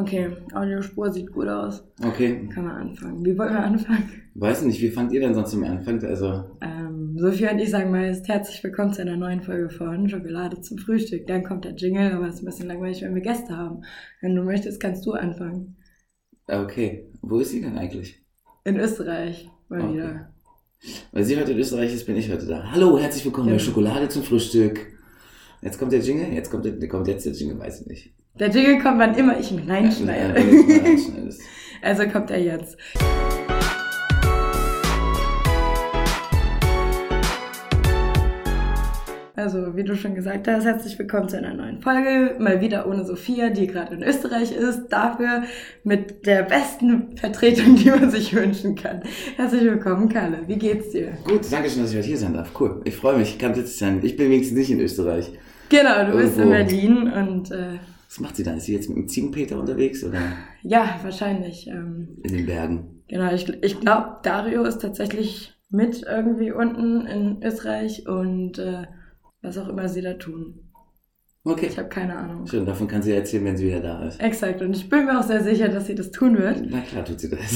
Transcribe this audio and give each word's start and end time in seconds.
Okay, 0.00 0.30
Audiospur 0.54 1.12
sieht 1.12 1.30
gut 1.30 1.46
aus. 1.48 1.84
Okay. 2.02 2.48
Kann 2.54 2.64
man 2.64 2.76
anfangen. 2.88 3.24
Wie 3.24 3.36
wollen 3.36 3.52
wir 3.52 3.62
anfangen? 3.62 4.08
Weiß 4.34 4.62
nicht, 4.62 4.80
wie 4.80 4.88
fangt 4.90 5.12
ihr 5.12 5.20
denn 5.20 5.34
sonst 5.34 5.50
zum 5.50 5.62
Anfang? 5.64 6.02
Also, 6.04 6.44
Ähm, 6.62 7.16
Sophie 7.18 7.48
und 7.48 7.58
ich 7.58 7.68
sagen 7.70 7.90
meist 7.90 8.26
herzlich 8.28 8.62
willkommen 8.64 8.94
zu 8.94 9.02
einer 9.02 9.16
neuen 9.18 9.42
Folge 9.42 9.68
von 9.68 10.08
Schokolade 10.08 10.60
zum 10.62 10.78
Frühstück. 10.78 11.26
Dann 11.26 11.44
kommt 11.44 11.66
der 11.66 11.74
Jingle, 11.74 12.12
aber 12.12 12.28
es 12.28 12.36
ist 12.36 12.42
ein 12.42 12.46
bisschen 12.46 12.68
langweilig, 12.68 13.02
wenn 13.02 13.14
wir 13.14 13.20
Gäste 13.20 13.54
haben. 13.56 13.82
Wenn 14.22 14.34
du 14.34 14.42
möchtest, 14.42 14.80
kannst 14.80 15.04
du 15.04 15.12
anfangen. 15.12 15.76
okay. 16.48 17.10
Wo 17.20 17.38
ist 17.40 17.50
sie 17.50 17.60
denn 17.60 17.76
eigentlich? 17.76 18.22
In 18.64 18.78
Österreich 18.78 19.50
mal 19.68 19.82
Okay. 19.82 19.92
wieder. 19.94 20.32
Weil 21.12 21.24
sie 21.24 21.36
heute 21.36 21.52
in 21.52 21.58
Österreich 21.58 21.92
ist, 21.92 22.06
bin 22.06 22.16
ich 22.16 22.30
heute 22.32 22.46
da. 22.46 22.70
Hallo, 22.72 22.98
herzlich 22.98 23.24
willkommen 23.26 23.48
Ja. 23.48 23.54
bei 23.54 23.58
Schokolade 23.58 24.08
zum 24.08 24.22
Frühstück. 24.22 24.89
Jetzt 25.62 25.78
kommt 25.78 25.92
der 25.92 26.00
Jingle, 26.00 26.32
jetzt 26.32 26.50
kommt, 26.50 26.64
der, 26.64 26.88
kommt 26.88 27.06
jetzt 27.06 27.26
der 27.26 27.34
Jingle, 27.34 27.58
weiß 27.58 27.82
ich 27.82 27.86
nicht. 27.86 28.14
Der 28.38 28.48
Jingle 28.48 28.78
kommt, 28.80 28.98
wann 28.98 29.14
immer 29.14 29.38
ich 29.38 29.52
ihn 29.52 29.68
reinschneide. 29.68 30.42
Also 31.82 32.06
kommt 32.08 32.30
er 32.30 32.38
jetzt. 32.38 32.76
Also, 39.34 39.74
wie 39.74 39.84
du 39.84 39.96
schon 39.96 40.14
gesagt 40.14 40.46
hast, 40.46 40.64
herzlich 40.64 40.98
willkommen 40.98 41.30
zu 41.30 41.38
einer 41.38 41.54
neuen 41.54 41.80
Folge. 41.80 42.36
Mal 42.38 42.60
wieder 42.60 42.86
ohne 42.86 43.06
Sophia, 43.06 43.48
die 43.48 43.66
gerade 43.66 43.94
in 43.94 44.02
Österreich 44.02 44.52
ist. 44.52 44.88
Dafür 44.88 45.44
mit 45.84 46.26
der 46.26 46.42
besten 46.42 47.16
Vertretung, 47.16 47.76
die 47.76 47.88
man 47.88 48.10
sich 48.10 48.34
wünschen 48.34 48.74
kann. 48.74 49.00
Herzlich 49.36 49.62
willkommen, 49.62 50.10
Kalle. 50.10 50.40
Wie 50.46 50.58
geht's 50.58 50.90
dir? 50.90 51.12
Gut, 51.24 51.50
danke 51.50 51.70
schön, 51.70 51.80
dass 51.80 51.92
ich 51.92 51.96
heute 51.96 52.08
hier 52.08 52.18
sein 52.18 52.34
darf. 52.34 52.50
Cool. 52.60 52.82
Ich 52.84 52.96
freue 52.96 53.16
mich. 53.16 53.30
Ich 53.30 53.38
kann 53.38 53.54
jetzt 53.54 53.78
sein. 53.78 54.00
Ich 54.02 54.18
bin 54.18 54.30
wenigstens 54.30 54.58
nicht 54.58 54.70
in 54.70 54.80
Österreich. 54.80 55.32
Genau, 55.70 56.10
du 56.10 56.18
bist 56.18 56.36
in. 56.38 56.50
Berlin 56.50 57.10
und 57.12 57.50
äh, 57.50 57.78
Was 58.08 58.20
macht 58.20 58.36
sie 58.36 58.42
da? 58.42 58.52
Ist 58.54 58.64
sie 58.66 58.74
jetzt 58.74 58.88
mit 58.88 58.98
dem 58.98 59.08
Ziegenpeter 59.08 59.58
unterwegs 59.58 60.04
oder 60.04 60.18
ja, 60.62 60.98
wahrscheinlich. 61.02 61.66
Ähm, 61.68 62.18
in 62.24 62.32
den 62.36 62.46
Bergen? 62.46 63.02
Genau, 63.08 63.32
ich, 63.32 63.48
ich 63.62 63.80
glaube, 63.80 64.18
Dario 64.22 64.64
ist 64.64 64.78
tatsächlich 64.82 65.54
mit 65.70 66.02
irgendwie 66.02 66.52
unten 66.52 67.06
in 67.06 67.42
Österreich 67.42 68.06
und 68.06 68.58
äh, 68.58 68.84
was 69.42 69.56
auch 69.58 69.68
immer 69.68 69.88
sie 69.88 70.02
da 70.02 70.14
tun. 70.14 70.60
Okay. 71.44 71.66
Ich 71.70 71.78
habe 71.78 71.88
keine 71.88 72.16
Ahnung. 72.16 72.46
Schön, 72.46 72.66
davon 72.66 72.86
kann 72.86 73.00
sie 73.02 73.12
erzählen, 73.12 73.44
wenn 73.46 73.56
sie 73.56 73.66
wieder 73.68 73.80
da 73.80 74.04
ist. 74.06 74.20
Exakt, 74.20 74.60
und 74.60 74.76
ich 74.76 74.88
bin 74.90 75.06
mir 75.06 75.18
auch 75.18 75.22
sehr 75.22 75.42
sicher, 75.42 75.68
dass 75.68 75.86
sie 75.86 75.94
das 75.94 76.10
tun 76.10 76.36
wird. 76.36 76.62
Na 76.68 76.80
klar 76.80 77.04
tut 77.04 77.18
sie 77.20 77.30
das. 77.30 77.38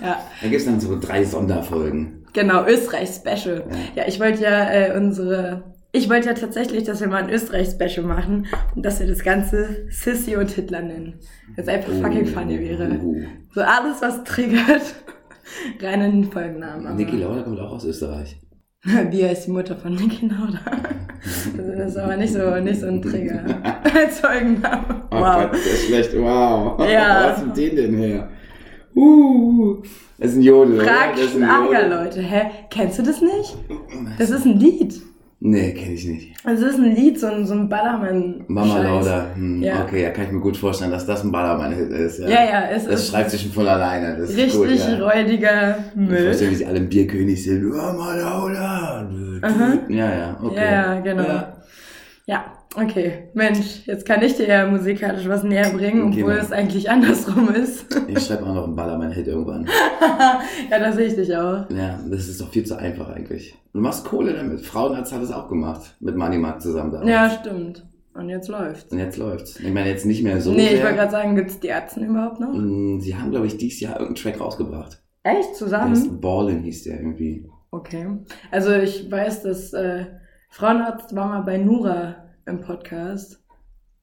Ja, 0.00 0.18
Dann 0.40 0.50
gibt 0.50 0.60
es 0.60 0.66
dann 0.66 0.80
so 0.80 0.98
drei 0.98 1.22
Sonderfolgen. 1.24 2.26
genau, 2.32 2.66
Österreich-Special. 2.66 3.64
Ja. 3.70 4.02
Ja, 4.02 4.08
ich 4.08 4.18
wollte 4.18 4.42
ja 4.42 4.68
äh, 4.70 4.96
unsere. 4.96 5.71
Ich 5.94 6.08
wollte 6.08 6.28
ja 6.28 6.34
tatsächlich, 6.34 6.84
dass 6.84 7.00
wir 7.00 7.08
mal 7.08 7.22
ein 7.24 7.28
Österreich-Special 7.30 8.06
machen 8.06 8.46
und 8.74 8.84
dass 8.84 8.98
wir 9.00 9.06
das 9.06 9.22
Ganze 9.22 9.86
Sissy 9.90 10.36
und 10.36 10.50
Hitler 10.50 10.80
nennen. 10.80 11.20
Das 11.56 11.68
einfach 11.68 11.92
fucking 11.92 12.26
funny 12.26 12.58
wäre. 12.60 12.98
So 13.54 13.60
alles, 13.60 14.00
was 14.00 14.24
triggert, 14.24 14.94
rein 15.82 16.00
in 16.00 16.22
den 16.22 16.32
Folgennamen. 16.32 16.86
aber- 16.86 16.96
Niki 16.96 17.16
Lauda 17.18 17.42
kommt 17.42 17.60
auch 17.60 17.72
aus 17.72 17.84
Österreich. 17.84 18.40
Bia 19.10 19.28
ist 19.28 19.46
die 19.46 19.50
Mutter 19.50 19.76
von 19.76 19.94
Niki 19.94 20.26
Lauda. 20.28 20.60
Das 21.56 21.88
ist 21.90 21.96
aber 21.98 22.16
nicht 22.16 22.32
so, 22.32 22.56
nicht 22.60 22.80
so 22.80 22.86
ein 22.86 23.02
Trigger. 23.02 23.44
Als 23.94 24.20
Folgenname. 24.20 25.02
Oh 25.10 25.16
Wow. 25.20 25.42
Gott, 25.42 25.52
der 25.52 25.72
ist 25.72 25.86
schlecht. 25.86 26.10
Wow. 26.16 26.80
Ja. 26.90 27.26
Was 27.32 27.38
ist 27.38 27.46
mit 27.48 27.56
den 27.58 27.76
denn 27.76 27.94
her? 27.96 28.30
Uh. 28.96 29.82
Das 30.18 30.30
ist 30.30 30.36
ein 30.38 30.42
Jodel. 30.42 30.80
Frag 30.80 31.16
Das 31.16 31.30
Schlager. 31.32 31.88
Leute. 31.88 32.20
Hä? 32.22 32.50
Kennst 32.70 32.98
du 32.98 33.02
das 33.02 33.20
nicht? 33.20 33.56
Das 34.18 34.30
ist 34.30 34.46
ein 34.46 34.58
Lied. 34.58 35.00
Nee, 35.44 35.72
kenne 35.74 35.94
ich 35.94 36.06
nicht. 36.06 36.28
Also 36.44 36.66
das 36.66 36.74
ist 36.74 36.78
ein 36.80 36.94
Lied, 36.94 37.18
so 37.18 37.26
ein, 37.26 37.44
so 37.44 37.54
ein 37.54 37.68
Ballermann. 37.68 38.44
Mama 38.46 38.74
Scheiß. 38.76 38.84
Lauda. 38.84 39.26
Hm, 39.34 39.60
Ja. 39.60 39.82
Okay, 39.82 40.02
ja, 40.04 40.10
kann 40.10 40.26
ich 40.26 40.30
mir 40.30 40.38
gut 40.40 40.56
vorstellen, 40.56 40.92
dass 40.92 41.04
das 41.04 41.24
ein 41.24 41.32
Ballermann-Hit 41.32 41.90
ist. 41.90 42.20
Ja, 42.20 42.28
Ja, 42.28 42.44
ja, 42.44 42.62
es 42.70 42.84
Das 42.84 43.00
ist 43.00 43.10
schreibt 43.10 43.30
sich 43.32 43.42
schon 43.42 43.50
von 43.50 43.66
alleine. 43.66 44.16
Das 44.18 44.30
ist 44.30 44.36
richtig 44.36 44.54
gut, 44.54 44.70
ja. 44.70 45.04
räudiger 45.04 45.78
Ich 45.90 45.96
Müll. 45.96 46.22
verstehe, 46.26 46.50
wie 46.50 46.54
sie 46.54 46.64
alle 46.66 46.78
im 46.78 46.88
Bierkönig 46.88 47.42
sind. 47.42 47.64
Mama 47.64 48.14
Lauda. 48.14 49.10
Aha. 49.42 49.72
Ja, 49.88 49.96
ja, 50.16 50.36
okay. 50.40 50.54
Ja, 50.56 50.94
ja, 50.94 51.00
genau. 51.00 51.22
Ja. 51.24 51.52
Ja, 52.26 52.44
okay. 52.76 53.28
Mensch, 53.34 53.86
jetzt 53.86 54.06
kann 54.06 54.22
ich 54.22 54.36
dir 54.36 54.46
ja 54.48 54.66
musikalisch 54.66 55.28
was 55.28 55.42
näher 55.42 55.70
bringen, 55.70 56.02
obwohl 56.08 56.32
Genau. 56.32 56.42
es 56.42 56.52
eigentlich 56.52 56.90
andersrum 56.90 57.48
ist. 57.50 57.86
Ich 58.08 58.20
schreibe 58.24 58.44
auch 58.46 58.54
noch 58.54 58.64
einen 58.64 58.76
Ballermann-Hit 58.76 59.26
irgendwann. 59.26 59.66
ja, 60.70 60.78
da 60.78 60.92
sehe 60.92 61.06
ich 61.06 61.14
dich 61.14 61.34
auch. 61.36 61.68
Ja, 61.70 62.00
das 62.08 62.28
ist 62.28 62.40
doch 62.40 62.50
viel 62.50 62.64
zu 62.64 62.76
einfach 62.76 63.08
eigentlich. 63.10 63.54
Du 63.72 63.80
machst 63.80 64.04
Kohle 64.04 64.34
damit. 64.34 64.60
Frauenarzt 64.60 65.12
hat 65.12 65.22
es 65.22 65.32
auch 65.32 65.48
gemacht. 65.48 65.96
Mit 66.00 66.16
Moneymark 66.16 66.60
zusammen 66.60 66.92
damals. 66.92 67.08
Ja, 67.10 67.30
stimmt. 67.30 67.86
Und 68.14 68.28
jetzt 68.28 68.48
läuft's. 68.48 68.92
Und 68.92 68.98
jetzt 68.98 69.16
läuft's. 69.16 69.58
Ich 69.58 69.72
meine, 69.72 69.88
jetzt 69.88 70.04
nicht 70.04 70.22
mehr 70.22 70.38
so 70.40 70.52
nee, 70.52 70.64
ich 70.64 70.70
sehr. 70.72 70.82
wollte 70.82 70.96
gerade 70.96 71.10
sagen, 71.10 71.34
gibt's 71.34 71.60
die 71.60 71.68
Ärzte 71.68 72.00
überhaupt 72.00 72.40
noch? 72.40 72.52
Mm, 72.52 73.00
Sie 73.00 73.16
haben, 73.16 73.30
glaube 73.30 73.46
ich, 73.46 73.56
dieses 73.56 73.80
Jahr 73.80 73.98
irgendeinen 74.00 74.16
Track 74.34 74.40
rausgebracht. 74.40 75.02
Echt? 75.22 75.56
Zusammen? 75.56 75.94
ist 75.94 76.20
Ballin 76.20 76.60
hieß 76.62 76.84
der 76.84 76.96
irgendwie. 76.98 77.48
Okay. 77.70 78.06
Also 78.50 78.72
ich 78.74 79.10
weiß, 79.10 79.44
dass 79.44 79.72
äh, 79.72 80.04
Frauenarzt 80.50 81.14
war 81.16 81.28
mal 81.28 81.40
bei 81.40 81.56
Nura 81.56 82.16
im 82.46 82.60
Podcast. 82.60 83.40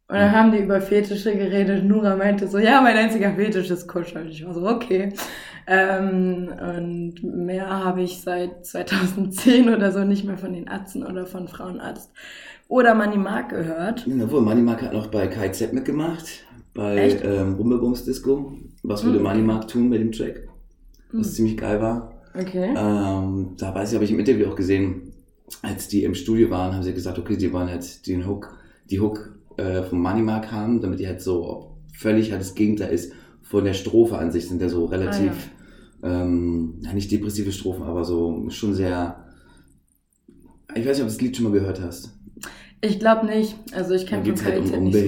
Und 0.07 0.15
dann 0.17 0.29
Mhm. 0.31 0.35
haben 0.35 0.51
die 0.51 0.57
über 0.59 0.81
Fetische 0.81 1.35
geredet. 1.35 1.85
Nura 1.85 2.15
meinte 2.15 2.47
so, 2.47 2.57
ja, 2.57 2.81
mein 2.81 2.97
einziger 2.97 3.33
Fetisch 3.35 3.69
ist 3.69 3.87
Kuscheln. 3.87 4.29
Ich 4.29 4.43
war 4.45 4.53
so, 4.55 4.67
okay. 4.67 5.13
Ähm, 5.67 6.49
und 6.59 7.23
mehr 7.23 7.69
habe 7.69 8.01
ich 8.01 8.21
seit 8.21 8.65
2010 8.65 9.69
oder 9.69 9.91
so 9.91 10.03
nicht 10.03 10.25
mehr 10.25 10.37
von 10.37 10.53
den 10.53 10.65
Ärzten 10.65 11.05
oder 11.05 11.27
von 11.27 11.47
Frauenarzt 11.47 12.11
oder 12.67 12.95
Manny 12.95 13.17
Mark 13.17 13.49
gehört. 13.49 14.07
Obwohl, 14.21 14.41
Moneymark 14.41 14.81
hat 14.81 14.93
noch 14.93 15.07
bei 15.07 15.27
KZ 15.27 15.73
mitgemacht. 15.73 16.43
Bei 16.73 16.95
Echt? 16.97 17.23
ähm, 17.23 17.53
Rumbebums 17.55 18.05
Disco. 18.05 18.53
Was 18.83 19.03
würde 19.05 19.19
Mhm. 19.19 19.25
Moneymark 19.25 19.67
tun 19.67 19.89
bei 19.91 19.97
dem 19.99 20.11
Track? 20.11 20.47
Was 21.11 21.27
Hm. 21.27 21.33
ziemlich 21.33 21.57
geil 21.57 21.81
war. 21.81 22.13
Okay. 22.39 22.73
Ähm, 22.75 23.55
da 23.57 23.73
weiß 23.75 23.89
ich, 23.89 23.95
habe 23.95 24.05
ich 24.05 24.11
im 24.11 24.19
Interview 24.19 24.47
auch 24.47 24.55
gesehen, 24.55 25.08
als 25.61 25.87
die 25.87 26.03
im 26.03 26.15
Studio 26.15 26.49
waren, 26.49 26.73
haben 26.73 26.83
sie 26.83 26.93
gesagt, 26.93 27.17
okay, 27.19 27.37
die 27.37 27.51
wollen 27.51 27.69
halt 27.69 28.05
den 28.07 28.27
Hook, 28.27 28.57
die 28.89 28.99
Hook 28.99 29.37
äh, 29.57 29.83
vom 29.83 30.01
Moneymark 30.01 30.51
haben, 30.51 30.81
damit 30.81 30.99
die 30.99 31.07
halt 31.07 31.21
so 31.21 31.77
völlig 31.93 32.31
halt 32.31 32.41
das 32.41 32.55
Gegenteil 32.55 32.93
ist 32.93 33.11
von 33.41 33.63
der 33.65 33.73
Strophe 33.73 34.17
an 34.17 34.31
sich, 34.31 34.47
sind 34.47 34.61
ja 34.61 34.69
so 34.69 34.85
relativ, 34.85 35.49
ähm, 36.03 36.75
ja, 36.81 36.93
nicht 36.93 37.11
depressive 37.11 37.51
Strophen, 37.51 37.83
aber 37.83 38.05
so 38.05 38.45
schon 38.49 38.73
sehr, 38.73 39.25
ich 40.75 40.85
weiß 40.85 40.97
nicht, 40.97 41.01
ob 41.01 41.07
du 41.09 41.13
das 41.13 41.21
Lied 41.21 41.35
schon 41.35 41.45
mal 41.45 41.51
gehört 41.53 41.81
hast. 41.81 42.13
Ich 42.81 42.99
glaube 42.99 43.25
nicht. 43.25 43.55
Also 43.73 43.93
ich 43.93 44.03
Da 44.03 44.11
kenne 44.11 44.23
geht 44.23 44.35
es 44.35 44.45
halt 44.45 44.59
um, 44.59 44.71
um 44.85 44.91
so 44.91 44.99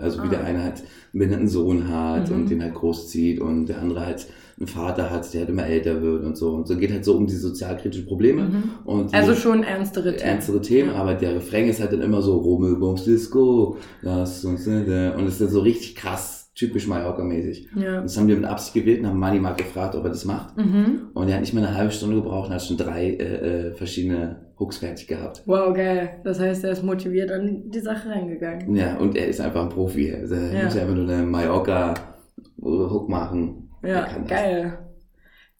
also 0.00 0.22
wie 0.22 0.26
Ah. 0.26 0.30
der 0.30 0.44
eine 0.44 0.62
halt 0.62 0.78
einen 0.80 0.86
behinderten 1.12 1.48
Sohn 1.48 1.88
hat 1.88 2.30
Mhm. 2.30 2.36
und 2.36 2.50
den 2.50 2.62
halt 2.62 2.74
großzieht 2.74 3.40
und 3.40 3.66
der 3.66 3.80
andere 3.80 4.06
halt 4.06 4.26
einen 4.64 4.68
Vater 4.68 5.10
hat, 5.10 5.32
der 5.32 5.40
halt 5.42 5.50
immer 5.50 5.66
älter 5.66 6.00
wird 6.02 6.24
und 6.24 6.36
so. 6.36 6.50
Und 6.54 6.66
so 6.66 6.76
geht 6.76 6.90
halt 6.92 7.04
so 7.04 7.16
um 7.16 7.26
die 7.26 7.34
sozialkritischen 7.34 8.06
Probleme. 8.06 8.42
Mhm. 8.42 8.62
Und 8.84 9.14
Also 9.14 9.34
schon 9.34 9.62
ernstere 9.62 10.16
Themen. 10.16 10.30
ernstere 10.30 10.60
Themen, 10.60 10.90
Ja. 10.90 10.96
aber 10.96 11.14
der 11.14 11.34
Refrain 11.36 11.68
ist 11.68 11.80
halt 11.80 11.92
dann 11.92 12.02
immer 12.02 12.22
so 12.22 12.36
Rummelbums 12.38 13.04
Disco, 13.04 13.76
lass 14.02 14.44
uns 14.44 14.66
und 14.66 14.88
es 15.26 15.32
ist 15.34 15.40
dann 15.40 15.48
so 15.48 15.60
richtig 15.60 15.94
krass, 15.96 16.50
typisch 16.54 16.86
Mallorca-mäßig. 16.86 17.68
Ja. 17.76 17.96
Und 17.98 18.04
das 18.04 18.16
haben 18.16 18.28
wir 18.28 18.36
mit 18.36 18.44
Absicht 18.44 18.74
gewählt 18.74 19.00
und 19.00 19.08
haben 19.08 19.18
Money 19.18 19.40
Mark 19.40 19.58
gefragt, 19.58 19.94
ob 19.96 20.04
er 20.04 20.10
das 20.10 20.24
macht. 20.24 20.56
Mhm. 20.56 21.08
Und 21.12 21.28
er 21.28 21.34
hat 21.34 21.40
nicht 21.40 21.52
mal 21.52 21.64
eine 21.64 21.76
halbe 21.76 21.90
Stunde 21.92 22.16
gebraucht 22.16 22.48
und 22.48 22.54
hat 22.54 22.62
schon 22.62 22.76
drei 22.76 23.08
äh, 23.10 23.68
äh, 23.68 23.72
verschiedene 23.74 24.36
Hooks 24.58 24.78
fertig 24.78 25.08
gehabt. 25.08 25.42
Wow, 25.46 25.74
geil. 25.74 26.10
Das 26.22 26.38
heißt, 26.38 26.62
er 26.62 26.70
ist 26.70 26.84
motiviert 26.84 27.32
an 27.32 27.70
die 27.70 27.80
Sache 27.80 28.08
reingegangen. 28.08 28.74
Ja, 28.76 28.96
und 28.98 29.16
er 29.16 29.26
ist 29.26 29.40
einfach 29.40 29.62
ein 29.62 29.68
Profi. 29.68 30.14
Also 30.14 30.36
er 30.36 30.52
Ja. 30.56 30.64
muss 30.64 30.74
ja 30.76 30.82
einfach 30.82 30.94
nur 30.94 31.08
eine 31.08 31.26
Mallorca-Hook 31.26 33.08
machen. 33.08 33.63
Ja, 33.86 34.18
geil. 34.26 34.78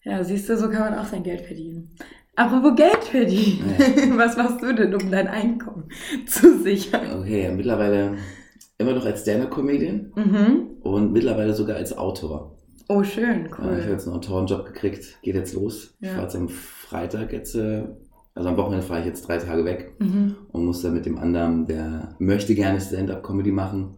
Ja, 0.03 0.23
siehst 0.23 0.47
du, 0.49 0.57
so 0.57 0.69
kann 0.69 0.91
man 0.91 0.99
auch 0.99 1.05
sein 1.05 1.23
Geld 1.23 1.41
verdienen. 1.41 1.89
Apropos 2.35 2.75
Geld 2.75 3.03
verdienen. 3.03 3.73
Was 4.17 4.37
machst 4.37 4.61
du 4.61 4.73
denn, 4.73 4.93
um 4.93 5.09
dein 5.09 5.27
Einkommen 5.27 5.85
zu 6.27 6.59
sichern? 6.61 7.21
Okay, 7.21 7.43
ja, 7.45 7.51
mittlerweile 7.51 8.17
immer 8.77 8.93
noch 8.93 9.05
als 9.05 9.21
Stand-Up-Comedian 9.21 10.11
Mhm. 10.15 10.67
und 10.81 11.13
mittlerweile 11.13 11.53
sogar 11.53 11.77
als 11.77 11.97
Autor. 11.97 12.55
Oh, 12.87 13.01
schön, 13.03 13.45
Ja, 13.45 13.45
ich 13.45 13.57
habe 13.57 13.71
cool. 13.83 13.89
jetzt 13.89 14.05
einen 14.07 14.15
Autorenjob 14.17 14.65
gekriegt, 14.65 15.17
geht 15.23 15.33
jetzt 15.35 15.53
los. 15.55 15.95
Ich 16.01 16.07
Ja. 16.07 16.13
fahre 16.13 16.23
jetzt 16.25 16.35
am 16.35 16.49
Freitag 16.49 17.31
jetzt, 17.33 17.55
äh, 17.55 17.83
also 18.35 18.49
am 18.49 18.57
Wochenende 18.57 18.85
fahre 18.85 18.99
ich 18.99 19.05
jetzt 19.07 19.27
drei 19.27 19.37
Tage 19.37 19.65
weg 19.65 19.93
Mhm. 19.99 20.35
und 20.51 20.65
muss 20.65 20.81
dann 20.83 20.93
mit 20.93 21.05
dem 21.07 21.17
anderen, 21.17 21.65
der 21.65 22.15
möchte 22.19 22.53
gerne 22.53 22.79
Stand-Up-Comedy 22.81 23.51
machen 23.51 23.95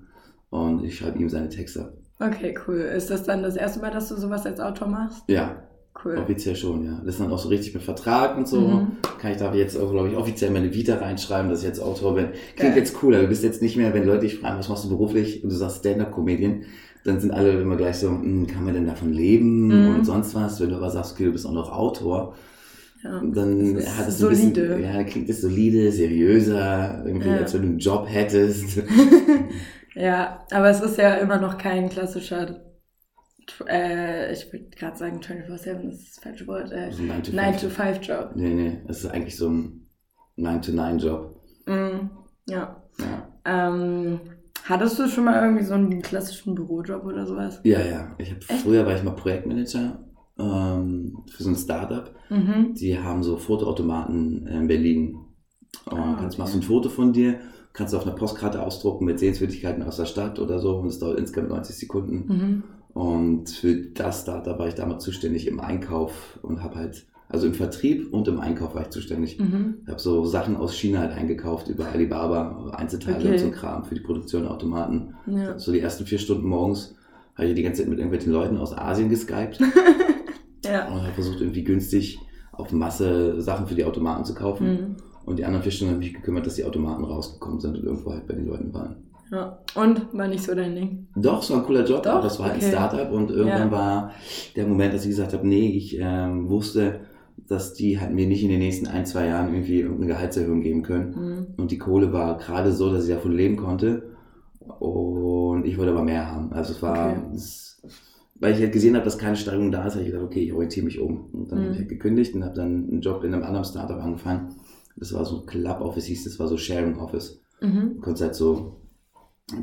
und 0.52 0.84
ich 0.86 0.96
schreibe 0.98 1.18
ihm 1.20 1.28
seine 1.28 1.50
Texte. 1.50 1.97
Okay, 2.20 2.56
cool. 2.68 2.78
Ist 2.80 3.10
das 3.12 3.24
dann 3.24 3.44
das 3.44 3.56
erste 3.56 3.80
Mal, 3.80 3.92
dass 3.92 4.10
du 4.10 4.16
sowas 4.16 4.46
als 4.46 4.60
Autor 4.60 4.88
machst? 4.88 5.24
Ja, 5.28 5.64
Cool. 6.04 6.18
offiziell 6.18 6.56
schon, 6.56 6.86
ja. 6.86 7.00
Das 7.04 7.16
ist 7.16 7.20
dann 7.22 7.32
auch 7.32 7.40
so 7.40 7.50
richtig 7.50 7.74
mit 7.74 7.84
Vertrag 7.84 8.38
und 8.38 8.48
so. 8.48 8.62
Mhm. 8.62 8.88
Kann 9.20 9.32
ich 9.32 9.38
da 9.38 9.54
jetzt 9.54 9.76
auch, 9.78 9.92
glaube 9.92 10.10
ich, 10.10 10.16
offiziell 10.16 10.52
meine 10.52 10.74
Vita 10.74 10.96
reinschreiben, 10.98 11.50
dass 11.50 11.60
ich 11.62 11.68
jetzt 11.68 11.80
Autor 11.82 12.16
bin. 12.16 12.28
Klingt 12.56 12.74
Geil. 12.74 12.78
jetzt 12.78 12.94
cooler. 12.96 13.22
Du 13.22 13.28
bist 13.28 13.44
jetzt 13.44 13.62
nicht 13.62 13.78
mehr, 13.78 13.94
wenn 13.94 14.06
Leute 14.06 14.22
dich 14.22 14.40
fragen, 14.40 14.60
was 14.60 14.70
machst 14.70 14.86
du 14.86 14.90
beruflich 14.90 15.44
und 15.44 15.52
du 15.52 15.56
sagst 15.56 15.78
Stand-Up-Comedian, 15.80 16.64
dann 17.04 17.20
sind 17.20 17.32
alle 17.32 17.60
immer 17.62 17.78
gleich 17.78 17.98
so, 17.98 18.10
"Hm, 18.10 18.46
kann 18.48 18.64
man 18.66 18.74
denn 18.74 18.86
davon 18.86 19.12
leben 19.14 19.68
Mhm. 19.68 19.96
und 19.96 20.06
sonst 20.06 20.36
was. 20.36 20.60
Wenn 20.62 20.70
du 20.70 20.76
aber 20.76 20.90
sagst, 20.92 21.14
okay, 21.14 21.26
du 21.26 21.32
bist 21.32 21.46
auch 21.48 21.52
noch 21.54 21.72
Autor, 21.72 22.36
Ja. 23.04 23.22
dann 23.34 23.76
Das 23.76 23.98
hat 23.98 24.08
es 24.08 24.18
solide. 24.20 24.44
ein 24.44 24.54
bisschen, 24.54 24.84
ja, 24.84 25.04
klingt 25.04 25.30
es 25.30 25.42
solide, 25.42 25.92
seriöser, 25.92 27.04
irgendwie, 27.06 27.30
Ja. 27.30 27.38
als 27.38 27.54
wenn 27.54 27.62
du 27.62 27.68
einen 27.70 27.80
Job 27.80 28.06
hättest. 28.08 28.82
Ja, 29.98 30.46
aber 30.52 30.70
es 30.70 30.82
ist 30.82 30.98
ja 30.98 31.16
immer 31.16 31.38
noch 31.40 31.58
kein 31.58 31.90
klassischer, 31.90 32.62
äh, 33.68 34.32
ich 34.34 34.52
würde 34.54 34.70
gerade 34.70 34.98
sagen 34.98 35.20
24-7, 35.22 35.86
das 35.90 35.96
ist 36.00 36.18
das 36.18 36.24
falsche 36.24 36.48
Wort, 36.48 36.72
äh, 36.72 36.92
So 36.92 37.04
ein 37.04 37.22
9-to-5-Job. 37.24 38.32
Nee, 38.36 38.54
nee, 38.54 38.82
es 38.88 39.04
ist 39.04 39.12
eigentlich 39.12 39.36
so 39.38 39.50
ein 39.50 39.90
9-to-9-Job. 40.38 41.42
Mm, 41.66 42.10
ja. 42.48 42.84
Ja. 43.00 43.28
Ähm, 43.46 44.20
hattest 44.66 45.00
du 45.00 45.08
schon 45.08 45.26
mal 45.26 45.42
irgendwie 45.44 45.64
so 45.66 45.74
einen 45.74 46.02
klassischen 46.02 46.56
Bürojob 46.56 47.04
oder 47.06 47.26
sowas? 47.26 47.60
ja, 47.64 47.82
ja. 47.82 48.16
Ich 48.20 48.32
hab, 48.32 48.38
Echt? 48.38 48.62
früher 48.62 48.86
war 48.86 48.96
ich 48.96 49.04
mal 49.04 49.16
Projektmanager 49.16 50.04
ähm, 50.40 51.24
für 51.32 51.44
so 51.44 51.50
ein 51.50 51.56
Startup. 51.56 52.14
Mhm. 52.30 52.74
Die 52.76 53.00
haben 53.00 53.24
so 53.24 53.38
Fotoautomaten 53.38 54.46
in 54.48 54.68
Berlin. 54.68 55.18
Und 55.86 55.98
Ah, 55.98 56.18
kannst, 56.20 56.36
okay. 56.36 56.42
machst 56.42 56.54
du 56.54 56.60
ein 56.60 56.64
Foto 56.64 56.90
von 56.90 57.14
dir, 57.14 57.40
kannst 57.78 57.94
du 57.94 57.98
auf 57.98 58.06
einer 58.08 58.16
Postkarte 58.16 58.62
ausdrucken 58.64 59.06
mit 59.06 59.20
Sehenswürdigkeiten 59.20 59.84
aus 59.84 59.98
der 59.98 60.06
Stadt 60.06 60.40
oder 60.40 60.58
so 60.60 60.78
und 60.78 60.88
es 60.88 60.98
dauert 61.00 61.20
insgesamt 61.20 61.50
90 61.50 61.76
Sekunden. 61.78 62.26
Mhm. 62.28 62.64
Und 62.94 63.50
für 63.52 63.76
das 63.76 64.22
Startup 64.24 64.58
war 64.58 64.68
ich 64.68 64.74
damals 64.74 65.04
zuständig 65.04 65.48
im 65.48 65.60
Einkauf 65.60 66.40
und 66.42 66.64
habe 66.64 66.76
halt, 66.80 67.06
also 67.30 67.46
im 67.46 67.54
Vertrieb 67.54 68.12
und 68.12 68.28
im 68.28 68.40
Einkauf 68.40 68.74
war 68.74 68.82
ich 68.82 68.90
zuständig. 68.90 69.38
Mhm. 69.40 69.76
Ich 69.84 69.90
habe 69.90 70.00
so 70.00 70.26
Sachen 70.26 70.56
aus 70.56 70.74
China 70.74 71.02
halt 71.02 71.12
eingekauft 71.12 71.68
über 71.68 71.86
Alibaba, 71.88 72.72
Einzelteile 72.76 73.18
Okay. 73.20 73.32
und 73.34 73.38
so 73.40 73.52
Kram 73.52 73.86
für 73.86 73.94
die 73.94 74.02
Produktion 74.02 74.42
der 74.44 74.52
Automaten. 74.52 75.14
Ja. 75.28 75.60
So 75.60 75.72
die 75.72 75.80
ersten 75.80 76.06
vier 76.08 76.18
Stunden 76.18 76.48
morgens 76.48 76.96
habe 77.36 77.50
ich 77.50 77.54
die 77.54 77.62
ganze 77.62 77.82
Zeit 77.82 77.90
mit 77.90 78.00
irgendwelchen 78.00 78.34
Leuten 78.34 78.58
aus 78.58 78.76
Asien 78.76 79.10
geskypt 79.10 79.60
Ja. 80.66 80.88
und 80.88 81.04
habe 81.04 81.14
versucht 81.14 81.40
irgendwie 81.40 81.64
günstig 81.64 82.20
auf 82.52 82.72
Masse 82.72 83.40
Sachen 83.40 83.68
für 83.68 83.76
die 83.76 83.86
Automaten 83.86 84.26
zu 84.26 84.34
kaufen. 84.34 84.68
Mhm. 84.68 84.96
Und 85.28 85.38
die 85.40 85.46
anderen 85.46 85.62
vier 85.62 85.72
Stunden 85.74 85.94
habe 85.94 86.04
ich 86.04 86.12
mich 86.12 86.22
gekümmert, 86.22 86.46
dass 86.48 86.56
die 86.56 86.64
Automaten 86.64 87.04
rausgekommen 87.04 87.60
sind 87.60 87.78
und 87.78 87.84
irgendwo 87.84 88.12
halt 88.12 88.26
bei 88.28 88.34
den 88.34 88.48
Leuten 88.48 88.74
waren. 88.74 88.96
ja. 89.30 89.60
Und 89.76 90.08
war 90.14 90.28
nicht 90.30 90.42
so 90.44 90.56
dein 90.56 90.74
Ding. 90.74 91.08
Doch, 91.18 91.44
es 91.44 91.52
war 91.52 91.58
ein 91.58 91.66
cooler 91.66 91.84
Job, 91.86 92.04
Doch? 92.04 92.12
aber 92.14 92.22
das 92.22 92.40
war 92.40 92.46
ein 92.50 92.56
Okay. 92.58 92.70
Startup 92.70 93.12
und 93.12 93.30
irgendwann 93.30 93.68
Ja. 93.70 93.72
war 93.72 94.12
der 94.56 94.66
Moment, 94.66 94.94
dass 94.94 95.04
ich 95.04 95.10
gesagt 95.10 95.34
habe, 95.34 95.46
nee, 95.46 95.68
ich 95.72 95.98
ähm, 96.00 96.50
wusste, 96.50 97.02
dass 97.48 97.74
die 97.74 98.00
halt 98.00 98.14
mir 98.14 98.26
nicht 98.26 98.42
in 98.42 98.50
den 98.50 98.60
nächsten 98.60 98.88
ein, 98.88 99.06
zwei 99.06 99.28
Jahren 99.28 99.54
irgendwie 99.54 99.82
irgendeine 99.82 100.14
Gehaltserhöhung 100.14 100.62
geben 100.62 100.82
können. 100.82 101.12
Mhm. 101.12 101.46
Und 101.58 101.72
die 101.72 101.78
Kohle 101.78 102.14
war 102.14 102.38
gerade 102.38 102.72
so, 102.72 102.90
dass 102.92 103.06
ich 103.06 103.14
davon 103.14 103.34
leben 103.34 103.58
konnte. 103.58 104.16
Und 104.80 105.66
ich 105.66 105.78
wollte 105.78 105.92
aber 105.92 106.04
mehr 106.04 106.32
haben. 106.32 106.52
Also 106.54 106.74
es 106.74 106.82
war, 106.82 107.12
Okay. 107.12 107.36
es, 107.36 107.82
weil 108.40 108.54
ich 108.54 108.60
halt 108.62 108.72
gesehen 108.72 108.96
habe, 108.96 109.06
dass 109.06 109.18
keine 109.18 109.36
Steigerung 109.36 109.72
da 109.72 109.86
ist, 109.86 109.94
habe 109.96 110.06
ich 110.06 110.12
gedacht, 110.12 110.26
okay, 110.26 110.42
ich 110.44 110.54
orientiere 110.54 110.86
mich 110.86 111.00
um. 111.00 111.26
Und 111.34 111.52
dann 111.52 111.60
Mhm. 111.60 111.64
habe 111.64 111.72
ich 111.74 111.80
halt 111.80 111.90
gekündigt 111.90 112.34
und 112.36 112.44
habe 112.44 112.56
dann 112.56 112.88
einen 112.90 113.02
Job 113.02 113.24
in 113.24 113.34
einem 113.34 113.44
anderen 113.44 113.66
Startup 113.66 113.98
angefangen. 114.02 114.56
Das 115.00 115.14
war 115.14 115.24
so 115.26 115.42
Club 115.46 115.80
Office, 115.82 116.06
hieß 116.06 116.24
das, 116.26 116.40
war 116.40 116.48
so 116.48 116.58
Sharing 116.58 116.98
Office. 116.98 117.40
Mhm. 117.62 117.94
Du 117.96 118.02
konntest 118.02 118.24
halt 118.24 118.36
so 118.36 118.78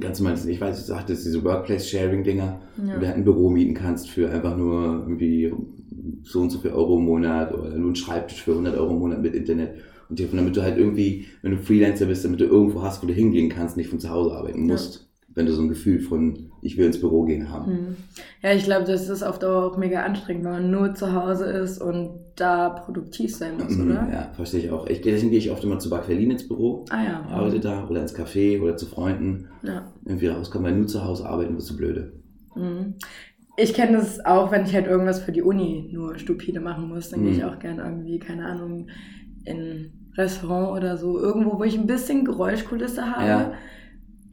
ganz 0.00 0.18
normal, 0.20 0.38
ich 0.48 0.60
weiß, 0.60 0.78
du 0.78 0.84
sagtest 0.86 1.26
diese 1.26 1.42
Workplace-Sharing-Dinger, 1.44 2.60
wo 2.76 2.82
du 2.84 2.88
Ja. 2.90 3.06
halt 3.08 3.16
ein 3.16 3.24
Büro 3.24 3.50
mieten 3.50 3.74
kannst 3.74 4.08
für 4.08 4.30
einfach 4.30 4.56
nur 4.56 5.00
irgendwie 5.06 5.52
so 6.22 6.40
und 6.40 6.50
so 6.50 6.58
viel 6.58 6.70
Euro 6.70 6.98
im 6.98 7.04
Monat 7.04 7.52
oder 7.52 7.70
nur 7.70 7.86
einen 7.88 7.96
Schreibtisch 7.96 8.42
für 8.42 8.52
100 8.52 8.76
Euro 8.76 8.92
im 8.92 8.98
Monat 9.00 9.20
mit 9.22 9.34
Internet. 9.34 9.74
Und 10.08 10.20
damit 10.32 10.56
du 10.56 10.62
halt 10.62 10.78
irgendwie, 10.78 11.26
wenn 11.42 11.52
du 11.52 11.58
Freelancer 11.58 12.06
bist, 12.06 12.24
damit 12.24 12.40
du 12.40 12.44
irgendwo 12.44 12.82
hast, 12.82 13.02
wo 13.02 13.06
du 13.06 13.12
hingehen 13.14 13.48
kannst, 13.48 13.76
nicht 13.76 13.88
von 13.88 14.00
zu 14.00 14.10
Hause 14.10 14.32
arbeiten 14.32 14.60
Ja. 14.68 14.74
musst. 14.74 15.08
Wenn 15.34 15.46
du 15.46 15.52
so 15.52 15.62
ein 15.62 15.68
Gefühl 15.68 15.98
von, 16.00 16.50
ich 16.62 16.76
will 16.78 16.86
ins 16.86 17.00
Büro 17.00 17.24
gehen 17.24 17.50
haben. 17.50 17.72
Mhm. 17.72 17.96
Ja, 18.42 18.52
ich 18.52 18.64
glaube, 18.64 18.84
das 18.84 19.08
ist 19.08 19.22
auf 19.24 19.38
Dauer 19.40 19.64
auch 19.64 19.76
mega 19.76 20.02
anstrengend, 20.02 20.44
wenn 20.44 20.52
man 20.52 20.70
nur 20.70 20.94
zu 20.94 21.12
Hause 21.12 21.46
ist 21.46 21.80
und 21.82 22.10
da 22.36 22.68
produktiv 22.70 23.34
sein 23.34 23.56
muss, 23.56 23.76
Mhm, 23.76 23.90
oder? 23.90 24.08
Ja, 24.12 24.32
verstehe 24.34 24.60
ich 24.60 24.70
auch. 24.70 24.86
Ich, 24.86 25.00
deswegen 25.00 25.30
gehe 25.30 25.38
ich 25.38 25.50
oft 25.50 25.62
immer 25.64 25.78
zu 25.78 25.90
Bakverlin 25.90 26.30
ins 26.32 26.46
Büro, 26.48 26.84
Ah 26.90 27.02
ja. 27.04 27.22
arbeite 27.28 27.60
da 27.60 27.86
oder 27.88 28.00
ins 28.02 28.14
Café 28.16 28.60
oder 28.60 28.76
zu 28.76 28.86
Freunden. 28.86 29.48
ja. 29.62 29.86
Irgendwie 30.04 30.26
rauskommen, 30.26 30.66
weil 30.70 30.78
nur 30.78 30.86
zu 30.86 31.04
Hause 31.04 31.26
arbeiten 31.26 31.56
wirst 31.56 31.70
du 31.70 31.76
blöde. 31.76 32.12
Mhm. 32.54 32.94
Ich 33.56 33.72
kenne 33.72 33.98
das 33.98 34.24
auch, 34.24 34.50
wenn 34.50 34.64
ich 34.64 34.74
halt 34.74 34.86
irgendwas 34.86 35.20
für 35.20 35.32
die 35.32 35.42
Uni 35.42 35.88
nur 35.92 36.18
stupide 36.18 36.60
machen 36.60 36.88
muss, 36.88 37.10
dann 37.10 37.22
gehe 37.22 37.32
ich 37.32 37.38
Mhm. 37.38 37.44
auch 37.48 37.58
gern 37.58 37.78
irgendwie, 37.78 38.18
keine 38.18 38.46
Ahnung, 38.46 38.88
in 39.44 39.56
ein 39.60 39.92
Restaurant 40.16 40.76
oder 40.76 40.96
so, 40.96 41.18
irgendwo, 41.18 41.58
wo 41.58 41.64
ich 41.64 41.78
ein 41.78 41.86
bisschen 41.86 42.24
Geräuschkulisse 42.24 43.10
habe, 43.16 43.26
Ja. 43.28 43.52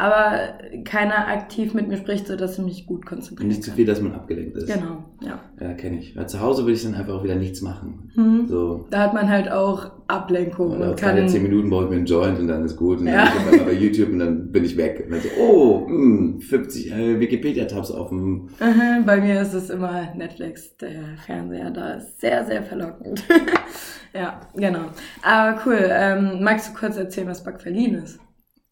Aber 0.02 0.40
keiner 0.84 1.28
aktiv 1.28 1.76
mit 1.76 1.88
mir 1.88 1.98
spricht, 1.98 2.26
sodass 2.26 2.58
ich 2.58 2.66
mich 2.66 2.86
gut 2.88 3.06
konzentrieren 3.06 3.50
Nicht 3.50 3.64
zu 3.64 3.70
viel, 3.72 3.86
dass 3.86 4.02
man 4.02 4.14
abgelenkt 4.14 4.58
ist. 4.58 4.66
Genau, 4.68 5.04
ja. 5.22 5.40
Ja, 5.60 5.74
kenne 5.74 6.00
ich. 6.00 6.16
Weil 6.16 6.28
zu 6.28 6.40
Hause 6.40 6.64
würde 6.64 6.74
ich 6.74 6.84
dann 6.84 6.96
einfach 6.96 7.14
auch 7.14 7.24
wieder 7.24 7.36
nichts 7.36 7.62
machen. 7.62 8.12
Mhm. 8.16 8.48
So. 8.48 8.88
Da 8.90 9.00
hat 9.04 9.14
man 9.14 9.30
halt 9.30 9.52
auch 9.52 9.92
Ablenkung 10.08 10.72
Oder 10.78 10.90
und 10.90 11.00
keine 11.00 11.20
kann. 11.20 11.30
10 11.30 11.44
Minuten 11.44 11.70
brauche 11.70 11.84
ich 11.84 11.90
mir 11.92 11.98
einen 11.98 12.06
Joint 12.08 12.40
und 12.40 12.48
dann 12.48 12.66
ist 12.66 12.78
gut. 12.78 13.00
Und 13.00 13.06
dann 13.06 13.14
Ja. 13.14 13.32
bin 13.50 13.60
ich 13.60 13.66
bei 13.66 13.74
YouTube 13.74 14.10
und 14.12 14.18
dann 14.20 14.52
bin 14.52 14.64
ich 14.66 14.76
weg. 14.76 15.04
Und 15.06 15.12
dann 15.12 15.22
so, 15.22 15.30
oh, 15.40 15.86
mh, 15.88 16.42
50 16.50 16.92
äh, 16.92 17.20
Wikipedia-Tabs 17.20 17.92
offen. 17.92 18.50
Aha, 18.60 19.02
Bei 19.06 19.22
mir 19.22 19.40
ist 19.40 19.54
es 19.54 19.70
immer 19.70 20.08
Netflix, 20.16 20.76
der 20.78 20.90
Fernseher 21.28 21.70
da 21.70 21.92
ist 21.94 22.20
sehr, 22.20 22.44
sehr 22.46 22.64
verlockend. 22.64 23.24
ja, 24.16 24.42
genau. 24.56 24.86
Aber 25.22 25.62
cool. 25.68 25.78
Ähm, 25.90 26.44
magst 26.44 26.70
du 26.74 26.80
kurz 26.80 26.98
erzählen, 26.98 27.28
was 27.28 27.44
Backverlin 27.44 27.94
ist? 27.96 28.20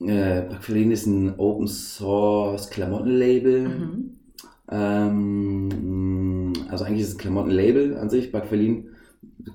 Äh, 0.01 0.41
Backverlin 0.49 0.91
ist 0.91 1.05
ein 1.07 1.37
Open 1.37 1.67
Source 1.67 2.69
Klamottenlabel. 2.69 3.67
Mhm. 3.67 4.09
Ähm, 4.71 6.53
also 6.69 6.85
eigentlich 6.85 7.01
ist 7.01 7.09
es 7.09 7.15
ein 7.15 7.19
Klamottenlabel 7.19 7.97
an 7.97 8.09
sich, 8.09 8.31
Backverlin. 8.31 8.85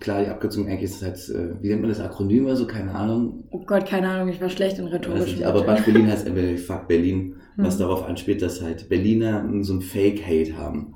Klar, 0.00 0.22
die 0.24 0.28
Abkürzung 0.30 0.66
eigentlich 0.66 0.82
ist 0.84 0.96
es 0.96 1.02
halt, 1.02 1.28
äh, 1.30 1.62
wie 1.62 1.68
nennt 1.68 1.82
man 1.82 1.90
das, 1.90 2.00
Akronym 2.00 2.46
oder 2.46 2.56
so, 2.56 2.66
keine 2.66 2.94
Ahnung. 2.94 3.44
Oh 3.50 3.60
Gott, 3.64 3.86
keine 3.86 4.08
Ahnung, 4.08 4.28
ich 4.28 4.40
war 4.40 4.48
schlecht 4.48 4.78
in 4.78 4.86
rhetorischen 4.86 5.36
nicht, 5.36 5.44
aber. 5.46 5.62
Bad 5.62 5.84
Berlin 5.84 6.06
heißt 6.08 6.26
entweder 6.26 6.56
Fuck 6.58 6.88
Berlin, 6.88 7.36
was 7.56 7.74
Hm. 7.74 7.80
darauf 7.80 8.04
anspielt, 8.04 8.42
dass 8.42 8.60
halt 8.62 8.88
Berliner 8.88 9.46
so 9.62 9.74
ein 9.74 9.80
Fake-Hate 9.82 10.56
haben. 10.56 10.94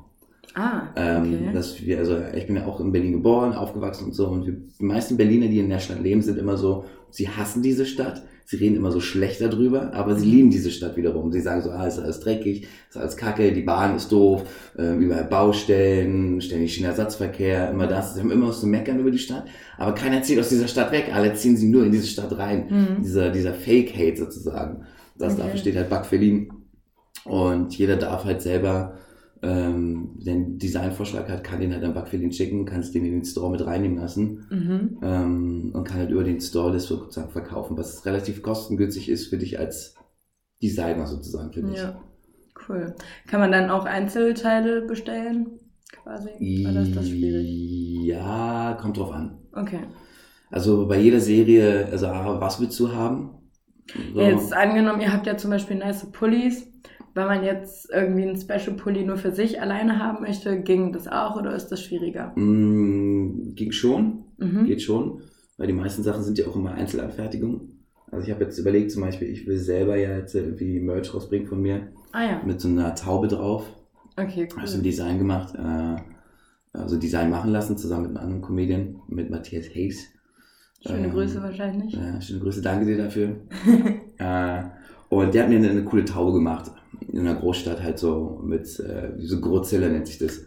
Ah, 0.55 0.89
Ähm, 0.97 1.35
okay. 1.43 1.51
dass 1.53 1.85
wir, 1.85 1.99
also 1.99 2.17
ich 2.35 2.47
bin 2.47 2.57
ja 2.57 2.67
auch 2.67 2.81
in 2.81 2.91
Berlin 2.91 3.13
geboren, 3.13 3.53
aufgewachsen 3.53 4.07
und 4.07 4.15
so, 4.15 4.27
und 4.29 4.45
die 4.47 4.85
meisten 4.85 5.17
Berliner, 5.17 5.47
die 5.47 5.61
in 5.61 5.69
der 5.69 5.79
Stadt 5.79 6.03
leben, 6.03 6.21
sind 6.23 6.39
immer 6.39 6.57
so, 6.57 6.85
sie 7.11 7.29
hassen 7.29 7.63
diese 7.63 7.87
Stadt, 7.87 8.23
sie 8.49 8.57
reden 8.57 8.77
immer 8.77 8.91
so 8.91 9.01
schlecht 9.01 9.43
darüber, 9.43 9.93
aber 9.93 10.17
sie 10.17 10.25
lieben 10.25 10.49
diese 10.49 10.71
Stadt 10.71 10.97
wiederum. 10.97 11.31
Sie 11.31 11.43
sagen 11.43 11.61
so, 11.61 11.71
ah, 11.71 11.87
ist 11.87 11.99
alles 11.99 12.21
dreckig, 12.21 12.67
ist 12.89 12.97
alles 12.97 13.19
kacke, 13.19 13.53
die 13.53 13.61
Bahn 13.61 13.95
ist 13.95 14.11
doof, 14.11 14.45
äh, 14.79 14.95
überall 14.97 15.25
Baustellen, 15.25 16.41
ständig 16.41 16.73
Schienenersatzverkehr, 16.73 17.71
immer 17.71 17.87
das. 17.87 18.15
Sie 18.15 18.21
haben 18.21 18.31
immer 18.31 18.49
was 18.49 18.61
zu 18.61 18.67
meckern 18.67 19.01
über 19.01 19.11
die 19.11 19.19
Stadt, 19.19 19.45
aber 19.77 19.93
keiner 19.93 20.23
zieht 20.23 20.41
aus 20.41 20.49
dieser 20.49 20.67
Stadt 20.67 20.93
weg, 20.93 21.11
alle 21.13 21.35
ziehen 21.35 21.59
sie 21.59 21.69
nur 21.69 21.85
in 21.85 21.93
diese 21.93 22.07
Stadt 22.07 22.39
rein. 22.39 22.69
Mhm. 22.71 23.03
Dieser, 23.03 23.29
dieser 23.31 23.53
Fake-Hate 23.53 24.17
sozusagen. 24.17 24.87
Das 25.19 25.35
Okay. 25.35 25.43
dafür 25.43 25.59
steht 25.59 25.77
halt 25.77 25.91
Backverlin. 25.91 26.51
Und 27.25 27.77
jeder 27.77 27.97
darf 27.97 28.25
halt 28.25 28.41
selber, 28.41 28.95
ähm, 29.43 30.19
einen 30.27 30.59
Designvorschlag 30.59 31.29
hat, 31.29 31.45
kann 31.45 31.61
den 31.61 31.73
halt 31.73 31.85
an 31.85 31.95
Backverlin 31.95 32.33
schicken, 32.33 32.65
kann 32.65 32.81
es 32.81 32.93
den 32.93 33.05
in 33.05 33.13
den 33.13 33.25
Store 33.25 33.51
mit 33.51 33.65
reinnehmen 33.65 33.99
lassen 33.99 34.47
Mhm. 34.51 34.99
ähm, 35.03 35.71
und 35.75 35.85
kann 35.85 35.99
halt 35.99 36.11
über 36.11 36.25
den 36.25 36.41
Store 36.41 36.73
das 36.73 36.87
sozusagen 36.87 37.31
verkaufen, 37.31 37.77
was 37.77 38.05
relativ 38.05 38.43
kostengünstig 38.43 39.09
ist 39.09 39.29
für 39.29 39.39
dich 39.39 39.59
als 39.59 39.95
Designer 40.63 41.07
sozusagen, 41.07 41.53
finde 41.53 41.73
ich. 41.73 41.79
Ja, 41.79 42.01
cool. 42.69 42.95
Kann 43.29 43.41
man 43.41 43.53
dann 43.53 43.71
auch 43.71 43.85
Einzelteile 43.85 44.83
bestellen? 44.83 45.59
Quasi? 46.03 46.31
Oder 46.69 46.83
ist 46.83 46.97
das 46.97 47.09
schwierig? 47.09 47.49
Ja, 48.05 48.77
kommt 48.81 48.97
drauf 48.99 49.13
an. 49.13 49.39
Okay. 49.53 49.81
Also 50.51 50.87
bei 50.87 50.99
jeder 50.99 51.21
Serie, 51.21 51.87
also 51.91 52.07
was 52.07 52.61
willst 52.61 52.79
du 52.81 52.93
haben? 52.93 53.31
So. 54.15 54.21
Jetzt 54.21 54.53
angenommen, 54.53 55.01
ihr 55.01 55.13
habt 55.13 55.27
ja 55.27 55.37
zum 55.37 55.51
Beispiel 55.51 55.77
nice 55.77 56.11
Pullis. 56.11 56.67
Wenn 57.19 57.27
man 57.27 57.43
jetzt 57.43 57.91
irgendwie 57.91 58.23
einen 58.23 58.37
Special 58.37 58.77
Pulli 58.77 59.05
nur 59.05 59.17
für 59.17 59.33
sich 59.33 59.61
alleine 59.61 59.99
haben 59.99 60.21
möchte, 60.21 60.61
ging 60.61 60.93
das 60.93 61.09
auch 61.09 61.35
oder 61.35 61.53
ist 61.53 61.67
das 61.67 61.83
schwieriger? 61.83 62.33
Mm, 62.37 63.57
ging 63.57 63.73
schon. 63.73 64.23
Mhm. 64.37 64.67
Geht 64.67 64.83
schon, 64.83 65.23
weil 65.57 65.67
die 65.67 65.73
meisten 65.73 66.05
Sachen 66.05 66.23
sind 66.23 66.39
ja 66.39 66.47
auch 66.47 66.55
immer 66.55 66.75
Einzelanfertigung. 66.75 67.73
Also 68.13 68.25
ich 68.25 68.33
habe 68.33 68.45
jetzt 68.45 68.57
überlegt, 68.57 68.93
zum 68.93 69.03
Beispiel, 69.03 69.27
ich 69.31 69.49
will 69.49 69.59
selber 69.59 69.97
ja 69.97 70.17
jetzt 70.17 70.37
irgendwie 70.37 70.79
Merch 70.79 71.13
rausbringen 71.13 71.49
von 71.49 71.61
mir 71.61 71.89
Ah 72.13 72.23
ja, 72.23 72.43
mit 72.47 72.61
so 72.61 72.69
einer 72.69 72.95
Taube 72.95 73.27
drauf. 73.27 73.65
okay, 74.17 74.49
Habe 74.57 74.69
so 74.69 74.75
ein 74.75 74.79
cool. 74.79 74.85
Design 74.85 75.19
gemacht, 75.19 75.57
äh, 75.57 75.97
also 76.73 76.99
Design 76.99 77.31
machen 77.31 77.51
lassen, 77.51 77.77
zusammen 77.77 78.03
mit 78.03 78.11
einem 78.13 78.25
anderen 78.25 78.43
Comedian, 78.43 79.01
mit 79.09 79.29
Matthias 79.29 79.75
Hayes. 79.75 80.07
Schöne 80.87 81.07
ähm, 81.09 81.13
Grüße 81.13 81.43
wahrscheinlich. 81.43 81.95
Ja, 81.95 82.21
schöne 82.21 82.39
Grüße, 82.39 82.63
danke 82.63 82.87
dir 82.87 82.97
dafür. 82.97 83.41
äh, 84.19 84.63
und 85.09 85.35
der 85.35 85.43
hat 85.43 85.51
mir 85.51 85.57
eine, 85.57 85.71
eine 85.71 85.83
coole 85.83 86.05
Taube 86.05 86.33
gemacht. 86.33 86.71
In 87.07 87.21
einer 87.21 87.35
Großstadt 87.35 87.83
halt 87.83 87.99
so 87.99 88.41
mit, 88.45 88.79
äh, 88.81 89.13
so 89.19 89.41
Godzilla 89.41 89.89
nennt 89.89 90.07
sich 90.07 90.19
das. 90.19 90.41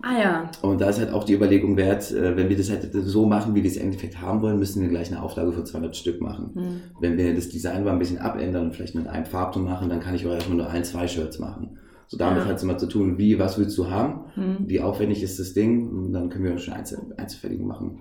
Ah 0.00 0.16
ja, 0.22 0.50
Und 0.62 0.80
da 0.80 0.88
ist 0.90 1.00
halt 1.00 1.12
auch 1.12 1.24
die 1.24 1.34
Überlegung 1.34 1.76
wert, 1.76 2.12
äh, 2.12 2.36
wenn 2.36 2.48
wir 2.48 2.56
das 2.56 2.70
halt 2.70 2.88
so 2.92 3.26
machen, 3.26 3.56
wie 3.56 3.64
wir 3.64 3.70
es 3.70 3.76
im 3.76 3.86
Endeffekt 3.86 4.20
haben 4.20 4.42
wollen, 4.42 4.56
müssen 4.58 4.80
wir 4.80 4.88
gleich 4.88 5.08
eine 5.10 5.20
Auflage 5.20 5.50
von 5.52 5.66
200 5.66 5.96
Stück 5.96 6.20
machen. 6.20 6.50
hm. 6.54 6.80
Wenn 7.00 7.16
wir 7.18 7.34
das 7.34 7.48
Design 7.48 7.82
mal 7.82 7.90
ein 7.94 7.98
bisschen 7.98 8.18
abändern 8.18 8.66
und 8.66 8.76
vielleicht 8.76 8.94
mit 8.94 9.08
einem 9.08 9.26
Farbton 9.26 9.64
machen, 9.64 9.88
dann 9.88 9.98
kann 9.98 10.14
ich 10.14 10.24
auch 10.24 10.30
erstmal 10.32 10.56
nur 10.56 10.68
ein, 10.70 10.84
zwei 10.84 11.08
Shirts 11.08 11.40
machen. 11.40 11.78
So 12.06 12.16
damit 12.16 12.44
Ja. 12.44 12.48
hat 12.48 12.56
es 12.58 12.62
immer 12.62 12.78
zu 12.78 12.86
tun, 12.86 13.18
wie, 13.18 13.40
was 13.40 13.58
willst 13.58 13.76
du 13.76 13.90
haben, 13.90 14.20
Hm. 14.34 14.56
wie 14.68 14.80
aufwendig 14.80 15.20
ist 15.24 15.40
das 15.40 15.52
Ding, 15.52 15.88
und 15.88 16.12
dann 16.12 16.30
können 16.30 16.44
wir 16.44 16.54
auch 16.54 16.58
schon 16.60 16.74
Einzel 16.74 17.00
Einzelfertigung 17.16 17.66
machen. 17.66 17.98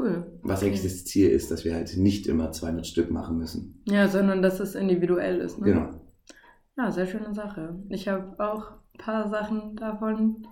cool. 0.00 0.26
Was 0.42 0.64
eigentlich 0.64 0.82
das 0.82 1.04
Ziel 1.04 1.28
ist, 1.30 1.52
dass 1.52 1.64
wir 1.64 1.74
halt 1.74 1.96
nicht 1.96 2.26
immer 2.26 2.50
200 2.50 2.84
Stück 2.88 3.12
machen 3.12 3.38
müssen. 3.38 3.80
Ja, 3.88 4.08
sondern 4.08 4.42
dass 4.42 4.58
es 4.58 4.74
individuell 4.74 5.38
ist. 5.38 5.60
Ne? 5.60 5.66
Genau. 5.66 5.88
Ja, 6.78 6.90
sehr 6.90 7.06
schöne 7.06 7.32
Sache. 7.32 7.74
Ich 7.88 8.06
habe 8.06 8.34
auch 8.38 8.72
ein 8.72 8.98
paar 8.98 9.28
Sachen 9.30 9.76
davon 9.76 10.46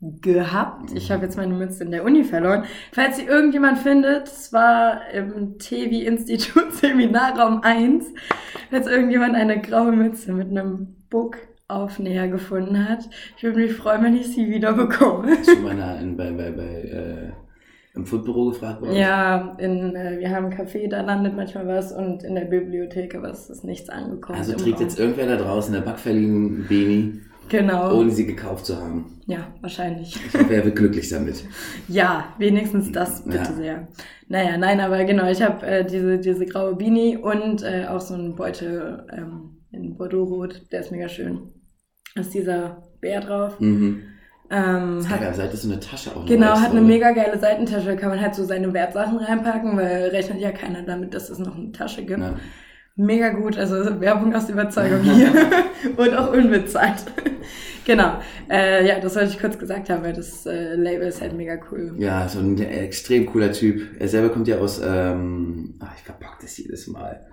gehabt. 0.00 0.92
Ich 0.92 1.10
habe 1.10 1.24
jetzt 1.24 1.38
meine 1.38 1.54
Mütze 1.54 1.84
in 1.84 1.90
der 1.90 2.04
Uni 2.04 2.22
verloren. 2.22 2.64
Falls 2.92 3.16
sie 3.16 3.24
irgendjemand 3.24 3.78
findet, 3.78 4.28
es 4.28 4.52
war 4.52 5.08
im 5.10 5.58
TEVI-Institut 5.58 6.72
Seminarraum 6.74 7.62
1, 7.62 8.12
falls 8.70 8.86
irgendjemand 8.86 9.36
eine 9.36 9.58
graue 9.62 9.92
Mütze 9.92 10.34
mit 10.34 10.50
einem 10.50 10.96
Book-Aufnäher 11.08 12.28
gefunden 12.28 12.86
hat. 12.86 13.08
Ich 13.38 13.42
würde 13.42 13.60
mich 13.60 13.72
freuen, 13.72 14.04
wenn 14.04 14.16
ich 14.16 14.28
sie 14.28 14.50
wieder 14.50 14.74
bekomme. 14.74 15.34
Mal 15.62 16.02
in, 16.02 16.16
bei, 16.18 16.30
bei, 16.30 16.50
bei, 16.50 16.82
äh, 16.82 17.32
im 17.94 18.06
Foodbüro 18.06 18.46
gefragt 18.50 18.80
worden? 18.80 18.96
Ja, 18.96 19.56
in, 19.58 19.94
äh, 19.94 20.18
wir 20.18 20.30
haben 20.30 20.46
ein 20.46 20.52
Café, 20.52 20.88
da 20.88 21.02
landet 21.02 21.34
manchmal 21.36 21.66
was 21.66 21.92
und 21.92 22.22
in 22.24 22.34
der 22.34 22.44
Bibliothek, 22.46 23.14
aber 23.14 23.30
es 23.30 23.48
ist 23.50 23.64
nichts 23.64 23.88
angekommen. 23.88 24.38
Also 24.38 24.52
trägt 24.54 24.76
Raum. 24.76 24.82
jetzt 24.82 24.98
irgendwer 24.98 25.26
da 25.26 25.36
draußen 25.36 25.74
eine 25.74 25.84
Backverliehen 25.84 26.66
Beni, 26.68 27.20
Genau. 27.48 27.94
ohne 27.98 28.10
sie 28.10 28.26
gekauft 28.26 28.66
zu 28.66 28.76
haben. 28.80 29.20
Ja, 29.26 29.48
wahrscheinlich. 29.60 30.16
Ich 30.26 30.34
hoffe, 30.34 30.54
er 30.54 30.64
wird 30.64 30.76
glücklich 30.76 31.08
damit. 31.10 31.44
Ja, 31.88 32.24
wenigstens 32.38 32.90
das 32.90 33.22
bitte 33.24 33.36
Ja. 33.38 33.52
sehr. 33.52 33.88
Naja, 34.28 34.56
nein, 34.56 34.80
aber 34.80 35.04
genau, 35.04 35.30
ich 35.30 35.42
habe 35.42 35.64
äh, 35.66 35.84
diese, 35.84 36.18
diese 36.18 36.46
graue 36.46 36.74
Beanie 36.74 37.18
und 37.18 37.62
äh, 37.62 37.86
auch 37.88 38.00
so 38.00 38.14
einen 38.14 38.34
Beutel 38.34 39.06
ähm, 39.12 39.58
in 39.70 39.96
Bordeaux-Rot, 39.96 40.62
der 40.72 40.80
ist 40.80 40.90
mega 40.90 41.08
schön. 41.08 41.50
Da 42.14 42.22
ist 42.22 42.32
dieser 42.32 42.82
Bär 43.00 43.20
drauf. 43.20 43.60
Mhm. 43.60 44.00
Ähm, 44.50 45.08
Hat 45.08 45.16
hat, 45.16 45.20
der 45.22 45.34
Seite 45.34 45.56
so 45.56 45.70
eine 45.70 45.80
Tasche 45.80 46.14
auch 46.14 46.26
genau, 46.26 46.60
hat 46.60 46.70
eine 46.70 46.82
mega 46.82 47.12
geile 47.12 47.38
Seitentasche, 47.38 47.96
kann 47.96 48.10
man 48.10 48.20
halt 48.20 48.34
so 48.34 48.44
seine 48.44 48.72
Wertsachen 48.74 49.16
reinpacken, 49.16 49.76
weil 49.76 50.08
rechnet 50.08 50.40
ja 50.40 50.52
keiner 50.52 50.82
damit, 50.82 51.14
dass 51.14 51.30
es 51.30 51.38
noch 51.38 51.56
eine 51.56 51.72
Tasche 51.72 52.04
gibt. 52.04 52.20
Ja. 52.20 52.34
Mega 52.96 53.30
gut, 53.30 53.58
also 53.58 54.00
Werbung 54.00 54.34
aus 54.34 54.48
Überzeugung 54.48 55.02
hier 55.02 55.32
und 55.96 56.14
auch 56.14 56.32
unbezahlt. 56.32 57.04
genau, 57.84 58.20
äh, 58.50 58.86
ja, 58.86 59.00
das 59.00 59.16
wollte 59.16 59.30
ich 59.30 59.40
kurz 59.40 59.58
gesagt 59.58 59.88
haben, 59.90 60.04
weil 60.04 60.12
das 60.12 60.46
äh, 60.46 60.74
Label 60.74 61.08
ist 61.08 61.20
halt 61.20 61.32
mega 61.32 61.58
cool. 61.72 61.94
Ja, 61.98 62.28
so 62.28 62.38
ein 62.38 62.60
extrem 62.60 63.26
cooler 63.26 63.50
Typ. 63.50 63.98
Er 63.98 64.08
selber 64.08 64.28
kommt 64.28 64.46
ja 64.46 64.58
aus, 64.58 64.80
ähm, 64.84 65.74
ach, 65.80 65.92
ich 65.96 66.02
verpack 66.02 66.38
das 66.40 66.56
jedes 66.58 66.86
Mal. 66.86 67.26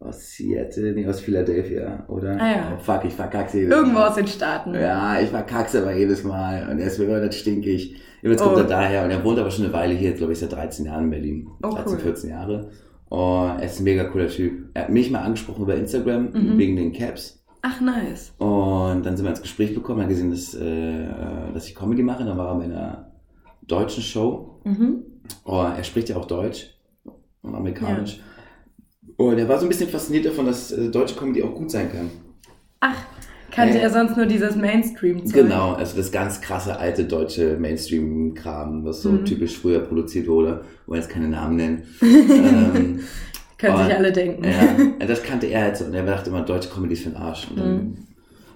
Aus 0.00 0.30
Seattle, 0.30 0.92
nee, 0.92 1.06
aus 1.08 1.20
Philadelphia, 1.20 2.04
oder? 2.08 2.36
Ah, 2.40 2.50
ja. 2.50 2.72
Oh, 2.76 2.78
fuck, 2.78 3.04
ich 3.04 3.12
verkack's 3.14 3.52
jedes 3.54 3.70
Irgendwo 3.74 3.98
Mal. 3.98 4.08
aus 4.08 4.14
den 4.14 4.28
Staaten. 4.28 4.72
Ja, 4.74 5.20
ich 5.20 5.28
verkack's 5.28 5.74
aber 5.74 5.92
jedes 5.96 6.22
Mal. 6.22 6.68
Und 6.70 6.78
er 6.78 6.86
ist 6.86 7.00
immer 7.00 7.32
stinkig. 7.32 7.96
Jetzt 8.22 8.40
kommt 8.42 8.56
Oh. 8.56 8.60
er 8.60 8.64
daher 8.66 9.04
und 9.04 9.10
er 9.10 9.24
wohnt 9.24 9.38
aber 9.40 9.50
schon 9.50 9.64
eine 9.64 9.74
Weile 9.74 9.94
hier, 9.94 10.12
glaube 10.12 10.32
ich, 10.34 10.38
seit 10.38 10.52
13 10.52 10.86
Jahren 10.86 11.04
in 11.04 11.10
Berlin. 11.10 11.48
Oh, 11.64 11.70
13, 11.70 11.92
cool. 11.94 11.98
14 11.98 12.30
Jahre. 12.30 12.70
Oh, 13.10 13.48
er 13.58 13.62
ist 13.64 13.80
ein 13.80 13.84
mega 13.84 14.04
cooler 14.04 14.28
Typ. 14.28 14.68
Er 14.74 14.82
hat 14.84 14.90
mich 14.90 15.10
mal 15.10 15.20
angesprochen 15.22 15.62
über 15.62 15.74
Instagram 15.74 16.30
Mhm. 16.32 16.58
wegen 16.58 16.76
den 16.76 16.92
Caps. 16.92 17.42
Ach, 17.62 17.80
nice. 17.80 18.32
Und 18.38 19.04
dann 19.04 19.16
sind 19.16 19.24
wir 19.24 19.30
ins 19.30 19.42
Gespräch 19.42 19.74
gekommen, 19.74 19.98
er 20.00 20.02
hat 20.04 20.10
gesehen, 20.10 20.30
dass, 20.30 20.54
äh, 20.54 21.06
dass 21.52 21.66
ich 21.66 21.74
Comedy 21.74 22.04
mache. 22.04 22.24
Dann 22.24 22.38
war 22.38 22.48
er 22.52 22.58
bei 22.58 22.64
einer 22.64 23.10
deutschen 23.66 24.02
Show. 24.04 24.60
Mhm. 24.64 25.02
Oh, 25.44 25.64
er 25.76 25.82
spricht 25.82 26.08
ja 26.08 26.16
auch 26.16 26.26
Deutsch 26.26 26.72
und 27.42 27.54
Amerikanisch. 27.56 28.20
Und 29.18 29.36
er 29.38 29.48
war 29.48 29.58
so 29.58 29.66
ein 29.66 29.68
bisschen 29.68 29.90
fasziniert 29.90 30.26
davon, 30.26 30.46
dass 30.46 30.70
äh, 30.70 30.88
deutsche 30.90 31.16
Comedy 31.16 31.42
auch 31.42 31.54
gut 31.54 31.70
sein 31.70 31.90
kann. 31.92 32.08
Ach, 32.80 32.94
kannte 33.50 33.78
Äh, 33.78 33.82
er 33.82 33.90
sonst 33.90 34.16
nur 34.16 34.26
dieses 34.26 34.54
Mainstream? 34.54 35.24
Genau, 35.24 35.72
also 35.72 35.96
das 35.96 36.12
ganz 36.12 36.40
krasse 36.40 36.78
alte 36.78 37.04
deutsche 37.04 37.56
Mainstream-Kram, 37.58 38.84
was 38.84 39.02
so 39.02 39.10
Mhm. 39.10 39.24
typisch 39.24 39.58
früher 39.58 39.80
produziert 39.80 40.28
wurde, 40.28 40.64
wo 40.86 40.92
wir 40.92 41.00
jetzt 41.00 41.10
keine 41.10 41.28
Namen 41.28 41.56
nennen. 41.56 41.82
ähm, 42.00 43.00
Können 43.58 43.74
Oh, 43.74 43.84
sich 43.84 43.92
alle 43.96 44.12
denken. 44.12 44.44
ja, 44.44 45.06
das 45.06 45.20
kannte 45.24 45.46
er 45.48 45.62
halt 45.62 45.76
so 45.76 45.84
und 45.86 45.94
er 45.94 46.04
dachte 46.06 46.30
immer, 46.30 46.42
deutsche 46.42 46.68
Comedy 46.70 46.94
ist 46.94 47.02
für 47.02 47.10
den 47.10 47.16
Arsch. 47.18 47.48
Und 47.50 47.58
dann 47.58 47.74
Mhm. 47.76 47.96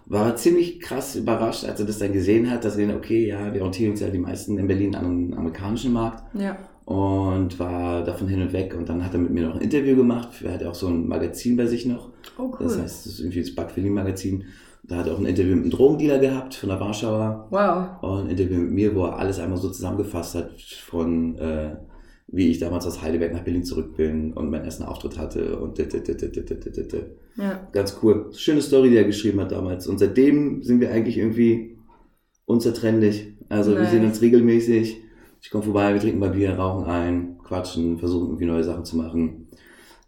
war 0.06 0.26
er 0.26 0.36
ziemlich 0.36 0.80
krass 0.80 1.16
überrascht, 1.16 1.64
als 1.64 1.80
er 1.80 1.86
das 1.86 1.98
dann 1.98 2.12
gesehen 2.12 2.48
hat, 2.48 2.64
dass 2.64 2.76
er, 2.76 2.94
okay, 2.94 3.26
ja, 3.26 3.52
wir 3.52 3.62
orientieren 3.62 3.90
uns 3.90 4.00
ja 4.00 4.08
die 4.10 4.18
meisten 4.18 4.56
in 4.58 4.68
Berlin 4.68 4.94
an 4.94 5.28
den 5.30 5.36
amerikanischen 5.36 5.92
Markt. 5.92 6.22
Ja. 6.40 6.56
Und 6.84 7.58
war 7.58 8.02
davon 8.04 8.28
hin 8.28 8.42
und 8.42 8.52
weg. 8.52 8.74
Und 8.76 8.88
dann 8.88 9.04
hat 9.04 9.14
er 9.14 9.20
mit 9.20 9.30
mir 9.30 9.46
noch 9.46 9.54
ein 9.54 9.60
Interview 9.60 9.96
gemacht. 9.96 10.28
Er 10.42 10.54
hat 10.54 10.64
auch 10.64 10.74
so 10.74 10.88
ein 10.88 11.06
Magazin 11.06 11.56
bei 11.56 11.66
sich 11.66 11.86
noch. 11.86 12.10
Oh, 12.38 12.44
cool. 12.44 12.56
Das 12.60 12.78
heißt, 12.78 13.06
das 13.06 13.12
ist 13.14 13.20
irgendwie 13.20 13.40
das 13.40 13.54
Backfilm-Magazin. 13.54 14.44
Da 14.84 14.96
hat 14.96 15.06
er 15.06 15.14
auch 15.14 15.18
ein 15.20 15.26
Interview 15.26 15.54
mit 15.54 15.62
einem 15.62 15.70
Drogendealer 15.70 16.18
gehabt 16.18 16.54
von 16.54 16.68
der 16.68 16.80
Warschauer. 16.80 17.46
wow. 17.50 18.02
Und 18.02 18.24
ein 18.24 18.30
Interview 18.30 18.58
mit 18.58 18.72
mir, 18.72 18.94
wo 18.96 19.04
er 19.04 19.16
alles 19.18 19.38
einmal 19.38 19.58
so 19.58 19.70
zusammengefasst 19.70 20.34
hat 20.34 20.60
von 20.60 21.36
äh, 21.38 21.76
wie 22.34 22.50
ich 22.50 22.58
damals 22.58 22.86
aus 22.86 23.02
Heidelberg 23.02 23.32
nach 23.32 23.44
Berlin 23.44 23.62
zurück 23.62 23.94
bin 23.96 24.32
und 24.32 24.50
meinen 24.50 24.64
ersten 24.64 24.84
Auftritt 24.84 25.18
hatte 25.18 25.58
und 25.58 25.76
dit, 25.76 25.92
dit, 25.92 26.08
dit, 26.08 26.20
dit, 26.20 26.34
dit, 26.34 26.64
dit, 26.64 26.76
dit. 26.92 27.06
Ja. 27.36 27.68
ganz 27.72 27.98
cool. 28.02 28.30
Schöne 28.34 28.62
Story, 28.62 28.88
die 28.90 28.96
er 28.96 29.04
geschrieben 29.04 29.38
hat 29.40 29.52
damals. 29.52 29.86
Und 29.86 29.98
seitdem 29.98 30.62
sind 30.62 30.80
wir 30.80 30.90
eigentlich 30.90 31.18
irgendwie 31.18 31.76
unzertrennlich. 32.46 33.34
Also 33.48 33.72
wir 33.72 33.80
Nice. 33.80 33.90
sehen 33.90 34.04
uns 34.04 34.22
regelmäßig. 34.22 34.96
Ich 35.44 35.50
komme 35.50 35.64
vorbei, 35.64 35.92
wir 35.92 36.00
trinken 36.00 36.20
mal 36.20 36.30
Bier, 36.30 36.56
rauchen 36.56 36.84
ein, 36.88 37.38
quatschen, 37.42 37.98
versuchen 37.98 38.26
irgendwie 38.28 38.46
neue 38.46 38.62
Sachen 38.62 38.84
zu 38.84 38.96
machen. 38.96 39.48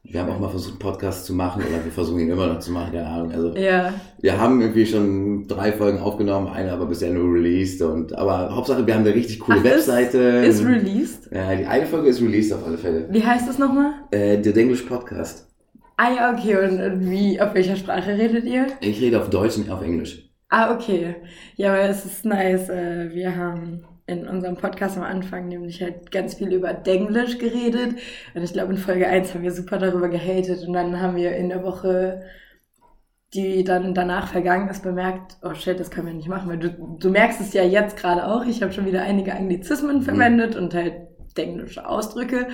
Wir 0.04 0.20
haben 0.20 0.30
auch 0.30 0.38
mal 0.38 0.48
versucht, 0.50 0.72
einen 0.74 0.78
Podcast 0.78 1.24
zu 1.24 1.32
machen, 1.34 1.62
oder 1.62 1.82
wir 1.82 1.90
versuchen 1.90 2.20
ihn 2.20 2.28
immer 2.30 2.46
noch 2.46 2.58
zu 2.60 2.70
machen, 2.70 2.92
keine 2.92 3.06
Ahnung. 3.06 3.32
Also 3.32 3.56
Ja. 3.56 3.94
wir 4.20 4.38
haben 4.38 4.60
irgendwie 4.60 4.84
schon 4.86 5.48
drei 5.48 5.72
Folgen 5.72 5.98
aufgenommen, 5.98 6.46
eine 6.48 6.72
aber 6.72 6.86
bisher 6.86 7.10
nur 7.10 7.34
released. 7.34 7.80
Und 7.82 8.14
aber 8.14 8.54
Hauptsache, 8.54 8.86
wir 8.86 8.94
haben 8.94 9.00
eine 9.04 9.14
richtig 9.14 9.40
coole 9.40 9.58
Ach, 9.60 9.64
Webseite. 9.64 10.18
Ist 10.18 10.64
released. 10.64 11.30
ja, 11.32 11.54
die 11.56 11.64
eine 11.66 11.86
Folge 11.86 12.10
ist 12.10 12.20
released 12.20 12.52
auf 12.52 12.64
alle 12.66 12.76
Fälle. 12.78 13.08
Wie 13.10 13.24
heißt 13.24 13.48
es 13.48 13.58
nochmal? 13.58 13.92
Äh, 14.12 14.38
der 14.40 14.56
English 14.56 14.82
Podcast. 14.82 15.48
Ah 15.96 16.12
ja, 16.14 16.32
okay. 16.32 16.56
Und 16.68 16.78
äh, 16.78 16.92
wie, 17.10 17.40
auf 17.40 17.54
welcher 17.54 17.76
Sprache 17.76 18.10
redet 18.16 18.44
ihr? 18.44 18.66
Ich 18.82 19.00
rede 19.00 19.20
auf 19.20 19.30
Deutsch 19.30 19.56
und 19.56 19.70
auf 19.70 19.82
Englisch. 19.82 20.28
Ah, 20.50 20.74
okay. 20.74 21.16
Ja, 21.56 21.72
aber 21.72 21.80
es 21.88 22.04
ist 22.04 22.24
nice. 22.26 22.68
äh, 22.68 23.10
Wir 23.14 23.34
haben 23.34 23.84
in 24.06 24.28
unserem 24.28 24.56
Podcast 24.56 24.98
am 24.98 25.02
Anfang 25.02 25.48
nämlich 25.48 25.80
halt 25.80 26.10
ganz 26.10 26.34
viel 26.34 26.52
über 26.52 26.74
Denglisch 26.74 27.38
geredet. 27.38 27.96
Und 28.34 28.42
ich 28.42 28.52
glaube, 28.52 28.72
in 28.72 28.78
Folge 28.78 29.06
1 29.06 29.32
haben 29.32 29.42
wir 29.42 29.52
super 29.52 29.78
darüber 29.78 30.08
gehatet. 30.08 30.66
Und 30.66 30.74
dann 30.74 31.00
haben 31.00 31.16
wir 31.16 31.34
in 31.36 31.48
der 31.48 31.62
Woche, 31.64 32.22
die 33.32 33.64
dann 33.64 33.94
danach 33.94 34.28
vergangen 34.28 34.68
ist, 34.68 34.82
bemerkt, 34.82 35.38
oh 35.42 35.54
shit, 35.54 35.80
das 35.80 35.90
können 35.90 36.08
wir 36.08 36.14
nicht 36.14 36.28
machen. 36.28 36.50
Weil 36.50 36.58
du, 36.58 36.96
du 37.00 37.10
merkst 37.10 37.40
es 37.40 37.54
ja 37.54 37.62
jetzt 37.62 37.96
gerade 37.96 38.26
auch. 38.26 38.44
Ich 38.44 38.62
habe 38.62 38.72
schon 38.72 38.86
wieder 38.86 39.02
einige 39.02 39.34
Anglizismen 39.34 40.02
verwendet 40.02 40.54
und 40.54 40.74
halt 40.74 40.94
englische 41.36 41.88
Ausdrücke. 41.88 42.48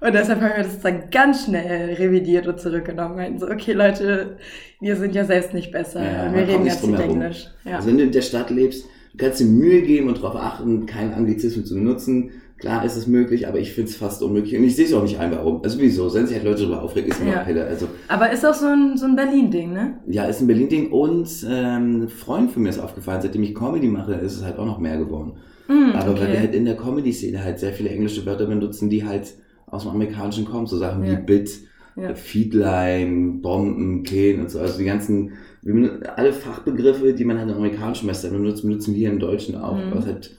Und 0.00 0.14
deshalb 0.14 0.40
haben 0.40 0.56
wir 0.56 0.64
das 0.64 0.80
dann 0.80 1.10
ganz 1.10 1.44
schnell 1.44 1.94
revidiert 1.94 2.46
und 2.46 2.60
zurückgenommen. 2.60 3.16
Meinten 3.16 3.38
so, 3.38 3.46
okay, 3.46 3.72
Leute, 3.72 4.38
wir 4.80 4.96
sind 4.96 5.14
ja 5.14 5.24
selbst 5.24 5.52
nicht 5.52 5.70
besser. 5.70 6.02
Ja, 6.02 6.32
wir 6.32 6.48
reden 6.48 6.62
nicht 6.62 6.80
drum 6.80 6.96
herum. 6.96 7.20
Englisch. 7.20 7.48
Ja. 7.64 7.76
Also 7.76 7.88
wenn 7.88 7.98
du 7.98 8.04
in 8.04 8.12
der 8.12 8.22
Stadt 8.22 8.50
lebst, 8.50 8.86
du 9.12 9.18
kannst 9.18 9.40
dir 9.40 9.46
Mühe 9.46 9.82
geben 9.82 10.08
und 10.08 10.18
darauf 10.18 10.36
achten, 10.36 10.86
keinen 10.86 11.12
Anglizismus 11.14 11.66
zu 11.66 11.74
benutzen. 11.74 12.30
Klar 12.58 12.84
ist 12.84 12.96
es 12.96 13.08
möglich, 13.08 13.48
aber 13.48 13.58
ich 13.58 13.72
finde 13.72 13.90
es 13.90 13.96
fast 13.96 14.22
unmöglich. 14.22 14.56
Und 14.56 14.62
ich 14.62 14.76
sehe 14.76 14.84
es 14.84 14.92
auch 14.92 15.02
nicht 15.02 15.18
ein, 15.18 15.32
warum. 15.32 15.62
Also 15.64 15.80
wieso? 15.80 16.14
Wenn 16.14 16.26
sich 16.28 16.36
halt 16.36 16.44
Leute 16.46 16.60
darüber 16.62 16.82
aufregen, 16.82 17.10
ist 17.10 17.20
mir 17.22 17.32
Ja. 17.32 17.38
Pille. 17.40 17.64
Also 17.66 17.88
Aber 18.06 18.30
ist 18.30 18.46
auch 18.46 18.54
so 18.54 18.66
ein, 18.66 18.96
so 18.96 19.04
ein 19.06 19.16
Berlin-Ding, 19.16 19.72
ne? 19.72 19.94
ja, 20.06 20.26
ist 20.26 20.40
ein 20.40 20.46
Berlin-Ding. 20.46 20.92
Und 20.92 21.28
ähm, 21.50 22.02
ein 22.04 22.08
Freund 22.08 22.52
von 22.52 22.62
mir 22.62 22.68
ist 22.68 22.78
aufgefallen, 22.78 23.20
seitdem 23.20 23.42
ich 23.42 23.54
Comedy 23.56 23.88
mache, 23.88 24.12
ist 24.14 24.36
es 24.36 24.44
halt 24.44 24.58
auch 24.58 24.66
noch 24.66 24.78
mehr 24.78 24.96
geworden. 24.96 25.32
Hm, 25.66 25.92
Aber 25.94 26.12
weil 26.20 26.28
wir 26.32 26.38
halt 26.38 26.50
okay. 26.50 26.58
in 26.58 26.64
der 26.64 26.76
Comedy-Szene 26.76 27.42
halt 27.42 27.58
sehr 27.58 27.72
viele 27.72 27.88
englische 27.90 28.24
Wörter 28.26 28.46
benutzen, 28.46 28.88
die 28.90 29.04
halt 29.04 29.34
aus 29.66 29.82
dem 29.82 29.90
Amerikanischen 29.90 30.44
kommen. 30.44 30.66
So 30.68 30.76
Sachen 30.78 31.02
Ja. 31.02 31.12
wie 31.18 31.22
Bit, 31.22 31.50
Ja. 31.96 32.14
Feedline, 32.14 33.40
Bomben, 33.42 34.02
Kehlen 34.04 34.40
und 34.40 34.50
so. 34.50 34.60
Also 34.60 34.78
die 34.78 34.84
ganzen, 34.84 35.32
wir 35.62 35.74
benutzen 35.74 36.02
alle 36.16 36.32
Fachbegriffe, 36.32 37.14
die 37.14 37.24
man 37.24 37.38
halt 37.38 37.48
im 37.50 37.56
amerikanischen 37.56 38.06
Meister 38.06 38.30
benutzt, 38.30 38.62
benutzen 38.62 38.94
wir 38.94 39.10
im 39.10 39.18
Deutschen 39.18 39.54
auch. 39.56 39.76
Mhm. 39.76 39.92
Was 39.94 40.06
halt 40.06 40.36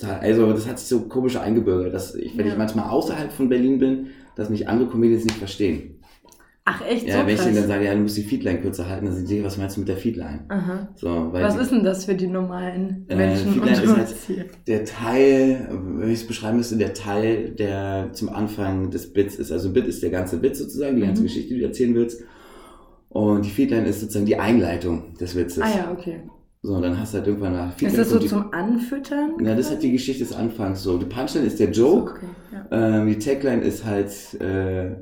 total, 0.00 0.20
also 0.20 0.50
das 0.52 0.68
hat 0.68 0.78
sich 0.78 0.88
so 0.88 1.00
komisch 1.02 1.36
eingebürgert, 1.36 1.92
dass 1.94 2.14
ich, 2.14 2.36
wenn 2.38 2.46
Ja. 2.46 2.52
ich 2.52 2.58
manchmal 2.58 2.88
außerhalb 2.90 3.30
von 3.32 3.48
Berlin 3.48 3.78
bin, 3.78 4.06
dass 4.36 4.50
mich 4.50 4.68
andere 4.68 4.88
Comedians 4.88 5.24
nicht 5.24 5.36
verstehen. 5.36 5.94
Ach, 6.70 6.82
echt? 6.86 7.06
Ja, 7.08 7.14
so 7.14 7.20
wenn 7.20 7.28
ich 7.30 7.34
krass. 7.36 7.44
denen 7.46 7.56
dann 7.56 7.66
sage, 7.66 7.84
ja, 7.86 7.94
du 7.94 8.00
musst 8.00 8.16
die 8.18 8.22
Feedline 8.24 8.60
kürzer 8.60 8.86
halten, 8.90 9.06
dann 9.06 9.14
sind 9.14 9.30
die, 9.30 9.42
was 9.42 9.56
meinst 9.56 9.76
du 9.76 9.80
mit 9.80 9.88
der 9.88 9.96
Feedline? 9.96 10.44
Aha. 10.48 10.88
So, 10.96 11.28
Was 11.32 11.54
die- 11.56 11.62
ist 11.62 11.72
denn 11.72 11.82
das 11.82 12.04
für 12.04 12.14
die 12.14 12.26
normalen 12.26 13.06
Äh, 13.08 13.16
Menschen 13.16 13.52
Feedline 13.54 13.72
ist 13.82 13.96
halt- 13.96 14.14
hier? 14.26 14.44
der 14.66 14.84
Teil, 14.84 15.68
wenn 15.96 16.08
ich 16.10 16.20
es 16.20 16.26
beschreiben 16.26 16.58
müsste, 16.58 16.76
der 16.76 16.92
Teil, 16.92 17.50
der 17.52 18.10
zum 18.12 18.28
Anfang 18.28 18.90
des 18.90 19.10
Bits 19.14 19.36
ist. 19.36 19.50
Also 19.50 19.68
ein 19.68 19.72
Bit 19.74 19.86
ist 19.86 20.02
der 20.02 20.10
ganze 20.10 20.36
Bit 20.38 20.56
sozusagen, 20.56 20.96
die 20.96 21.02
ganze 21.02 21.22
Mhm. 21.22 21.26
Geschichte, 21.26 21.54
die 21.54 21.60
du 21.60 21.66
erzählen 21.66 21.94
willst. 21.94 22.22
Und 23.08 23.44
die 23.44 23.50
Feedline 23.50 23.86
ist 23.86 24.00
sozusagen 24.00 24.26
die 24.26 24.36
Einleitung 24.36 25.14
des 25.14 25.34
Witzes. 25.34 25.62
Ah 25.62 25.68
ja, 25.68 25.92
okay. 25.92 26.22
So, 26.60 26.74
und 26.74 26.82
dann 26.82 26.98
hast 26.98 27.14
du 27.14 27.18
halt 27.18 27.26
irgendwann 27.28 27.52
nach 27.52 27.70
Ist 27.70 27.78
Feedline 27.78 27.98
das 27.98 28.10
so 28.10 28.18
die, 28.18 28.26
zum 28.26 28.52
Anfüttern? 28.52 29.32
Ja, 29.42 29.54
das 29.54 29.70
hat 29.70 29.82
die 29.82 29.92
Geschichte 29.92 30.24
des 30.24 30.34
Anfangs 30.34 30.82
so. 30.82 30.98
Die 30.98 31.06
Punchline 31.06 31.46
ist 31.46 31.60
der 31.60 31.70
Joke. 31.70 32.14
Okay, 32.16 32.26
ja. 32.70 33.00
Ähm, 33.00 33.08
die 33.08 33.18
Tagline 33.18 33.62
ist 33.62 33.84
halt 33.84 34.10
äh, 34.40 34.96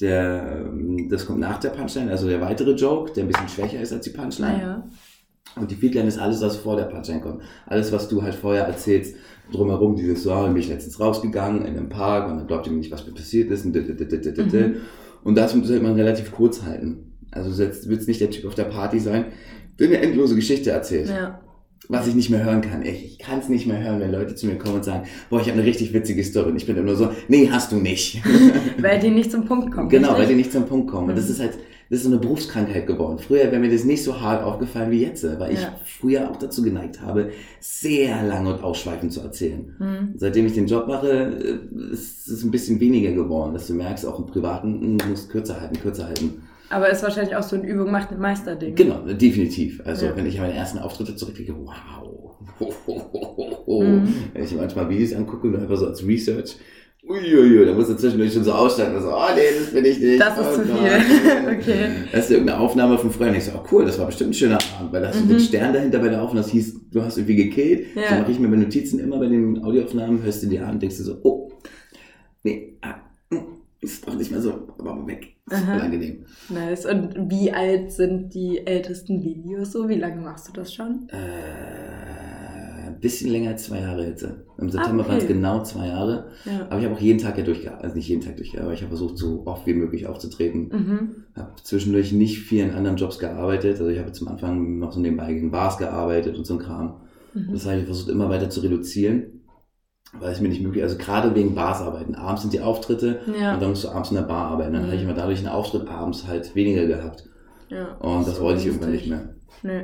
der, 0.00 0.70
das 1.10 1.26
kommt 1.26 1.40
nach 1.40 1.58
der 1.58 1.70
Punchline, 1.70 2.10
also 2.10 2.26
der 2.26 2.40
weitere 2.40 2.72
Joke, 2.72 3.12
der 3.12 3.24
ein 3.24 3.28
bisschen 3.28 3.48
schwächer 3.48 3.80
ist 3.80 3.92
als 3.92 4.04
die 4.04 4.10
Punchline. 4.10 4.54
Ah 4.54 4.60
ja. 4.60 4.84
Und 5.56 5.70
die 5.70 5.74
Feedline 5.74 6.08
ist 6.08 6.18
alles, 6.18 6.40
was 6.40 6.56
vor 6.56 6.76
der 6.76 6.84
Punchline 6.84 7.20
kommt. 7.20 7.42
Alles, 7.66 7.92
was 7.92 8.08
du 8.08 8.22
halt 8.22 8.34
vorher 8.34 8.64
erzählst, 8.64 9.16
drumherum, 9.52 9.96
dieses, 9.96 10.22
so, 10.22 10.30
dann 10.30 10.54
bin 10.54 10.62
ich 10.62 10.68
letztens 10.68 11.00
rausgegangen 11.00 11.62
in 11.62 11.76
einem 11.76 11.88
Park 11.88 12.30
und 12.30 12.38
dann 12.38 12.46
glaubt 12.46 12.66
ihr 12.66 12.72
mir 12.72 12.78
nicht, 12.78 12.92
was 12.92 13.06
mir 13.06 13.12
passiert 13.12 13.50
ist. 13.50 13.66
Und, 13.66 13.74
dit, 13.74 13.88
dit, 13.88 14.00
dit, 14.00 14.24
dit, 14.24 14.36
dit. 14.36 14.52
Mhm. 14.52 14.76
und 15.24 15.36
das 15.36 15.52
sollte 15.52 15.80
man 15.80 15.94
relativ 15.94 16.32
kurz 16.32 16.62
halten. 16.62 17.09
Also 17.32 17.50
du 17.56 17.62
jetzt 17.64 17.88
willst 17.88 18.08
nicht 18.08 18.20
der 18.20 18.30
Typ 18.30 18.44
auf 18.46 18.54
der 18.54 18.64
Party 18.64 18.98
sein, 18.98 19.26
der 19.78 19.88
eine 19.88 19.98
endlose 20.00 20.34
Geschichte 20.34 20.70
erzählt. 20.70 21.08
Ja. 21.08 21.40
Was 21.88 22.06
ich 22.06 22.14
nicht 22.14 22.30
mehr 22.30 22.44
hören 22.44 22.60
kann. 22.60 22.82
Ich, 22.84 23.04
ich 23.04 23.18
kann 23.18 23.40
es 23.40 23.48
nicht 23.48 23.66
mehr 23.66 23.82
hören, 23.82 23.98
wenn 24.00 24.12
Leute 24.12 24.34
zu 24.36 24.46
mir 24.46 24.56
kommen 24.58 24.76
und 24.76 24.84
sagen, 24.84 25.08
boah, 25.28 25.40
ich 25.40 25.48
habe 25.48 25.58
eine 25.58 25.66
richtig 25.66 25.92
witzige 25.92 26.22
Story. 26.22 26.50
Und 26.50 26.56
ich 26.56 26.66
bin 26.66 26.76
immer 26.76 26.94
so, 26.94 27.10
nee, 27.26 27.48
hast 27.50 27.72
du 27.72 27.76
nicht. 27.76 28.22
Weil 28.80 29.00
die 29.00 29.10
nicht 29.10 29.32
zum 29.32 29.44
Punkt 29.44 29.72
kommen. 29.72 29.88
genau, 29.88 30.16
weil 30.16 30.26
die 30.28 30.34
nicht 30.36 30.52
zum 30.52 30.66
Punkt 30.66 30.88
kommen. 30.90 31.08
Und 31.10 31.16
das 31.16 31.24
Mhm. 31.26 31.30
ist 31.32 31.40
halt, 31.40 31.52
das 31.88 31.98
ist 31.98 32.04
so 32.04 32.10
eine 32.10 32.20
Berufskrankheit 32.20 32.86
geworden. 32.86 33.18
Früher 33.18 33.44
wäre 33.50 33.58
mir 33.58 33.70
das 33.72 33.82
nicht 33.84 34.04
so 34.04 34.20
hart 34.20 34.44
aufgefallen 34.44 34.92
wie 34.92 35.00
jetzt, 35.02 35.24
weil 35.40 35.52
ich 35.52 35.62
Ja. 35.62 35.74
früher 35.84 36.30
auch 36.30 36.36
dazu 36.36 36.62
geneigt 36.62 37.00
habe, 37.02 37.30
sehr 37.58 38.22
lang 38.22 38.46
und 38.46 38.62
ausschweifend 38.62 39.12
zu 39.12 39.20
erzählen. 39.22 39.74
Hm. 39.78 40.14
Seitdem 40.16 40.46
ich 40.46 40.52
den 40.52 40.68
Job 40.68 40.86
mache, 40.86 41.08
äh, 41.10 41.92
ist 41.92 42.28
es 42.28 42.44
ein 42.44 42.52
bisschen 42.52 42.78
weniger 42.78 43.10
geworden, 43.12 43.52
dass 43.52 43.66
du 43.66 43.74
merkst, 43.74 44.06
auch 44.06 44.20
im 44.20 44.26
Privaten, 44.26 44.98
du 44.98 45.06
musst 45.06 45.28
kürzer 45.30 45.60
halten, 45.60 45.80
kürzer 45.80 46.06
halten. 46.06 46.42
Aber 46.70 46.88
ist 46.88 47.02
wahrscheinlich 47.02 47.34
auch 47.36 47.42
so 47.42 47.56
ein 47.56 47.64
Übung 47.64 47.90
macht 47.90 48.10
den 48.12 48.18
Meisterding. 48.20 48.74
Genau, 48.76 49.00
definitiv. 49.06 49.82
Also 49.84 50.06
Ja. 50.06 50.16
wenn 50.16 50.26
ich 50.26 50.38
an 50.40 50.46
meine 50.46 50.56
ersten 50.58 50.78
Auftritte 50.78 51.16
zurückblicke, 51.16 51.54
wow. 51.56 52.36
Mhm. 53.66 54.08
Wenn 54.34 54.44
ich 54.44 54.54
manchmal 54.54 54.88
Videos 54.88 55.12
angucke 55.14 55.48
und 55.48 55.56
einfach 55.56 55.76
so 55.76 55.86
als 55.86 56.06
Research, 56.06 56.56
uiuiui, 57.08 57.64
da 57.66 57.72
musst 57.72 57.90
du 57.90 57.96
zwischendurch 57.96 58.32
schon 58.32 58.44
so 58.44 58.52
aussteigen 58.52 59.00
so, 59.00 59.08
oh 59.10 59.34
nee, 59.34 59.42
das 59.58 59.72
bin 59.72 59.84
ich 59.84 59.98
nicht. 60.00 60.20
Das 60.20 60.38
ist 60.38 60.46
oh 60.46 60.62
zu 60.62 60.68
Gott. 60.68 60.78
viel. 60.78 61.56
Okay. 61.60 61.88
Das 62.12 62.24
ist 62.26 62.30
irgendeine 62.30 62.60
Aufnahme 62.60 62.98
von 62.98 63.10
früher 63.10 63.28
und 63.28 63.36
ich 63.36 63.44
so, 63.44 63.52
oh 63.56 63.64
cool, 63.72 63.84
das 63.84 63.98
war 63.98 64.06
bestimmt 64.06 64.30
ein 64.30 64.34
schöner 64.34 64.58
Abend, 64.78 64.92
weil 64.92 65.02
da 65.02 65.08
hast 65.08 65.20
du 65.20 65.24
Mhm. 65.24 65.28
den 65.30 65.40
Stern 65.40 65.72
dahinter 65.74 65.98
bei 65.98 66.08
der 66.08 66.22
Aufnahme, 66.22 66.42
das 66.42 66.50
hieß, 66.52 66.90
du 66.90 67.02
hast 67.02 67.16
irgendwie 67.18 67.36
gekillt. 67.36 67.86
Ja. 67.96 68.02
So 68.10 68.14
mache 68.16 68.32
ich 68.32 68.38
mir 68.38 68.48
bei 68.48 68.56
Notizen 68.56 68.98
immer 69.00 69.18
bei 69.18 69.26
den 69.26 69.62
Audioaufnahmen, 69.64 70.22
hörst 70.22 70.42
du 70.42 70.46
dir 70.46 70.64
an 70.66 70.74
und 70.74 70.82
denkst 70.82 70.98
du 70.98 71.02
so, 71.04 71.16
oh, 71.22 71.50
nee, 72.44 72.76
ah, 72.82 72.94
hm, 73.30 73.40
ist 73.80 74.06
doch 74.06 74.14
nicht 74.14 74.30
mehr 74.30 74.40
so, 74.40 74.68
aber 74.78 75.06
weg. 75.06 75.34
Das 75.50 75.58
ist 75.60 75.64
Aha. 75.66 75.72
voll 75.74 75.82
angenehm. 75.82 76.24
Nice. 76.48 76.86
Und 76.86 77.30
wie 77.30 77.52
alt 77.52 77.92
sind 77.92 78.32
die 78.34 78.66
ältesten 78.66 79.22
Videos 79.22 79.72
so? 79.72 79.88
Wie 79.88 79.96
lange 79.96 80.20
machst 80.22 80.48
du 80.48 80.52
das 80.52 80.72
schon? 80.72 81.08
Äh, 81.10 82.86
ein 82.88 83.00
bisschen 83.00 83.30
länger 83.30 83.50
als 83.50 83.64
zwei 83.64 83.80
Jahre 83.80 84.06
jetzt. 84.06 84.26
Im 84.58 84.70
September 84.70 85.02
Ah, 85.02 85.06
okay. 85.06 85.08
waren 85.08 85.18
es 85.18 85.26
genau 85.26 85.62
zwei 85.62 85.86
Jahre. 85.88 86.26
Ja. 86.44 86.66
Aber 86.70 86.78
ich 86.78 86.84
habe 86.84 86.94
auch 86.94 87.00
jeden 87.00 87.18
Tag 87.18 87.36
ja 87.38 87.44
durchgearbeitet, 87.44 87.84
also 87.84 87.96
nicht 87.96 88.08
jeden 88.08 88.22
Tag 88.22 88.36
durchgearbeitet, 88.36 88.66
aber 88.66 88.74
ich 88.74 88.82
habe 88.82 88.90
versucht, 88.96 89.18
so 89.18 89.42
oft 89.46 89.66
wie 89.66 89.74
möglich 89.74 90.06
aufzutreten. 90.06 90.68
Mhm. 90.68 91.10
Habe 91.34 91.52
zwischendurch 91.62 92.12
nicht 92.12 92.38
viel 92.40 92.62
in 92.64 92.70
anderen 92.72 92.96
Jobs 92.96 93.18
gearbeitet. 93.18 93.72
Also 93.80 93.88
ich 93.88 93.98
habe 93.98 94.12
zum 94.12 94.28
Anfang 94.28 94.78
noch 94.78 94.92
so 94.92 95.00
nebenbei 95.00 95.32
in 95.32 95.50
Bars 95.50 95.78
gearbeitet 95.78 96.36
und 96.36 96.46
so 96.46 96.54
ein 96.54 96.60
Kram. 96.60 97.00
Mhm. 97.34 97.48
Das 97.52 97.66
habe 97.66 97.78
ich 97.78 97.84
versucht 97.86 98.08
immer 98.10 98.28
weiter 98.28 98.50
zu 98.50 98.60
reduzieren, 98.60 99.39
weil 100.18 100.32
es 100.32 100.40
mir 100.40 100.48
nicht 100.48 100.62
möglich 100.62 100.82
Also 100.82 100.96
gerade 100.98 101.34
wegen 101.34 101.54
Bars 101.54 101.80
arbeiten. 101.80 102.14
Abends 102.14 102.42
sind 102.42 102.52
die 102.52 102.60
Auftritte 102.60 103.20
Ja. 103.40 103.54
und 103.54 103.62
dann 103.62 103.70
musst 103.70 103.84
du 103.84 103.88
abends 103.90 104.10
in 104.10 104.16
der 104.16 104.22
Bar 104.24 104.50
arbeiten. 104.50 104.72
Dann 104.72 104.82
Mhm. 104.82 104.86
habe 104.86 104.96
ich 104.96 105.02
immer 105.04 105.14
dadurch 105.14 105.38
einen 105.38 105.48
Auftritt 105.48 105.88
abends 105.88 106.26
halt 106.26 106.54
weniger 106.54 106.86
gehabt. 106.86 107.24
ja. 107.68 107.94
Und 108.00 108.26
das 108.26 108.36
So 108.36 108.42
wollte 108.42 108.60
ich 108.60 108.66
irgendwann 108.66 108.90
nicht 108.92 109.06
mehr. 109.08 109.28
Nö. 109.62 109.82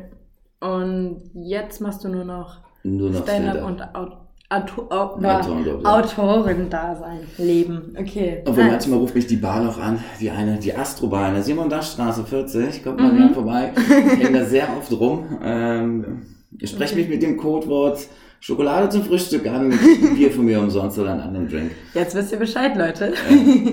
Und 0.61 1.23
jetzt 1.35 1.80
machst 1.80 2.02
du 2.04 2.09
nur 2.09 2.25
noch 2.25 2.59
Nur 2.83 3.11
noch 3.11 3.23
Stand-up 3.23 3.64
und 3.64 3.83
Aut 3.95 4.12
Auto 4.49 4.83
Au 4.90 5.18
Ja, 5.21 5.40
Autoren, 5.40 5.64
glaub 5.64 5.78
ich, 5.78 5.85
ja. 5.85 5.99
Autorin-Dasein, 5.99 7.18
Leben. 7.38 7.97
Okay. 7.99 8.42
Obwohl 8.47 8.62
Nice. 8.62 8.73
manchmal 8.75 8.99
ruft 9.00 9.14
mich 9.16 9.26
die 9.26 9.37
Bar 9.37 9.61
noch 9.64 9.76
an, 9.78 9.99
die 10.21 10.30
eine, 10.30 10.56
die 10.59 10.73
Astrobar 10.73 11.28
in 11.28 11.35
der 11.35 11.42
Simon-Dasch-Straße 11.42 12.23
40, 12.25 12.85
kommt 12.85 13.00
mal 13.00 13.12
Mhm. 13.12 13.35
vorbei, 13.35 13.73
ich 13.76 14.25
hänge 14.25 14.38
da 14.38 14.45
sehr 14.45 14.68
oft 14.78 14.92
rum, 14.92 15.25
ähm, 15.42 16.23
ich 16.61 16.71
spreche 16.71 16.92
Okay. 16.95 17.02
mich 17.02 17.09
mit 17.11 17.23
dem 17.25 17.37
Codewort 17.37 17.99
Schokolade 18.40 18.88
zum 18.90 19.02
Frühstück 19.02 19.47
an, 19.47 19.73
ein 19.73 20.14
Bier 20.14 20.31
von 20.31 20.45
mir 20.45 20.61
umsonst 20.61 20.99
oder 20.99 21.12
einen 21.12 21.21
anderen 21.21 21.49
Drink. 21.49 21.71
Jetzt 21.95 22.14
wisst 22.14 22.33
ihr 22.33 22.38
Bescheid, 22.38 22.76
Leute. 22.76 23.12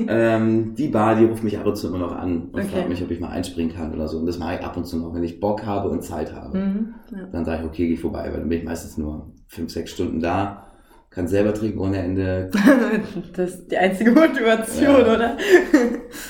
Ähm, 0.07 0.73
die 0.75 0.87
Bar, 0.87 1.15
die 1.15 1.25
ruft 1.25 1.43
mich 1.43 1.57
ab 1.57 1.65
und 1.65 1.75
zu 1.75 1.87
immer 1.89 1.99
noch 1.99 2.11
an 2.15 2.49
und 2.51 2.55
Okay. 2.59 2.67
fragt 2.71 2.89
mich, 2.89 3.01
ob 3.03 3.11
ich 3.11 3.19
mal 3.19 3.29
einspringen 3.29 3.75
kann 3.75 3.93
oder 3.93 4.07
so. 4.07 4.17
Und 4.19 4.25
das 4.25 4.39
mache 4.39 4.55
ich 4.55 4.61
ab 4.65 4.75
und 4.77 4.85
zu 4.85 4.97
noch, 4.97 5.13
wenn 5.13 5.23
ich 5.23 5.39
Bock 5.39 5.65
habe 5.65 5.89
und 5.89 6.01
Zeit 6.03 6.33
habe. 6.33 6.57
Mhm. 6.57 6.93
Ja. 7.11 7.25
Dann 7.31 7.45
sage 7.45 7.61
ich, 7.63 7.67
okay, 7.67 7.93
ich 7.93 7.99
vorbei, 7.99 8.23
weil 8.31 8.39
dann 8.39 8.49
bin 8.49 8.59
ich 8.59 8.65
meistens 8.65 8.97
nur 8.97 9.33
fünf, 9.47 9.71
sechs 9.71 9.91
Stunden 9.91 10.19
da, 10.19 10.67
kann 11.09 11.27
selber 11.27 11.53
trinken 11.53 11.79
ohne 11.79 11.97
Ende, 11.99 12.49
Das 13.35 13.51
ist 13.55 13.71
die 13.71 13.77
einzige 13.77 14.11
Motivation, 14.11 14.85
Ja. 14.85 14.99
oder? 15.01 15.17
noch 15.17 15.37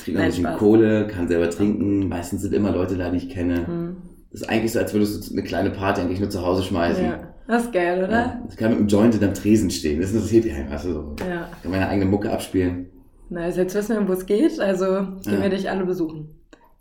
Nein, 0.07 0.17
ein 0.17 0.25
bisschen 0.27 0.43
Spaß. 0.45 0.57
Kohle, 0.59 1.07
kann 1.07 1.27
selber 1.27 1.49
trinken. 1.49 2.09
Meistens 2.09 2.41
sind 2.41 2.53
immer 2.53 2.71
Leute 2.71 2.97
da, 2.97 3.09
die 3.09 3.17
ich 3.17 3.29
kenne. 3.29 3.65
Mhm. 3.67 3.95
Das 4.31 4.41
ist 4.41 4.49
eigentlich 4.49 4.71
so, 4.73 4.79
als 4.79 4.93
würdest 4.93 5.29
du 5.29 5.33
eine 5.33 5.43
kleine 5.43 5.69
Party 5.69 6.01
eigentlich 6.01 6.19
nur 6.19 6.29
zu 6.29 6.43
Hause 6.45 6.63
schmeißen. 6.63 7.05
Ja. 7.05 7.32
Das 7.47 7.63
ist 7.65 7.73
geil, 7.73 8.03
oder? 8.03 8.11
Ja. 8.11 8.41
Ich 8.49 8.55
kann 8.57 8.69
mit 8.71 8.79
einem 8.79 8.87
Joint 8.87 9.13
hinterm 9.13 9.33
Tresen 9.33 9.69
stehen. 9.69 9.99
Das 10.01 10.11
interessiert 10.13 10.45
dich 10.45 10.53
einfach 10.53 10.79
so. 10.79 11.15
Ja. 11.27 11.49
Ich 11.57 11.61
kann 11.63 11.71
meine 11.71 11.87
eigene 11.89 12.09
Mucke 12.09 12.31
abspielen. 12.31 12.89
Nice, 13.29 13.57
jetzt 13.57 13.75
wissen 13.75 13.97
wir, 13.99 14.07
wo 14.07 14.13
es 14.13 14.25
geht, 14.25 14.59
also 14.59 14.85
gehen 15.23 15.33
Ja. 15.33 15.41
wir 15.41 15.49
dich 15.49 15.69
alle 15.69 15.85
besuchen. 15.85 16.29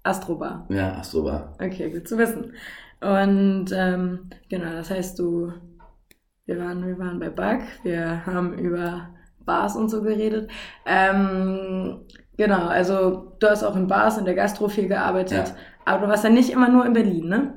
Astrobar. 0.04 0.66
Ja, 0.68 0.94
Astrobar. 0.98 1.56
Okay, 1.62 1.90
gut 1.90 2.06
zu 2.08 2.18
wissen. 2.18 2.52
Und 3.00 3.66
ähm, 3.74 4.30
genau, 4.48 4.70
das 4.72 4.90
heißt, 4.90 5.18
du, 5.18 5.52
wir 6.46 6.58
waren, 6.58 6.86
wir 6.86 6.98
waren 6.98 7.18
bei 7.18 7.30
Bug, 7.30 7.62
wir 7.84 8.24
haben 8.26 8.56
über 8.58 9.08
Bars 9.44 9.74
und 9.76 9.88
so 9.88 10.02
geredet. 10.02 10.50
Ähm, 10.86 12.00
genau, 12.36 12.66
also 12.66 13.32
du 13.40 13.46
hast 13.48 13.64
auch 13.64 13.76
in 13.76 13.86
Bars, 13.88 14.18
in 14.18 14.24
der 14.24 14.34
Gastro 14.34 14.68
viel 14.68 14.88
gearbeitet, 14.88 15.48
Ja. 15.48 15.54
aber 15.84 16.06
du 16.06 16.10
warst 16.12 16.24
ja 16.24 16.30
nicht 16.30 16.50
immer 16.50 16.68
nur 16.68 16.84
in 16.86 16.92
Berlin, 16.92 17.28
ne? 17.28 17.54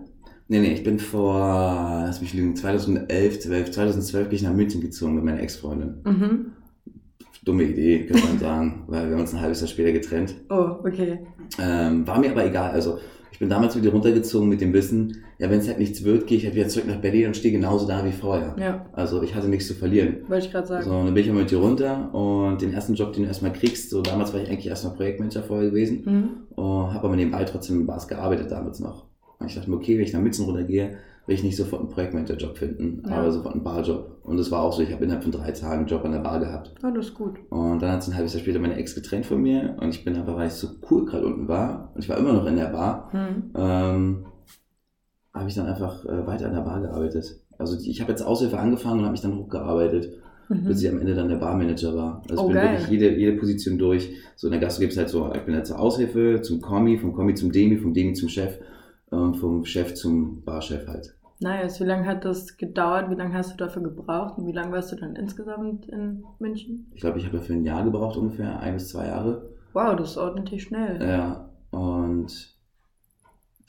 Nee, 0.48 0.60
nee, 0.60 0.74
ich 0.74 0.84
bin 0.84 1.00
vor, 1.00 1.34
lass 2.06 2.22
mich 2.22 2.34
lügen, 2.34 2.56
2011, 2.56 3.40
12, 3.40 3.72
2012 3.72 4.30
bin 4.30 4.36
ich 4.36 4.44
nach 4.44 4.54
München 4.54 4.80
gezogen 4.82 5.16
mit 5.16 5.24
meiner 5.24 5.42
Ex-Freundin. 5.42 5.96
Mhm. 6.06 6.46
Dumme 7.44 7.64
Idee, 7.64 8.06
könnte 8.06 8.28
man 8.28 8.40
sagen, 8.40 8.84
weil 8.88 9.06
wir 9.08 9.14
haben 9.14 9.22
uns 9.22 9.34
ein 9.34 9.42
halbes 9.42 9.62
Jahr 9.62 9.68
später 9.68 9.92
getrennt. 9.92 10.36
Oh, 10.50 10.78
okay. 10.84 11.20
Ähm, 11.60 12.06
war 12.08 12.20
mir 12.20 12.32
aber 12.32 12.46
egal. 12.46 12.72
Also 12.72 13.00
ich 13.32 13.40
bin 13.40 13.50
damals 13.50 13.76
wieder 13.76 13.92
runtergezogen 13.92 14.48
mit 14.48 14.62
dem 14.62 14.72
Wissen, 14.74 15.18
ja, 15.40 15.50
wenn 15.50 15.60
es 15.60 15.68
halt 15.68 15.80
nichts 15.80 16.04
wird, 16.06 16.26
gehe 16.28 16.38
ich 16.38 16.46
halt 16.46 16.56
wieder 16.56 16.68
zurück 16.70 16.88
nach 16.88 16.96
Berlin 17.02 17.28
und 17.28 17.36
stehe 17.38 17.52
genauso 17.52 17.86
da 17.88 18.06
wie 18.06 18.12
vorher. 18.14 18.56
Ja, 18.58 18.86
Also 18.94 19.22
ich 19.24 19.36
hatte 19.36 19.50
nichts 19.50 19.68
zu 19.68 19.74
verlieren. 19.74 20.18
wollte 20.30 20.46
ich 20.46 20.52
gerade 20.52 20.68
sagen. 20.68 20.86
So, 20.86 20.92
dann 20.92 21.14
bin 21.14 21.18
ich 21.24 21.28
immer 21.28 21.42
mit 21.42 21.52
dir 21.52 21.58
runter 21.58 22.14
und 22.16 22.62
den 22.62 22.72
ersten 22.74 22.94
Job, 22.94 23.12
den 23.14 23.24
du 23.24 23.28
erstmal 23.28 23.52
kriegst, 23.52 23.90
so 23.90 24.02
damals 24.02 24.32
war 24.34 24.42
ich 24.42 24.50
eigentlich 24.50 24.68
erstmal 24.68 24.94
Projektmanager 24.96 25.44
vorher 25.44 25.70
gewesen 25.70 26.04
Mhm. 26.06 26.30
und 26.56 26.94
habe 26.94 27.08
aber 27.08 27.16
nebenbei 27.18 27.44
trotzdem 27.44 27.82
in 27.82 27.86
Bars 27.86 28.08
gearbeitet 28.08 28.50
damals 28.52 28.80
noch. 28.80 29.06
Und 29.40 29.48
ich 29.48 29.56
dachte 29.56 29.70
mir, 29.70 29.76
okay, 29.78 29.98
wenn 29.98 30.04
ich 30.06 30.14
nach 30.14 30.22
München 30.22 30.46
runtergehe, 30.46 30.98
will 31.28 31.36
ich 31.36 31.44
nicht 31.44 31.56
sofort 31.58 31.82
einen 31.82 31.90
Projektmanager-Job 31.90 32.58
finden, 32.58 33.04
Ja. 33.10 33.16
aber 33.18 33.32
sofort 33.32 33.56
einen 33.56 33.64
Barjob. 33.64 34.18
Und 34.24 34.38
das 34.38 34.52
war 34.52 34.62
auch 34.62 34.74
so, 34.74 34.84
ich 34.84 34.92
habe 34.94 35.04
innerhalb 35.04 35.24
von 35.24 35.32
drei 35.32 35.52
Tagen 35.52 35.80
einen 35.80 35.88
Job 35.88 36.06
an 36.06 36.12
der 36.12 36.20
Bar 36.20 36.40
gehabt. 36.40 36.74
Oh, 36.84 36.92
das 36.96 37.08
ist 37.08 37.14
gut. 37.16 37.34
Und 37.50 37.82
dann 37.82 37.92
hat 37.92 38.04
sich 38.04 38.14
ein 38.14 38.18
halbes 38.18 38.34
Jahr 38.34 38.42
später 38.42 38.60
meine 38.60 38.76
Ex 38.76 38.94
getrennt 38.96 39.26
von 39.26 39.42
mir 39.42 39.76
und 39.82 39.90
ich 39.90 40.06
bin 40.06 40.16
einfach, 40.16 40.36
weil 40.36 40.48
ich 40.48 40.54
so 40.54 40.68
cool 40.92 41.06
gerade 41.06 41.26
unten 41.26 41.48
war 41.48 41.92
und 41.96 42.04
ich 42.04 42.10
war 42.10 42.18
immer 42.18 42.34
noch 42.34 42.46
in 42.46 42.56
der 42.56 42.68
Bar, 42.68 43.10
Mhm. 43.14 43.52
ähm, 43.56 44.26
habe 45.34 45.50
ich 45.50 45.56
dann 45.56 45.66
einfach 45.66 46.06
äh, 46.06 46.26
weiter 46.28 46.48
an 46.48 46.54
der 46.54 46.62
Bar 46.62 46.82
gearbeitet. 46.82 47.42
Also 47.58 47.78
ich 47.80 48.00
habe 48.02 48.12
jetzt 48.12 48.22
Aushilfe 48.22 48.58
angefangen 48.60 49.00
und 49.00 49.06
habe 49.06 49.12
mich 49.14 49.22
dann 49.22 49.36
hochgearbeitet, 49.38 50.14
bis 50.48 50.60
Mhm. 50.64 50.72
ich 50.86 50.90
am 50.90 51.00
Ende 51.00 51.16
dann 51.16 51.28
der 51.30 51.38
Barmanager 51.38 51.96
war. 51.96 52.22
Also 52.30 52.44
Oh, 52.44 52.48
ich 52.48 52.54
bin 52.54 52.62
geil. 52.62 52.72
wirklich 52.74 52.90
jede, 52.90 53.16
jede 53.18 53.38
Position 53.38 53.78
durch. 53.80 54.12
So 54.36 54.48
in 54.48 54.52
der 54.52 54.62
Gastro 54.62 54.82
gibt 54.82 54.92
es 54.94 54.98
halt 55.00 55.10
so, 55.10 55.32
ich 55.34 55.42
bin 55.42 55.56
halt 55.56 55.66
zur 55.66 55.80
Aushilfe, 55.80 56.42
zum 56.42 56.62
Kommi, 56.62 56.98
vom 56.98 57.14
Kommi 57.14 57.34
zum 57.34 57.52
Demi, 57.52 57.78
vom 57.78 57.94
Demi 57.94 58.14
zum 58.14 58.30
Chef 58.30 58.60
vom 59.10 59.66
Chef 59.66 59.94
zum 59.94 60.44
Barchef 60.44 60.88
halt. 60.88 61.16
Nice. 61.40 61.80
Wie 61.82 61.86
lange 61.86 62.06
hat 62.06 62.24
das 62.26 62.58
gedauert? 62.58 63.10
Wie 63.10 63.16
lange 63.16 63.34
hast 63.34 63.52
du 63.54 63.58
dafür 63.58 63.84
gebraucht? 63.84 64.38
Und 64.38 64.48
wie 64.48 64.52
lange 64.54 64.72
warst 64.72 64.92
du 64.92 64.96
dann 64.96 65.16
insgesamt 65.16 65.86
in 65.88 66.24
München? 66.40 66.90
Ich 66.94 67.02
glaube, 67.02 67.20
ich 67.20 67.26
habe 67.26 67.38
dafür 67.38 67.56
ein 67.56 67.66
Jahr 67.66 67.84
gebraucht 67.84 68.18
ungefähr, 68.18 68.60
ein 68.60 68.76
bis 68.76 68.90
zwei 68.90 69.08
Jahre. 69.08 69.50
Wow, 69.74 69.96
das 69.98 70.12
ist 70.12 70.18
ordentlich 70.18 70.64
schnell. 70.64 71.02
Ja, 71.02 71.50
und 71.72 72.56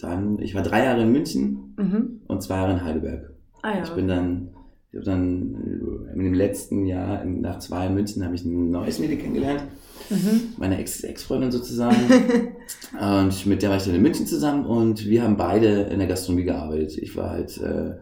dann, 0.00 0.38
ich 0.38 0.54
war 0.54 0.62
drei 0.62 0.84
Jahre 0.84 1.02
in 1.02 1.12
München 1.12 1.74
Mhm. 1.76 2.20
und 2.28 2.42
zwei 2.42 2.56
Jahre 2.56 2.72
in 2.74 2.84
Heidelberg. 2.84 3.32
Ah 3.62 3.76
ja. 3.78 3.82
Ich 3.82 3.90
bin 3.90 4.06
dann, 4.08 4.48
ich 4.92 4.96
habe 4.98 5.04
dann 5.06 6.08
in 6.14 6.22
dem 6.22 6.34
letzten 6.34 6.86
Jahr, 6.86 7.24
nach 7.24 7.58
zwei 7.58 7.78
Jahren 7.78 7.88
in 7.88 7.94
München, 7.94 8.24
habe 8.24 8.34
ich 8.34 8.44
ein 8.44 8.70
neues 8.70 8.98
Mädel 9.00 9.16
kennengelernt, 9.18 9.64
Mhm. 10.10 10.54
meine 10.58 10.78
Ex- 10.78 11.02
Ex-Freundin 11.02 11.50
sozusagen. 11.50 11.96
und 13.00 13.46
mit 13.46 13.62
der 13.62 13.70
war 13.70 13.76
ich 13.76 13.84
dann 13.84 13.94
in 13.94 14.02
München 14.02 14.26
zusammen 14.26 14.64
und 14.66 15.06
wir 15.06 15.22
haben 15.22 15.36
beide 15.36 15.82
in 15.82 15.98
der 15.98 16.08
Gastronomie 16.08 16.44
gearbeitet. 16.44 16.98
Ich 16.98 17.16
war 17.16 17.30
halt 17.30 17.58
äh, 17.58 17.94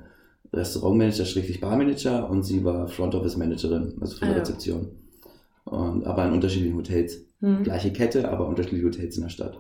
Restaurantmanager, 0.52 1.24
schrägstrich 1.24 1.60
Barmanager 1.60 2.28
und 2.30 2.42
sie 2.44 2.64
war 2.64 2.88
Front 2.88 3.14
Office 3.14 3.36
Managerin, 3.36 3.94
also 4.00 4.16
für 4.16 4.26
die 4.26 4.30
Ah. 4.32 4.34
Rezeption. 4.34 4.88
Und, 5.64 6.06
aber 6.06 6.26
in 6.26 6.32
unterschiedlichen 6.32 6.76
Hotels. 6.76 7.22
Mhm. 7.40 7.62
Gleiche 7.64 7.92
Kette, 7.92 8.28
aber 8.30 8.46
unterschiedliche 8.48 8.84
Hotels 8.86 9.16
in 9.16 9.22
der 9.22 9.30
Stadt. 9.30 9.58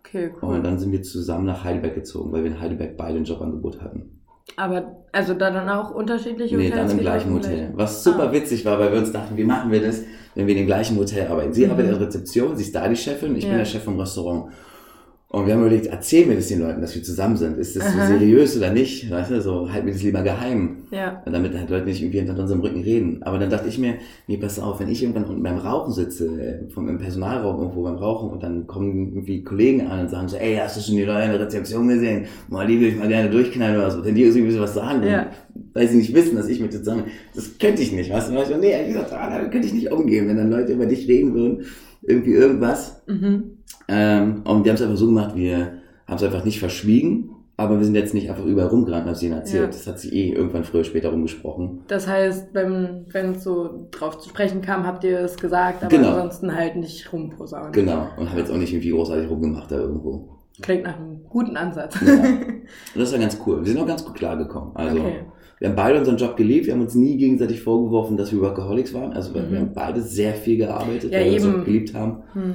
Okay, 0.00 0.30
cool. 0.42 0.56
Und 0.56 0.64
dann 0.64 0.78
sind 0.78 0.92
wir 0.92 1.02
zusammen 1.02 1.46
nach 1.46 1.64
Heidelberg 1.64 1.94
gezogen, 1.94 2.30
weil 2.32 2.44
wir 2.44 2.50
in 2.50 2.60
Heidelberg 2.60 2.96
beide 2.96 3.18
ein 3.18 3.24
Jobangebot 3.24 3.80
hatten. 3.80 4.19
Aber, 4.56 4.96
also 5.12 5.34
da 5.34 5.50
dann 5.50 5.68
auch 5.68 5.90
unterschiedliche 5.90 6.56
Nee, 6.56 6.70
Hotels? 6.70 6.88
dann 6.88 6.90
im 6.98 7.02
gleichen 7.02 7.32
Hotel. 7.34 7.70
Was 7.74 8.02
super 8.04 8.28
Ah. 8.28 8.32
witzig 8.32 8.64
war, 8.64 8.78
weil 8.78 8.92
wir 8.92 8.98
uns 8.98 9.12
dachten, 9.12 9.36
wie 9.36 9.44
machen 9.44 9.70
wir 9.72 9.80
das, 9.80 10.02
wenn 10.34 10.46
wir 10.46 10.52
in 10.54 10.60
dem 10.62 10.66
gleichen 10.66 10.96
Hotel 10.98 11.26
arbeiten? 11.28 11.52
Sie 11.52 11.64
Mhm. 11.64 11.70
arbeitet 11.72 11.92
in 11.92 11.98
der 11.98 12.06
Rezeption, 12.08 12.56
sie 12.56 12.64
ist 12.64 12.74
da 12.74 12.86
die 12.88 12.96
Chefin, 12.96 13.36
ich 13.36 13.44
Ja. 13.44 13.50
bin 13.50 13.58
der 13.58 13.64
Chef 13.64 13.82
vom 13.84 13.98
Restaurant. 13.98 14.52
Und 15.32 15.46
wir 15.46 15.54
haben 15.54 15.60
überlegt, 15.60 15.86
erzählen 15.86 16.28
wir 16.28 16.34
das 16.34 16.48
den 16.48 16.58
Leuten, 16.58 16.80
dass 16.80 16.92
wir 16.96 17.04
zusammen 17.04 17.36
sind. 17.36 17.56
Ist 17.56 17.76
das 17.76 17.92
so 17.92 17.98
Aha. 18.00 18.08
seriös 18.08 18.56
oder 18.56 18.72
nicht? 18.72 19.08
Weißt 19.08 19.30
du, 19.30 19.40
so 19.40 19.70
halten 19.72 19.86
wir 19.86 19.92
das 19.92 20.02
lieber 20.02 20.22
geheim. 20.22 20.78
Ja. 20.90 21.22
Damit 21.24 21.56
halt 21.56 21.70
Leute 21.70 21.86
nicht 21.86 22.02
irgendwie 22.02 22.18
hinter 22.18 22.36
unserem 22.36 22.60
Rücken 22.62 22.80
reden. 22.82 23.22
Aber 23.22 23.38
dann 23.38 23.48
dachte 23.48 23.68
ich 23.68 23.78
mir, 23.78 23.94
nee, 24.26 24.38
pass 24.38 24.58
auf, 24.58 24.80
wenn 24.80 24.88
ich 24.88 25.00
irgendwann 25.04 25.26
unten 25.26 25.44
beim 25.44 25.58
Rauchen 25.58 25.92
sitze, 25.92 26.26
äh, 26.26 26.68
vom 26.70 26.88
im 26.88 26.98
Personalraum 26.98 27.60
irgendwo 27.60 27.84
beim 27.84 27.94
Rauchen 27.94 28.28
und 28.30 28.42
dann 28.42 28.66
kommen 28.66 29.12
irgendwie 29.12 29.44
Kollegen 29.44 29.86
an 29.86 30.00
und 30.00 30.10
sagen 30.10 30.26
so, 30.26 30.36
ey, 30.36 30.56
hast 30.56 30.76
du 30.76 30.80
schon 30.80 30.96
die 30.96 31.04
Leute 31.04 31.26
in 31.26 31.30
der 31.30 31.40
Rezeption 31.40 31.86
gesehen? 31.86 32.24
Mal 32.48 32.66
die 32.66 32.80
will 32.80 32.88
ich 32.88 32.96
mal 32.96 33.06
gerne 33.06 33.30
durchknallen 33.30 33.76
oder 33.76 33.92
so. 33.92 34.04
Wenn 34.04 34.16
die 34.16 34.22
irgendwie 34.24 34.50
so 34.50 34.58
was 34.60 34.74
sagen, 34.74 35.04
Ja. 35.06 35.28
weil 35.74 35.86
sie 35.86 35.98
nicht 35.98 36.12
wissen, 36.12 36.34
dass 36.34 36.48
ich 36.48 36.58
mit 36.58 36.72
dir 36.72 36.78
zusammen 36.78 37.04
bin. 37.04 37.12
Das 37.36 37.56
könnte 37.56 37.82
ich 37.82 37.92
nicht, 37.92 38.10
weißt 38.12 38.30
du? 38.30 38.32
Und 38.34 38.42
ich 38.42 38.48
so, 38.48 38.56
nee, 38.56 38.72
ehrlich 38.72 38.94
gesagt, 38.94 39.12
ah, 39.12 39.30
damit 39.30 39.52
könnte 39.52 39.68
ich 39.68 39.74
nicht 39.74 39.92
umgehen, 39.92 40.26
wenn 40.26 40.38
dann 40.38 40.50
Leute 40.50 40.72
über 40.72 40.86
dich 40.86 41.06
reden 41.06 41.34
würden, 41.34 41.66
irgendwie 42.02 42.32
irgendwas. 42.32 43.00
Mhm. 43.06 43.58
Ähm, 43.90 44.42
und 44.44 44.64
wir 44.64 44.70
haben 44.70 44.76
es 44.76 44.82
einfach 44.82 44.96
so 44.96 45.06
gemacht, 45.06 45.34
wir 45.34 45.72
haben 46.06 46.16
es 46.16 46.22
einfach 46.22 46.44
nicht 46.44 46.60
verschwiegen, 46.60 47.30
aber 47.56 47.78
wir 47.78 47.84
sind 47.84 47.94
jetzt 47.94 48.14
nicht 48.14 48.30
einfach 48.30 48.44
überall 48.44 48.68
rumgerannt 48.68 49.02
und 49.04 49.08
haben 49.08 49.16
es 49.16 49.22
ihnen 49.22 49.34
erzählt. 49.34 49.62
Ja. 49.64 49.66
Das 49.66 49.86
hat 49.86 49.98
sich 49.98 50.12
eh 50.12 50.30
irgendwann 50.32 50.64
früher 50.64 50.84
später 50.84 51.10
rumgesprochen. 51.10 51.80
Das 51.88 52.06
heißt, 52.08 52.54
wenn 52.54 53.06
es 53.12 53.44
so 53.44 53.88
drauf 53.90 54.18
zu 54.18 54.28
sprechen 54.30 54.62
kam, 54.62 54.86
habt 54.86 55.04
ihr 55.04 55.18
es 55.20 55.36
gesagt, 55.36 55.82
aber 55.82 55.94
Genau. 55.94 56.08
ansonsten 56.10 56.54
halt 56.54 56.76
nicht 56.76 57.12
rumposaunen. 57.12 57.72
Genau. 57.72 58.08
Und 58.16 58.30
haben 58.30 58.38
jetzt 58.38 58.50
auch 58.50 58.56
nicht 58.56 58.72
irgendwie 58.72 58.90
großartig 58.90 59.28
rumgemacht 59.28 59.70
da 59.70 59.76
irgendwo. 59.76 60.36
Klingt 60.62 60.84
nach 60.84 60.96
einem 60.96 61.24
guten 61.28 61.56
Ansatz. 61.56 61.96
Ja. 62.06 62.12
Und 62.14 62.62
das 62.94 63.12
war 63.12 63.18
ganz 63.18 63.38
cool. 63.46 63.60
Wir 63.64 63.72
sind 63.72 63.80
auch 63.80 63.86
ganz 63.86 64.04
gut 64.04 64.14
klargekommen. 64.14 64.74
Also, 64.76 64.98
Okay. 65.00 65.20
wir 65.58 65.68
haben 65.68 65.76
beide 65.76 65.98
unseren 65.98 66.16
Job 66.18 66.36
geliebt. 66.36 66.66
Wir 66.66 66.74
haben 66.74 66.82
uns 66.82 66.94
nie 66.94 67.16
gegenseitig 67.16 67.62
vorgeworfen, 67.62 68.16
dass 68.16 68.30
wir 68.32 68.40
Workaholics 68.40 68.92
waren. 68.94 69.12
Also, 69.12 69.34
wir, 69.34 69.42
Mhm. 69.42 69.50
wir 69.52 69.58
haben 69.60 69.72
beide 69.74 70.00
sehr 70.02 70.34
viel 70.34 70.56
gearbeitet, 70.58 71.12
Ja, 71.12 71.18
weil 71.20 71.26
wir 71.26 71.32
uns 71.34 71.44
eben. 71.44 71.60
auch 71.60 71.64
geliebt 71.64 71.94
haben. 71.94 72.16
Hm. 72.34 72.54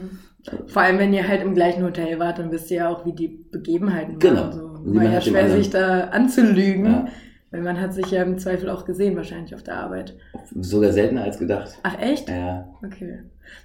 Vor 0.68 0.82
allem, 0.82 1.00
wenn 1.00 1.14
ihr 1.14 1.28
halt 1.28 1.42
im 1.42 1.54
gleichen 1.56 1.84
Hotel 1.84 2.20
wart, 2.20 2.40
dann 2.40 2.52
wisst 2.52 2.70
ihr 2.72 2.78
ja 2.78 2.90
auch, 2.90 3.06
wie 3.06 3.14
die 3.14 3.28
Begebenheiten 3.52 4.20
Genau. 4.20 4.42
waren. 4.42 4.52
So. 4.54 4.96
War 4.96 5.04
ja 5.04 5.22
schwer, 5.22 5.50
sich 5.50 5.70
da 5.70 6.06
anzulügen. 6.06 6.86
Ja. 6.86 7.08
Weil 7.52 7.62
man 7.62 7.80
hat 7.80 7.94
sich 7.94 8.12
ja 8.12 8.22
im 8.24 8.38
Zweifel 8.38 8.70
auch 8.70 8.86
gesehen, 8.86 9.16
wahrscheinlich 9.16 9.56
auf 9.56 9.64
der 9.64 9.78
Arbeit. 9.78 10.16
Sogar 10.60 10.92
seltener 10.92 11.24
als 11.24 11.40
gedacht. 11.40 11.78
Ach 11.84 11.98
echt? 12.00 12.28
Ja. 12.30 12.68
Okay. 12.86 13.20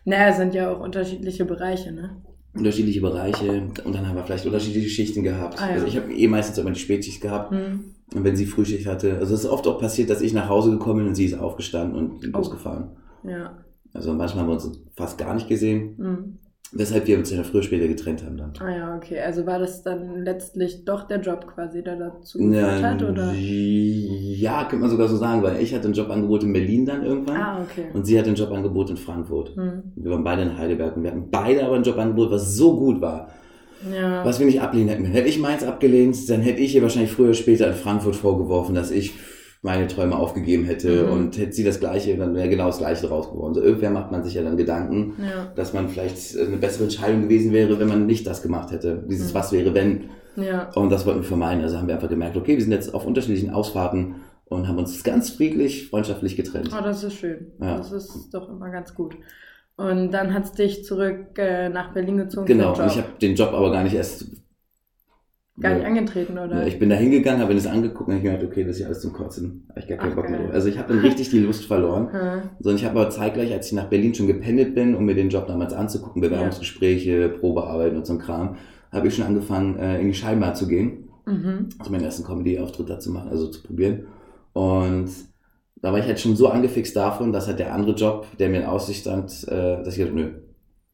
Naja, 0.04 0.28
es 0.28 0.36
sind 0.36 0.54
ja 0.54 0.70
auch 0.72 0.80
unterschiedliche 0.80 1.44
Bereiche, 1.44 1.90
ne? 1.92 2.10
Unterschiedliche 2.54 3.00
Bereiche. 3.00 3.62
Und 3.84 3.94
dann 3.94 4.06
haben 4.08 4.16
wir 4.16 4.24
vielleicht 4.24 4.46
unterschiedliche 4.46 4.88
Schichten 4.88 5.22
gehabt. 5.22 5.60
Ah, 5.60 5.66
ja. 5.68 5.72
Also, 5.74 5.86
ich 5.86 5.96
habe 5.96 6.12
eh 6.12 6.28
meistens 6.28 6.58
immer 6.58 6.70
die 6.70 6.80
Spätschicht 6.80 7.20
gehabt. 7.20 7.50
Hm. 7.52 7.84
Und 8.14 8.24
wenn 8.24 8.36
sie 8.36 8.46
Frühschicht 8.46 8.86
hatte, 8.86 9.18
also 9.18 9.34
es 9.34 9.40
ist 9.44 9.50
oft 9.50 9.66
auch 9.66 9.78
passiert, 9.80 10.10
dass 10.10 10.20
ich 10.20 10.32
nach 10.34 10.48
Hause 10.48 10.70
gekommen 10.72 11.00
bin 11.00 11.08
und 11.08 11.14
sie 11.14 11.24
ist 11.26 11.38
aufgestanden 11.38 11.96
und 11.96 12.24
Oh. 12.34 12.38
losgefahren. 12.38 12.90
Ja. 13.24 13.58
Also 13.92 14.12
manchmal 14.12 14.42
haben 14.44 14.50
wir 14.50 14.54
uns 14.54 14.70
fast 14.96 15.18
gar 15.18 15.34
nicht 15.34 15.48
gesehen, 15.48 15.96
Hm. 15.98 16.38
Weshalb 16.72 17.06
wir 17.06 17.18
uns 17.18 17.30
ja 17.30 17.42
früher 17.42 17.62
später 17.62 17.88
getrennt 17.88 18.24
haben 18.24 18.36
dann. 18.36 18.52
Ah 18.60 18.70
ja, 18.76 18.96
okay. 18.96 19.18
Also 19.20 19.44
war 19.46 19.58
das 19.58 19.82
dann 19.82 20.22
letztlich 20.22 20.84
doch 20.84 21.08
der 21.08 21.20
Job 21.20 21.46
quasi, 21.52 21.82
der 21.82 21.96
dazu 21.96 22.38
geführt 22.38 22.82
hat, 22.82 23.02
oder? 23.02 23.32
Ja, 23.34 24.64
könnte 24.64 24.82
man 24.82 24.90
sogar 24.90 25.08
so 25.08 25.16
sagen, 25.16 25.42
weil 25.42 25.60
ich 25.62 25.74
hatte 25.74 25.88
ein 25.88 25.94
Jobangebot 25.94 26.42
in 26.44 26.52
Berlin 26.52 26.86
dann 26.86 27.04
irgendwann 27.04 27.36
Ah, 27.36 27.60
okay. 27.62 27.86
und 27.92 28.06
sie 28.06 28.18
hatte 28.18 28.30
ein 28.30 28.36
Jobangebot 28.36 28.90
in 28.90 28.96
Frankfurt. 28.96 29.54
Hm. 29.56 29.82
Wir 29.96 30.10
waren 30.12 30.24
beide 30.24 30.42
in 30.42 30.56
Heidelberg 30.58 30.96
und 30.96 31.02
wir 31.02 31.10
hatten 31.10 31.28
beide 31.30 31.64
aber 31.64 31.76
ein 31.76 31.82
Jobangebot, 31.82 32.30
was 32.30 32.54
so 32.54 32.76
gut 32.76 33.00
war, 33.00 33.28
Ja. 33.92 34.24
was 34.24 34.38
wir 34.38 34.46
nicht 34.46 34.60
ablehnen 34.60 34.88
hätten. 34.88 35.04
Hätte 35.06 35.28
ich 35.28 35.38
meins 35.38 35.64
abgelehnt, 35.64 36.16
dann 36.30 36.40
hätte 36.40 36.60
ich 36.60 36.74
ihr 36.74 36.82
wahrscheinlich 36.82 37.12
früher 37.12 37.34
später 37.34 37.66
in 37.68 37.74
Frankfurt 37.74 38.14
vorgeworfen, 38.16 38.74
dass 38.74 38.90
ich 38.90 39.14
meine 39.62 39.86
Träume 39.88 40.16
aufgegeben 40.16 40.64
hätte 40.64 41.04
Mhm. 41.04 41.12
und 41.12 41.38
hätte 41.38 41.52
sie 41.52 41.64
das 41.64 41.80
Gleiche, 41.80 42.16
dann 42.16 42.34
wäre 42.34 42.48
genau 42.48 42.66
das 42.66 42.78
Gleiche 42.78 43.06
draus 43.06 43.30
geworden. 43.30 43.52
So 43.54 43.62
irgendwer 43.62 43.90
macht 43.90 44.10
man 44.10 44.24
sich 44.24 44.34
ja 44.34 44.42
dann 44.42 44.56
Gedanken, 44.56 45.14
Ja. 45.22 45.52
dass 45.54 45.72
man 45.74 45.88
vielleicht 45.88 46.36
eine 46.38 46.56
bessere 46.56 46.84
Entscheidung 46.84 47.22
gewesen 47.22 47.52
wäre, 47.52 47.78
wenn 47.78 47.88
man 47.88 48.06
nicht 48.06 48.26
das 48.26 48.40
gemacht 48.42 48.70
hätte. 48.72 49.04
Dieses 49.08 49.30
Mhm. 49.32 49.34
Was 49.34 49.52
wäre, 49.52 49.74
wenn. 49.74 50.04
Ja. 50.36 50.70
Und 50.74 50.90
das 50.90 51.04
wollten 51.04 51.20
wir 51.20 51.28
vermeiden. 51.28 51.62
Also 51.62 51.76
haben 51.76 51.88
wir 51.88 51.94
einfach 51.94 52.08
gemerkt, 52.08 52.36
okay, 52.36 52.54
wir 52.56 52.62
sind 52.62 52.72
jetzt 52.72 52.94
auf 52.94 53.04
unterschiedlichen 53.06 53.50
Ausfahrten 53.50 54.14
und 54.46 54.66
haben 54.66 54.78
uns 54.78 55.02
ganz 55.04 55.28
friedlich, 55.30 55.88
freundschaftlich 55.90 56.36
getrennt. 56.36 56.70
Oh, 56.76 56.82
das 56.82 57.04
ist 57.04 57.14
schön. 57.14 57.48
Ja. 57.60 57.76
Das 57.76 57.92
ist 57.92 58.30
doch 58.32 58.48
immer 58.48 58.70
ganz 58.70 58.94
gut. 58.94 59.14
Und 59.76 60.10
dann 60.12 60.32
hat's 60.34 60.52
dich 60.52 60.84
zurück 60.84 61.36
äh, 61.38 61.68
nach 61.68 61.92
Berlin 61.92 62.16
gezogen 62.18 62.46
Genau, 62.46 62.72
ich 62.72 62.96
habe 62.96 63.04
den 63.20 63.34
Job 63.34 63.52
aber 63.52 63.70
gar 63.72 63.82
nicht 63.82 63.94
erst. 63.94 64.26
Gar 65.60 65.74
nicht 65.74 65.86
angetreten, 65.86 66.38
oder? 66.38 66.60
Ja, 66.60 66.66
ich 66.66 66.78
bin 66.78 66.88
da 66.88 66.96
hingegangen, 66.96 67.40
habe 67.40 67.52
mir 67.52 67.60
das 67.60 67.66
angeguckt 67.66 68.08
und 68.08 68.16
ich 68.16 68.22
gedacht, 68.22 68.42
okay, 68.42 68.64
das 68.64 68.76
ist 68.76 68.80
ja 68.80 68.86
alles 68.86 69.00
zum 69.00 69.12
Kotzen. 69.12 69.66
Hab 69.68 69.78
ich 69.78 69.88
gar 69.88 69.98
keinen 69.98 70.12
Ach, 70.12 70.16
Bock 70.16 70.30
mehr 70.30 70.40
drauf. 70.40 70.50
Also 70.52 70.68
ich 70.68 70.78
habe 70.78 70.92
dann 70.92 71.02
richtig 71.02 71.30
die 71.30 71.40
Lust 71.40 71.66
verloren. 71.66 72.08
Hm. 72.20 72.42
So, 72.60 72.70
und 72.70 72.76
ich 72.76 72.84
habe 72.84 73.00
aber 73.00 73.10
zeitgleich, 73.10 73.52
als 73.52 73.66
ich 73.66 73.72
nach 73.72 73.86
Berlin 73.86 74.14
schon 74.14 74.26
gependelt 74.26 74.74
bin, 74.74 74.94
um 74.94 75.04
mir 75.04 75.14
den 75.14 75.30
Job 75.30 75.46
damals 75.46 75.72
anzugucken, 75.72 76.20
Bewerbungsgespräche, 76.20 77.28
Probearbeiten 77.28 77.96
und 77.96 78.06
so 78.06 78.14
ein 78.14 78.18
Kram, 78.18 78.56
habe 78.92 79.08
ich 79.08 79.14
schon 79.14 79.24
angefangen, 79.24 79.78
äh, 79.78 80.00
in 80.00 80.08
die 80.08 80.14
Scheinbar 80.14 80.54
zu 80.54 80.66
gehen. 80.66 81.04
Mhm. 81.26 81.68
also 81.78 81.92
meinen 81.92 82.04
ersten 82.04 82.24
Comedy-Auftritt 82.24 82.90
da 82.90 82.98
zu 82.98 83.10
machen, 83.10 83.28
also 83.28 83.46
zu 83.48 83.62
probieren. 83.62 84.06
Und 84.52 85.10
da 85.82 85.92
war 85.92 85.98
ich 85.98 86.06
halt 86.06 86.20
schon 86.20 86.36
so 86.36 86.48
angefixt 86.48 86.96
davon, 86.96 87.32
dass 87.32 87.46
halt 87.46 87.58
der 87.58 87.74
andere 87.74 87.92
Job, 87.92 88.26
der 88.38 88.48
mir 88.48 88.60
in 88.60 88.66
Aussicht 88.66 89.02
stand, 89.02 89.46
äh, 89.48 89.82
dass 89.82 89.96
ich 89.96 90.02
halt, 90.02 90.14
nö, 90.14 90.30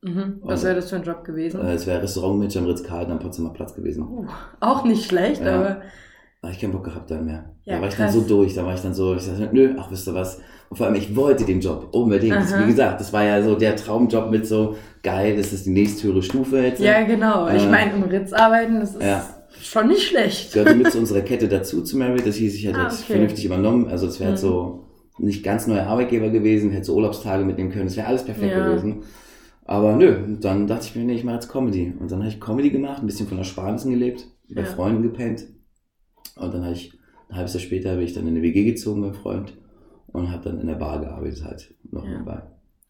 Mhm. 0.03 0.39
Was 0.43 0.51
Also- 0.51 0.67
wäre 0.67 0.77
das 0.77 0.91
für 0.91 0.97
ein 0.97 1.03
Job 1.03 1.25
gewesen? 1.25 1.61
äh, 1.61 1.73
es 1.73 1.87
wäre 1.87 2.03
Restaurantmanager 2.03 2.61
am 2.61 2.67
Ritz-Carlton 2.67 3.13
am 3.13 3.19
Potsdamer 3.19 3.51
Platz 3.53 3.75
gewesen. 3.75 4.07
Oh, 4.09 4.25
auch 4.61 4.85
nicht 4.85 5.05
schlecht, 5.07 5.43
Ja. 5.43 5.57
aber 5.57 5.83
Da 6.43 6.49
habe 6.49 6.55
ich 6.55 6.61
keinen 6.61 6.73
Bock 6.73 6.85
gehabt 6.85 7.11
dann 7.11 7.25
mehr. 7.25 7.51
Ja, 7.65 7.77
da 7.77 7.81
war 7.81 7.89
ich 7.89 7.95
krass. 7.97 8.13
dann 8.15 8.23
so 8.23 8.29
durch, 8.29 8.55
da 8.55 8.65
war 8.65 8.75
ich 8.75 8.81
dann 8.81 8.95
so, 8.95 9.15
ich 9.17 9.27
dachte, 9.27 9.49
nö, 9.53 9.75
ach, 9.79 9.91
wisst 9.91 10.07
ihr 10.07 10.15
was? 10.15 10.39
Und 10.69 10.77
vor 10.77 10.87
allem, 10.87 10.95
ich 10.95 11.17
wollte 11.17 11.45
den 11.45 11.61
Job 11.61 11.89
unbedingt. 11.93 12.37
Aha. 12.37 12.61
Wie 12.63 12.67
gesagt, 12.67 13.01
das 13.01 13.13
war 13.13 13.25
ja 13.25 13.43
so 13.43 13.57
der 13.57 13.75
Traumjob 13.75 14.31
mit 14.31 14.47
so, 14.47 14.77
geil, 15.03 15.37
das 15.37 15.53
ist 15.53 15.67
die 15.67 15.71
nächsthöhere 15.71 16.23
Stufe 16.23 16.59
jetzt. 16.59 16.81
ja, 16.81 17.03
genau. 17.03 17.49
Ich 17.49 17.65
Äh, 17.65 17.69
meine, 17.71 17.93
im 17.95 18.03
Ritz 18.05 18.33
arbeiten, 18.33 18.79
das 18.79 18.95
ist 18.95 19.03
Ja. 19.03 19.27
schon 19.61 19.89
nicht 19.89 20.03
schlecht. 20.03 20.53
gehörte 20.53 20.75
mit 20.77 20.93
zu 20.93 20.99
unserer 21.01 21.23
Kette 21.23 21.49
dazu 21.49 21.83
zu 21.83 21.97
Mary. 21.97 22.21
Das 22.25 22.37
hieß, 22.37 22.55
ich 22.55 22.67
hätte 22.67 22.79
Ah, 22.79 22.87
okay. 22.87 22.95
vernünftig 23.07 23.45
übernommen. 23.45 23.89
Also 23.89 24.07
es 24.07 24.21
wäre 24.21 24.31
halt 24.31 24.39
Mhm. 24.39 24.47
so 24.47 24.85
nicht 25.19 25.43
ganz 25.43 25.67
neuer 25.67 25.87
Arbeitgeber 25.87 26.29
gewesen, 26.29 26.71
hätte 26.71 26.85
so 26.85 26.95
Urlaubstage 26.95 27.45
mitnehmen 27.45 27.71
können. 27.73 27.87
Das 27.87 27.97
wäre 27.97 28.07
alles 28.07 28.25
perfekt 28.25 28.53
Ja. 28.53 28.69
gewesen. 28.69 29.03
Aber 29.67 29.97
nö, 29.97 30.37
dann 30.41 30.67
dachte 30.67 30.87
ich 30.87 30.95
mir, 30.97 31.05
nee, 31.05 31.15
ich 31.15 31.25
mache 31.25 31.37
jetzt 31.37 31.49
Comedy. 31.49 31.93
Und 31.99 32.11
dann 32.11 32.21
habe 32.21 32.29
ich 32.29 32.41
Comedy 32.41 32.71
gemacht, 32.71 33.03
ein 33.03 33.07
bisschen 33.07 33.27
von 33.27 33.39
Ersparnissen 33.39 33.91
gelebt, 33.91 34.27
bei 34.49 34.63
Ja. 34.63 34.67
Freunden 34.67 35.03
gepennt. 35.03 35.47
Und 36.37 36.55
dann 36.55 36.63
habe 36.65 36.75
ich, 36.75 36.93
ein 37.29 37.37
halbes 37.37 37.55
Jahr 37.55 37.61
später 37.63 37.97
bin 37.97 38.05
ich 38.05 38.13
dann 38.13 38.25
in 38.29 38.35
eine 38.35 38.43
WG 38.43 38.65
gezogen 38.65 39.03
beim 39.03 39.15
Freund 39.15 39.57
und 40.09 40.31
habe 40.31 40.45
dann 40.45 40.61
in 40.61 40.69
der 40.69 40.77
Bar 40.77 41.01
gearbeitet 41.01 41.45
halt 41.45 41.75
noch 41.91 42.05
Ja. 42.05 42.11
nebenbei. 42.11 42.43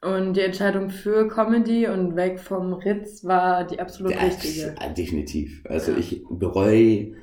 Und 0.02 0.34
die 0.36 0.40
Entscheidung 0.42 0.90
für 0.90 1.26
Comedy 1.28 1.88
und 1.88 2.14
weg 2.14 2.38
vom 2.38 2.74
Ritz 2.74 3.24
war 3.24 3.64
die 3.66 3.80
absolut 3.80 4.12
Ja, 4.12 4.20
richtige. 4.20 4.74
ja, 4.78 4.88
definitiv. 4.92 5.64
Also 5.66 5.92
Ja. 5.92 5.98
ich 5.98 6.22
bereue 6.28 7.14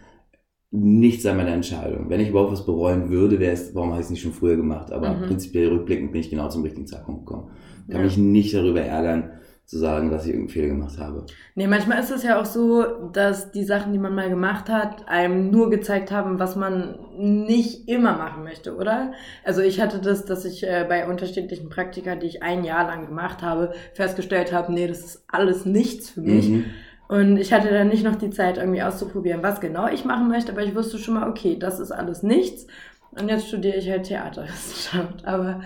nichts 0.72 1.26
an 1.28 1.38
meiner 1.38 1.52
Entscheidung. 1.54 2.10
Wenn 2.10 2.20
ich 2.20 2.30
überhaupt 2.30 2.52
was 2.52 2.66
bereuen 2.66 3.12
würde, 3.12 3.40
wäre 3.40 3.54
es, 3.54 3.76
warum 3.76 3.92
habe 3.92 4.00
ich 4.02 4.06
es 4.06 4.10
nicht 4.12 4.24
schon 4.24 4.34
früher 4.34 4.56
gemacht? 4.56 4.92
Aber 4.92 5.14
Mhm. 5.14 5.28
prinzipiell 5.28 5.68
rückblickend 5.70 6.12
bin 6.12 6.22
ich 6.22 6.32
genau 6.32 6.50
zum 6.50 6.64
richtigen 6.64 6.88
Zeitpunkt 6.88 7.28
gekommen. 7.28 7.52
Kann 7.88 7.98
Ja. 8.02 8.06
mich 8.06 8.18
nicht 8.18 8.54
darüber 8.56 8.82
ärgern, 8.82 9.30
zu 9.66 9.80
sagen, 9.80 10.12
dass 10.12 10.24
ich 10.26 10.32
irgendeinen 10.32 10.54
Fehler 10.54 10.68
gemacht 10.68 11.00
habe. 11.00 11.26
Nee, 11.56 11.68
manchmal 11.68 12.00
ist 12.00 12.12
es 12.12 12.24
ja 12.24 12.40
auch 12.40 12.46
so, 12.46 12.84
dass 13.14 13.52
die 13.52 13.64
Sachen, 13.64 13.94
die 13.94 14.00
man 14.00 14.14
mal 14.14 14.30
gemacht 14.30 14.70
hat, 14.70 15.08
einem 15.08 15.52
nur 15.52 15.70
gezeigt 15.70 16.12
haben, 16.12 16.38
was 16.38 16.56
man 16.56 17.00
nicht 17.18 17.88
immer 17.88 18.18
machen 18.18 18.44
möchte, 18.44 18.76
oder? 18.76 19.14
Also 19.44 19.62
ich 19.62 19.80
hatte 19.80 20.00
das, 20.00 20.26
dass 20.26 20.44
ich 20.44 20.64
äh, 20.64 20.86
bei 20.88 21.08
unterschiedlichen 21.08 21.70
Praktika, 21.70 22.16
die 22.16 22.28
ich 22.28 22.44
ein 22.44 22.66
Jahr 22.66 22.86
lang 22.88 23.08
gemacht 23.08 23.42
habe, 23.42 23.74
festgestellt 23.94 24.52
habe, 24.52 24.74
nee, 24.74 24.88
das 24.88 25.00
ist 25.00 25.24
alles 25.28 25.66
nichts 25.66 26.10
für 26.10 26.22
mich. 26.22 26.50
Mhm. 26.50 26.66
Und 27.08 27.38
ich 27.38 27.54
hatte 27.54 27.70
dann 27.70 27.90
nicht 27.90 28.04
noch 28.04 28.16
die 28.16 28.32
Zeit, 28.32 28.58
irgendwie 28.58 28.82
auszuprobieren, 28.82 29.44
was 29.44 29.62
genau 29.62 29.88
ich 29.88 30.04
machen 30.04 30.28
möchte, 30.28 30.52
aber 30.52 30.64
ich 30.64 30.76
wusste 30.76 30.98
schon 30.98 31.14
mal, 31.14 31.30
okay, 31.30 31.58
das 31.58 31.80
ist 31.80 31.92
alles 31.92 32.24
nichts. 32.24 32.68
Und 33.12 33.30
jetzt 33.30 33.48
studiere 33.48 33.78
ich 33.78 33.90
halt 33.90 34.06
Theaterwissenschaft, 34.06 35.24
aber 35.26 35.62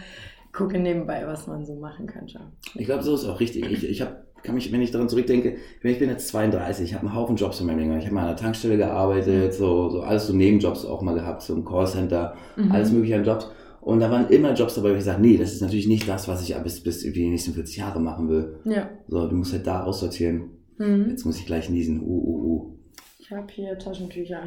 gucke 0.57 0.79
nebenbei, 0.79 1.23
was 1.25 1.47
man 1.47 1.65
so 1.65 1.75
machen 1.75 2.07
könnte. 2.07 2.39
Ich 2.75 2.85
glaube, 2.85 3.03
so 3.03 3.13
ist 3.13 3.25
auch 3.25 3.39
richtig. 3.39 3.71
Ich, 3.71 3.87
ich 3.87 4.01
hab, 4.01 4.25
kann 4.43 4.55
mich, 4.55 4.71
wenn 4.71 4.81
ich 4.81 4.91
daran 4.91 5.07
zurückdenke, 5.07 5.57
ich 5.83 5.99
bin 5.99 6.09
jetzt 6.09 6.27
32, 6.29 6.83
ich 6.85 6.93
habe 6.95 7.05
einen 7.05 7.15
Haufen 7.15 7.35
Jobs 7.35 7.61
in 7.61 7.67
meinem 7.67 7.79
Leben. 7.79 7.97
Ich 7.97 8.05
habe 8.05 8.15
mal 8.15 8.21
an 8.21 8.27
der 8.29 8.37
Tankstelle 8.37 8.75
gearbeitet, 8.77 9.53
so, 9.53 9.89
so 9.89 10.01
alles 10.01 10.25
so 10.27 10.33
Nebenjobs 10.33 10.83
auch 10.85 11.01
mal 11.03 11.13
gehabt, 11.13 11.43
so 11.43 11.53
im 11.53 11.63
Callcenter, 11.63 12.35
Mhm. 12.55 12.71
alles 12.71 12.91
mögliche 12.91 13.15
an 13.15 13.23
Jobs. 13.23 13.49
Und 13.81 13.99
da 13.99 14.09
waren 14.11 14.27
immer 14.29 14.53
Jobs 14.53 14.73
dabei, 14.75 14.91
wo 14.91 14.95
ich 14.95 15.03
sage, 15.03 15.21
nee, 15.21 15.37
das 15.37 15.53
ist 15.53 15.61
natürlich 15.61 15.87
nicht 15.87 16.09
das, 16.09 16.27
was 16.27 16.41
ich 16.41 16.55
bis, 16.63 16.81
bis 16.83 17.03
irgendwie 17.03 17.21
die 17.21 17.29
nächsten 17.29 17.53
40 17.53 17.77
Jahre 17.77 17.99
machen 17.99 18.27
will. 18.27 18.59
Ja. 18.65 18.89
So, 19.07 19.27
du 19.27 19.35
musst 19.35 19.53
halt 19.53 19.65
da 19.67 19.83
aussortieren. 19.83 20.49
Mhm. 20.77 21.11
Jetzt 21.11 21.25
muss 21.25 21.37
ich 21.39 21.45
gleich 21.45 21.69
niesen. 21.69 22.01
Uh, 22.01 22.05
uh, 22.05 22.43
uh. 22.43 22.73
Ich 23.19 23.31
habe 23.31 23.47
hier 23.49 23.77
Taschentücher. 23.77 24.41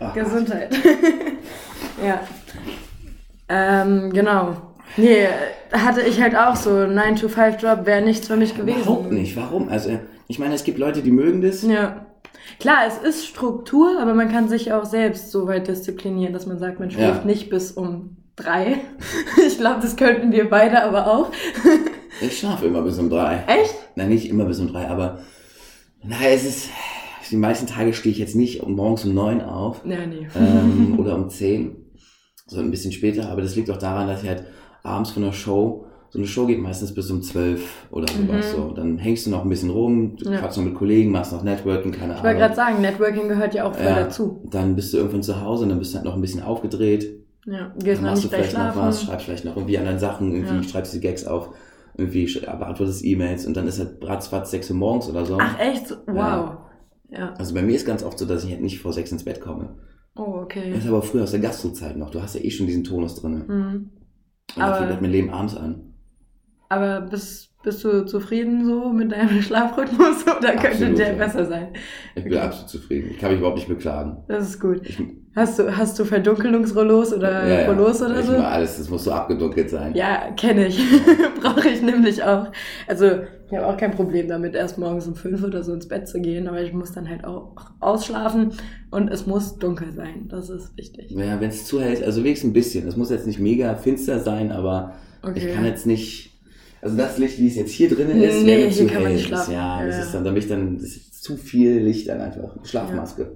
Ach, 0.00 0.14
Gesundheit. 0.14 0.74
ja. 2.04 2.20
Ähm, 3.48 4.10
genau. 4.12 4.69
Nee, 4.96 5.26
hatte 5.72 6.02
ich 6.02 6.20
halt 6.20 6.36
auch 6.36 6.56
so. 6.56 6.70
9-to-5-Job 6.70 7.86
wäre 7.86 8.02
nichts 8.02 8.26
für 8.26 8.36
mich 8.36 8.54
gewesen. 8.56 8.80
Überhaupt 8.82 9.12
nicht. 9.12 9.36
Warum? 9.36 9.68
Also, 9.68 9.98
ich 10.28 10.38
meine, 10.38 10.54
es 10.54 10.64
gibt 10.64 10.78
Leute, 10.78 11.02
die 11.02 11.10
mögen 11.12 11.42
das. 11.42 11.62
Ja. 11.62 12.06
Klar, 12.58 12.80
es 12.86 12.98
ist 12.98 13.26
Struktur, 13.26 13.98
aber 14.00 14.14
man 14.14 14.30
kann 14.30 14.48
sich 14.48 14.72
auch 14.72 14.84
selbst 14.84 15.30
so 15.30 15.46
weit 15.46 15.68
disziplinieren, 15.68 16.32
dass 16.32 16.46
man 16.46 16.58
sagt, 16.58 16.80
man 16.80 16.90
schläft 16.90 17.20
Ja. 17.20 17.24
nicht 17.24 17.48
bis 17.50 17.72
um 17.72 18.16
drei. 18.36 18.78
Ich 19.46 19.58
glaube, 19.58 19.80
das 19.80 19.96
könnten 19.96 20.32
wir 20.32 20.48
beide 20.50 20.82
aber 20.82 21.06
auch. 21.06 21.30
Ich 22.22 22.38
schlafe 22.38 22.66
immer 22.66 22.82
bis 22.82 22.98
um 22.98 23.08
drei. 23.08 23.44
Echt? 23.46 23.74
Nein, 23.94 24.08
nicht 24.10 24.28
immer 24.28 24.44
bis 24.44 24.58
um 24.60 24.68
drei, 24.68 24.88
aber 24.88 25.20
Naja, 26.02 26.28
es 26.34 26.44
ist, 26.44 26.68
die 27.30 27.36
meisten 27.36 27.66
Tage 27.66 27.94
stehe 27.94 28.12
ich 28.12 28.18
jetzt 28.18 28.34
nicht 28.36 28.66
morgens 28.66 29.04
um 29.06 29.14
neun 29.14 29.40
auf 29.40 29.82
Ja, 29.86 30.04
nee. 30.06 30.26
ähm, 30.36 30.98
oder 30.98 31.14
um 31.14 31.30
zehn, 31.30 31.76
so 32.46 32.58
ein 32.60 32.70
bisschen 32.70 32.92
später, 32.92 33.30
aber 33.30 33.40
das 33.42 33.54
liegt 33.56 33.70
auch 33.70 33.78
daran, 33.78 34.08
dass 34.08 34.22
ich 34.22 34.28
halt 34.28 34.44
abends 34.82 35.10
von 35.10 35.22
der 35.22 35.32
Show, 35.32 35.86
so 36.10 36.18
eine 36.18 36.26
Show 36.26 36.46
geht 36.46 36.60
meistens 36.60 36.92
bis 36.94 37.10
um 37.10 37.22
zwölf 37.22 37.86
oder 37.92 38.06
sowas, 38.12 38.52
Mhm. 38.52 38.56
so. 38.56 38.70
Dann 38.72 38.98
hängst 38.98 39.26
du 39.26 39.30
noch 39.30 39.44
ein 39.44 39.48
bisschen 39.48 39.70
rum, 39.70 40.16
du 40.16 40.30
Ja. 40.30 40.38
quatschst 40.40 40.58
noch 40.58 40.64
mit 40.64 40.74
Kollegen, 40.74 41.10
machst 41.12 41.32
noch 41.32 41.42
Networking, 41.44 41.92
keine 41.92 42.14
Ich 42.14 42.18
wollte 42.22 42.28
Ahnung. 42.30 42.40
gerade 42.40 42.54
sagen, 42.56 42.80
Networking 42.82 43.28
gehört 43.28 43.54
ja 43.54 43.64
auch 43.64 43.74
voll 43.74 43.84
Ja. 43.86 43.94
dazu. 44.00 44.42
Dann 44.50 44.74
bist 44.74 44.92
du 44.92 44.96
irgendwann 44.96 45.22
zu 45.22 45.40
Hause 45.40 45.62
und 45.64 45.68
dann 45.70 45.78
bist 45.78 45.92
du 45.92 45.96
halt 45.98 46.04
noch 46.06 46.14
ein 46.14 46.20
bisschen 46.20 46.42
aufgedreht, 46.42 47.16
Ja, 47.46 47.72
gehst 47.78 47.98
dann 48.02 48.10
machst 48.10 48.22
nicht 48.24 48.32
du 48.32 48.36
vielleicht 48.36 48.58
noch 48.58 48.76
was, 48.76 49.02
schreibst 49.04 49.24
vielleicht 49.26 49.44
noch 49.44 49.56
irgendwie 49.56 49.78
anderen 49.78 49.98
Sachen, 49.98 50.32
irgendwie 50.32 50.56
Ja. 50.56 50.62
schreibst 50.62 50.92
die 50.94 51.00
Gags 51.00 51.24
auf, 51.26 51.50
irgendwie 51.96 52.26
beantwortest 52.44 53.04
E-Mails 53.04 53.46
und 53.46 53.56
dann 53.56 53.66
ist 53.68 53.78
halt 53.78 53.96
ratzfatz 54.02 54.50
sechs 54.50 54.68
Uhr 54.70 54.76
morgens 54.76 55.08
oder 55.08 55.24
so. 55.24 55.38
Ach 55.40 55.58
echt? 55.60 55.96
Wow. 56.06 56.56
Ja. 57.10 57.34
Also 57.38 57.54
bei 57.54 57.62
mir 57.62 57.74
ist 57.76 57.86
ganz 57.86 58.02
oft 58.02 58.18
so, 58.18 58.24
dass 58.26 58.44
ich 58.44 58.50
halt 58.50 58.62
nicht 58.62 58.80
vor 58.80 58.92
sechs 58.92 59.10
ins 59.12 59.24
Bett 59.24 59.40
komme. 59.40 59.76
Oh, 60.16 60.40
okay. 60.42 60.70
Das 60.72 60.84
ist 60.84 60.88
aber 60.88 61.02
früher 61.02 61.22
aus 61.22 61.30
der 61.30 61.40
Gastrozeit 61.40 61.96
noch. 61.96 62.10
Du 62.10 62.20
hast 62.22 62.34
ja 62.34 62.40
eh 62.42 62.50
schon 62.50 62.66
diesen 62.66 62.84
Tonus 62.84 63.14
drin. 63.20 63.44
Hm. 63.46 63.90
Und 64.56 64.62
Aber- 64.62 64.78
dann 64.80 64.88
fängt 64.88 65.02
mein 65.02 65.10
Leben 65.10 65.30
abends 65.30 65.56
an. 65.56 65.94
Aber 66.68 67.00
bist, 67.02 67.49
bist 67.62 67.84
du 67.84 68.06
zufrieden 68.06 68.64
so 68.64 68.90
mit 68.90 69.12
deinem 69.12 69.42
Schlafrhythmus 69.42 70.22
oder 70.24 70.52
könnte 70.52 70.68
Absolut, 70.68 70.98
der 70.98 71.08
ja. 71.08 71.14
besser 71.14 71.44
sein? 71.46 71.68
Ich 72.14 72.24
bin 72.24 72.32
Okay. 72.32 72.42
absolut 72.42 72.68
zufrieden. 72.70 73.10
Ich 73.10 73.18
kann 73.18 73.30
mich 73.30 73.38
überhaupt 73.38 73.58
nicht 73.58 73.68
beklagen. 73.68 74.18
Das 74.28 74.48
ist 74.48 74.60
gut. 74.60 74.80
Ich, 74.84 74.98
Hast 75.36 75.60
du, 75.60 75.76
hast 75.76 75.96
du 75.96 76.04
Verdunkelungsrollos 76.04 77.12
oder 77.14 77.66
Rollos 77.68 78.02
oder 78.02 78.18
ich 78.18 78.26
so? 78.26 78.32
alles, 78.32 78.78
das 78.78 78.90
muss 78.90 79.04
so 79.04 79.12
abgedunkelt 79.12 79.70
sein. 79.70 79.94
Ja, 79.94 80.32
kenne 80.36 80.66
ich. 80.66 80.80
Brauche 81.40 81.68
ich 81.68 81.82
nämlich 81.82 82.24
auch. 82.24 82.48
Also, 82.88 83.06
ich 83.48 83.56
habe 83.56 83.64
auch 83.68 83.76
kein 83.76 83.92
Problem 83.92 84.26
damit, 84.26 84.56
erst 84.56 84.76
morgens 84.78 85.06
um 85.06 85.14
fünf 85.14 85.44
oder 85.44 85.62
so 85.62 85.72
ins 85.72 85.86
Bett 85.86 86.08
zu 86.08 86.20
gehen, 86.20 86.48
aber 86.48 86.60
ich 86.62 86.72
muss 86.72 86.90
dann 86.92 87.08
halt 87.08 87.24
auch 87.24 87.54
ausschlafen 87.78 88.54
und 88.90 89.06
es 89.08 89.28
muss 89.28 89.56
dunkel 89.56 89.92
sein. 89.92 90.26
Das 90.28 90.50
ist 90.50 90.76
wichtig. 90.76 91.12
Ja, 91.12 91.40
wenn 91.40 91.50
es 91.50 91.64
zu 91.64 91.80
hell 91.80 91.92
ist, 91.92 92.02
also 92.02 92.24
wenigstens 92.24 92.50
ein 92.50 92.54
bisschen. 92.54 92.88
Es 92.88 92.96
muss 92.96 93.10
jetzt 93.10 93.28
nicht 93.28 93.38
mega 93.38 93.76
finster 93.76 94.18
sein, 94.18 94.50
aber 94.50 94.94
Okay. 95.22 95.46
ich 95.48 95.54
kann 95.54 95.64
jetzt 95.64 95.86
nicht. 95.86 96.29
Also 96.82 96.96
das 96.96 97.18
Licht, 97.18 97.38
wie 97.38 97.46
es 97.48 97.56
jetzt 97.56 97.72
hier 97.72 97.88
drinnen 97.90 98.22
ist, 98.22 98.42
Nee, 98.42 98.46
wäre 98.46 98.68
mir 98.68 98.70
zu 98.72 98.88
hell. 98.88 99.12
nicht 99.12 99.26
schlafen. 99.26 99.52
Ja, 99.52 99.84
das 99.84 99.96
Ja, 99.96 100.02
ist 100.02 100.06
ja. 100.08 100.12
dann, 100.14 100.24
da 100.24 100.30
bin 100.30 100.38
ich 100.38 100.48
dann, 100.48 100.74
das 100.78 100.84
ist 100.86 101.22
zu 101.22 101.36
viel 101.36 101.78
Licht 101.78 102.08
dann 102.08 102.20
einfach. 102.20 102.56
Schlafmaske. 102.64 103.32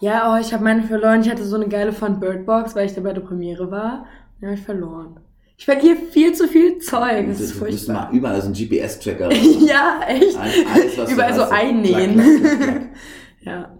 Ja, 0.00 0.32
oh, 0.34 0.40
ich 0.40 0.52
habe 0.52 0.62
meine 0.64 0.82
verloren. 0.84 1.20
Ich 1.22 1.30
hatte 1.30 1.44
so 1.44 1.56
eine 1.56 1.68
geile 1.68 1.92
von 1.92 2.20
Birdbox, 2.20 2.74
weil 2.76 2.86
ich 2.86 2.94
da 2.94 3.00
bei 3.00 3.12
der 3.12 3.20
Premiere 3.20 3.70
war. 3.70 4.06
Die 4.40 4.46
habe 4.46 4.54
ich 4.54 4.62
verloren. 4.62 5.18
Ich 5.56 5.64
verliere 5.64 5.96
viel 6.12 6.32
zu 6.34 6.46
viel 6.46 6.78
Zeug. 6.78 7.26
Das 7.28 7.40
ist 7.40 7.56
du 7.60 7.64
müsstest 7.64 7.86
furchtbar. 7.86 8.08
mal 8.10 8.16
überall 8.16 8.40
so 8.40 8.46
einen 8.46 8.54
GPS-Tracker. 8.54 9.32
ja, 9.66 10.00
echt. 10.06 10.38
Alles, 10.38 10.94
du 10.96 11.12
Überall 11.12 11.34
so 11.34 11.42
einnähen. 11.42 12.14
klack, 12.14 12.40
klack, 12.40 12.60
klack. 12.60 12.82
Ja. 13.40 13.77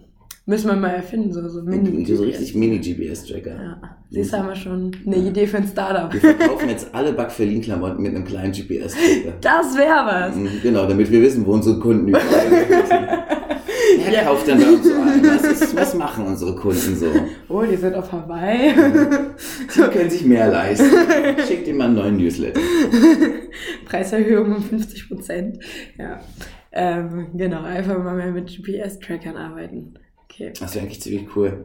Müssen 0.49 0.69
wir 0.71 0.77
mal 0.77 0.89
erfinden, 0.89 1.31
so, 1.31 1.47
so 1.47 1.63
Mini 1.63 2.07
so 2.07 2.23
richtig 2.23 2.55
Mini-GPS-Tracker. 2.55 3.51
Ja. 3.51 3.81
Siehst 4.11 4.33
du, 4.33 4.39
haben 4.39 4.49
wir 4.49 4.57
schon 4.57 4.91
eine 5.05 5.17
Idee 5.17 5.47
für 5.47 5.59
ein 5.59 5.69
Startup. 5.69 6.11
Wir 6.11 6.21
verkaufen 6.23 6.71
jetzt 6.71 6.89
alle 6.95 7.13
Backverlin-Klamotten 7.13 8.01
mit 8.03 8.15
einem 8.15 8.25
kleinen 8.25 8.53
GPS-Tracker. 8.53 9.37
Das 9.43 9.77
wäre 9.77 10.07
was. 10.07 10.35
Mhm, 10.35 10.49
Genau, 10.63 10.87
damit 10.87 11.11
wir 11.11 11.21
wissen, 11.21 11.45
wo 11.47 11.53
unsere 11.53 11.79
Kunden 11.79 12.09
überall 12.09 12.25
sind. 12.25 12.89
Wer 14.07 14.13
Ja. 14.15 14.23
kauft 14.23 14.47
denn 14.49 14.59
bei 14.59 14.69
uns 14.71 14.87
so 14.89 14.95
ein? 14.95 15.23
Was, 15.23 15.43
ist, 15.45 15.77
was 15.77 15.95
machen 15.95 16.25
unsere 16.27 16.55
Kunden 16.57 16.97
so? 16.97 17.07
Oh, 17.51 17.63
die 17.71 17.77
sind 17.77 17.95
auf 17.95 18.11
Hawaii. 18.11 18.73
Die 18.73 19.81
können 19.83 20.09
sich 20.09 20.25
mehr 20.25 20.49
leisten. 20.51 20.87
Schickt 21.47 21.69
ihm 21.69 21.77
mal 21.77 21.87
einen 21.89 21.95
neuen 21.97 22.17
Newsletter. 22.17 22.59
Preiserhöhung 23.85 24.57
um 24.57 24.63
50 24.63 25.09
Prozent. 25.09 25.59
Ja. 25.99 26.21
Ähm, 26.73 27.29
genau, 27.35 27.63
einfach 27.65 28.03
mal 28.03 28.15
mehr 28.17 28.31
mit 28.33 28.47
GPS-Trackern 28.49 29.37
arbeiten. 29.37 29.95
Okay. 30.39 30.53
Das 30.59 30.75
wäre 30.75 30.85
eigentlich 30.85 31.03
ziemlich 31.03 31.35
cool. 31.35 31.65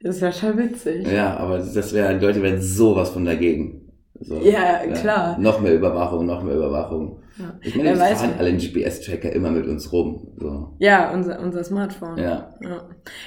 Das 0.00 0.16
ist 0.16 0.22
ja 0.22 0.32
schon 0.32 0.56
witzig. 0.56 1.06
Ja, 1.06 1.36
aber 1.36 1.58
das 1.58 1.92
wäre, 1.92 2.18
Leute 2.18 2.42
wären 2.42 2.62
sowas 2.62 3.10
von 3.10 3.26
dagegen. 3.26 3.79
So, 4.20 4.36
Ja, 4.36 4.86
klar. 4.86 5.38
Noch 5.38 5.60
mehr 5.60 5.74
Überwachung, 5.74 6.26
noch 6.26 6.42
mehr 6.42 6.54
Überwachung. 6.54 7.22
Ja. 7.38 7.54
Ich 7.62 7.74
meine, 7.74 7.90
wir 7.90 7.96
fahren 7.96 8.34
alle 8.38 8.52
GPS-Tracker 8.52 9.32
immer 9.32 9.50
mit 9.50 9.66
uns 9.66 9.90
rum. 9.92 10.28
So. 10.36 10.74
Ja, 10.78 11.10
unser, 11.10 11.40
unser 11.40 11.64
Smartphone. 11.64 12.18
Ja. 12.18 12.54
Ja. 12.60 12.82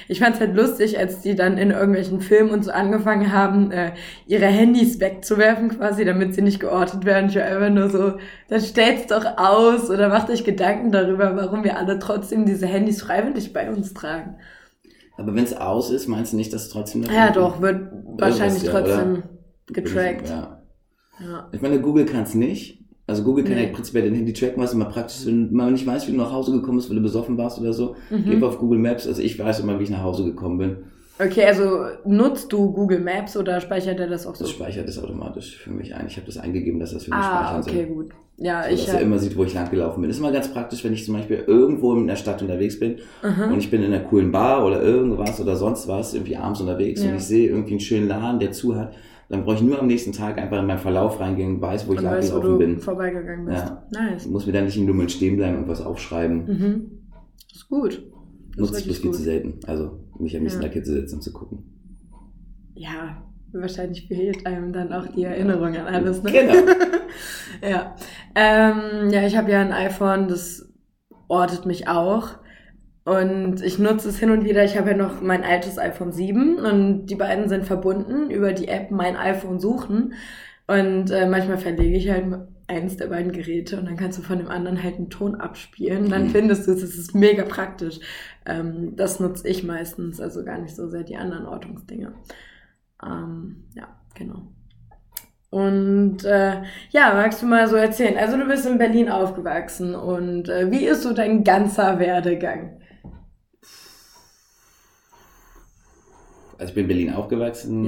Ich 0.06 0.20
fand's 0.20 0.38
halt 0.38 0.54
lustig, 0.54 0.96
als 0.96 1.20
die 1.22 1.34
dann 1.34 1.58
in 1.58 1.72
irgendwelchen 1.72 2.20
Filmen 2.20 2.50
und 2.50 2.64
so 2.64 2.70
angefangen 2.70 3.32
haben, 3.32 3.72
äh, 3.72 3.92
ihre 4.26 4.46
Handys 4.46 5.00
wegzuwerfen 5.00 5.70
quasi, 5.70 6.04
damit 6.04 6.34
sie 6.34 6.42
nicht 6.42 6.60
geortet 6.60 7.04
werden. 7.04 7.28
Ich 7.28 7.34
war 7.36 7.42
einfach 7.42 7.70
nur 7.70 7.90
so, 7.90 8.12
dann 8.48 8.60
stellt's 8.60 9.08
doch 9.08 9.24
aus 9.36 9.90
oder 9.90 10.08
macht 10.08 10.30
euch 10.30 10.44
Gedanken 10.44 10.92
darüber, 10.92 11.34
warum 11.34 11.64
wir 11.64 11.76
alle 11.76 11.98
trotzdem 11.98 12.46
diese 12.46 12.66
Handys 12.66 13.02
freiwillig 13.02 13.52
bei 13.52 13.68
uns 13.68 13.94
tragen. 13.94 14.36
Aber 15.16 15.34
wenn 15.34 15.44
es 15.44 15.56
aus 15.56 15.90
ist, 15.90 16.06
meinst 16.06 16.32
du 16.32 16.36
nicht, 16.36 16.52
dass 16.52 16.62
es 16.62 16.68
trotzdem 16.70 17.02
Ja, 17.04 17.30
doch, 17.30 17.60
wird 17.60 17.90
wahrscheinlich 18.16 18.62
ja, 18.62 18.70
trotzdem 18.70 19.22
getrackt. 19.66 20.28
Ja. 20.28 20.53
Ja. 21.20 21.48
Ich 21.52 21.60
meine, 21.62 21.80
Google 21.80 22.04
kann 22.06 22.22
es 22.22 22.34
nicht. 22.34 22.80
Also 23.06 23.22
Google 23.22 23.44
kann 23.44 23.54
Nee. 23.56 23.64
ja 23.66 23.72
prinzipiell 23.72 24.04
dein 24.04 24.14
Handy 24.14 24.32
tracken, 24.32 24.62
was 24.62 24.72
immer 24.72 24.86
praktisch 24.86 25.16
ist, 25.18 25.26
wenn 25.26 25.52
man 25.52 25.72
nicht 25.72 25.86
weiß, 25.86 26.06
wie 26.08 26.12
du 26.12 26.16
nach 26.18 26.32
Hause 26.32 26.52
gekommen 26.52 26.78
bist, 26.78 26.88
weil 26.88 26.96
du 26.96 27.02
besoffen 27.02 27.36
warst 27.36 27.60
oder 27.60 27.72
so. 27.74 27.96
Mhm. 28.10 28.24
Geh 28.40 28.42
auf 28.42 28.58
Google 28.58 28.78
Maps. 28.78 29.06
Also 29.06 29.20
ich 29.20 29.38
weiß 29.38 29.60
immer, 29.60 29.78
wie 29.78 29.84
ich 29.84 29.90
nach 29.90 30.02
Hause 30.02 30.24
gekommen 30.24 30.56
bin. 30.58 30.76
Okay, 31.18 31.44
also 31.44 31.82
nutzt 32.04 32.52
du 32.52 32.72
Google 32.72 32.98
Maps 33.00 33.36
oder 33.36 33.60
speichert 33.60 34.00
er 34.00 34.08
das 34.08 34.26
auch 34.26 34.34
so? 34.34 34.44
Das 34.44 34.50
speichert 34.50 34.88
es 34.88 34.98
automatisch 34.98 35.58
für 35.58 35.70
mich 35.70 35.94
ein. 35.94 36.06
Ich 36.08 36.16
habe 36.16 36.26
das 36.26 36.38
eingegeben, 36.38 36.80
dass 36.80 36.92
das 36.92 37.04
für 37.04 37.10
mich 37.10 37.20
ah, 37.20 37.44
speichern 37.44 37.60
okay, 37.62 37.86
soll. 37.86 37.94
gut. 37.94 38.12
Ja, 38.38 38.64
So, 38.64 38.70
ich 38.74 38.86
dass 38.86 38.94
er 38.94 39.00
immer 39.02 39.18
sieht, 39.20 39.36
wo 39.36 39.44
ich 39.44 39.54
lang 39.54 39.70
gelaufen 39.70 40.00
bin. 40.00 40.08
Das 40.10 40.16
ist 40.16 40.20
immer 40.20 40.32
ganz 40.32 40.48
praktisch, 40.52 40.82
wenn 40.82 40.92
ich 40.92 41.04
zum 41.04 41.14
Beispiel 41.14 41.44
irgendwo 41.46 41.94
in 41.94 42.08
der 42.08 42.16
Stadt 42.16 42.42
unterwegs 42.42 42.80
bin 42.80 42.96
Mhm. 43.22 43.52
und 43.52 43.58
ich 43.58 43.70
bin 43.70 43.82
in 43.84 43.92
einer 43.92 44.02
coolen 44.02 44.32
Bar 44.32 44.66
oder 44.66 44.82
irgendwas 44.82 45.40
oder 45.40 45.54
sonst 45.54 45.86
was, 45.86 46.14
irgendwie 46.14 46.36
abends 46.36 46.60
unterwegs 46.60 47.04
Ja. 47.04 47.10
und 47.10 47.16
ich 47.16 47.22
sehe 47.22 47.48
irgendwie 47.48 47.72
einen 47.74 47.80
schönen 47.80 48.08
Laden, 48.08 48.40
der 48.40 48.50
zu 48.50 48.74
hat, 48.74 48.94
dann 49.34 49.44
brauche 49.44 49.56
ich 49.56 49.62
nur 49.62 49.78
am 49.78 49.86
nächsten 49.86 50.12
Tag 50.12 50.38
einfach 50.38 50.60
in 50.60 50.66
meinen 50.66 50.78
Verlauf 50.78 51.18
reingehen 51.18 51.56
und 51.56 51.60
weiß, 51.60 51.88
wo 51.88 51.92
ich 51.92 51.98
und 51.98 52.04
lang 52.04 52.14
weißt, 52.14 52.34
wo 52.34 52.40
gelaufen 52.40 52.58
du 52.60 52.66
bin. 52.66 52.78
vorbeigegangen 52.78 53.46
bist. 53.46 53.64
Ja. 53.64 53.86
Nice. 53.90 54.26
Ich 54.26 54.30
muss 54.30 54.46
mir 54.46 54.52
dann 54.52 54.64
nicht 54.64 54.76
in 54.76 54.86
Nummeln 54.86 55.08
stehen 55.08 55.36
bleiben 55.36 55.58
und 55.58 55.68
was 55.68 55.80
aufschreiben. 55.80 56.46
Mhm. 56.46 56.90
Ist 57.52 57.68
gut. 57.68 58.02
Das 58.50 58.60
Nutze 58.60 58.78
ich 58.78 58.84
bloß 58.86 58.98
viel 58.98 59.10
zu 59.10 59.22
selten. 59.22 59.58
Also 59.66 59.98
mich 60.18 60.36
am 60.36 60.42
liebsten 60.42 60.62
Ja. 60.62 60.68
Kette 60.68 60.92
sitzen 60.92 61.16
und 61.16 61.22
zu 61.22 61.32
gucken. 61.32 61.64
Ja, 62.74 63.22
wahrscheinlich 63.52 64.06
fehlt 64.06 64.46
einem 64.46 64.72
dann 64.72 64.92
auch 64.92 65.06
die 65.08 65.24
Erinnerung 65.24 65.76
an 65.76 65.86
alles, 65.86 66.22
ne? 66.22 66.30
Genau. 66.30 66.54
ja. 67.68 67.96
Ähm, 68.36 69.10
ja, 69.10 69.26
ich 69.26 69.36
habe 69.36 69.50
ja 69.50 69.60
ein 69.60 69.72
iPhone, 69.72 70.28
das 70.28 70.72
ortet 71.28 71.66
mich 71.66 71.88
auch. 71.88 72.30
Und 73.04 73.60
ich 73.62 73.78
nutze 73.78 74.08
es 74.08 74.18
hin 74.18 74.30
und 74.30 74.44
wieder. 74.44 74.64
Ich 74.64 74.78
habe 74.78 74.90
ja 74.92 74.96
noch 74.96 75.20
mein 75.20 75.44
altes 75.44 75.78
iPhone 75.78 76.12
7 76.12 76.56
und 76.56 77.06
die 77.06 77.16
beiden 77.16 77.48
sind 77.48 77.66
verbunden 77.66 78.30
über 78.30 78.52
die 78.52 78.68
App 78.68 78.90
Mein 78.90 79.16
iPhone 79.16 79.60
suchen. 79.60 80.14
Und 80.66 81.10
äh, 81.10 81.26
manchmal 81.26 81.58
verlege 81.58 81.96
ich 81.98 82.08
halt 82.10 82.24
eins 82.66 82.96
der 82.96 83.08
beiden 83.08 83.32
Geräte 83.32 83.78
und 83.78 83.84
dann 83.84 83.96
kannst 83.98 84.18
du 84.18 84.22
von 84.22 84.38
dem 84.38 84.48
anderen 84.48 84.82
halt 84.82 84.96
einen 84.96 85.10
Ton 85.10 85.34
abspielen. 85.34 86.08
Dann 86.08 86.24
Mhm. 86.24 86.28
findest 86.28 86.66
du 86.66 86.72
es. 86.72 86.80
Das 86.80 86.94
ist 86.94 87.14
mega 87.14 87.44
praktisch. 87.44 88.00
Ähm, 88.46 88.96
das 88.96 89.20
nutze 89.20 89.46
ich 89.48 89.64
meistens, 89.64 90.18
also 90.20 90.42
gar 90.44 90.58
nicht 90.58 90.74
so 90.74 90.88
sehr 90.88 91.02
die 91.02 91.16
anderen 91.16 91.44
Ortungsdinge. 91.44 92.14
Ähm, 93.04 93.64
ja, 93.74 93.88
genau. 94.14 94.48
Und 95.50 96.24
äh, 96.24 96.62
ja, 96.90 97.14
magst 97.14 97.42
du 97.42 97.46
mal 97.46 97.68
so 97.68 97.76
erzählen? 97.76 98.16
Also 98.18 98.36
du 98.36 98.46
bist 98.46 98.66
in 98.66 98.78
Berlin 98.78 99.08
aufgewachsen 99.08 99.94
und 99.94 100.48
äh, 100.48 100.70
wie 100.70 100.84
ist 100.84 101.02
so 101.02 101.12
dein 101.12 101.44
ganzer 101.44 101.98
Werdegang? 102.00 102.80
Also 106.58 106.68
ich 106.70 106.74
bin 106.74 106.82
in 106.84 106.88
Berlin 106.88 107.10
aufgewachsen. 107.12 107.84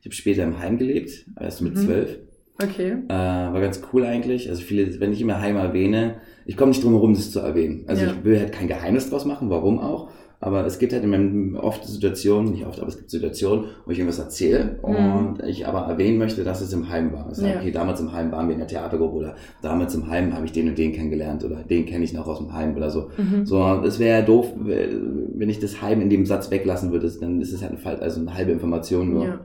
Ich 0.00 0.06
habe 0.06 0.14
später 0.14 0.44
im 0.44 0.58
Heim 0.58 0.78
gelebt, 0.78 1.26
erst 1.40 1.62
mit 1.62 1.74
Mhm. 1.74 1.78
zwölf. 1.80 2.18
Okay. 2.62 2.92
Äh, 3.08 3.12
war 3.12 3.60
ganz 3.60 3.82
cool 3.92 4.04
eigentlich. 4.04 4.48
Also 4.48 4.62
viele, 4.62 4.98
wenn 5.00 5.12
ich 5.12 5.20
immer 5.20 5.40
Heim 5.40 5.56
erwähne, 5.56 6.16
ich 6.46 6.56
komme 6.56 6.70
nicht 6.70 6.82
drum 6.82 6.92
herum, 6.92 7.12
das 7.14 7.30
zu 7.30 7.40
erwähnen. 7.40 7.84
Also 7.86 8.04
Ja. 8.06 8.12
ich 8.12 8.24
will 8.24 8.38
halt 8.38 8.52
kein 8.52 8.68
Geheimnis 8.68 9.10
draus 9.10 9.24
machen, 9.26 9.50
warum 9.50 9.78
auch. 9.78 10.10
Aber 10.38 10.66
es 10.66 10.78
gibt 10.78 10.92
halt 10.92 11.02
in 11.02 11.56
oft 11.56 11.84
Situationen, 11.86 12.52
nicht 12.52 12.66
oft, 12.66 12.78
aber 12.78 12.88
es 12.88 12.98
gibt 12.98 13.10
Situationen, 13.10 13.66
wo 13.86 13.90
ich 13.90 13.98
irgendwas 13.98 14.18
erzähle 14.18 14.78
Mhm. 14.86 14.94
und 15.38 15.42
ich 15.46 15.66
aber 15.66 15.80
erwähnen 15.90 16.18
möchte, 16.18 16.44
dass 16.44 16.60
es 16.60 16.72
im 16.74 16.88
Heim 16.90 17.12
war. 17.12 17.28
Ich 17.30 17.38
sage, 17.38 17.54
Ja. 17.54 17.58
okay, 17.60 17.70
damals 17.70 18.00
im 18.00 18.12
Heim 18.12 18.30
waren 18.32 18.46
wir 18.46 18.52
in 18.52 18.58
der 18.58 18.68
Theatergruppe 18.68 19.16
oder 19.16 19.34
damals 19.62 19.94
im 19.94 20.08
Heim 20.08 20.34
habe 20.34 20.44
ich 20.44 20.52
den 20.52 20.68
und 20.68 20.76
den 20.76 20.92
kennengelernt 20.92 21.42
oder 21.44 21.56
den 21.62 21.86
kenne 21.86 22.04
ich 22.04 22.12
noch 22.12 22.26
aus 22.26 22.38
dem 22.38 22.52
Heim 22.52 22.76
oder 22.76 22.90
so. 22.90 23.08
Mhm. 23.16 23.46
So, 23.46 23.62
es 23.84 23.98
wäre 23.98 24.22
doof, 24.24 24.52
wenn 24.58 25.48
ich 25.48 25.58
das 25.58 25.80
Heim 25.80 26.00
in 26.02 26.10
dem 26.10 26.26
Satz 26.26 26.50
weglassen 26.50 26.92
würde, 26.92 27.10
dann 27.20 27.40
ist 27.40 27.52
es 27.52 27.62
halt 27.62 27.72
eine, 27.72 27.80
Fall- 27.80 28.00
also 28.00 28.20
eine 28.20 28.34
halbe 28.34 28.52
Information 28.52 29.12
nur. 29.12 29.24
Ja. 29.24 29.40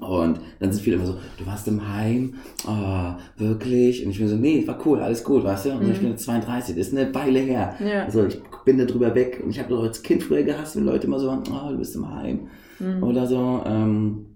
Und 0.00 0.40
dann 0.58 0.72
sind 0.72 0.82
viele 0.82 0.96
immer 0.96 1.06
so, 1.06 1.14
du 1.38 1.46
warst 1.46 1.68
im 1.68 1.92
Heim, 1.92 2.34
oh, 2.66 3.14
wirklich? 3.36 4.04
Und 4.04 4.10
ich 4.12 4.18
bin 4.18 4.28
so, 4.28 4.36
nee, 4.36 4.66
war 4.66 4.78
cool, 4.86 5.00
alles 5.00 5.22
gut, 5.24 5.44
weißt 5.44 5.66
du? 5.66 5.70
Und 5.72 5.84
Mhm. 5.86 5.92
ich 5.92 5.98
bin 6.00 6.10
jetzt 6.10 6.24
32, 6.24 6.76
das 6.76 6.88
ist 6.88 6.96
eine 6.96 7.14
Weile 7.14 7.38
her. 7.40 7.74
Ja. 7.84 8.04
Also 8.04 8.26
ich 8.26 8.40
bin 8.64 8.78
da 8.78 8.84
drüber 8.84 9.14
weg. 9.14 9.40
Und 9.44 9.50
ich 9.50 9.58
habe 9.58 9.68
doch 9.68 9.82
als 9.82 10.02
Kind 10.02 10.22
früher 10.22 10.42
gehasst, 10.42 10.76
wenn 10.76 10.84
Leute 10.84 11.06
immer 11.06 11.18
so, 11.20 11.30
oh, 11.30 11.70
du 11.70 11.76
bist 11.78 11.94
im 11.96 12.12
Heim 12.14 12.48
Mhm. 12.78 13.02
oder 13.02 13.26
so. 13.26 13.62
Ähm, 13.66 14.26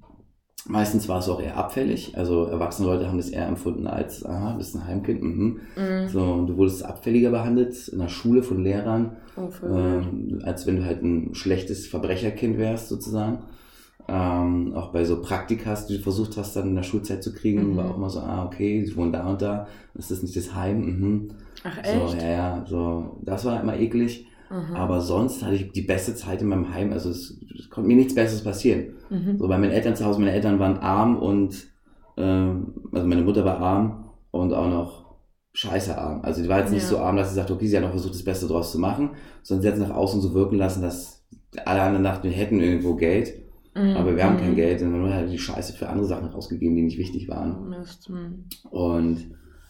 Meistens 0.67 1.11
war 1.11 1.19
es 1.19 1.29
auch 1.29 1.43
eher 1.43 1.59
abfällig. 1.59 2.17
Also 2.17 2.45
erwachsene 2.45 2.89
Leute 2.89 3.07
haben 3.07 3.19
das 3.19 3.29
eher 3.29 3.47
empfunden 3.47 3.87
als, 3.87 4.25
aha, 4.25 4.55
bist 4.57 4.75
ein 4.75 4.87
Heimkind. 4.87 5.23
Mhm. 5.23 5.61
Mhm. 5.77 6.09
So, 6.09 6.21
und 6.23 6.47
du 6.47 6.57
wurdest 6.57 6.83
abfälliger 6.87 7.31
behandelt 7.31 7.87
in 7.89 7.99
der 7.99 8.09
Schule 8.09 8.43
von 8.43 8.63
Lehrern, 8.65 9.17
Oh, 9.37 9.51
ähm, 9.67 10.41
als 10.43 10.67
wenn 10.67 10.77
du 10.77 10.87
halt 10.87 11.03
ein 11.03 11.35
schlechtes 11.35 11.87
Verbrecherkind 11.87 12.57
wärst, 12.57 12.89
sozusagen. 12.89 13.41
Ähm, 14.07 14.75
auch 14.75 14.93
bei 14.93 15.05
so 15.05 15.23
Praktikas, 15.23 15.87
die 15.87 15.97
du 15.97 16.03
versucht 16.03 16.37
hast, 16.37 16.55
dann 16.57 16.69
in 16.69 16.75
der 16.75 16.83
Schulzeit 16.83 17.23
zu 17.23 17.33
kriegen, 17.33 17.71
Mhm. 17.73 17.77
war 17.77 17.91
auch 17.91 17.97
immer 17.97 18.11
so, 18.11 18.21
ah, 18.21 18.45
okay, 18.45 18.85
sie 18.85 18.95
wohnen 18.97 19.13
da 19.13 19.27
und 19.29 19.41
da, 19.41 19.67
ist 19.95 20.11
das 20.11 20.23
nicht 20.23 20.37
das 20.37 20.55
Heim? 20.55 20.81
Mhm. 20.85 21.29
Ach 21.65 21.77
So, 21.85 22.15
echt? 22.15 22.23
ja, 22.23 22.29
ja, 22.31 22.65
so, 22.69 23.19
das 23.23 23.45
war 23.47 23.61
immer 23.63 23.79
eklig. 23.79 24.27
Mhm. 24.51 24.77
Aber 24.77 25.01
sonst 25.01 25.43
hatte 25.43 25.55
ich 25.55 25.73
die 25.73 25.83
beste 25.83 26.15
Zeit 26.15 26.43
in 26.43 26.49
meinem 26.49 26.73
Heim, 26.75 26.93
also 26.93 27.09
es, 27.09 27.41
es 27.59 27.71
konnte 27.71 27.89
mir 27.89 27.97
nichts 27.97 28.15
Besseres 28.15 28.45
passieren. 28.45 28.95
Mhm. 29.09 29.39
So 29.39 29.49
bei 29.49 29.57
meinen 29.57 29.73
Eltern 29.73 29.97
zu 29.97 30.05
Hause, 30.05 30.21
meine 30.21 30.33
Eltern 30.33 30.59
waren 30.59 30.77
arm 30.79 31.17
und, 31.17 31.67
ähm, 32.19 32.75
also 32.93 33.07
meine 33.07 33.23
Mutter 33.23 33.45
war 33.47 33.59
arm 33.59 34.11
und 34.31 34.53
auch 34.53 34.69
noch 34.69 35.05
scheiße 35.55 35.97
arm. 35.97 36.21
Also 36.23 36.43
die 36.43 36.49
war 36.51 36.59
jetzt 36.61 36.73
nicht 36.73 36.83
Ja. 36.83 36.89
so 36.91 36.99
arm, 36.99 37.17
dass 37.17 37.31
sie 37.31 37.37
sagt, 37.37 37.51
okay, 37.51 37.67
sie 37.67 37.77
hat 37.77 37.85
noch 37.85 37.91
versucht, 37.91 38.15
das 38.15 38.25
Beste 38.25 38.47
draus 38.49 38.71
zu 38.71 38.79
machen, 38.79 39.11
sondern 39.43 39.63
sie 39.63 39.69
hat 39.69 39.75
es 39.77 39.81
nach 39.89 39.97
außen 39.97 40.21
so 40.21 40.35
wirken 40.35 40.57
lassen, 40.59 40.83
dass 40.83 41.25
alle 41.65 41.81
anderen 41.83 42.05
dachten, 42.05 42.25
wir 42.25 42.33
hätten 42.37 42.61
irgendwo 42.61 42.97
Geld, 42.97 43.33
Mhm. 43.75 43.97
aber 43.97 44.15
wir 44.17 44.25
haben 44.25 44.37
kein 44.37 44.53
Mhm. 44.53 44.57
Geld 44.57 44.83
und 44.83 44.93
dann 44.93 45.13
hat 45.15 45.31
die 45.31 45.39
Scheiße 45.39 45.73
für 45.73 45.89
andere 45.89 46.07
Sachen 46.07 46.29
rausgegeben, 46.29 46.77
die 46.77 46.83
nicht 46.83 46.99
wichtig 46.99 47.29
waren. 47.29 47.69
Mist. 47.71 48.09
Mhm. 48.09 48.45
Und 48.71 49.19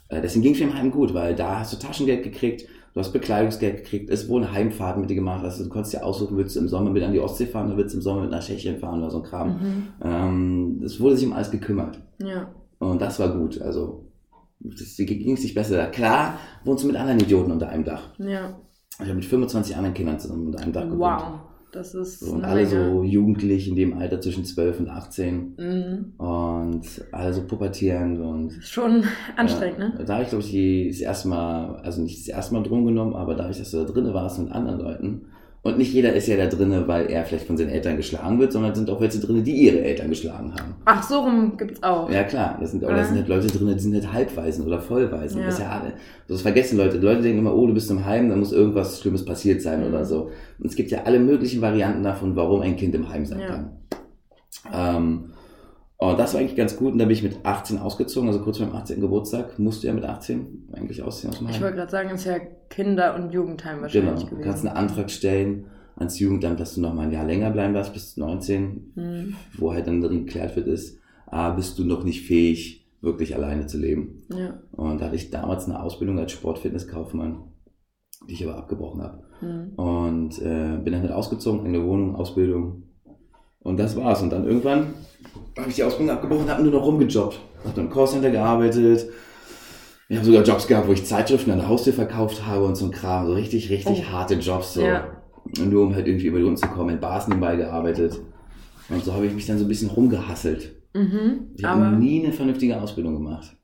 äh, 0.08 0.20
deswegen 0.20 0.42
ging 0.42 0.52
es 0.54 0.60
mir 0.60 0.66
im 0.66 0.74
Heim 0.74 0.90
gut, 0.90 1.14
weil 1.14 1.34
da 1.34 1.60
hast 1.60 1.72
du 1.72 1.78
Taschengeld 1.78 2.22
gekriegt, 2.22 2.66
du 2.92 3.00
hast 3.00 3.12
Bekleidungsgeld 3.12 3.78
gekriegt, 3.78 4.10
es 4.10 4.28
wurden 4.28 4.52
Heimfahrten 4.52 5.00
mit 5.00 5.10
dir 5.10 5.14
gemacht, 5.16 5.42
also 5.42 5.64
du 5.64 5.70
konntest 5.70 5.94
dir 5.94 6.04
aussuchen, 6.04 6.36
willst 6.36 6.54
du 6.54 6.60
im 6.60 6.68
Sommer 6.68 6.90
mit 6.90 7.02
an 7.02 7.12
die 7.12 7.20
Ostsee 7.20 7.46
fahren 7.46 7.66
oder 7.68 7.76
willst 7.78 7.94
du 7.94 7.98
im 7.98 8.02
Sommer 8.02 8.20
mit 8.22 8.30
nach 8.30 8.42
Tschechien 8.44 8.78
fahren 8.78 9.00
oder 9.00 9.10
so 9.10 9.18
ein 9.18 9.24
Kram. 9.24 9.48
Mhm. 9.48 9.86
Ähm, 10.02 10.82
es 10.84 11.00
wurde 11.00 11.16
sich 11.16 11.26
um 11.26 11.32
alles 11.32 11.50
gekümmert. 11.50 12.00
Ja. 12.18 12.52
Und 12.78 13.00
das 13.00 13.18
war 13.18 13.34
gut. 13.36 13.60
Also 13.62 14.04
es 14.62 14.96
ging 14.96 15.32
es 15.34 15.42
sich 15.42 15.54
besser. 15.54 15.86
Klar 15.86 16.38
wohnst 16.64 16.84
du 16.84 16.88
mit 16.88 16.96
anderen 16.96 17.20
Idioten 17.20 17.50
unter 17.52 17.68
einem 17.68 17.84
Dach. 17.84 18.10
Ja. 18.18 18.54
Ich 18.96 19.06
habe 19.06 19.14
mit 19.14 19.24
25 19.24 19.76
anderen 19.76 19.94
Kindern 19.94 20.18
zusammen 20.20 20.46
unter 20.46 20.60
einem 20.60 20.72
Dach 20.72 20.84
gewohnt. 20.84 21.00
Wow. 21.00 21.40
Das 21.74 21.92
ist. 21.94 22.20
So, 22.20 22.32
und 22.34 22.44
alle 22.44 22.66
so 22.66 23.02
jugendlich 23.02 23.68
in 23.68 23.74
dem 23.74 23.98
Alter 23.98 24.20
zwischen 24.20 24.44
12 24.44 24.80
und 24.80 24.88
18 24.88 25.54
Mhm. 25.58 26.12
und 26.18 26.82
alle 27.12 27.32
so 27.34 27.42
pubertierend 27.42 28.20
und 28.20 28.52
schon 28.62 29.02
anstrengend, 29.36 29.78
ja, 29.80 29.88
ne? 29.88 30.04
Da 30.06 30.14
habe 30.14 30.22
ich, 30.22 30.28
glaube 30.30 30.44
ich, 30.44 30.88
das 30.88 31.00
erste 31.00 31.28
Mal, 31.28 31.76
also 31.82 32.00
nicht 32.00 32.20
das 32.20 32.28
erste 32.28 32.54
Mal 32.54 32.62
drum 32.62 32.84
genommen, 32.86 33.14
aber 33.14 33.34
dadurch, 33.34 33.58
dass 33.58 33.72
du 33.72 33.78
da 33.78 33.84
drinnen 33.84 34.14
warst 34.14 34.38
mit 34.38 34.52
anderen 34.52 34.78
Leuten. 34.80 35.22
Und 35.64 35.78
nicht 35.78 35.94
jeder 35.94 36.12
ist 36.12 36.28
ja 36.28 36.36
da 36.36 36.46
drinnen, 36.46 36.86
weil 36.86 37.06
er 37.10 37.24
vielleicht 37.24 37.46
von 37.46 37.56
seinen 37.56 37.70
Eltern 37.70 37.96
geschlagen 37.96 38.38
wird, 38.38 38.52
sondern 38.52 38.72
es 38.72 38.78
sind 38.78 38.90
auch 38.90 39.00
welche 39.00 39.18
drinnen, 39.18 39.42
die 39.42 39.52
ihre 39.54 39.80
Eltern 39.80 40.10
geschlagen 40.10 40.52
haben. 40.52 40.74
Ach, 40.84 41.02
so 41.02 41.20
rum 41.20 41.56
gibt's 41.56 41.82
auch. 41.82 42.10
Ja 42.10 42.22
klar, 42.24 42.58
das 42.60 42.72
sind, 42.72 42.84
aber 42.84 42.94
da 42.94 43.02
sind 43.04 43.16
halt 43.16 43.28
Leute 43.28 43.46
drin, 43.46 43.68
die 43.74 43.80
sind 43.80 43.94
halt 43.94 44.12
Halbweisen 44.12 44.66
oder 44.66 44.78
Vollweisen. 44.78 45.40
Ja. 45.40 45.46
Das 45.46 45.54
ist 45.54 45.60
ja 45.60 45.70
alle. 45.70 45.94
Das 46.28 46.42
vergessen 46.42 46.76
Leute. 46.76 46.98
Die 46.98 47.04
Leute 47.06 47.22
denken 47.22 47.38
immer, 47.38 47.54
oh, 47.56 47.66
du 47.66 47.72
bist 47.72 47.90
im 47.90 48.04
Heim, 48.04 48.28
da 48.28 48.36
muss 48.36 48.52
irgendwas 48.52 49.00
Schlimmes 49.00 49.24
passiert 49.24 49.62
sein 49.62 49.80
Mhm. 49.80 49.86
oder 49.88 50.04
so. 50.04 50.28
Und 50.58 50.66
es 50.66 50.76
gibt 50.76 50.90
ja 50.90 51.04
alle 51.06 51.18
möglichen 51.18 51.62
Varianten 51.62 52.02
davon, 52.02 52.36
warum 52.36 52.60
ein 52.60 52.76
Kind 52.76 52.94
im 52.94 53.08
Heim 53.08 53.24
sein 53.24 53.40
Ja. 53.40 53.46
kann. 53.46 53.70
Ähm, 54.72 55.24
und 55.98 56.18
das 56.18 56.34
war 56.34 56.40
eigentlich 56.40 56.56
ganz 56.56 56.76
gut. 56.76 56.92
Und 56.92 56.98
da 56.98 57.04
bin 57.04 57.12
ich 57.14 57.22
mit 57.22 57.38
18 57.44 57.78
ausgezogen, 57.78 58.28
also 58.28 58.40
kurz 58.40 58.58
vor 58.58 58.66
meinem 58.66 58.76
18. 58.76 59.00
Geburtstag. 59.00 59.58
Musste 59.58 59.86
ja 59.86 59.92
mit 59.92 60.04
18 60.04 60.68
eigentlich 60.72 61.02
ausziehen 61.02 61.32
aus. 61.32 61.40
Ich 61.40 61.60
wollte 61.60 61.76
gerade 61.76 61.90
sagen, 61.90 62.10
ist 62.10 62.24
ja 62.24 62.38
Kinder- 62.68 63.14
und 63.14 63.32
Jugendheim 63.32 63.80
wahrscheinlich 63.82 64.10
genau. 64.10 64.20
Du 64.24 64.30
gewesen. 64.30 64.44
kannst 64.44 64.66
einen 64.66 64.76
Antrag 64.76 65.10
stellen 65.10 65.66
ans 65.96 66.18
Jugendamt, 66.18 66.58
dass 66.58 66.74
du 66.74 66.80
noch 66.80 66.92
mal 66.92 67.02
ein 67.02 67.12
Jahr 67.12 67.24
länger 67.24 67.50
bleiben 67.50 67.72
darfst, 67.74 67.92
bis 67.92 68.16
19 68.16 68.92
Mhm. 68.96 69.34
wo 69.58 69.72
halt 69.72 69.86
dann 69.86 70.00
drin 70.00 70.26
geklärt 70.26 70.56
wird, 70.56 70.66
ist, 70.66 70.98
ah, 71.26 71.50
bist 71.50 71.78
du 71.78 71.84
noch 71.84 72.02
nicht 72.04 72.22
fähig, 72.26 72.86
wirklich 73.00 73.34
alleine 73.36 73.66
zu 73.66 73.78
leben. 73.78 74.22
Ja. 74.34 74.58
Und 74.72 75.00
da 75.00 75.06
hatte 75.06 75.16
ich 75.16 75.30
damals 75.30 75.66
eine 75.66 75.80
Ausbildung 75.80 76.18
als 76.18 76.32
Sportfitnesskaufmann, 76.32 77.44
die 78.28 78.32
ich 78.32 78.44
aber 78.48 78.56
abgebrochen 78.58 79.02
habe. 79.02 79.22
Mhm. 79.40 79.68
Und 79.76 80.38
äh, 80.42 80.78
bin 80.82 80.92
dann 80.92 81.02
halt 81.02 81.12
ausgezogen, 81.12 81.64
eine 81.66 81.84
Wohnung, 81.84 82.16
Ausbildung. 82.16 82.82
Und 83.64 83.76
das 83.78 83.96
war's. 83.96 84.22
Und 84.22 84.30
dann 84.30 84.44
irgendwann 84.46 84.94
habe 85.58 85.68
ich 85.70 85.74
die 85.76 85.82
Ausbildung 85.82 86.14
abgebrochen 86.14 86.44
und 86.44 86.50
habe 86.50 86.62
nur 86.62 86.72
noch 86.72 86.84
rumgejobbt. 86.86 87.38
Habe 87.64 87.74
dann 87.74 87.86
im 87.86 87.90
Callcenter 87.90 88.30
gearbeitet. 88.30 89.08
Ich 90.08 90.16
habe 90.16 90.26
sogar 90.26 90.44
Jobs 90.44 90.66
gehabt, 90.68 90.86
wo 90.86 90.92
ich 90.92 91.04
Zeitschriften 91.04 91.50
an 91.50 91.58
der 91.58 91.68
Haustür 91.68 91.92
verkauft 91.94 92.46
habe 92.46 92.64
und 92.66 92.76
so 92.76 92.84
ein 92.84 92.90
Kram. 92.92 93.26
So 93.26 93.32
richtig, 93.32 93.70
richtig 93.70 94.04
Oh. 94.08 94.12
harte 94.12 94.34
Jobs. 94.34 94.74
So. 94.74 94.82
Ja. 94.82 95.08
Nur 95.58 95.82
um 95.82 95.94
halt 95.94 96.06
irgendwie 96.06 96.26
über 96.26 96.38
die 96.38 96.44
Runden 96.44 96.58
zu 96.58 96.68
kommen, 96.68 96.90
in 96.94 97.00
Bars 97.00 97.26
nebenbei 97.26 97.56
gearbeitet. 97.56 98.20
Und 98.90 99.02
so 99.04 99.12
habe 99.14 99.26
ich 99.26 99.32
mich 99.32 99.46
dann 99.46 99.58
so 99.58 99.64
ein 99.64 99.68
bisschen 99.68 99.90
rumgehasselt. 99.90 100.74
Mhm. 100.94 101.48
Ich 101.56 101.64
habe 101.64 101.86
nie 101.96 102.22
eine 102.22 102.32
vernünftige 102.32 102.80
Ausbildung 102.80 103.14
gemacht. 103.14 103.56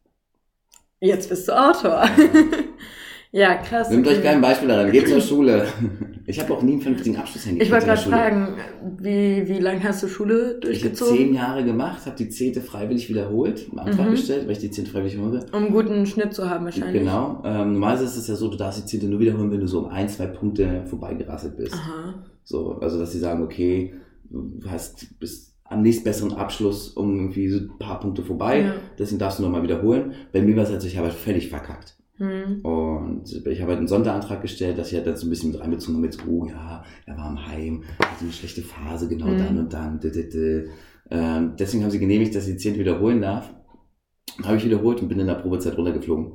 jetzt 1.00 1.28
bist 1.28 1.46
du 1.46 1.52
Autor. 1.52 2.04
ja, 2.04 2.10
krass. 3.32 3.90
Nehmt 3.90 4.06
euch 4.08 4.22
kein 4.22 4.40
Beispiel 4.40 4.68
daran, 4.68 4.90
geht 4.90 5.08
zur 5.08 5.20
Schule. 5.28 5.66
Ich 6.26 6.38
habe 6.38 6.54
auch 6.54 6.62
nie 6.62 6.72
einen 6.74 6.80
vernünftigen 6.80 7.16
Abschluss 7.16 7.42
hingekriegt. 7.42 7.66
Ich 7.66 7.72
wollte 7.72 7.86
gerade 7.86 8.00
fragen, 8.02 8.48
wie, 9.00 9.48
wie 9.48 9.58
lange 9.58 9.82
hast 9.82 10.00
du 10.04 10.06
Schule 10.06 10.34
Ich 10.34 10.44
habe 10.52 10.60
durchgezogen? 10.60 11.16
zehn 11.16 11.34
Jahre 11.34 11.64
gemacht, 11.64 12.06
habe 12.06 12.14
die 12.16 12.28
zehnte 12.28 12.60
freiwillig 12.60 13.08
wiederholt, 13.08 13.66
einen 13.68 13.80
Antrag 13.80 14.06
Mhm. 14.06 14.10
gestellt, 14.12 14.44
weil 14.44 14.52
ich 14.52 14.58
die 14.60 14.70
zehnte 14.70 14.92
freiwillig 14.92 15.18
hole. 15.18 15.44
Um 15.50 15.64
einen 15.64 15.72
guten 15.72 16.06
Schnitt 16.06 16.32
zu 16.32 16.48
haben 16.48 16.66
wahrscheinlich. 16.66 17.02
Genau. 17.02 17.42
Ähm, 17.44 17.72
normalerweise 17.72 18.04
ist 18.04 18.16
es 18.16 18.28
ja 18.28 18.36
so, 18.36 18.46
du 18.48 18.56
darfst 18.56 18.80
die 18.80 18.86
zehnte 18.86 19.08
nur 19.08 19.18
wiederholen, 19.18 19.50
wenn 19.50 19.58
du 19.58 19.66
so 19.66 19.80
um 19.80 19.86
ein, 19.86 20.08
zwei 20.08 20.26
Punkte 20.26 20.84
vorbeigerasselt 20.86 21.56
bist. 21.56 21.74
Aha. 21.74 22.22
So, 22.44 22.78
also 22.80 23.00
dass 23.00 23.10
sie 23.10 23.18
sagen, 23.18 23.42
okay, 23.42 23.94
du 24.30 24.70
hast 24.70 25.18
bist 25.18 25.56
am 25.64 25.82
nächstbesseren 25.82 26.32
Abschluss 26.34 26.90
um 26.90 27.16
irgendwie 27.16 27.48
so 27.48 27.58
ein 27.58 27.70
paar 27.80 27.98
Punkte 27.98 28.22
vorbei, 28.22 28.60
Ja. 28.60 28.74
deswegen 29.00 29.18
darfst 29.18 29.40
du 29.40 29.42
nochmal 29.42 29.64
wiederholen. 29.64 30.12
Bei 30.32 30.42
mir 30.42 30.54
war 30.54 30.62
es 30.62 30.70
halt 30.70 30.80
so, 30.80 30.86
ich 30.86 30.96
habe 30.96 31.08
halt 31.08 31.16
völlig 31.16 31.48
verkackt. 31.48 31.96
Hm. 32.20 32.60
Und 32.60 33.24
ich 33.46 33.60
habe 33.62 33.70
halt 33.70 33.78
einen 33.78 33.88
Sonderantrag 33.88 34.42
gestellt, 34.42 34.76
dass 34.78 34.88
ich 34.88 34.94
halt 34.96 35.06
dann 35.06 35.16
so 35.16 35.26
ein 35.26 35.30
bisschen 35.30 35.52
mit 35.52 35.60
reinbezogen 35.60 35.96
habe, 35.96 36.06
jetzt, 36.06 36.20
oh 36.28 36.44
ja, 36.46 36.84
er 37.06 37.16
war 37.16 37.30
im 37.30 37.46
Heim, 37.46 37.82
hatte 37.98 38.24
eine 38.24 38.32
schlechte 38.32 38.60
Phase, 38.62 39.08
genau 39.08 39.26
Mhm. 39.28 39.38
dann 39.38 39.58
und 39.58 39.72
dann. 39.72 40.00
d, 40.00 40.10
d, 40.10 40.28
d. 40.28 40.64
Ähm, 41.10 41.54
deswegen 41.58 41.82
haben 41.82 41.90
sie 41.90 41.98
genehmigt, 41.98 42.34
dass 42.34 42.46
ich 42.46 42.54
die 42.56 42.58
10 42.58 42.78
wiederholen 42.78 43.22
darf. 43.22 43.48
Habe 44.44 44.56
ich 44.58 44.64
wiederholt 44.64 45.00
und 45.00 45.08
bin 45.08 45.18
in 45.18 45.26
der 45.26 45.34
Probezeit 45.34 45.76
runtergeflogen. 45.76 46.32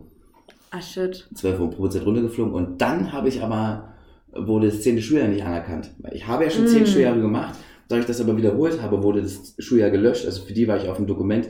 Ah, 0.71 0.82
shit. 0.82 1.30
12 1.36 1.60
Wochen 1.60 1.69
Probezeit 1.69 2.06
runtergeflogen. 2.06 2.54
Und 2.54 2.82
dann 2.82 3.13
habe 3.13 3.30
ich 3.30 3.41
aber, 3.43 3.93
wurde 4.34 4.67
das 4.67 4.82
10. 4.82 5.02
Schuljahr 5.02 5.28
nicht 5.30 5.43
anerkannt. 5.45 5.91
Weil 6.00 6.13
ich 6.15 6.28
habe 6.28 6.43
ja 6.43 6.50
schon 6.50 6.67
10 6.67 6.82
Mhm. 6.82 6.86
Schuljahre 6.88 7.21
gemacht. 7.21 7.56
Da 7.88 7.98
ich 8.00 8.06
das 8.06 8.19
aber 8.19 8.36
wiederholt 8.36 8.82
habe, 8.82 9.04
wurde 9.04 9.21
das 9.21 9.56
Schuljahr 9.60 9.91
gelöscht. 9.91 10.26
Also 10.26 10.43
für 10.43 10.54
die 10.54 10.67
war 10.67 10.78
ich 10.78 10.89
auf 10.89 10.98
dem 10.98 11.06
Dokument 11.08 11.50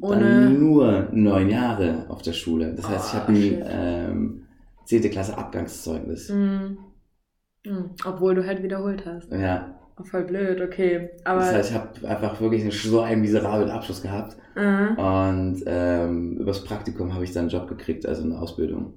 Ohne. 0.00 0.20
dann 0.20 0.58
nur 0.60 1.08
neun 1.12 1.48
Jahre 1.50 2.06
auf 2.08 2.22
der 2.22 2.32
Schule. 2.32 2.74
Das 2.74 2.88
heißt, 2.88 3.08
ich 3.08 3.14
Ah, 3.14 3.22
habe 3.22 3.32
ein 3.32 3.62
ähm, 3.66 4.42
10. 4.84 5.10
Klasse 5.10 5.36
Abgangszeugnis. 5.36 6.28
Hm. 6.28 6.78
Hm. 7.66 7.90
Obwohl 8.04 8.34
du 8.34 8.46
halt 8.46 8.62
wiederholt 8.62 9.04
hast. 9.06 9.30
Ja, 9.32 9.74
Oh, 10.00 10.04
voll 10.04 10.22
blöd, 10.24 10.60
okay. 10.60 11.10
Aber. 11.24 11.40
das 11.40 11.52
heißt, 11.52 11.70
ich 11.70 11.76
habe 11.76 12.08
einfach 12.08 12.40
wirklich 12.40 12.72
so 12.82 13.00
einen 13.00 13.20
miserablen 13.20 13.68
Abschluss 13.68 14.00
gehabt. 14.00 14.36
Aha. 14.54 15.34
Und 15.34 15.64
ähm, 15.66 16.36
übers 16.38 16.62
Praktikum 16.62 17.14
habe 17.14 17.24
ich 17.24 17.32
dann 17.32 17.42
einen 17.42 17.50
Job 17.50 17.66
gekriegt, 17.68 18.06
also 18.06 18.22
eine 18.22 18.38
Ausbildung. 18.38 18.94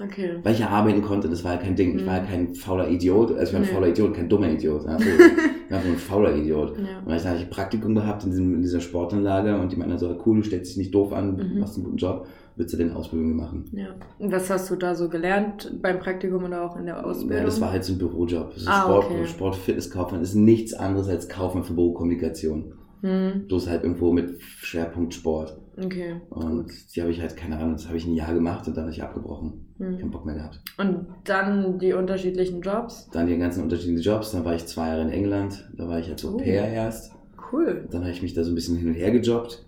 okay. 0.00 0.38
Weil 0.44 0.52
ich 0.54 0.60
ja 0.60 0.68
arbeiten 0.68 1.02
konnte, 1.02 1.28
das 1.28 1.42
war 1.42 1.54
ja 1.54 1.58
kein 1.58 1.74
Ding. 1.74 1.96
Ich 1.96 2.02
Mhm. 2.04 2.06
war 2.06 2.18
ja 2.18 2.24
kein 2.24 2.54
fauler 2.54 2.88
Idiot, 2.88 3.32
also 3.32 3.42
ich 3.42 3.52
war 3.52 3.60
ein 3.60 3.66
Nee. 3.66 3.72
fauler 3.74 3.88
Idiot, 3.88 4.14
kein 4.14 4.28
dummer 4.28 4.48
Idiot. 4.48 4.84
Ja, 4.84 4.98
so. 5.00 5.04
ich 5.70 5.76
war 5.76 5.82
so 5.82 5.88
ein 5.88 5.96
fauler 5.96 6.34
Idiot. 6.34 6.76
Ja. 6.78 6.98
Und 6.98 7.08
dann 7.10 7.24
habe 7.24 7.36
ich 7.38 7.44
ein 7.44 7.50
Praktikum 7.50 7.94
gehabt 7.94 8.24
in, 8.24 8.30
diesem, 8.30 8.54
in 8.56 8.62
dieser 8.62 8.80
Sportanlage 8.80 9.56
und 9.56 9.70
die 9.70 9.76
meinten 9.76 9.96
so, 9.98 10.18
cool, 10.26 10.38
du 10.38 10.42
stellst 10.42 10.72
dich 10.72 10.78
nicht 10.78 10.94
doof 10.94 11.12
an, 11.12 11.36
du 11.36 11.44
Mhm. 11.44 11.60
machst 11.60 11.76
einen 11.76 11.84
guten 11.84 11.96
Job, 11.96 12.26
willst 12.56 12.72
du 12.74 12.78
denn 12.78 12.90
Ausbildung 12.92 13.36
machen? 13.36 13.64
ja. 13.72 13.86
Und 14.18 14.32
was 14.32 14.50
hast 14.50 14.68
du 14.70 14.74
da 14.76 14.94
so 14.96 15.08
gelernt 15.08 15.72
beim 15.80 16.00
Praktikum 16.00 16.42
oder 16.44 16.62
auch 16.64 16.76
in 16.76 16.86
der 16.86 17.06
Ausbildung? 17.06 17.38
Ja, 17.38 17.44
das 17.44 17.60
war 17.60 17.70
halt 17.70 17.84
so 17.84 17.92
ein 17.92 17.98
Bürojob. 17.98 18.56
Ist 18.56 18.66
Ah, 18.68 18.82
Sport, 18.82 19.04
okay. 19.06 19.26
Sport, 19.26 19.56
Fitnesskaufmann 19.56 20.22
ist 20.22 20.34
nichts 20.34 20.74
anderes 20.74 21.08
als 21.08 21.28
Kaufmann 21.28 21.62
für 21.62 21.74
Bürokommunikation. 21.74 22.74
Hm. 23.02 23.46
Bloß 23.46 23.68
halt 23.70 23.82
irgendwo 23.84 24.12
mit 24.12 24.42
Schwerpunkt 24.42 25.14
Sport. 25.14 25.56
Okay. 25.82 26.20
Und 26.30 26.64
Gut. 26.66 26.72
die 26.94 27.00
habe 27.00 27.10
ich 27.12 27.20
halt, 27.20 27.36
keine 27.36 27.56
Ahnung, 27.58 27.72
das 27.72 27.86
habe 27.86 27.96
ich 27.96 28.06
ein 28.06 28.14
Jahr 28.14 28.34
gemacht 28.34 28.66
und 28.68 28.76
dann 28.76 28.84
habe 28.84 28.92
ich 28.92 29.02
abgebrochen. 29.02 29.69
Hm. 29.80 29.98
Keinen 29.98 30.10
Bock 30.10 30.26
mehr 30.26 30.34
gehabt. 30.34 30.60
Und 30.78 31.06
dann 31.24 31.78
die 31.78 31.92
unterschiedlichen 31.94 32.60
Jobs. 32.60 33.08
Dann 33.12 33.26
die 33.26 33.38
ganzen 33.38 33.62
unterschiedlichen 33.62 34.02
Jobs. 34.02 34.30
Dann 34.32 34.44
war 34.44 34.54
ich 34.54 34.66
zwei 34.66 34.88
Jahre 34.88 35.02
in 35.02 35.08
England. 35.10 35.68
Da 35.76 35.88
war 35.88 35.98
ich 35.98 36.08
als 36.10 36.24
Au 36.24 36.34
Oh. 36.34 36.36
pair 36.36 36.68
erst. 36.68 37.12
Cool. 37.50 37.88
Dann 37.90 38.02
habe 38.02 38.12
ich 38.12 38.20
mich 38.22 38.34
da 38.34 38.44
so 38.44 38.52
ein 38.52 38.54
bisschen 38.54 38.76
hin 38.76 38.88
und 38.88 38.94
her 38.94 39.10
gejobbt. 39.10 39.64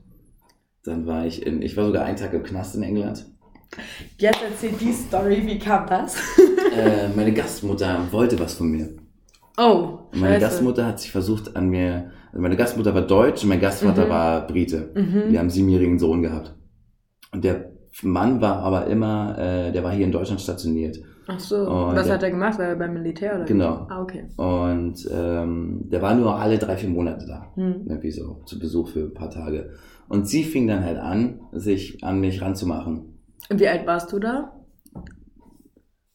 Dann 0.85 1.07
war 1.07 1.27
ich 1.27 1.47
in, 1.47 1.63
ich 1.63 1.77
war 1.77 1.87
sogar 1.87 2.05
einen 2.05 2.17
Tag 2.19 2.33
im 2.35 2.43
Knast 2.43 2.77
in 2.77 2.83
England. 2.83 3.25
Jetzt 4.19 4.41
erzähl 4.47 4.73
die 4.79 4.93
Story, 4.93 5.43
wie 5.47 5.59
kam 5.59 5.87
das? 5.89 6.17
äh, 6.77 7.09
meine 7.17 7.33
Gastmutter 7.33 8.07
wollte 8.11 8.39
was 8.39 8.55
von 8.55 8.71
mir. 8.71 8.91
Oh, 9.59 9.99
Und 10.13 10.21
meine 10.21 10.35
scheiße. 10.35 10.41
Gastmutter 10.47 10.87
hat 10.87 11.01
sich 11.01 11.11
versucht 11.11 11.57
an 11.57 11.69
mir, 11.71 12.11
also 12.31 12.43
meine 12.43 12.57
Gastmutter 12.57 12.95
war 12.95 13.03
deutsch 13.03 13.43
und 13.45 13.49
mein 13.49 13.61
Gastvater 13.61 14.05
Mhm. 14.07 14.11
war 14.11 14.47
Brite. 14.47 14.91
Mhm. 14.95 15.15
Wir 15.31 15.39
haben 15.39 15.45
einen 15.45 15.51
siebenjährigen 15.51 15.99
Sohn 15.99 16.23
gehabt. 16.23 16.55
Und 17.33 17.45
der 17.45 17.72
Mann 18.03 18.41
war 18.41 18.57
aber 18.59 18.87
immer, 18.87 19.37
äh, 19.39 19.73
der 19.73 19.85
war 19.85 19.93
hier 19.93 20.07
in 20.07 20.13
Deutschland 20.13 20.41
stationiert. 20.41 20.99
Ach 21.27 21.39
so, 21.39 21.57
Und 21.57 21.95
was 21.95 22.07
der- 22.07 22.15
hat 22.15 22.23
er 22.23 22.31
gemacht? 22.31 22.59
War 22.59 22.67
er 22.67 22.77
beim 22.77 22.95
Militär 22.95 23.35
oder? 23.37 23.45
wie? 23.45 23.49
Genau. 23.49 23.87
Ah, 23.89 24.03
okay. 24.03 24.25
Und 24.37 25.09
ähm, 25.13 25.89
der 25.91 26.03
war 26.03 26.15
nur 26.15 26.35
alle 26.37 26.59
drei, 26.59 26.77
vier 26.77 26.89
Monate 26.91 27.27
da. 27.27 27.53
Hm. 27.55 27.87
Irgendwie 27.87 28.11
so, 28.11 28.43
zu 28.47 28.59
Besuch 28.59 28.89
für 28.89 29.01
ein 29.05 29.15
paar 29.15 29.31
Tage. 29.31 29.71
Und 30.09 30.27
sie 30.27 30.43
fing 30.43 30.67
dann 30.67 30.85
halt 30.85 30.99
an, 30.99 31.41
sich 31.53 32.03
an 32.03 32.21
mich 32.21 32.43
ranzumachen. 32.43 33.19
Und 33.51 33.61
wie 33.61 33.69
alt 33.69 33.87
warst 33.87 34.13
du 34.13 34.19
da? 34.19 34.53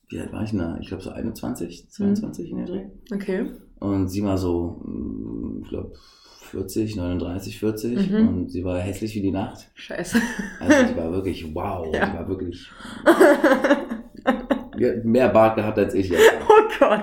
Wie 0.09 0.19
alt 0.19 0.31
war 0.33 0.43
ich 0.43 0.51
denn 0.51 0.59
da? 0.59 0.77
Ich 0.81 0.87
glaube 0.87 1.03
so 1.03 1.09
21, 1.11 1.89
22 1.89 2.51
in 2.51 2.57
der 2.57 2.65
Dreh. 2.65 2.85
Okay. 3.13 3.51
Und 3.79 4.07
sie 4.07 4.23
war 4.23 4.37
so, 4.37 4.81
mm, 4.83 5.61
ich 5.63 5.69
glaube, 5.69 5.91
40, 6.47 6.95
39, 6.95 7.59
40. 7.59 8.11
Mhm. 8.11 8.27
Und 8.27 8.51
sie 8.51 8.63
war 8.63 8.79
hässlich 8.79 9.13
wie 9.15 9.21
die 9.21 9.31
Nacht. 9.31 9.67
Scheiße. 9.75 10.17
Also 10.59 10.87
sie 10.87 10.97
war 10.97 11.11
wirklich, 11.11 11.53
wow, 11.53 11.87
Ja. 11.93 12.07
sie 12.07 12.13
war 12.13 12.27
wirklich, 12.27 12.69
die 14.79 15.07
mehr 15.07 15.29
Bart 15.29 15.55
gehabt 15.55 15.77
als 15.79 15.93
ich 15.93 16.09
jetzt. 16.09 16.21
oh 16.47 16.61
Gott. 16.79 17.01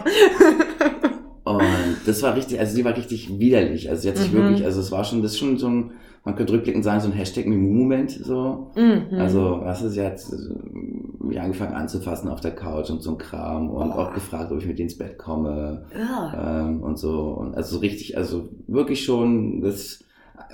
Und 1.44 1.62
das 2.06 2.22
war 2.22 2.34
richtig, 2.36 2.58
also 2.58 2.74
sie 2.74 2.84
war 2.84 2.96
richtig 2.96 3.38
widerlich. 3.38 3.90
Also 3.90 4.02
sie 4.02 4.08
hat 4.08 4.16
sich 4.16 4.32
Mhm. 4.32 4.36
wirklich, 4.38 4.64
also 4.64 4.80
es 4.80 4.90
war 4.90 5.04
schon, 5.04 5.22
das 5.22 5.32
ist 5.32 5.38
schon 5.38 5.58
so 5.58 5.68
ein, 5.68 5.90
man 6.24 6.34
könnte 6.36 6.52
rückblickend 6.54 6.82
sagen, 6.84 7.00
so 7.00 7.08
ein 7.08 7.12
Hashtag 7.14 7.46
Mimu-Moment, 7.46 8.10
so. 8.10 8.70
Mhm. 8.76 9.18
Also, 9.18 9.60
du, 9.62 9.88
sie 9.90 10.02
hat 10.04 10.18
äh, 10.20 11.24
mich 11.24 11.40
angefangen 11.40 11.74
anzufassen 11.74 12.28
auf 12.30 12.40
der 12.40 12.54
Couch 12.54 12.90
und 12.90 13.02
so 13.02 13.10
ein 13.12 13.18
Kram 13.18 13.68
und 13.70 13.90
Oh. 13.90 13.92
auch 13.94 14.14
gefragt, 14.14 14.50
ob 14.52 14.58
ich 14.58 14.66
mit 14.66 14.80
ins 14.80 14.96
Bett 14.96 15.18
komme. 15.18 15.84
Ja. 15.98 16.62
ähm, 16.66 16.82
und 16.82 16.98
so. 16.98 17.20
Und 17.38 17.54
also 17.56 17.74
so 17.76 17.80
richtig, 17.80 18.16
also 18.16 18.48
wirklich 18.66 19.04
schon, 19.04 19.60
das, 19.60 20.02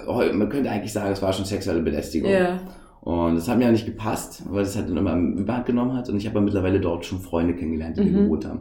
man 0.06 0.48
könnte 0.48 0.70
eigentlich 0.70 0.92
sagen, 0.92 1.12
es 1.12 1.22
war 1.22 1.32
schon 1.32 1.44
sexuelle 1.44 1.82
Belästigung. 1.82 2.30
Ja. 2.30 2.58
Und 3.02 3.36
das 3.36 3.48
hat 3.48 3.56
mir 3.58 3.64
ja 3.64 3.72
nicht 3.72 3.86
gepasst, 3.86 4.42
weil 4.50 4.62
das 4.64 4.76
halt 4.76 4.90
dann 4.90 4.96
immer 4.96 5.16
Überhand 5.16 5.66
genommen 5.66 5.94
hat. 5.96 6.08
Und 6.10 6.16
ich 6.16 6.26
habe 6.26 6.38
ja 6.38 6.44
mittlerweile 6.44 6.80
dort 6.80 7.06
schon 7.06 7.18
Freunde 7.20 7.54
kennengelernt, 7.54 7.96
die 7.96 8.02
Mhm. 8.02 8.08
hier 8.08 8.22
gewohnt 8.24 8.44
haben. 8.46 8.60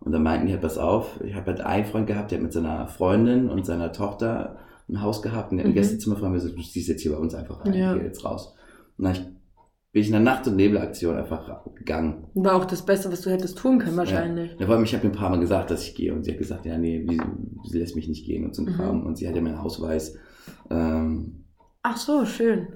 Und 0.00 0.12
dann 0.12 0.22
meinten 0.22 0.46
die 0.46 0.52
halt, 0.52 0.62
pass 0.62 0.76
auf, 0.78 1.18
ich 1.24 1.34
habe 1.34 1.46
halt 1.46 1.60
einen 1.60 1.84
Freund 1.84 2.06
gehabt, 2.06 2.30
der 2.30 2.38
hat 2.38 2.42
mit 2.42 2.52
seiner 2.52 2.86
Freundin 2.86 3.48
und 3.48 3.64
seiner 3.66 3.92
Tochter 3.92 4.56
ein 4.88 5.02
Haus 5.02 5.22
gehabt 5.22 5.52
ein 5.52 5.56
Mhm. 5.58 5.74
Gästezimmer 5.74 6.16
von 6.16 6.28
mir 6.30 6.36
gesagt, 6.36 6.56
du 6.56 6.62
ziehst 6.62 6.88
jetzt 6.88 7.02
hier 7.02 7.12
bei 7.12 7.18
uns 7.18 7.34
einfach 7.34 7.64
rein, 7.64 7.74
Ja. 7.74 7.94
geh 7.94 8.04
jetzt 8.04 8.24
raus. 8.24 8.54
Und 8.96 9.04
dann 9.04 9.14
bin 9.92 10.02
ich 10.02 10.08
in 10.08 10.12
der 10.12 10.20
Nacht- 10.22 10.46
und 10.46 10.56
Nebelaktion 10.56 11.16
einfach 11.16 11.64
gegangen. 11.74 12.26
War 12.34 12.54
auch 12.56 12.64
das 12.64 12.84
Beste, 12.84 13.10
was 13.10 13.22
du 13.22 13.30
hättest 13.30 13.58
tun 13.58 13.78
können, 13.78 13.96
wahrscheinlich. 13.96 14.52
Ja, 14.58 14.66
vor 14.66 14.74
allem, 14.74 14.84
ich 14.84 14.94
habe 14.94 15.04
ihr 15.06 15.10
ein 15.12 15.16
paar 15.16 15.30
Mal 15.30 15.40
gesagt, 15.40 15.70
dass 15.70 15.82
ich 15.82 15.94
gehe 15.94 16.12
und 16.14 16.24
sie 16.24 16.32
hat 16.32 16.38
gesagt, 16.38 16.66
ja, 16.66 16.76
nee, 16.78 17.04
wie, 17.08 17.20
sie 17.68 17.78
lässt 17.78 17.96
mich 17.96 18.08
nicht 18.08 18.24
gehen 18.26 18.44
und 18.44 18.54
so 18.54 18.62
ein 18.62 18.66
Mhm. 18.66 18.72
Kram. 18.76 19.02
Und 19.06 19.16
sie 19.18 19.26
hat 19.28 19.34
ja 19.34 19.40
meinen 19.42 19.56
Ausweis. 19.58 20.16
Ähm, 20.70 21.44
Ach 21.82 21.96
so, 21.96 22.24
schön. 22.26 22.68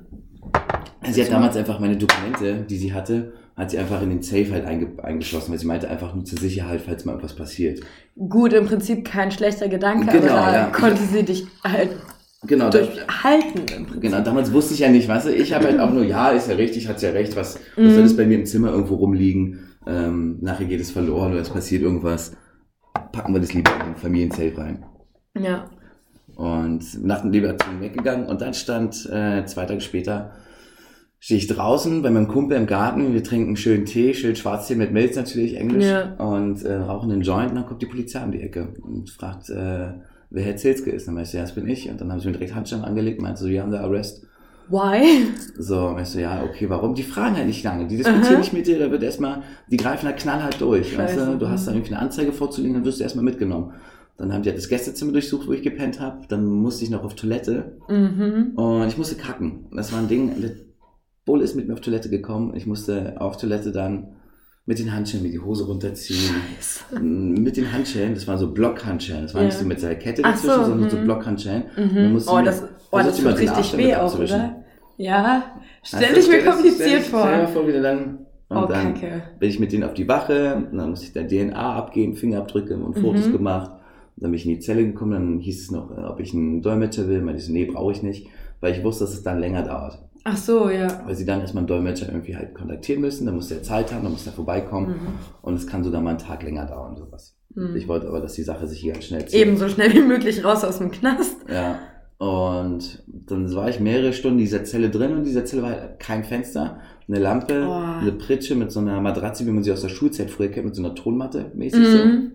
sie 1.10 1.20
hat 1.20 1.26
So. 1.28 1.32
damals 1.32 1.56
einfach 1.56 1.80
meine 1.80 1.96
Dokumente, 1.96 2.64
die 2.68 2.76
sie 2.76 2.92
hatte, 2.92 3.32
hat 3.62 3.70
sie 3.70 3.78
einfach 3.78 4.02
in 4.02 4.10
den 4.10 4.22
Safe 4.22 4.50
halt 4.52 4.64
einge 4.66 4.88
eingeschlossen, 5.02 5.50
weil 5.52 5.58
sie 5.58 5.66
meinte 5.66 5.88
einfach 5.88 6.14
nur 6.14 6.24
zur 6.24 6.38
Sicherheit, 6.38 6.82
falls 6.82 7.04
mal 7.04 7.12
irgendwas 7.12 7.34
passiert. 7.36 7.80
Gut, 8.28 8.52
im 8.52 8.66
Prinzip 8.66 9.04
kein 9.04 9.30
schlechter 9.30 9.68
Gedanke, 9.68 10.06
Genau, 10.18 10.34
aber 10.34 10.46
da 10.52 10.54
ja. 10.54 10.64
konnte 10.70 11.02
sie 11.02 11.22
dich 11.22 11.46
halt 11.64 11.90
Genau, 12.44 12.70
durchhalten 12.70 13.60
im 13.76 13.84
Prinzip. 13.86 14.00
genau, 14.02 14.20
damals 14.20 14.52
wusste 14.52 14.74
ich 14.74 14.80
ja 14.80 14.88
nicht, 14.90 15.08
weißt 15.08 15.28
du, 15.28 15.30
ich 15.34 15.52
habe 15.54 15.66
halt 15.66 15.78
auch 15.78 15.92
nur, 15.92 16.04
ja, 16.04 16.30
ist 16.30 16.48
ja 16.48 16.56
richtig, 16.56 16.88
hat 16.88 17.00
ja 17.00 17.10
recht, 17.10 17.36
was, 17.36 17.54
was 17.76 17.84
Mhm. 17.84 17.90
soll 17.94 18.02
das 18.02 18.16
bei 18.16 18.26
mir 18.26 18.36
im 18.38 18.46
Zimmer 18.46 18.70
irgendwo 18.70 18.96
rumliegen, 18.96 19.60
ähm, 19.86 20.38
nachher 20.40 20.66
geht 20.66 20.80
es 20.80 20.90
verloren 20.90 21.30
oder 21.32 21.40
es 21.40 21.50
passiert 21.50 21.82
irgendwas, 21.82 22.36
packen 23.12 23.32
wir 23.32 23.40
das 23.40 23.54
lieber 23.54 23.70
in 23.80 23.92
den 23.92 23.96
Familiensafe 23.96 24.58
rein. 24.58 24.84
Ja. 25.38 25.70
Und 26.34 27.04
nach 27.04 27.20
dem 27.22 27.30
Liberation 27.30 27.80
weggegangen 27.80 28.26
und 28.26 28.40
dann 28.40 28.54
stand 28.54 29.08
äh, 29.12 29.44
zwei 29.46 29.64
Tage 29.66 29.80
später, 29.80 30.32
stehe 31.24 31.38
ich 31.38 31.46
draußen 31.46 32.02
bei 32.02 32.10
meinem 32.10 32.26
Kumpel 32.26 32.56
im 32.56 32.66
Garten, 32.66 33.14
wir 33.14 33.22
trinken 33.22 33.56
schön 33.56 33.84
Tee, 33.86 34.12
schön 34.12 34.34
Schwarztee 34.34 34.74
mit 34.74 34.92
Milz 34.92 35.14
natürlich, 35.14 35.56
Englisch, 35.56 35.84
Ja. 35.84 36.14
und 36.14 36.64
äh, 36.64 36.74
rauchen 36.74 37.12
einen 37.12 37.22
Joint 37.22 37.50
und 37.50 37.54
dann 37.54 37.66
kommt 37.66 37.80
die 37.80 37.86
Polizei 37.86 38.24
um 38.24 38.32
die 38.32 38.40
Ecke 38.40 38.74
und 38.82 39.08
fragt, 39.08 39.48
äh, 39.48 39.92
wer 40.30 40.42
Herr 40.42 40.56
Zilske 40.56 40.90
ist. 40.90 41.06
Dann 41.06 41.14
meinte 41.14 41.28
ich, 41.28 41.34
ja, 41.34 41.42
das 41.42 41.54
bin 41.54 41.68
ich. 41.68 41.88
Und 41.88 42.00
dann 42.00 42.10
haben 42.10 42.18
sie 42.18 42.26
mir 42.26 42.32
direkt 42.32 42.56
Handschellen 42.56 42.84
angelegt, 42.84 43.22
meinte 43.22 43.40
so, 43.40 43.48
wir 43.48 43.62
haben 43.62 43.70
da 43.70 43.82
Arrest. 43.82 44.26
Why? 44.68 45.26
So, 45.56 45.88
und 45.90 46.00
ich 46.00 46.08
so, 46.08 46.18
ja, 46.18 46.42
okay, 46.42 46.68
warum? 46.68 46.96
Die 46.96 47.04
fragen 47.04 47.36
halt 47.36 47.46
nicht 47.46 47.62
lange. 47.62 47.86
Die 47.86 47.96
diskutieren 47.98 48.24
Aha. 48.26 48.38
nicht 48.38 48.52
mit 48.52 48.66
dir, 48.66 48.80
da 48.80 48.90
wird 48.90 49.04
erstmal, 49.04 49.42
die 49.70 49.76
greifen 49.76 50.06
da 50.06 50.12
knallhart 50.12 50.60
durch. 50.60 50.98
Weißt 50.98 51.18
du? 51.18 51.36
du 51.38 51.48
hast 51.48 51.68
da 51.68 51.72
irgendwie 51.72 51.92
eine 51.92 52.00
Anzeige 52.02 52.32
vorzulegen, 52.32 52.74
dann 52.74 52.84
wirst 52.84 52.98
du 52.98 53.04
erstmal 53.04 53.24
mitgenommen. 53.24 53.70
Dann 54.16 54.32
haben 54.32 54.42
die 54.42 54.48
halt 54.48 54.58
das 54.58 54.68
Gästezimmer 54.68 55.12
durchsucht, 55.12 55.46
wo 55.46 55.52
ich 55.52 55.62
gepennt 55.62 56.00
habe. 56.00 56.22
Dann 56.28 56.44
musste 56.46 56.82
ich 56.84 56.90
noch 56.90 57.04
auf 57.04 57.14
Toilette 57.14 57.76
Mhm. 57.88 58.52
und 58.56 58.88
ich 58.88 58.98
musste 58.98 59.14
kacken. 59.14 59.66
Das 59.72 59.92
war 59.92 60.00
ein 60.00 60.08
Ding, 60.08 60.32
Bull 61.24 61.40
ist 61.42 61.54
mit 61.54 61.68
mir 61.68 61.74
auf 61.74 61.80
Toilette 61.80 62.08
gekommen. 62.10 62.54
Ich 62.56 62.66
musste 62.66 63.14
auf 63.20 63.36
Toilette 63.36 63.70
dann 63.72 64.08
mit 64.66 64.78
den 64.78 64.92
Handschellen 64.92 65.24
mir 65.24 65.32
die 65.32 65.40
Hose 65.40 65.66
runterziehen. 65.66 66.34
Mit 67.00 67.56
den 67.56 67.72
Handschellen, 67.72 68.14
das 68.14 68.26
waren 68.28 68.38
so 68.38 68.52
Blockhandschellen. 68.52 69.22
Das 69.22 69.34
war 69.34 69.42
Ja. 69.42 69.46
nicht 69.48 69.58
so 69.58 69.64
mit 69.64 69.82
der 69.82 69.96
Kette 69.96 70.22
dazwischen, 70.22 70.54
so, 70.60 70.64
sondern 70.64 70.90
so 70.90 70.96
mhm. 70.98 71.04
Blockhandschellen. 71.04 71.62
Mhm. 71.76 72.22
Oh, 72.28 72.36
mir- 72.36 72.42
das, 72.44 72.62
oh, 72.90 72.98
das 72.98 73.16
tut 73.16 73.38
richtig 73.38 73.76
weh 73.76 73.94
auch, 73.96 74.18
oder? 74.18 74.56
Ja. 74.98 75.44
Stell 75.82 76.04
Also 76.04 76.14
dich 76.14 76.28
mir 76.28 76.44
kompliziert 76.44 77.02
vor. 77.02 77.22
Stell 77.26 77.40
dir 77.46 77.48
vor, 77.48 77.66
wie 77.66 77.72
du 77.72 77.82
dann, 77.82 78.18
und 78.48 78.56
Oh, 78.56 78.66
dann 78.66 78.94
Kacke. 78.94 79.22
bin 79.40 79.48
ich 79.48 79.58
mit 79.58 79.72
denen 79.72 79.82
auf 79.84 79.94
die 79.94 80.06
Wache, 80.06 80.66
und 80.70 80.76
dann 80.78 80.90
musste 80.90 81.06
ich 81.06 81.12
da 81.12 81.22
DNA 81.24 81.74
abgeben, 81.76 82.14
Fingerabdrücke 82.14 82.76
und 82.76 82.98
Fotos 82.98 83.26
Mhm. 83.28 83.32
gemacht. 83.32 83.70
Und 84.16 84.22
dann 84.24 84.30
bin 84.30 84.38
ich 84.38 84.46
in 84.46 84.52
die 84.54 84.60
Zelle 84.60 84.84
gekommen, 84.84 85.12
dann 85.12 85.38
hieß 85.40 85.62
es 85.62 85.70
noch, 85.70 85.90
äh, 85.96 86.02
ob 86.02 86.20
ich 86.20 86.34
einen 86.34 86.62
Dolmetscher 86.62 87.08
will. 87.08 87.26
Ich 87.34 87.46
so, 87.46 87.52
nee, 87.52 87.64
brauche 87.64 87.92
ich 87.92 88.02
nicht, 88.02 88.28
weil 88.60 88.74
ich 88.76 88.84
wusste, 88.84 89.04
dass 89.04 89.14
es 89.14 89.22
dann 89.22 89.40
länger 89.40 89.62
dauert. 89.62 89.98
Ach 90.24 90.36
so, 90.36 90.70
ja. 90.70 91.02
Weil 91.04 91.14
sie 91.16 91.24
dann 91.24 91.40
erstmal 91.40 91.62
einen 91.62 91.66
Dolmetscher 91.68 92.06
irgendwie 92.08 92.36
halt 92.36 92.54
kontaktieren 92.54 93.00
müssen, 93.00 93.26
dann 93.26 93.34
muss 93.34 93.48
der 93.48 93.62
Zeit 93.62 93.92
haben, 93.92 94.02
dann 94.04 94.12
muss 94.12 94.24
der 94.24 94.32
vorbeikommen 94.32 94.88
Mhm. 94.88 95.08
und 95.42 95.54
es 95.54 95.66
kann 95.66 95.82
sogar 95.82 96.00
mal 96.00 96.10
einen 96.10 96.18
Tag 96.18 96.42
länger 96.42 96.64
dauern, 96.66 96.96
sowas. 96.96 97.36
Mhm. 97.54 97.74
Ich 97.76 97.88
wollte 97.88 98.06
aber, 98.08 98.20
dass 98.20 98.34
die 98.34 98.42
Sache 98.44 98.66
sich 98.68 98.80
hier 98.80 98.92
ganz 98.92 99.06
schnell 99.06 99.24
zieht. 99.26 99.40
Eben 99.40 99.56
so 99.56 99.68
schnell 99.68 99.92
wie 99.92 100.00
möglich 100.00 100.44
raus 100.44 100.64
aus 100.64 100.78
dem 100.78 100.90
Knast. 100.90 101.36
Ja. 101.52 101.78
Und 102.18 103.02
dann 103.06 103.52
war 103.54 103.68
ich 103.68 103.80
mehrere 103.80 104.12
Stunden 104.12 104.38
in 104.38 104.44
dieser 104.44 104.62
Zelle 104.62 104.90
drin 104.90 105.10
und 105.10 105.18
in 105.18 105.24
dieser 105.24 105.44
Zelle 105.44 105.62
war 105.62 105.70
halt 105.70 105.98
kein 105.98 106.22
Fenster, 106.22 106.78
eine 107.08 107.18
Lampe, 107.18 107.66
Oh. 107.68 107.72
eine 107.72 108.12
Pritsche 108.12 108.54
mit 108.54 108.70
so 108.70 108.78
einer 108.78 109.00
Matratze, 109.00 109.44
wie 109.44 109.50
man 109.50 109.64
sie 109.64 109.72
aus 109.72 109.82
der 109.82 109.88
Schulzeit 109.88 110.30
früher 110.30 110.48
kennt, 110.48 110.66
mit 110.66 110.76
so 110.76 110.84
einer 110.84 110.94
Tonmatte 110.94 111.50
mäßig 111.56 111.84
so. 111.84 112.04
Mhm. 112.04 112.32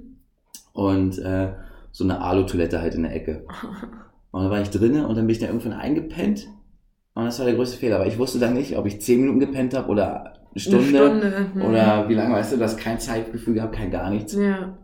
Und 0.74 1.18
äh, 1.20 1.54
so 1.94 2.04
eine 2.04 2.20
Alu-Toilette 2.22 2.82
halt 2.82 2.96
in 2.96 3.04
der 3.04 3.16
Ecke. 3.16 3.46
Und 4.32 4.42
dann 4.44 4.52
war 4.52 4.62
ich 4.62 4.70
drinnen 4.70 5.06
und 5.06 5.16
dann 5.16 5.26
bin 5.26 5.34
ich 5.34 5.40
da 5.40 5.48
irgendwann 5.48 5.72
eingepennt. 5.74 6.48
Und 7.18 7.26
das 7.26 7.40
war 7.40 7.46
der 7.48 7.56
größte 7.56 7.78
Fehler, 7.78 8.00
weil 8.00 8.10
ich 8.10 8.20
wusste 8.20 8.38
dann 8.38 8.54
nicht, 8.54 8.78
ob 8.78 8.86
ich 8.86 9.02
zehn 9.02 9.20
Minuten 9.22 9.40
gepennt 9.40 9.74
habe 9.76 9.90
oder 9.90 10.34
eine 10.52 10.60
Stunde, 10.60 10.78
Eine 11.12 11.20
Stunde. 11.20 11.46
Mhm. 11.56 11.62
oder 11.64 12.10
wie 12.10 12.14
lange, 12.14 12.36
weißt 12.36 12.54
du, 12.54 12.60
hast 12.64 12.78
kein 12.78 13.00
Zeitgefühl 13.00 13.56
gehabt, 13.56 13.76
kein 13.76 13.90
gar 13.90 14.10
nichts. 14.12 14.34
Ja. 14.36 14.78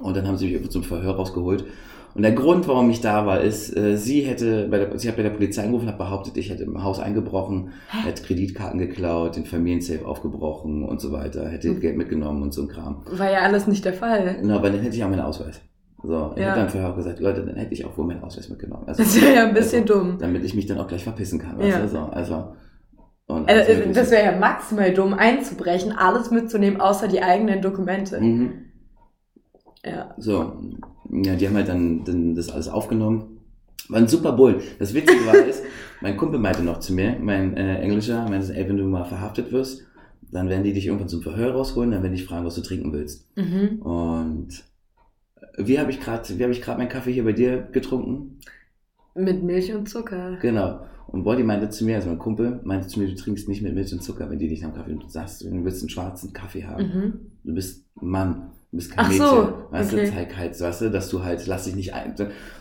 Und 0.00 0.16
dann 0.16 0.26
haben 0.26 0.36
sie 0.38 0.46
mich 0.46 0.54
irgendwo 0.54 0.70
zum 0.70 0.82
Verhör 0.84 1.16
rausgeholt. 1.16 1.64
Und 2.14 2.22
der 2.22 2.32
Grund, 2.32 2.66
warum 2.68 2.88
ich 2.88 3.00
da 3.02 3.26
war, 3.26 3.42
ist, 3.42 3.76
äh, 3.76 3.96
sie 3.98 4.22
hätte, 4.22 4.66
bei 4.68 4.78
der, 4.78 4.98
sie 4.98 5.08
hat 5.08 5.16
bei 5.16 5.22
der 5.22 5.30
Polizei 5.30 5.62
angerufen, 5.62 5.88
hat 5.88 5.98
behauptet, 5.98 6.36
ich 6.38 6.48
hätte 6.50 6.62
im 6.64 6.82
Haus 6.82 6.98
eingebrochen, 7.00 7.70
hätte 7.88 8.22
Kreditkarten 8.22 8.78
geklaut, 8.78 9.36
den 9.36 9.44
Familiensafe 9.44 10.06
aufgebrochen 10.06 10.84
und 10.84 11.00
so 11.02 11.12
weiter, 11.12 11.48
hätte 11.48 11.68
Mhm. 11.68 11.80
Geld 11.80 11.96
mitgenommen 11.98 12.42
und 12.42 12.54
so 12.54 12.62
ein 12.62 12.68
Kram. 12.68 13.02
War 13.10 13.30
ja 13.30 13.40
alles 13.40 13.66
nicht 13.66 13.84
der 13.84 13.92
Fall. 13.92 14.36
Na, 14.42 14.56
aber 14.56 14.70
dann 14.70 14.80
hätte 14.80 14.96
ich 14.96 15.04
auch 15.04 15.10
meinen 15.10 15.20
Ausweis. 15.20 15.60
So, 16.02 16.32
ich 16.36 16.42
Ja. 16.42 16.50
habe 16.50 16.60
beim 16.60 16.68
Verhör 16.68 16.90
auch 16.92 16.96
gesagt, 16.96 17.18
Leute, 17.20 17.44
dann 17.44 17.56
hätte 17.56 17.74
ich 17.74 17.84
auch 17.84 17.96
wohl 17.98 18.06
meinen 18.06 18.22
Ausweis 18.22 18.48
mitgenommen. 18.48 18.84
Also, 18.86 19.02
Das 19.02 19.20
wäre 19.20 19.34
ja 19.34 19.46
ein 19.48 19.54
bisschen 19.54 19.82
also, 19.82 19.94
dumm. 19.94 20.18
Damit 20.18 20.44
ich 20.44 20.54
mich 20.54 20.66
dann 20.66 20.78
auch 20.78 20.86
gleich 20.86 21.02
verpissen 21.02 21.38
kann, 21.38 21.58
weißt 21.58 21.68
Ja. 21.68 21.82
du? 21.82 21.88
So, 21.88 21.98
also, 21.98 22.52
und 23.26 23.48
Also, 23.48 23.72
Mögliche. 23.72 23.92
das 23.92 24.10
wäre 24.10 24.24
ja 24.32 24.38
maximal 24.38 24.92
dumm, 24.94 25.12
einzubrechen, 25.14 25.92
alles 25.92 26.30
mitzunehmen, 26.30 26.80
außer 26.80 27.08
die 27.08 27.20
eigenen 27.22 27.60
Dokumente. 27.62 28.20
Mhm. 28.20 28.52
Ja. 29.84 30.14
So, 30.18 30.60
ja, 31.10 31.34
die 31.34 31.46
haben 31.48 31.56
halt 31.56 31.68
dann, 31.68 32.04
dann 32.04 32.34
das 32.34 32.50
alles 32.50 32.68
aufgenommen. 32.68 33.38
War 33.88 33.98
ein 33.98 34.08
super 34.08 34.32
Bull. 34.32 34.60
Das 34.78 34.92
Witzige 34.94 35.26
war 35.26 35.34
ist, 35.36 35.62
mein 36.00 36.16
Kumpel 36.16 36.38
meinte 36.38 36.62
noch 36.62 36.78
zu 36.80 36.92
mir, 36.92 37.16
mein 37.20 37.56
äh, 37.56 37.78
Englischer, 37.80 38.28
meinte, 38.28 38.54
ey, 38.54 38.68
wenn 38.68 38.76
du 38.76 38.84
mal 38.84 39.04
verhaftet 39.04 39.50
wirst, 39.50 39.82
dann 40.30 40.48
werden 40.48 40.62
die 40.62 40.74
dich 40.74 40.86
irgendwann 40.86 41.08
zum 41.08 41.22
Verhör 41.22 41.52
rausholen, 41.52 41.90
dann 41.90 42.02
werden 42.02 42.12
die 42.14 42.18
dich 42.20 42.28
fragen, 42.28 42.44
was 42.44 42.54
du 42.54 42.60
trinken 42.60 42.92
willst. 42.92 43.26
Mhm. 43.36 43.80
Und 43.82 44.48
wie 45.56 45.78
habe 45.78 45.90
ich 45.90 46.00
gerade, 46.00 46.38
wie 46.38 46.42
habe 46.42 46.52
ich 46.52 46.62
gerade 46.62 46.78
meinen 46.78 46.88
Kaffee 46.88 47.12
hier 47.12 47.24
bei 47.24 47.32
dir 47.32 47.68
getrunken? 47.72 48.38
Mit 49.14 49.42
Milch 49.42 49.72
und 49.74 49.88
Zucker. 49.88 50.38
Genau. 50.40 50.80
Und 51.08 51.24
Body 51.24 51.42
meinte 51.42 51.70
zu 51.70 51.84
mir, 51.84 51.96
also 51.96 52.08
mein 52.08 52.18
Kumpel, 52.18 52.60
meinte 52.64 52.86
zu 52.86 53.00
mir, 53.00 53.08
du 53.08 53.14
trinkst 53.14 53.48
nicht 53.48 53.62
mit 53.62 53.74
Milch 53.74 53.92
und 53.92 54.02
Zucker, 54.02 54.28
wenn 54.30 54.38
die 54.38 54.48
dich 54.48 54.64
am 54.64 54.74
Kaffee 54.74 54.92
und 54.92 55.02
du 55.02 55.08
sagst, 55.08 55.42
du 55.42 55.64
willst 55.64 55.80
einen 55.82 55.88
schwarzen 55.88 56.32
Kaffee 56.32 56.64
haben. 56.64 56.82
Mhm. 56.82 57.12
Du 57.44 57.54
bist 57.54 57.86
Mann, 57.94 58.50
du 58.70 58.76
bist 58.76 58.92
kein 58.92 59.04
Ach 59.06 59.08
Mädchen. 59.08 59.26
so, 59.26 59.52
weißt 59.70 59.92
okay. 59.94 60.04
du, 60.04 60.12
zeig 60.12 60.36
halt, 60.36 60.60
weißt 60.60 60.80
du, 60.82 60.90
dass 60.90 61.08
du 61.08 61.24
halt, 61.24 61.46
lass 61.46 61.64
dich 61.64 61.74
nicht 61.74 61.94
ein. 61.94 62.14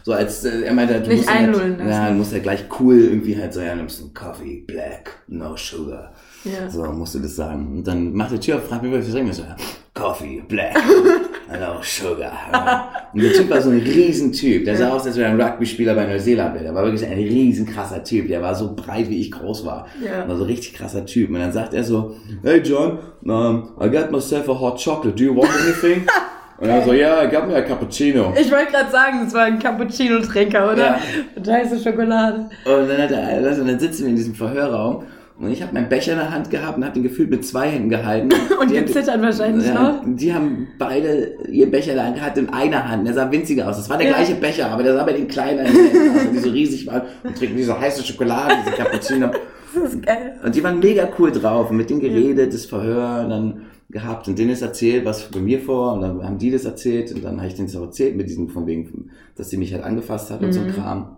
So 0.03 0.13
als, 0.13 0.45
äh, 0.45 0.61
er 0.61 0.73
meinte, 0.73 0.93
du 1.01 1.09
Nicht 1.09 1.17
musst 1.17 1.30
ihn 1.30 1.36
halt, 1.36 1.47
einlullen 1.49 1.78
lassen. 1.78 1.89
Ja, 1.89 2.09
du 2.09 2.15
musst 2.15 2.32
ja 2.32 2.39
gleich 2.39 2.65
cool 2.80 2.95
irgendwie 2.95 3.38
halt 3.38 3.53
so, 3.53 3.59
ja, 3.59 3.75
nimmst 3.75 4.01
einen 4.01 4.13
Coffee, 4.13 4.63
black, 4.65 5.23
no 5.28 5.57
sugar. 5.57 6.13
Ja. 6.52 6.70
So 6.70 6.84
musst 6.91 7.16
du 7.16 7.20
das 7.20 7.36
sagen. 7.36 7.78
Und 7.78 7.88
dann 7.88 8.14
macht 8.14 8.32
die 8.32 8.39
Tür 8.39 8.58
auf, 8.58 8.68
fragt 8.68 8.84
mich, 8.84 8.91
was 8.91 9.08
ich 9.08 9.14
trinken. 9.14 9.32
Ja, 9.38 9.56
Coffee, 9.93 10.43
black, 10.48 10.76
Alter, 11.50 11.72
auch 11.72 11.84
Sugar. 11.84 13.10
Und 13.14 13.24
der 13.24 13.34
Typ 13.34 13.50
war 13.50 13.62
so 13.62 13.72
ein 13.72 13.80
Riesentyp. 13.80 14.66
Der 14.66 14.78
sah 14.78 14.89
aus, 14.89 15.06
als 15.06 15.18
wäre 15.18 15.30
ein 15.30 15.41
Rugby-Spieler 15.41 15.95
bei 15.95 16.06
Neuseeland 16.06 16.54
wäre. 16.54 16.66
Der 16.66 16.76
war 16.76 16.84
wirklich 16.84 17.06
ein 17.06 17.18
riesen 17.18 17.66
krasser 17.66 18.04
Typ. 18.04 18.28
Der 18.28 18.41
war 18.41 18.54
so 18.54 18.76
breit, 18.76 19.10
wie 19.10 19.20
ich 19.22 19.32
groß 19.32 19.66
war. 19.66 19.88
Ja. 20.04 20.28
War 20.28 20.38
so 20.38 20.43
richtig 20.43 20.76
krasser 20.76 21.06
Typ. 21.06 21.30
Und 21.30 21.39
dann 21.39 21.52
sagt 21.52 21.74
er 21.74 21.84
so, 21.84 22.16
hey 22.43 22.60
John, 22.60 23.00
um, 23.24 23.70
I 23.82 23.89
got 23.89 24.12
myself 24.12 24.48
a 24.50 24.60
hot 24.60 24.84
chocolate. 24.84 25.16
Do 25.16 25.24
you 25.24 25.36
want 25.36 25.50
anything? 25.50 26.06
Und 26.60 26.70
er 26.70 26.84
so, 26.84 26.91
ja, 26.91 27.22
yeah, 27.22 27.26
gab 27.28 27.48
mir 27.48 27.56
a 27.56 27.62
cappuccino. 27.62 28.34
Ich 28.36 28.52
wollte 28.52 28.72
gerade 28.72 28.89
sagen, 28.89 29.22
das 29.24 29.34
war 29.34 29.43
ein 29.43 29.60
Cappuccino-Trinker, 29.60 30.72
oder? 30.74 30.86
Ja. 30.86 31.00
Und 31.36 31.48
heiße 31.48 31.80
Schokolade. 31.80 32.50
Und 32.66 32.89
dann, 32.89 32.98
hat 33.00 33.12
er, 33.12 33.45
also 33.45 33.64
dann 33.64 33.80
sitzen 33.80 34.04
wir 34.04 34.10
in 34.10 34.16
diesem 34.16 34.34
Verhörraum 34.34 35.04
und 35.39 35.51
ich 35.51 35.61
habe 35.61 35.73
meinen 35.73 35.88
Becher 35.89 36.13
in 36.13 36.17
der 36.19 36.31
Hand 36.31 36.49
gehabt 36.49 36.77
und 36.77 36.83
habe 36.83 36.93
den 36.95 37.03
gefühlt 37.03 37.29
mit 37.29 37.45
zwei 37.45 37.69
Händen 37.69 37.89
gehalten. 37.89 38.29
Und 38.59 38.71
Die 38.71 38.83
zittern 38.88 39.21
wahrscheinlich 39.21 39.67
Ja, 39.67 39.73
noch. 39.73 40.01
die 40.05 40.33
haben 40.33 40.67
beide 40.79 41.35
ihr 41.51 41.69
Becher 41.69 41.91
in 41.91 41.97
der 41.97 42.05
Hand 42.07 42.15
gehabt 42.15 42.38
in 42.39 42.49
einer 42.49 42.89
Hand. 42.89 43.05
Der 43.05 43.13
sah 43.13 43.31
winziger 43.31 43.69
aus. 43.69 43.77
Das 43.77 43.88
war 43.89 43.97
der 43.97 44.07
Ja. 44.07 44.13
gleiche 44.15 44.35
Becher, 44.35 44.71
aber 44.71 44.81
der 44.83 44.95
sah 44.95 45.03
bei 45.03 45.13
den 45.13 45.27
kleinen 45.27 45.65
Händen 45.65 46.15
aus, 46.17 46.31
die 46.33 46.38
so 46.39 46.49
riesig 46.49 46.88
waren 46.88 47.03
und 47.23 47.38
trinken 47.38 47.55
diese 47.57 47.79
heiße 47.79 48.03
Schokolade, 48.03 48.55
diese 48.65 48.75
Cappuccino. 48.75 49.29
Das 49.75 49.93
ist 49.93 50.01
geil. 50.03 50.39
Und 50.43 50.55
die 50.55 50.63
waren 50.63 50.79
mega 50.79 51.07
cool 51.19 51.31
drauf 51.31 51.69
und 51.69 51.77
mit 51.77 51.89
denen 51.89 51.99
geredet, 51.99 52.51
das 52.53 52.65
Verhör 52.65 53.27
dann 53.29 53.63
gehabt 53.89 54.27
und 54.27 54.39
denen 54.39 54.49
ist 54.51 54.61
erzählt, 54.63 55.05
was 55.05 55.29
bei 55.29 55.39
mir 55.39 55.59
vor 55.59 55.93
und 55.93 56.01
dann 56.01 56.23
haben 56.23 56.38
die 56.39 56.49
das 56.49 56.65
erzählt 56.65 57.11
und 57.13 57.23
dann 57.23 57.38
habe 57.38 57.47
ich 57.47 57.53
denen 57.55 57.67
das 57.67 57.75
auch 57.75 57.83
erzählt 57.83 58.15
mit 58.15 58.27
diesem 58.27 58.49
von 58.49 58.65
wegen, 58.65 59.11
dass 59.35 59.49
sie 59.51 59.57
mich 59.57 59.73
halt 59.73 59.83
angefasst 59.83 60.31
hat 60.31 60.41
und 60.41 60.51
so 60.53 60.61
ein 60.61 60.67
Mhm. 60.67 60.71
Kram. 60.71 61.17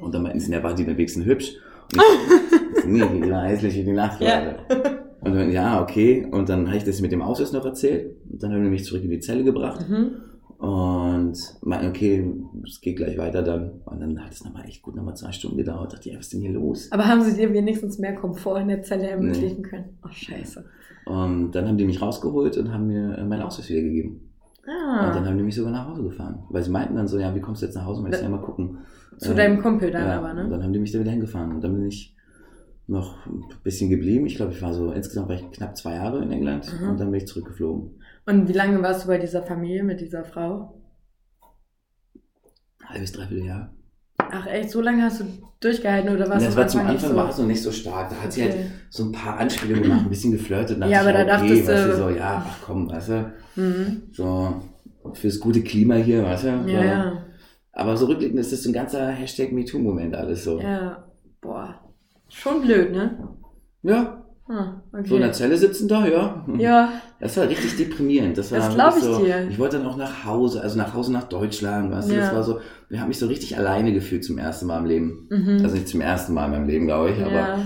Und 0.00 0.14
dann 0.14 0.22
meinten 0.22 0.38
sie, 0.38 0.50
der 0.50 0.62
war 0.62 0.74
die 0.74 0.86
wenigstens 0.86 1.24
hübsch. 1.24 1.54
Ich, 1.90 2.84
nee, 2.86 3.02
die 3.22 3.30
war 3.30 3.44
hässlich 3.44 3.74
wie 3.76 3.84
die 3.84 3.92
Nacht. 3.92 4.20
Ja. 4.20 4.44
Leute. 4.44 5.02
Und 5.20 5.34
dann, 5.34 5.50
ja, 5.52 5.80
okay. 5.80 6.26
Und 6.30 6.48
dann 6.48 6.66
habe 6.66 6.76
ich 6.76 6.84
das 6.84 7.00
mit 7.00 7.12
dem 7.12 7.22
Ausschuss 7.22 7.52
noch 7.52 7.64
erzählt. 7.64 8.16
Und 8.30 8.42
dann 8.42 8.52
haben 8.52 8.64
die 8.64 8.70
mich 8.70 8.84
zurück 8.84 9.04
in 9.04 9.10
die 9.10 9.20
Zelle 9.20 9.44
gebracht. 9.44 9.88
Mhm. 9.88 10.16
Und 10.58 11.36
meinten, 11.62 11.88
okay, 11.88 12.32
es 12.64 12.80
geht 12.80 12.96
gleich 12.96 13.18
weiter 13.18 13.42
dann. 13.42 13.82
Und 13.84 14.00
dann 14.00 14.24
hat 14.24 14.32
es 14.32 14.44
nochmal 14.44 14.64
echt 14.66 14.82
gut 14.82 14.96
nochmal 14.96 15.16
zwei 15.16 15.32
Stunden 15.32 15.56
gedauert. 15.56 15.92
dachte 15.92 16.08
ich, 16.08 16.14
ja, 16.14 16.18
was 16.18 16.26
ist 16.26 16.32
denn 16.34 16.40
hier 16.40 16.52
los? 16.52 16.90
Aber 16.90 17.06
haben 17.06 17.22
sie 17.22 17.36
dir 17.36 17.52
wenigstens 17.52 17.98
mehr 17.98 18.14
Komfort 18.14 18.60
in 18.60 18.68
der 18.68 18.82
Zelle 18.82 19.10
ermöglichen 19.10 19.62
können? 19.62 19.98
Oh, 20.04 20.10
scheiße. 20.10 20.64
Und 21.06 21.52
dann 21.52 21.66
haben 21.66 21.78
die 21.78 21.84
mich 21.84 22.00
rausgeholt 22.00 22.56
und 22.58 22.72
haben 22.72 22.86
mir 22.86 23.18
äh, 23.18 23.24
meinen 23.24 23.42
Ausweis 23.42 23.68
wiedergegeben. 23.68 24.31
Und 24.64 24.68
dann 24.68 25.24
Ah, 25.24 25.26
haben 25.26 25.36
die 25.38 25.42
mich 25.42 25.56
sogar 25.56 25.72
nach 25.72 25.88
Hause 25.88 26.04
gefahren. 26.04 26.44
Weil 26.50 26.62
sie 26.62 26.70
meinten 26.70 26.94
dann 26.94 27.08
so, 27.08 27.18
ja, 27.18 27.34
wie 27.34 27.40
kommst 27.40 27.62
du 27.62 27.66
jetzt 27.66 27.74
nach 27.74 27.84
Hause? 27.84 28.02
Und 28.02 28.14
ich 28.14 28.20
ja 28.20 28.28
mal 28.28 28.40
gucken. 28.40 28.78
zu 29.18 29.32
Äh, 29.32 29.34
deinem 29.36 29.60
Kumpel 29.60 29.90
dann 29.90 30.06
ja, 30.06 30.18
aber, 30.18 30.30
Und 30.30 30.36
ne? 30.36 30.48
dann 30.50 30.62
haben 30.62 30.72
die 30.72 30.78
mich 30.78 30.92
da 30.92 31.00
wieder 31.00 31.10
hingefahren. 31.10 31.52
Und 31.52 31.62
dann 31.64 31.74
bin 31.74 31.86
ich 31.86 32.16
noch 32.86 33.26
ein 33.26 33.42
bisschen 33.64 33.90
geblieben. 33.90 34.26
Ich 34.26 34.36
glaube, 34.36 34.52
ich 34.52 34.62
war 34.62 34.72
so, 34.72 34.92
insgesamt 34.92 35.28
war 35.28 35.34
ich 35.36 35.50
knapp 35.50 35.76
zwei 35.76 35.94
Jahre 35.94 36.22
in 36.22 36.30
England. 36.30 36.72
Mhm. 36.80 36.90
Und 36.90 37.00
dann 37.00 37.10
bin 37.10 37.18
ich 37.20 37.26
zurückgeflogen. 37.26 38.00
Und 38.26 38.48
wie 38.48 38.52
lange 38.52 38.80
warst 38.82 39.04
du 39.04 39.08
bei 39.08 39.18
dieser 39.18 39.42
Familie 39.42 39.82
mit 39.82 40.00
dieser 40.00 40.24
Frau? 40.24 40.80
Halbes, 42.84 43.12
dreiviertel 43.12 43.46
Jahr. 43.46 43.74
Ach 44.34 44.46
echt, 44.46 44.70
so 44.70 44.80
lange 44.80 45.02
hast 45.02 45.20
du 45.20 45.24
durchgehalten 45.60 46.08
oder 46.14 46.28
was? 46.30 46.42
Das 46.42 46.56
war 46.56 46.66
zum 46.66 46.80
Anfang 46.80 47.14
war 47.14 47.28
es 47.28 47.36
noch 47.38 47.46
nicht 47.46 47.62
so 47.62 47.70
stark. 47.70 48.08
Da 48.10 48.16
hat 48.16 48.32
sie 48.32 48.42
halt 48.42 48.52
Okay. 48.54 48.66
so 48.88 49.04
ein 49.04 49.12
paar 49.12 49.38
Anspielungen 49.38 49.82
gemacht, 49.82 50.00
ein 50.04 50.08
bisschen 50.08 50.32
geflirtet. 50.32 50.78
Ja, 50.78 50.88
dachte 50.88 51.00
aber 51.00 51.12
da 51.12 51.36
okay, 51.36 51.48
dachtest 51.48 51.68
weißt 51.68 51.86
du- 51.88 51.96
so, 51.96 52.08
ja, 52.08 52.44
ach 52.48 52.56
komm, 52.64 52.90
weißt 52.90 53.08
du, 53.10 53.32
Mhm. 53.56 54.02
so 54.12 54.54
fürs 55.12 55.38
gute 55.38 55.62
Klima 55.62 55.96
hier, 55.96 56.24
weißt 56.24 56.44
du. 56.44 56.62
So. 56.64 56.68
Ja, 56.70 56.84
ja. 56.84 57.12
Aber 57.72 57.96
so 57.96 58.06
rückblickend 58.06 58.38
ist 58.40 58.52
das 58.52 58.62
so 58.62 58.70
ein 58.70 58.72
ganzer 58.72 59.08
Hashtag 59.08 59.52
MeToo-Moment 59.52 60.14
alles 60.14 60.44
so. 60.44 60.60
Ja. 60.60 61.04
Boah. 61.42 61.74
Schon 62.28 62.62
blöd, 62.62 62.92
ne? 62.92 63.18
Ja, 63.82 64.21
Ah, 64.54 64.82
okay. 64.92 65.08
so 65.08 65.14
in 65.16 65.22
der 65.22 65.32
Zelle 65.32 65.56
sitzen 65.56 65.88
da, 65.88 66.06
ja. 66.06 66.44
ja, 66.58 66.92
Das 67.20 67.38
war 67.38 67.48
richtig 67.48 67.74
deprimierend. 67.78 68.36
Das 68.36 68.52
war 68.52 68.58
Das 68.58 68.74
glaub 68.74 68.94
wirklich 68.96 69.08
ich 69.10 69.16
so, 69.16 69.24
dir. 69.24 69.48
Ich 69.48 69.58
wollte 69.58 69.78
dann 69.78 69.86
auch 69.86 69.96
nach 69.96 70.26
Hause, 70.26 70.60
also 70.60 70.76
nach 70.76 70.92
Hause 70.92 71.10
nach 71.12 71.24
Deutschland, 71.24 71.90
weißt 71.90 72.10
du, 72.10 72.14
Ja. 72.14 72.20
das 72.20 72.34
war 72.34 72.42
so, 72.42 72.60
ich 72.90 72.98
habe 72.98 73.08
mich 73.08 73.18
so 73.18 73.28
richtig 73.28 73.56
alleine 73.56 73.94
gefühlt 73.94 74.24
zum 74.24 74.36
ersten 74.36 74.66
Mal 74.66 74.78
im 74.80 74.84
Leben. 74.84 75.26
mhm. 75.30 75.60
Also 75.62 75.74
nicht 75.76 75.88
zum 75.88 76.02
ersten 76.02 76.34
Mal 76.34 76.44
in 76.46 76.50
meinem 76.50 76.66
Leben, 76.68 76.86
glaube 76.86 77.12
ich, 77.12 77.22
aber 77.24 77.32
ja. 77.32 77.58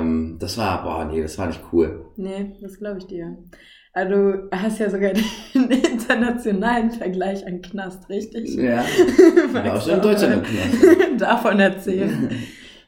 ähm, 0.00 0.36
das 0.40 0.58
war, 0.58 0.82
boah, 0.82 1.04
nee, 1.04 1.22
das 1.22 1.38
war 1.38 1.46
nicht 1.46 1.60
cool. 1.72 2.06
Nee, 2.16 2.56
das 2.60 2.78
glaube 2.78 2.98
ich 2.98 3.06
dir. 3.06 3.38
Also, 3.92 4.12
du 4.14 4.48
hast 4.52 4.78
ja 4.78 4.88
sogar 4.90 5.12
den 5.54 5.70
internationalen 5.70 6.90
Vergleich 6.90 7.46
an 7.46 7.60
Knast, 7.62 8.08
richtig? 8.08 8.54
Ja, 8.54 8.84
war 9.52 9.74
auch 9.76 9.82
schon 9.82 9.94
in 9.94 10.00
Deutschland 10.00 10.34
im 10.34 10.42
Knast. 10.42 10.94
Davon 11.20 11.58
erzählen. 11.60 12.30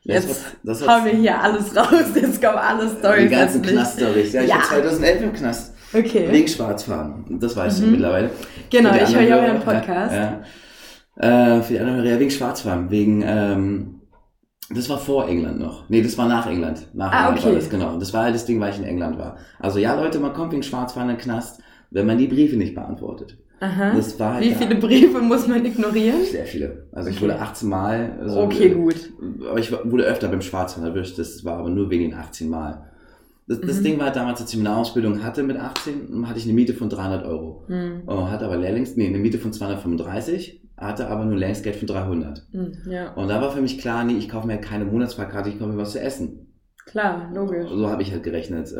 Das 0.04 0.24
Jetzt 0.24 0.28
war- 0.28 0.52
das 0.64 0.80
hauen 0.80 0.88
war 0.88 1.04
wir 1.04 1.12
hier 1.12 1.40
alles 1.40 1.76
raus, 1.76 1.92
jetzt 2.14 2.42
kommen 2.42 2.58
alle 2.58 2.88
Storys. 2.88 3.22
die 3.22 3.28
ganzen 3.28 3.60
nicht. 3.60 3.70
Knast-Stories. 3.72 4.32
Ja, 4.32 4.42
ich 4.42 4.48
Ja. 4.48 4.56
war 4.56 4.62
2011 4.64 5.22
im 5.22 5.32
Knast. 5.32 5.74
Okay. 5.94 6.26
Wegen 6.30 6.48
Schwarzfahren. 6.48 7.38
Das 7.40 7.54
weiß 7.56 7.78
ich 7.78 7.84
Mhm. 7.86 7.92
mittlerweile. 7.92 8.30
Genau, 8.70 8.90
ich 8.94 9.14
höre 9.14 9.22
ja 9.22 9.36
euren 9.36 9.60
Podcast. 9.60 10.12
Ja, 10.14 10.42
ja. 11.22 11.56
Äh, 11.58 11.62
für 11.62 11.74
die 11.74 11.80
anderen 11.80 12.04
ja, 12.04 12.18
wegen 12.18 12.30
Schwarzfahren. 12.30 12.90
Wegen, 12.90 13.22
ähm, 13.24 14.00
das 14.70 14.88
war 14.88 14.98
vor 14.98 15.28
England 15.28 15.60
noch. 15.60 15.88
Nee, 15.90 16.02
das 16.02 16.16
war 16.18 16.26
nach 16.26 16.46
England. 16.46 16.88
Nach 16.94 17.12
Ah, 17.12 17.18
England 17.28 17.38
okay. 17.40 17.48
war 17.48 17.54
das, 17.56 17.70
genau. 17.70 17.96
Das 17.98 18.12
war 18.14 18.24
halt 18.24 18.34
das 18.34 18.46
Ding, 18.46 18.58
weil 18.58 18.72
ich 18.72 18.78
in 18.78 18.84
England 18.84 19.18
war. 19.18 19.36
Also 19.60 19.78
ja, 19.78 19.94
Leute, 19.94 20.18
man 20.18 20.32
kommt 20.32 20.52
wegen 20.52 20.62
Schwarzfahren 20.62 21.10
in 21.10 21.16
den 21.16 21.22
Knast, 21.22 21.60
wenn 21.90 22.06
man 22.06 22.16
die 22.18 22.26
Briefe 22.26 22.56
nicht 22.56 22.74
beantwortet. 22.74 23.36
Aha. 23.62 23.94
Das 23.94 24.18
war 24.18 24.34
halt 24.34 24.44
Wie 24.44 24.50
da- 24.50 24.56
viele 24.58 24.74
Briefe 24.74 25.20
muss 25.20 25.46
man 25.46 25.64
ignorieren? 25.64 26.24
Sehr 26.24 26.44
viele. 26.46 26.88
Also 26.92 27.10
ich 27.10 27.22
wurde 27.22 27.38
18 27.38 27.68
Mal. 27.68 28.18
Also, 28.20 28.40
okay, 28.42 28.66
äh, 28.72 28.74
gut. 28.74 28.96
Aber 29.48 29.58
ich 29.60 29.70
wurde 29.72 30.04
öfter 30.04 30.26
beim 30.28 30.42
Schwarzfahren 30.42 30.88
erwischt. 30.88 31.16
Das 31.18 31.44
war 31.44 31.58
aber 31.58 31.68
nur 31.70 31.88
wegen 31.88 32.10
den 32.10 32.14
18 32.14 32.48
Mal. 32.48 32.90
Das, 33.46 33.60
das 33.60 33.78
Mhm. 33.80 33.84
Ding 33.84 33.98
war 34.00 34.10
damals, 34.10 34.40
als 34.40 34.52
ich 34.52 34.58
eine 34.60 34.74
Ausbildung 34.74 35.22
hatte 35.22 35.42
mit 35.42 35.56
18, 35.56 36.26
hatte 36.28 36.38
ich 36.38 36.44
eine 36.44 36.54
Miete 36.54 36.74
von 36.74 36.88
300 36.88 37.24
Euro. 37.24 37.64
Hm. 37.68 38.02
Oh, 38.06 38.28
hatte 38.28 38.46
aber 38.46 38.56
Lehrlings, 38.56 38.96
nee, 38.96 39.06
eine 39.08 39.18
Miete 39.18 39.38
von 39.38 39.52
235, 39.52 40.62
hatte 40.76 41.08
aber 41.08 41.24
nur 41.24 41.36
Lehrlingsgeld 41.36 41.76
von 41.76 41.86
300. 41.88 42.42
Hm, 42.52 42.72
Ja, 42.88 43.12
Und 43.14 43.28
da 43.28 43.40
war 43.40 43.50
für 43.52 43.60
mich 43.60 43.78
klar, 43.78 44.04
nee, 44.04 44.14
ich 44.16 44.28
kaufe 44.28 44.46
mir 44.46 44.58
keine 44.58 44.84
Monatsfahrkarte, 44.84 45.48
ich 45.50 45.58
kaufe 45.58 45.70
mir 45.72 45.78
was 45.78 45.92
zu 45.92 46.00
essen. 46.00 46.52
klar, 46.86 47.30
logisch. 47.34 47.68
So 47.68 47.88
habe 47.88 48.02
ich 48.02 48.10
halt 48.12 48.22
gerechnet. 48.24 48.72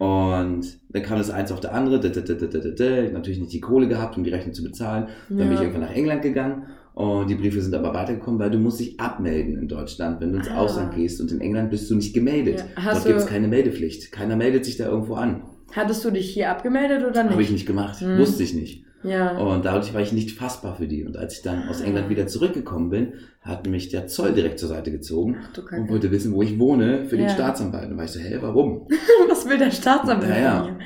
Und 0.00 0.78
dann 0.88 1.02
kam 1.02 1.18
das 1.18 1.28
eins 1.28 1.52
auf 1.52 1.60
der 1.60 1.74
andere, 1.74 2.00
da, 2.00 2.08
da, 2.08 2.22
da, 2.22 2.32
da, 2.32 2.46
da, 2.46 2.58
da, 2.58 2.70
da. 2.70 3.10
natürlich 3.12 3.38
nicht 3.38 3.52
die 3.52 3.60
Kohle 3.60 3.86
gehabt, 3.86 4.16
um 4.16 4.24
die 4.24 4.30
Rechnung 4.30 4.54
zu 4.54 4.62
bezahlen. 4.62 5.08
Dann 5.28 5.36
bin 5.36 5.48
ich 5.52 5.54
Ja. 5.56 5.60
irgendwann 5.66 5.82
nach 5.82 5.94
England 5.94 6.22
gegangen 6.22 6.62
und 6.94 7.28
die 7.28 7.34
Briefe 7.34 7.60
sind 7.60 7.74
aber 7.74 7.92
weitergekommen, 7.92 8.40
weil 8.40 8.50
du 8.50 8.56
musst 8.56 8.80
dich 8.80 8.98
abmelden 8.98 9.58
in 9.58 9.68
Deutschland, 9.68 10.22
wenn 10.22 10.32
du 10.32 10.38
ins 10.38 10.48
Ah. 10.48 10.56
Ausland 10.56 10.94
gehst 10.94 11.20
und 11.20 11.30
in 11.32 11.42
England 11.42 11.68
bist 11.70 11.90
du 11.90 11.96
nicht 11.96 12.14
gemeldet. 12.14 12.64
Ja. 12.82 12.92
Dort 12.94 13.04
gibt 13.04 13.18
es 13.18 13.26
keine 13.26 13.46
Meldepflicht. 13.46 14.10
Keiner 14.10 14.36
meldet 14.36 14.64
sich 14.64 14.78
da 14.78 14.86
irgendwo 14.86 15.16
an. 15.16 15.42
Hattest 15.72 16.02
du 16.02 16.10
dich 16.10 16.30
hier 16.32 16.50
abgemeldet 16.50 17.04
oder 17.06 17.22
nicht? 17.22 17.32
Habe 17.32 17.42
ich 17.42 17.50
nicht 17.50 17.66
gemacht, 17.66 18.00
Hm. 18.00 18.16
wusste 18.18 18.42
ich 18.42 18.54
nicht. 18.54 18.84
Ja. 19.02 19.38
Und 19.38 19.64
dadurch 19.64 19.94
war 19.94 20.00
ich 20.00 20.12
nicht 20.12 20.32
fassbar 20.38 20.76
für 20.76 20.86
die. 20.86 21.04
Und 21.04 21.16
als 21.16 21.34
ich 21.38 21.42
dann 21.42 21.68
aus 21.68 21.80
Ah. 21.80 21.84
England 21.86 22.08
wieder 22.10 22.26
zurückgekommen 22.26 22.90
bin, 22.90 23.12
hat 23.40 23.66
mich 23.66 23.88
der 23.88 24.06
Zoll 24.08 24.32
direkt 24.32 24.58
zur 24.58 24.68
Seite 24.68 24.90
gezogen 24.90 25.36
Ach 25.42 25.72
und 25.72 25.88
wollte 25.88 26.10
wissen, 26.10 26.34
wo 26.34 26.42
ich 26.42 26.58
wohne 26.58 27.06
für 27.06 27.16
den 27.16 27.26
Ja. 27.26 27.32
Staatsanwalt. 27.32 27.90
Und 27.90 27.96
war 27.96 28.04
ich 28.04 28.10
so, 28.10 28.20
hä, 28.20 28.38
warum? 28.40 28.86
Was 29.28 29.48
will 29.48 29.58
der 29.58 29.70
Staatsanwalt 29.70 30.28
Ja, 30.30 30.38
ja. 30.38 30.76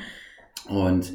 von 0.66 0.76
Und 0.76 1.12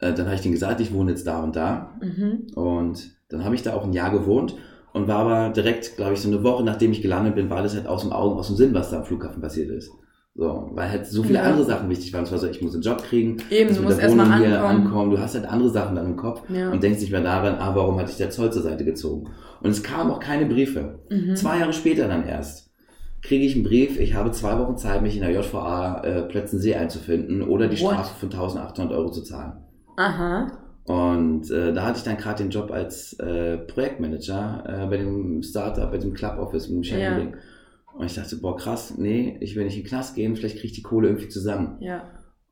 äh, 0.00 0.12
dann 0.14 0.26
habe 0.26 0.34
ich 0.36 0.40
denen 0.40 0.54
gesagt, 0.54 0.80
ich 0.80 0.92
wohne 0.92 1.10
jetzt 1.10 1.26
da 1.26 1.42
und 1.42 1.54
da. 1.56 1.98
Mhm. 2.00 2.46
Und 2.54 3.10
dann 3.28 3.44
habe 3.44 3.54
ich 3.54 3.62
da 3.62 3.74
auch 3.74 3.84
ein 3.84 3.92
Jahr 3.92 4.10
gewohnt 4.10 4.56
und 4.94 5.06
war 5.06 5.18
aber 5.18 5.50
direkt, 5.52 5.96
glaube 5.96 6.14
ich, 6.14 6.20
so 6.20 6.28
eine 6.28 6.42
Woche 6.44 6.64
nachdem 6.64 6.92
ich 6.92 7.02
gelandet 7.02 7.34
bin, 7.34 7.50
war 7.50 7.62
das 7.62 7.74
halt 7.74 7.86
aus 7.86 8.02
dem 8.02 8.12
Augen, 8.12 8.38
aus 8.38 8.46
dem 8.46 8.56
Sinn, 8.56 8.72
was 8.74 8.90
da 8.90 8.98
am 8.98 9.04
Flughafen 9.04 9.42
passiert 9.42 9.68
ist. 9.70 9.90
So, 10.40 10.70
weil 10.72 10.88
halt 10.88 11.04
so 11.04 11.24
viele 11.24 11.40
Ja. 11.40 11.42
andere 11.46 11.64
Sachen 11.64 11.90
wichtig 11.90 12.12
waren. 12.14 12.22
Es 12.22 12.30
war 12.30 12.38
so, 12.38 12.46
ich 12.46 12.62
muss 12.62 12.72
einen 12.72 12.84
Job 12.84 13.02
kriegen, 13.02 13.38
Eben, 13.50 13.74
du 13.74 13.82
musst 13.82 13.98
erstmal 13.98 14.30
ankommen. 14.30 14.54
ankommen. 14.54 15.10
Du 15.10 15.18
hast 15.18 15.34
halt 15.34 15.44
andere 15.46 15.68
Sachen 15.68 15.96
dann 15.96 16.06
im 16.06 16.16
Kopf 16.16 16.42
Ja. 16.48 16.70
und 16.70 16.80
denkst 16.80 17.00
nicht 17.00 17.10
mehr 17.10 17.22
daran, 17.22 17.56
ah, 17.58 17.72
warum 17.74 17.98
hat 17.98 18.08
dich 18.08 18.18
der 18.18 18.30
Zoll 18.30 18.52
zur 18.52 18.62
Seite 18.62 18.84
gezogen? 18.84 19.28
Und 19.60 19.70
es 19.70 19.82
kamen 19.82 20.12
auch 20.12 20.20
keine 20.20 20.46
Briefe. 20.46 21.00
Mhm. 21.10 21.34
Zwei 21.34 21.58
Jahre 21.58 21.72
später 21.72 22.06
dann 22.06 22.24
erst 22.24 22.70
kriege 23.20 23.44
ich 23.44 23.56
einen 23.56 23.64
Brief, 23.64 23.98
ich 23.98 24.14
habe 24.14 24.30
zwei 24.30 24.56
Wochen 24.60 24.76
Zeit, 24.76 25.02
mich 25.02 25.16
in 25.16 25.22
der 25.22 25.32
JVA 25.32 26.02
äh, 26.04 26.22
Plötzensee 26.22 26.76
einzufinden 26.76 27.42
oder 27.42 27.66
die 27.66 27.80
What? 27.82 27.94
Strafe 27.94 28.14
von 28.20 28.28
1800 28.30 28.96
Euro 28.96 29.10
zu 29.10 29.22
zahlen. 29.22 29.54
Aha. 29.96 30.52
Und 30.84 31.50
äh, 31.50 31.72
da 31.72 31.84
hatte 31.84 31.98
ich 31.98 32.04
dann 32.04 32.16
gerade 32.16 32.44
den 32.44 32.50
Job 32.50 32.70
als 32.70 33.14
äh, 33.18 33.58
Projektmanager 33.58 34.62
äh, 34.66 34.86
bei 34.86 34.98
dem 34.98 35.42
Startup, 35.42 35.90
bei 35.90 35.98
dem 35.98 36.14
Club 36.14 36.38
Office 36.38 36.68
mit 36.68 36.76
dem 36.76 36.84
Sharing. 36.84 37.34
Und 37.98 38.06
ich 38.06 38.14
dachte, 38.14 38.36
boah, 38.36 38.56
krass, 38.56 38.94
nee, 38.96 39.36
ich 39.40 39.56
will 39.56 39.64
nicht 39.64 39.76
in 39.76 39.82
den 39.82 39.88
Knast 39.88 40.14
gehen, 40.14 40.36
vielleicht 40.36 40.54
kriege 40.54 40.68
ich 40.68 40.72
die 40.72 40.82
Kohle 40.82 41.08
irgendwie 41.08 41.28
zusammen. 41.28 41.78
Ja. 41.80 42.04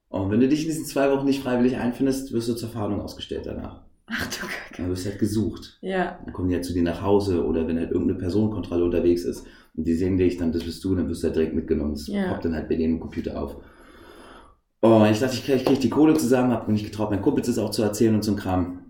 Und 0.09 0.33
wenn 0.33 0.41
du 0.41 0.49
dich 0.49 0.63
in 0.63 0.69
diesen 0.69 0.87
zwei 0.87 1.09
Wochen 1.13 1.25
nicht 1.25 1.41
freiwillig 1.41 1.77
einfindest, 1.77 2.33
wirst 2.33 2.49
du 2.49 2.55
zur 2.55 2.69
Fahndung 2.69 3.01
ausgestellt 3.01 3.47
danach. 3.47 3.83
Ach 4.09 4.27
du 4.27 4.41
Kacke. 4.41 4.83
Dann 4.83 4.89
wirst 4.91 5.05
du 5.07 5.11
halt 5.11 5.21
gesucht. 5.21 5.79
Ja. 5.83 6.19
Dann 6.25 6.33
kommen 6.33 6.49
die 6.49 6.57
halt 6.57 6.65
zu 6.65 6.73
dir 6.73 6.83
nach 6.83 7.01
Hause 7.01 7.45
oder 7.47 7.69
wenn 7.69 7.79
halt 7.79 7.93
irgendeine 7.93 8.19
Personenkontrolle 8.19 8.85
unterwegs 8.85 9.23
ist 9.25 9.47
und 9.77 9.87
die 9.87 9.95
sehen 9.95 10.17
dich, 10.17 10.37
dann 10.37 10.51
das 10.51 10.65
bist 10.65 10.83
du, 10.83 10.97
dann 10.97 11.09
wirst 11.09 11.23
du 11.23 11.29
halt 11.29 11.37
direkt 11.37 11.55
mitgenommen. 11.55 11.93
Das 11.93 12.09
Ja. 12.09 12.27
poppt 12.29 12.45
dann 12.45 12.55
halt 12.57 12.69
bei 12.69 12.75
denen 12.75 12.95
im 12.95 13.01
Computer 13.01 13.41
auf. 13.41 13.57
Und 14.81 15.07
ich 15.13 15.21
dachte, 15.21 15.37
ich 15.37 15.45
kriege 15.47 15.63
krieg 15.63 15.79
die 15.81 15.91
Kohle 15.91 16.15
zusammen, 16.15 16.51
habe 16.51 16.67
mir 16.67 16.73
nicht 16.73 16.87
getraut, 16.87 17.11
meinen 17.11 17.23
Kumpels 17.23 17.47
das 17.47 17.59
auch 17.59 17.71
zu 17.71 17.83
erzählen 17.85 18.17
und 18.17 18.25
so 18.25 18.33
ein 18.33 18.37
Kram. 18.37 18.81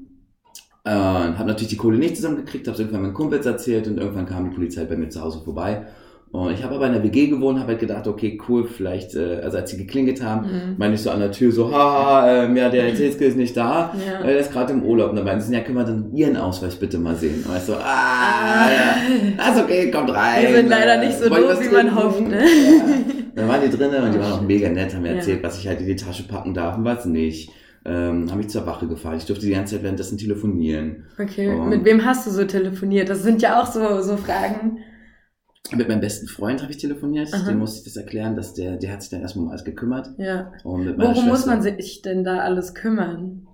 Äh, 0.85 0.91
habe 0.91 1.49
natürlich 1.49 1.69
die 1.69 1.77
Kohle 1.77 1.99
nicht 1.99 2.17
zusammengekriegt, 2.17 2.67
habe 2.67 2.75
es 2.75 2.81
irgendwann 2.81 3.03
meinen 3.03 3.15
Kumpels 3.15 3.45
erzählt 3.45 3.87
und 3.89 3.99
irgendwann 3.99 4.25
kam 4.25 4.49
die 4.49 4.55
Polizei 4.57 4.85
bei 4.87 4.97
mir 4.97 5.11
zu 5.11 5.21
Hause 5.21 5.43
vorbei 5.45 5.87
Und 6.33 6.53
ich 6.53 6.63
habe 6.63 6.75
aber 6.75 6.87
in 6.89 6.93
der 6.93 7.03
WG 7.03 7.29
gewohnt, 7.29 7.59
habe 7.59 7.69
halt 7.69 7.79
gedacht, 7.81 8.07
okay, 8.07 8.39
cool, 8.49 8.67
vielleicht, 8.67 9.15
äh, 9.15 9.41
also 9.43 9.57
als 9.57 9.71
sie 9.71 9.79
geklingelt 9.79 10.23
haben, 10.23 10.43
Mhm. 10.47 10.75
meine 10.77 10.95
ich 10.95 11.01
so 11.01 11.11
an 11.11 11.21
der 11.21 11.31
Tür 11.33 11.51
so, 11.53 11.73
haha, 11.73 12.45
ähm, 12.45 12.57
ja, 12.57 12.69
der 12.69 12.95
Zetzke 12.95 13.25
ist 13.25 13.37
nicht 13.37 13.57
da, 13.57 13.95
Ja. 14.07 14.21
äh, 14.21 14.27
der 14.33 14.39
ist 14.41 14.53
gerade 14.53 14.73
im 14.73 14.83
Urlaub. 14.83 15.11
Und 15.11 15.17
dann 15.17 15.25
meinen 15.25 15.41
sie, 15.41 15.55
ja, 15.55 15.61
können 15.61 15.79
wir 15.79 15.85
dann 15.85 16.13
ihren 16.15 16.37
Ausweis 16.37 16.75
bitte 16.77 16.99
mal 16.99 17.15
sehen? 17.15 17.45
Und 17.49 17.57
ich 17.57 17.63
so, 17.63 17.75
ah, 17.75 18.69
ja, 18.71 18.97
das 19.37 19.57
ist 19.57 19.63
okay, 19.63 19.91
kommt 19.91 20.11
rein. 20.13 20.43
Wir 20.49 20.57
sind 20.57 20.69
leider 20.69 20.99
nicht 20.99 21.17
so 21.19 21.29
doof, 21.29 21.59
wie 21.61 21.75
man 21.75 21.95
hofft, 21.95 22.21
ne? 22.21 22.41
Ja. 22.41 22.83
Dann 23.37 23.49
waren 23.49 23.61
die 23.71 23.75
drinnen 23.77 24.03
und 24.03 24.13
die 24.15 24.19
waren 24.19 24.33
auch 24.33 24.43
mega 24.47 24.69
nett, 24.69 24.95
haben 24.95 25.03
mir 25.03 25.11
Ja. 25.11 25.15
erzählt, 25.17 25.43
was 25.43 25.59
ich 25.59 25.69
halt 25.69 25.81
in 25.81 25.87
die 25.87 25.97
Tasche 25.97 26.25
packen 26.25 26.53
darf 26.55 26.77
und 26.77 26.85
was 26.85 27.07
nicht. 27.07 27.51
Ähm, 27.89 28.29
haben 28.31 28.39
mich 28.39 28.49
zur 28.49 28.67
Wache 28.67 28.89
gefahren. 28.89 29.17
Ich 29.17 29.27
durfte 29.27 29.47
die 29.47 29.53
ganze 29.53 29.77
Zeit 29.77 29.85
währenddessen 29.85 30.19
telefonieren. 30.19 31.05
Okay, 31.23 31.49
Und- 31.55 31.69
mit 31.69 31.85
wem 31.85 32.05
hast 32.05 32.27
du 32.27 32.31
so 32.33 32.43
telefoniert? 32.45 33.09
Das 33.09 33.23
sind 33.23 33.41
ja 33.43 33.63
auch 33.63 33.67
so, 33.67 34.03
so 34.03 34.17
Fragen. 34.17 34.79
Mit 35.75 35.89
meinem 35.89 36.01
besten 36.01 36.27
Freund 36.29 36.63
habe 36.63 36.73
ich 36.73 36.79
telefoniert. 36.79 37.33
Aha. 37.33 37.49
Dem 37.49 37.59
musste 37.59 37.79
ich 37.79 37.85
das 37.85 37.97
erklären, 37.97 38.37
dass 38.37 38.55
der, 38.55 38.77
der 38.77 38.93
hat 38.93 39.03
sich 39.03 39.11
dann 39.11 39.21
erstmal 39.23 39.47
um 39.47 39.51
alles 39.51 39.65
gekümmert. 39.65 40.11
Ja. 40.19 40.53
Worum 40.63 41.27
muss 41.27 41.47
man 41.47 41.63
sich 41.63 42.03
denn 42.03 42.25
da 42.25 42.39
alles 42.39 42.75
kümmern? 42.75 43.47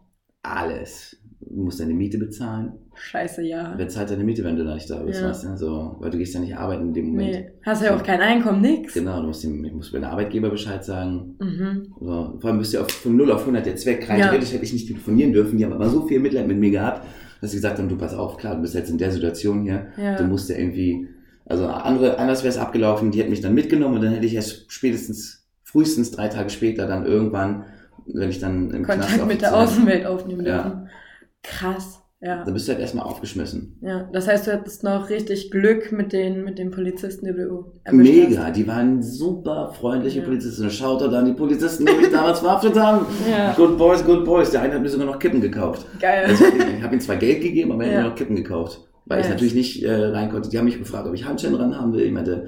Alles. 0.43 1.17
Du 1.41 1.65
musst 1.65 1.81
deine 1.81 1.95
Miete 1.95 2.19
bezahlen. 2.19 2.73
Scheiße, 2.95 3.43
ja. 3.43 3.75
Wer 3.77 3.89
zahlt 3.89 4.11
deine 4.11 4.25
Miete, 4.25 4.45
wenn 4.45 4.57
du 4.57 4.65
da 4.65 4.75
nicht 4.75 4.89
da 4.89 5.03
bist? 5.03 5.21
Ja. 5.21 5.29
Weißt 5.31 5.45
du? 5.45 5.57
so, 5.57 5.97
weil 5.99 6.11
du 6.11 6.19
gehst 6.19 6.35
ja 6.35 6.41
nicht 6.41 6.57
arbeiten 6.57 6.89
in 6.89 6.95
dem 6.95 7.07
Moment. 7.09 7.31
Nee, 7.33 7.51
hast 7.65 7.83
ja 7.83 7.97
auch 7.97 8.03
kein 8.03 8.21
Einkommen, 8.21 8.61
nix. 8.61 8.95
Genau, 8.95 9.21
du 9.21 9.27
musst 9.29 9.43
dem, 9.45 9.65
ich 9.65 9.73
muss 9.73 9.91
deinem 9.93 10.05
Arbeitgeber 10.05 10.51
Bescheid 10.51 10.85
sagen. 10.85 11.37
Mhm. 11.41 11.95
So, 11.99 12.39
vor 12.41 12.51
allem 12.51 12.59
bist 12.59 12.73
du 12.73 12.79
ja 12.79 12.85
auf, 12.85 12.91
von 12.91 13.17
0 13.17 13.33
auf 13.33 13.41
100 13.41 13.67
jetzt 13.67 13.85
weg. 13.87 14.09
Rein 14.09 14.21
Ja. 14.21 14.27
theoretisch 14.29 14.53
hätte 14.53 14.65
ich 14.65 14.73
nicht 14.73 14.87
telefonieren 14.87 15.33
dürfen. 15.33 15.59
Die 15.59 15.65
haben 15.65 15.73
aber 15.73 15.89
so 15.89 16.07
viel 16.07 16.21
Mitleid 16.21 16.47
mit 16.47 16.59
mir 16.59 16.71
gehabt, 16.71 17.07
dass 17.41 17.51
sie 17.51 17.57
gesagt 17.57 17.79
haben, 17.79 17.89
du 17.89 17.97
pass 17.97 18.15
auf, 18.15 18.37
klar, 18.37 18.55
du 18.55 18.63
bist 18.63 18.75
jetzt 18.75 18.91
in 18.91 18.99
der 18.99 19.11
Situation 19.11 19.63
hier. 19.63 19.89
Ja. 19.97 20.17
Du 20.17 20.25
musst 20.25 20.49
ja 20.49 20.57
irgendwie, 20.57 21.09
also 21.47 21.67
andere, 21.67 22.19
anders 22.19 22.43
wäre 22.43 22.53
es 22.53 22.59
abgelaufen, 22.59 23.11
die 23.11 23.21
hätten 23.21 23.31
mich 23.31 23.41
dann 23.41 23.55
mitgenommen 23.55 23.97
und 23.97 24.03
dann 24.03 24.13
hätte 24.13 24.27
ich 24.27 24.35
erst 24.35 24.71
spätestens, 24.73 25.47
frühestens 25.65 26.11
drei 26.11 26.29
Tage 26.29 26.51
später 26.51 26.87
dann 26.87 27.07
irgendwann, 27.07 27.65
wenn 28.07 28.29
ich 28.31 28.39
dann 28.41 28.71
im 28.71 28.85
Knast 28.85 29.01
Kontakt 29.09 29.27
mit 29.27 29.43
der 29.43 29.57
Außenwelt 29.57 30.07
aufnehmen 30.07 30.45
Ja. 30.47 30.63
dürfen. 30.63 30.89
Krass. 31.43 31.99
Ja. 32.25 32.45
Dann 32.45 32.55
bist 32.55 32.69
du 32.69 32.73
halt 32.73 32.81
erstmal 32.81 33.05
aufgeschmissen. 33.05 33.79
Ja. 33.81 34.09
Das 34.13 34.29
heißt, 34.29 34.47
du 34.47 34.53
hattest 34.53 34.85
noch 34.85 35.11
richtig 35.11 35.51
Glück 35.51 35.91
mit 35.91 36.13
den, 36.13 36.45
mit 36.45 36.57
den 36.57 36.71
Polizisten, 36.71 37.27
die 37.27 37.33
du 37.33 37.73
Mega, 37.91 38.51
die 38.51 38.65
waren 38.69 39.03
super 39.03 39.73
freundliche 39.77 40.21
Ja. 40.21 40.25
Polizisten. 40.27 40.71
Shoutout 40.71 41.13
an 41.17 41.25
die 41.27 41.33
Polizisten, 41.33 41.85
die 41.85 41.93
mich 41.95 42.11
damals 42.13 42.39
verhaftet 42.39 42.79
haben. 42.79 43.07
hast. 43.09 43.29
Ja. 43.29 43.53
Good 43.55 43.77
boys, 43.77 44.05
good 44.05 44.25
boys. 44.25 44.53
Der 44.53 44.63
eine 44.63 44.75
hat 44.75 44.83
mir 44.83 44.89
sogar 44.89 45.07
noch 45.07 45.19
Kippen 45.19 45.41
gekauft. 45.41 45.85
Geil. 46.01 46.27
Also, 46.29 46.45
ich 46.45 46.83
habe 46.85 46.95
ihm 46.95 47.01
zwar 47.01 47.17
Geld 47.17 47.43
gegeben, 47.43 47.73
aber 47.73 47.83
er 47.85 47.89
hat 47.91 47.95
Ja. 47.97 48.03
mir 48.05 48.09
noch 48.11 48.17
Kippen 48.17 48.37
gekauft. 48.37 48.81
Weil 49.07 49.19
ich 49.21 49.25
Nice. 49.25 49.33
natürlich 49.35 49.55
nicht 49.55 49.83
äh, 49.83 49.93
rein 49.93 50.31
konnte. 50.31 50.49
Die 50.49 50.57
haben 50.59 50.65
mich 50.65 50.79
gefragt, 50.79 51.09
ob 51.09 51.15
ich 51.15 51.25
Handschellen 51.25 51.57
dran 51.57 51.77
haben 51.77 51.93
will. 51.93 52.03
Ich 52.03 52.13
meinte, 52.13 52.45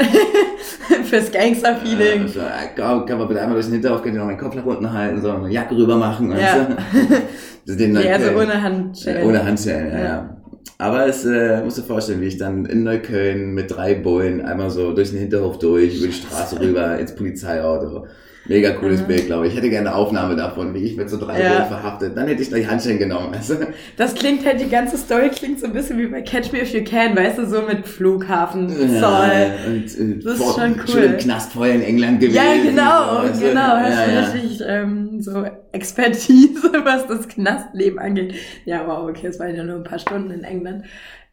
Fürs 1.05 1.29
äh, 1.31 1.33
Gangster-Feeling. 1.33 2.29
so, 2.29 2.41
äh, 2.41 2.75
kann, 2.77 3.05
kann 3.07 3.19
man 3.19 3.27
bitte 3.29 3.41
einmal 3.41 3.55
durch 3.55 3.67
den 3.67 3.75
Hinterhof, 3.75 4.03
könnt 4.03 4.15
ihr 4.15 4.21
noch 4.21 4.27
meinen 4.27 4.39
Kopf 4.39 4.55
nach 4.55 4.65
unten 4.65 4.93
halten, 4.93 5.21
so 5.21 5.31
eine 5.31 5.51
Jacke 5.51 5.77
rüber 5.77 5.97
machen. 5.97 6.31
Ja. 6.31 6.69
Ist 7.65 7.81
den 7.81 7.93
Nee, 7.93 8.11
also 8.11 8.31
ohne 8.33 8.63
Handschellen. 8.63 9.23
Äh, 9.23 9.27
Ohne 9.27 9.45
Handschellen, 9.45 9.93
ja. 9.93 9.99
Ja. 9.99 10.05
ja. 10.05 10.37
Aber 10.79 11.07
es 11.07 11.25
äh, 11.25 11.63
musst 11.63 11.79
du 11.79 11.83
dir 11.83 11.89
vorstellen, 11.89 12.21
wie 12.21 12.27
ich 12.27 12.37
dann 12.37 12.65
in 12.67 12.85
Neukölln 12.85 13.53
mit 13.53 13.71
drei 13.75 13.95
Bullen 13.95 14.41
einmal 14.43 14.71
so 14.71 14.93
durch 14.93 15.11
den 15.11 15.21
Hinterhof 15.21 15.59
durch, 15.59 15.97
über 15.97 16.07
die 16.07 16.13
Straße 16.13 16.61
rüber 16.61 16.99
ins 16.99 17.15
Polizeiauto. 17.15 18.07
Mega 18.47 18.73
cooles 18.73 19.01
Mhm. 19.03 19.07
Bild, 19.07 19.27
glaube 19.27 19.47
ich. 19.47 19.53
Ich 19.53 19.59
hätte 19.59 19.71
gerne 19.71 19.89
eine 19.89 19.97
Aufnahme 19.97 20.37
davon, 20.37 20.75
wie 20.75 20.85
ich 20.85 20.97
mit 20.97 21.09
so 21.09 21.19
drei 21.19 21.41
Ja. 21.43 21.49
Bullen 21.55 21.69
verhaftet. 21.69 22.17
Dann 22.17 22.27
hätte 22.29 22.43
ich 22.43 22.49
gleich 22.49 22.69
Handschellen 22.69 22.99
genommen. 22.99 23.33
Du? 23.49 23.55
Das 23.97 24.15
klingt 24.15 24.45
halt, 24.45 24.61
die 24.61 24.69
ganze 24.69 24.99
Story 24.99 25.31
klingt 25.31 25.61
so 25.61 25.67
ein 25.67 25.73
bisschen 25.73 25.99
wie 25.99 26.07
bei 26.07 26.21
Catch 26.21 26.53
Me 26.53 26.61
If 26.61 26.75
You 26.75 26.85
Can, 26.85 27.17
weißt 27.17 27.39
du, 27.39 27.47
so 27.47 27.63
mit 27.63 27.87
Flughafen, 27.87 28.69
Ja, 28.69 29.01
Zoll. 29.01 29.53
und, 29.67 29.85
äh, 29.85 30.23
Das 30.23 30.39
ist 30.39 30.55
schon 30.55 30.73
cool. 30.75 30.87
Schon 30.89 31.03
im 31.05 31.17
Knast 31.17 31.53
vorher 31.53 31.75
in 31.77 31.83
England 31.83 32.21
gewesen. 32.21 32.37
Ja, 32.37 32.53
genau, 32.63 33.23
du? 33.33 33.41
genau. 33.41 33.61
Hast 33.61 33.91
Ja, 33.99 34.07
du 34.07 34.13
ja. 34.13 34.21
richtig 34.31 34.63
ähm, 34.67 35.21
so 35.23 35.45
Expertise, 35.73 36.71
was 36.85 37.07
das 37.07 37.29
Knastleben 37.29 37.99
angeht. 37.99 38.35
Ja, 38.67 38.87
wow, 38.87 39.09
okay, 39.09 39.29
es 39.29 39.39
waren 39.39 39.55
ja 39.55 39.65
nur 39.65 39.77
ein 39.77 39.85
paar 39.85 39.99
Stunden 39.99 40.31
in 40.31 40.45
England. 40.45 40.85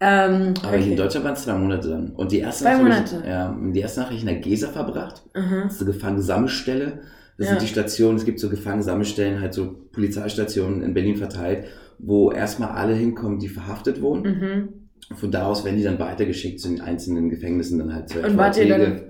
Ähm, 0.03 0.55
Aber 0.63 0.77
hier 0.77 0.77
in 0.77 0.83
okay. 0.93 0.95
Deutschland 0.95 1.25
waren 1.25 1.33
es 1.33 1.43
zwei 1.43 1.53
Monate 1.53 1.87
dann. 1.89 2.09
Und 2.15 2.31
die 2.31 2.39
erste 2.39 2.63
Zwei 2.63 2.71
Nacht 2.71 2.81
habe 2.81 2.89
Monate? 2.89 3.17
Ich, 3.23 3.29
ja, 3.29 3.55
die 3.73 3.79
erste 3.79 3.99
Nacht 3.99 4.07
habe 4.09 4.15
ich 4.15 4.21
in 4.21 4.27
der 4.27 4.39
Gesa 4.39 4.67
verbracht. 4.69 5.21
Mhm. 5.35 5.61
Das 5.65 5.73
ist 5.75 5.81
eine 5.81 5.91
Gefangensammelstelle. 5.91 6.99
Das 7.37 7.47
Ja. 7.47 7.53
sind 7.53 7.61
die 7.61 7.67
Stationen, 7.67 8.17
es 8.17 8.25
gibt 8.25 8.39
so 8.39 8.49
Gefangensammelstellen, 8.49 9.41
halt 9.41 9.53
so 9.53 9.75
Polizeistationen 9.93 10.81
in 10.81 10.93
Berlin 10.95 11.17
verteilt, 11.17 11.65
wo 11.99 12.31
erstmal 12.31 12.69
alle 12.71 12.93
hinkommen, 12.95 13.37
die 13.39 13.47
verhaftet 13.47 14.01
wurden. 14.01 14.23
Mhm. 14.23 15.15
Von 15.17 15.29
da 15.31 15.45
aus 15.45 15.63
werden 15.65 15.77
die 15.77 15.83
dann 15.83 15.99
weitergeschickt 15.99 16.59
zu 16.59 16.69
den 16.69 16.81
einzelnen 16.81 17.29
Gefängnissen 17.29 17.77
dann 17.79 17.93
halt 17.93 18.15
Und 18.15 18.37
wart 18.37 18.57
ihr 18.57 18.69
dann, 18.69 19.01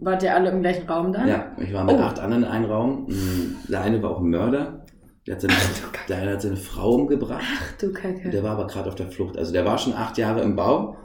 wart 0.00 0.22
ihr 0.22 0.34
alle 0.34 0.50
im 0.50 0.60
gleichen 0.60 0.86
Raum 0.88 1.12
dann? 1.12 1.26
Ja, 1.28 1.52
ich 1.58 1.72
war 1.72 1.84
mit 1.84 1.94
Oh. 1.96 2.00
acht 2.00 2.18
anderen 2.20 2.42
in 2.44 2.48
einem 2.50 2.64
Raum. 2.66 3.06
Der 3.68 3.80
eine 3.82 4.02
war 4.02 4.10
auch 4.10 4.20
ein 4.20 4.28
Mörder. 4.30 4.83
Der 5.26 5.34
hat 5.34 5.40
seine, 5.40 5.54
der 6.08 6.18
eine 6.18 6.32
hat 6.32 6.42
seine 6.42 6.56
Frau 6.56 6.94
umgebracht. 6.94 7.42
Ach 7.42 7.72
du 7.78 7.92
Kacke. 7.92 8.28
Der 8.30 8.42
war 8.42 8.52
aber 8.52 8.66
gerade 8.66 8.88
auf 8.88 8.94
der 8.94 9.08
Flucht. 9.10 9.38
Also 9.38 9.52
der 9.52 9.64
war 9.64 9.78
schon 9.78 9.94
acht 9.94 10.18
Jahre 10.18 10.42
im 10.42 10.54
Bau, 10.54 10.96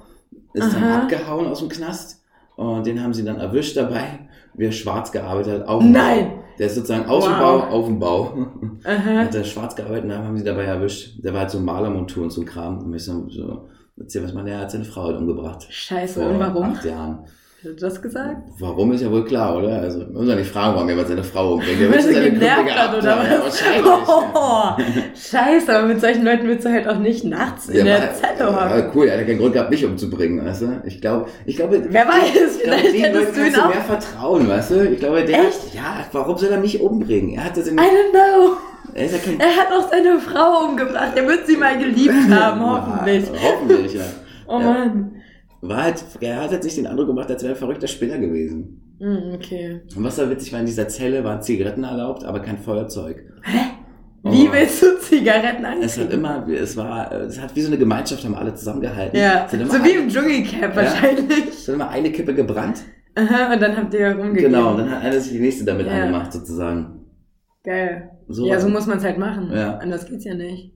ist 0.53 0.73
dann 0.73 0.83
Aha. 0.83 1.01
abgehauen 1.03 1.47
aus 1.47 1.59
dem 1.59 1.69
Knast 1.69 2.21
und 2.57 2.85
den 2.85 3.01
haben 3.01 3.13
sie 3.13 3.23
dann 3.23 3.39
erwischt 3.39 3.77
dabei, 3.77 4.27
wie 4.55 4.65
er 4.65 4.71
schwarz 4.73 5.11
gearbeitet 5.11 5.61
hat 5.61 5.67
auf 5.67 5.81
dem 5.81 5.91
Nein! 5.93 6.29
Bau. 6.31 6.43
Der 6.59 6.67
ist 6.67 6.75
sozusagen 6.75 7.05
aus 7.05 7.23
dem 7.23 7.31
Wow. 7.33 7.39
Bau 7.39 7.67
auf 7.69 7.85
dem 7.85 7.99
Bau. 7.99 8.47
Aha. 8.83 9.19
Hat 9.19 9.33
er 9.33 9.45
schwarz 9.45 9.75
gearbeitet 9.77 10.03
und 10.03 10.09
dann 10.09 10.25
haben 10.25 10.37
sie 10.37 10.43
dabei 10.43 10.65
erwischt. 10.65 11.23
Der 11.23 11.31
war 11.31 11.41
halt 11.41 11.51
so 11.51 11.59
Malermontur 11.61 12.23
und 12.23 12.31
so 12.31 12.41
ein 12.41 12.45
Kram. 12.45 12.79
Und 12.79 12.93
ich 12.93 13.05
so, 13.05 13.29
so 13.29 13.69
erzähl 13.97 14.21
was 14.25 14.33
mal, 14.33 14.43
der 14.43 14.59
hat 14.59 14.71
seine 14.71 14.83
Frau 14.83 15.03
halt 15.03 15.17
umgebracht. 15.17 15.65
Scheiße, 15.69 16.19
und 16.19 16.37
warum? 16.37 16.63
acht 16.63 16.83
Jahren. 16.83 17.19
Er 17.61 17.71
das 17.73 18.01
gesagt? 18.01 18.37
Warum 18.59 18.93
ist 18.93 19.01
ja 19.01 19.11
wohl 19.11 19.25
klar, 19.25 19.57
oder? 19.57 19.81
Also, 19.81 19.99
man 19.99 20.13
muss 20.13 20.27
ja 20.29 20.35
nicht 20.35 20.49
fragen, 20.49 20.75
warum 20.75 20.87
jemand 20.87 21.09
seine 21.09 21.23
Frau 21.25 21.55
umbringt. 21.55 21.81
Der 21.81 21.91
wird 21.91 22.03
sie 22.03 22.13
seine 22.13 22.31
genervt 22.31 22.73
hat, 22.77 22.97
oder. 22.97 23.09
Ja, 23.09 23.39
was? 23.43 23.61
wahrscheinlich. 23.61 23.91
Oh, 24.07 24.63
scheiße, 25.13 25.77
aber 25.77 25.87
mit 25.87 25.99
solchen 25.99 26.23
Leuten 26.23 26.47
willst 26.47 26.65
du 26.65 26.71
halt 26.71 26.87
auch 26.87 26.99
nicht 26.99 27.25
nachts 27.25 27.67
in 27.67 27.79
Ja, 27.79 27.83
der 27.83 27.99
war- 28.01 28.13
Zelle 28.13 28.39
ja, 28.51 28.69
hocken. 28.77 28.91
cool, 28.95 29.07
er 29.07 29.13
hat 29.13 29.19
ja 29.21 29.25
keinen 29.27 29.39
Grund 29.39 29.53
gehabt, 29.53 29.69
mich 29.71 29.83
umzubringen, 29.85 30.45
weißt 30.45 30.61
du? 30.61 30.81
Ich 30.85 31.01
glaube, 31.01 31.25
ich 31.45 31.57
glaube. 31.57 31.83
Wer 31.89 32.07
weiß, 32.07 32.57
ich 32.57 32.63
glaube, 32.63 32.79
vielleicht 32.79 33.03
hättest 33.05 33.35
du 33.37 33.45
ihn 33.47 33.55
auch- 33.57 33.67
mehr 33.67 33.81
vertrauen, 33.81 34.47
weißt 34.47 34.71
du? 34.71 34.89
Ich 34.91 34.99
glaube, 34.99 35.25
der. 35.25 35.39
Echt? 35.39 35.73
Ja, 35.73 36.05
warum 36.13 36.37
soll 36.37 36.49
er 36.51 36.59
mich 36.61 36.79
umbringen? 36.81 37.31
Er 37.35 37.43
hat 37.43 37.57
das 37.57 37.67
in. 37.67 37.77
I 37.77 37.81
don't 37.81 38.11
know. 38.11 38.57
Er 38.93 39.05
ist 39.05 39.13
ja. 39.25 39.33
Er 39.37 39.55
hat 39.57 39.67
auch 39.77 39.89
seine 39.91 40.17
Frau 40.19 40.65
umgebracht. 40.69 41.11
Er 41.15 41.27
wird 41.27 41.45
sie 41.45 41.57
mal 41.57 41.77
geliebt 41.77 42.13
haben, 42.31 42.61
hoffentlich. 42.61 43.25
Ja, 43.25 43.31
hoffentlich, 43.43 43.93
ja. 43.95 44.01
Oh 44.47 44.59
Ja. 44.59 44.65
Mann. 44.65 45.11
War 45.61 45.83
halt, 45.83 46.03
er 46.21 46.41
hat 46.41 46.51
jetzt 46.51 46.63
nicht 46.63 46.77
den 46.77 46.87
Eindruck 46.87 47.07
gemacht, 47.07 47.29
als 47.29 47.43
wäre 47.43 47.53
er 47.53 47.55
ein 47.55 47.59
verrückter 47.59 47.87
Spinner 47.87 48.17
gewesen. 48.17 48.95
Hm, 48.99 49.33
okay. 49.33 49.81
Und 49.95 50.03
was 50.03 50.15
da 50.17 50.29
witzig 50.29 50.51
war, 50.53 50.59
in 50.59 50.65
dieser 50.65 50.87
Zelle 50.87 51.23
waren 51.23 51.41
Zigaretten 51.41 51.83
erlaubt, 51.83 52.23
aber 52.23 52.39
kein 52.41 52.57
Feuerzeug. 52.57 53.23
Wie 54.23 54.49
Oh. 54.49 54.51
willst 54.51 54.81
du 54.81 54.99
Zigaretten 54.99 55.65
Es 55.81 55.97
hat 55.97 56.11
immer, 56.11 56.45
es 56.49 56.75
war, 56.75 57.11
es 57.13 57.39
hat 57.39 57.55
wie 57.55 57.61
so 57.61 57.67
eine 57.67 57.77
Gemeinschaft, 57.77 58.23
haben 58.25 58.35
alle 58.35 58.53
zusammengehalten. 58.53 59.17
Ja, 59.17 59.47
so 59.49 59.57
wie 59.57 59.91
eine, 59.91 59.99
im 60.03 60.09
Dschungelcamp 60.09 60.75
Ja. 60.75 60.75
wahrscheinlich. 60.75 61.47
es 61.49 61.67
hat 61.67 61.75
immer 61.75 61.89
eine 61.89 62.11
Kippe 62.11 62.33
gebrannt. 62.33 62.79
Aha, 63.15 63.53
und 63.53 63.61
dann 63.61 63.75
habt 63.77 63.93
ihr 63.93 64.11
rumgegeben. 64.11 64.51
Genau, 64.51 64.71
und 64.71 64.77
dann 64.79 64.91
hat 64.91 65.03
einer 65.03 65.19
sich 65.19 65.33
die 65.33 65.39
nächste 65.39 65.63
damit 65.65 65.87
Ja. 65.87 65.93
angemacht, 65.93 66.31
sozusagen. 66.33 67.05
Geil. 67.63 68.11
So, 68.27 68.45
ja, 68.47 68.59
so 68.59 68.69
muss 68.69 68.85
man 68.87 68.97
es 68.97 69.03
halt 69.03 69.17
machen. 69.17 69.51
Ja. 69.53 69.77
Anders 69.77 70.05
geht's 70.05 70.25
ja 70.25 70.33
nicht. 70.33 70.73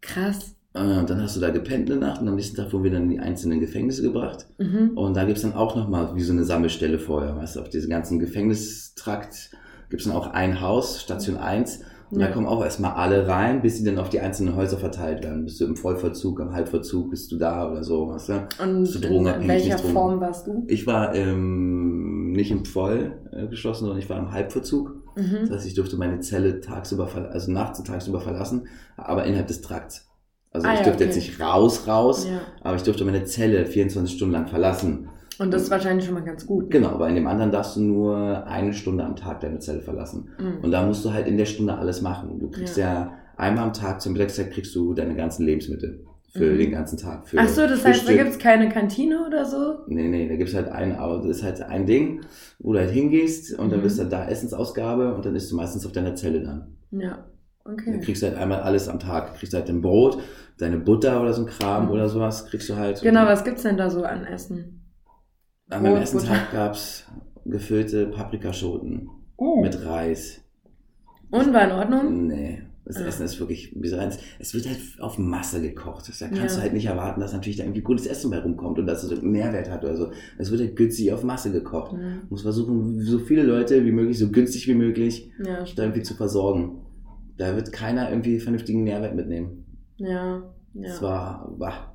Krass. 0.00 0.55
Und 0.78 1.08
dann 1.10 1.22
hast 1.22 1.36
du 1.36 1.40
da 1.40 1.50
gepennt 1.50 1.90
eine 1.90 2.00
Nacht 2.00 2.20
und 2.20 2.28
am 2.28 2.34
nächsten 2.36 2.56
Tag 2.56 2.72
wurden 2.72 2.84
wir 2.84 2.90
dann 2.90 3.04
in 3.04 3.10
die 3.10 3.18
einzelnen 3.20 3.60
Gefängnisse 3.60 4.02
gebracht. 4.02 4.46
Mhm. 4.58 4.90
Und 4.94 5.16
da 5.16 5.24
gibt's 5.24 5.42
dann 5.42 5.54
auch 5.54 5.74
nochmal 5.76 6.14
wie 6.14 6.22
so 6.22 6.32
eine 6.32 6.44
Sammelstelle 6.44 6.98
vorher. 6.98 7.36
Weißt 7.36 7.56
du, 7.56 7.60
auf 7.60 7.68
diesem 7.70 7.90
ganzen 7.90 8.18
Gefängnistrakt 8.18 9.50
gibt's 9.90 10.04
dann 10.06 10.14
auch 10.14 10.28
ein 10.28 10.60
Haus, 10.60 11.00
Station 11.00 11.36
1. 11.36 11.80
Und 12.10 12.20
Ja. 12.20 12.26
da 12.28 12.32
kommen 12.32 12.46
auch 12.46 12.62
erstmal 12.62 12.92
alle 12.92 13.26
rein, 13.26 13.62
bis 13.62 13.78
sie 13.78 13.84
dann 13.84 13.98
auf 13.98 14.10
die 14.10 14.20
einzelnen 14.20 14.54
Häuser 14.54 14.78
verteilt 14.78 15.24
werden. 15.24 15.44
Bist 15.44 15.60
du 15.60 15.64
im 15.64 15.74
Vollverzug, 15.76 16.38
im 16.38 16.52
Halbverzug, 16.52 17.10
bist 17.10 17.32
du 17.32 17.36
da 17.36 17.68
oder 17.68 17.82
so, 17.82 18.08
weißt 18.08 18.28
du? 18.28 18.32
Und 18.62 18.82
Bist 18.82 19.02
du 19.02 19.08
in, 19.08 19.48
welcher 19.48 19.78
Form 19.78 20.20
warst 20.20 20.46
du? 20.46 20.62
Ich 20.68 20.86
war 20.86 21.14
ähm, 21.16 22.30
nicht 22.32 22.52
im 22.52 22.64
Voll 22.64 23.12
äh, 23.32 23.48
geschlossen, 23.48 23.80
sondern 23.86 23.98
ich 23.98 24.08
war 24.08 24.18
im 24.18 24.30
Halbverzug. 24.30 25.02
Das 25.16 25.24
Mhm. 25.26 25.50
heißt, 25.50 25.66
ich 25.66 25.74
durfte 25.74 25.96
meine 25.96 26.20
Zelle 26.20 26.60
tagsüber, 26.60 27.08
also 27.32 27.50
nachts 27.50 27.78
und 27.80 27.86
tagsüber 27.86 28.20
verlassen, 28.20 28.66
aber 28.96 29.24
innerhalb 29.24 29.46
des 29.48 29.62
Trakts. 29.62 30.05
Also 30.56 30.66
Ah, 30.68 30.72
ich 30.74 30.78
ja, 30.80 30.84
durfte 30.84 31.04
okay. 31.04 31.14
jetzt 31.14 31.16
nicht 31.16 31.40
raus, 31.40 31.86
raus, 31.86 32.26
Ja. 32.28 32.40
aber 32.62 32.76
ich 32.76 32.82
durfte 32.82 33.04
meine 33.04 33.24
Zelle 33.24 33.64
24 33.66 34.14
Stunden 34.16 34.32
lang 34.32 34.46
verlassen. 34.48 35.08
Und 35.38 35.52
das 35.52 35.62
ist 35.64 35.70
wahrscheinlich 35.70 36.06
schon 36.06 36.14
mal 36.14 36.24
ganz 36.24 36.46
gut. 36.46 36.70
Genau, 36.70 36.88
aber 36.90 37.08
in 37.08 37.14
dem 37.14 37.26
anderen 37.26 37.50
darfst 37.52 37.76
du 37.76 37.80
nur 37.82 38.46
eine 38.46 38.72
Stunde 38.72 39.04
am 39.04 39.16
Tag 39.16 39.40
deine 39.40 39.58
Zelle 39.58 39.80
verlassen. 39.82 40.30
Mhm. 40.38 40.64
Und 40.64 40.70
da 40.72 40.84
musst 40.86 41.04
du 41.04 41.12
halt 41.12 41.26
in 41.26 41.36
der 41.36 41.44
Stunde 41.44 41.74
alles 41.76 42.00
machen. 42.00 42.38
Du 42.38 42.48
kriegst 42.50 42.76
ja, 42.78 43.12
einmal 43.36 43.64
am 43.64 43.72
Tag 43.74 44.00
zur 44.00 44.12
Mittagszeit 44.12 44.50
kriegst 44.50 44.74
du 44.74 44.94
deine 44.94 45.14
ganzen 45.14 45.44
Lebensmittel 45.44 46.04
für 46.32 46.52
Mhm. 46.54 46.58
den 46.58 46.70
ganzen 46.70 46.96
Tag. 46.98 47.28
Für 47.28 47.38
Ach 47.38 47.48
so, 47.48 47.62
das 47.62 47.84
heißt, 47.84 47.84
da 47.84 47.90
Frühstück. 48.06 48.16
gibt's 48.16 48.38
keine 48.38 48.70
Kantine 48.70 49.26
oder 49.26 49.44
so? 49.44 49.80
Nee, 49.88 50.08
nee, 50.08 50.26
da 50.26 50.36
gibt's 50.36 50.54
halt 50.54 50.68
ein, 50.68 50.96
aber 50.96 51.18
das 51.18 51.36
ist 51.38 51.42
halt 51.42 51.60
ein 51.62 51.84
Ding, 51.84 52.22
wo 52.58 52.72
du 52.72 52.78
halt 52.78 52.90
hingehst 52.90 53.58
und 53.58 53.70
dann 53.70 53.80
Mhm. 53.80 53.84
bist 53.84 53.98
du 53.98 54.04
da 54.04 54.26
Essensausgabe 54.28 55.14
und 55.14 55.24
dann 55.26 55.34
isst 55.36 55.52
du 55.52 55.56
meistens 55.56 55.84
auf 55.84 55.92
deiner 55.92 56.14
Zelle 56.14 56.40
dann. 56.42 56.76
Ja. 56.92 57.26
Du 57.66 57.72
Okay. 57.72 58.00
kriegst 58.00 58.22
halt 58.22 58.36
einmal 58.36 58.60
alles 58.60 58.88
am 58.88 58.98
Tag. 58.98 59.32
Du 59.32 59.38
kriegst 59.38 59.54
halt 59.54 59.68
dein 59.68 59.80
Brot, 59.82 60.18
deine 60.58 60.78
Butter 60.78 61.20
oder 61.20 61.32
so 61.32 61.42
ein 61.42 61.48
Kram 61.48 61.86
Mhm. 61.86 61.90
oder 61.90 62.08
sowas, 62.08 62.46
kriegst 62.46 62.68
du 62.68 62.76
halt. 62.76 63.00
Genau, 63.02 63.26
was 63.26 63.44
gibt's 63.44 63.62
denn 63.62 63.76
da 63.76 63.90
so 63.90 64.04
an 64.04 64.24
Essen? 64.24 64.82
An 65.68 65.82
meinem 65.82 65.92
Brot, 65.92 66.00
ersten. 66.02 66.18
Tag 66.20 66.52
gab's 66.52 67.04
gefüllte 67.44 68.06
Paprikaschoten 68.06 69.08
Uh. 69.38 69.60
mit 69.62 69.84
Reis. 69.84 70.40
Und 71.30 71.52
war 71.52 71.64
in 71.64 71.72
Ordnung? 71.72 72.26
Nee, 72.28 72.62
das 72.84 72.98
Ah. 72.98 73.06
Essen 73.06 73.24
ist 73.24 73.40
wirklich, 73.40 73.74
eins, 73.98 74.18
es 74.38 74.54
wird 74.54 74.66
halt 74.68 74.78
auf 75.00 75.18
Masse 75.18 75.60
gekocht. 75.60 76.08
Da 76.20 76.28
kannst 76.28 76.40
Ja. 76.40 76.56
du 76.56 76.62
halt 76.62 76.72
nicht 76.72 76.86
erwarten, 76.86 77.20
dass 77.20 77.32
natürlich 77.32 77.56
da 77.56 77.64
irgendwie 77.64 77.80
gutes 77.82 78.06
Essen 78.06 78.30
bei 78.30 78.38
rumkommt 78.38 78.78
und 78.78 78.86
dass 78.86 79.02
es 79.02 79.10
einen 79.10 79.32
Mehrwert 79.32 79.68
hat 79.70 79.82
oder 79.84 79.96
so. 79.96 80.10
Es 80.38 80.50
wird 80.52 80.60
halt 80.60 80.76
günstig 80.76 81.12
auf 81.12 81.24
Masse 81.24 81.50
gekocht. 81.50 81.92
Mhm. 81.94 82.22
Muss 82.30 82.42
versuchen, 82.42 83.00
so 83.00 83.18
viele 83.18 83.42
Leute 83.42 83.84
wie 83.84 83.90
möglich, 83.92 84.18
so 84.18 84.30
günstig 84.30 84.68
wie 84.68 84.74
möglich, 84.74 85.30
Ja, 85.44 85.64
da 85.74 85.82
irgendwie 85.82 86.02
zu 86.02 86.14
versorgen. 86.14 86.82
Da 87.38 87.54
wird 87.54 87.72
keiner 87.72 88.08
irgendwie 88.10 88.40
vernünftigen 88.40 88.84
Mehrwert 88.84 89.14
mitnehmen. 89.14 89.66
Ja, 89.96 90.42
ja. 90.74 90.82
Das 90.82 91.02
war, 91.02 91.54
bah, 91.58 91.94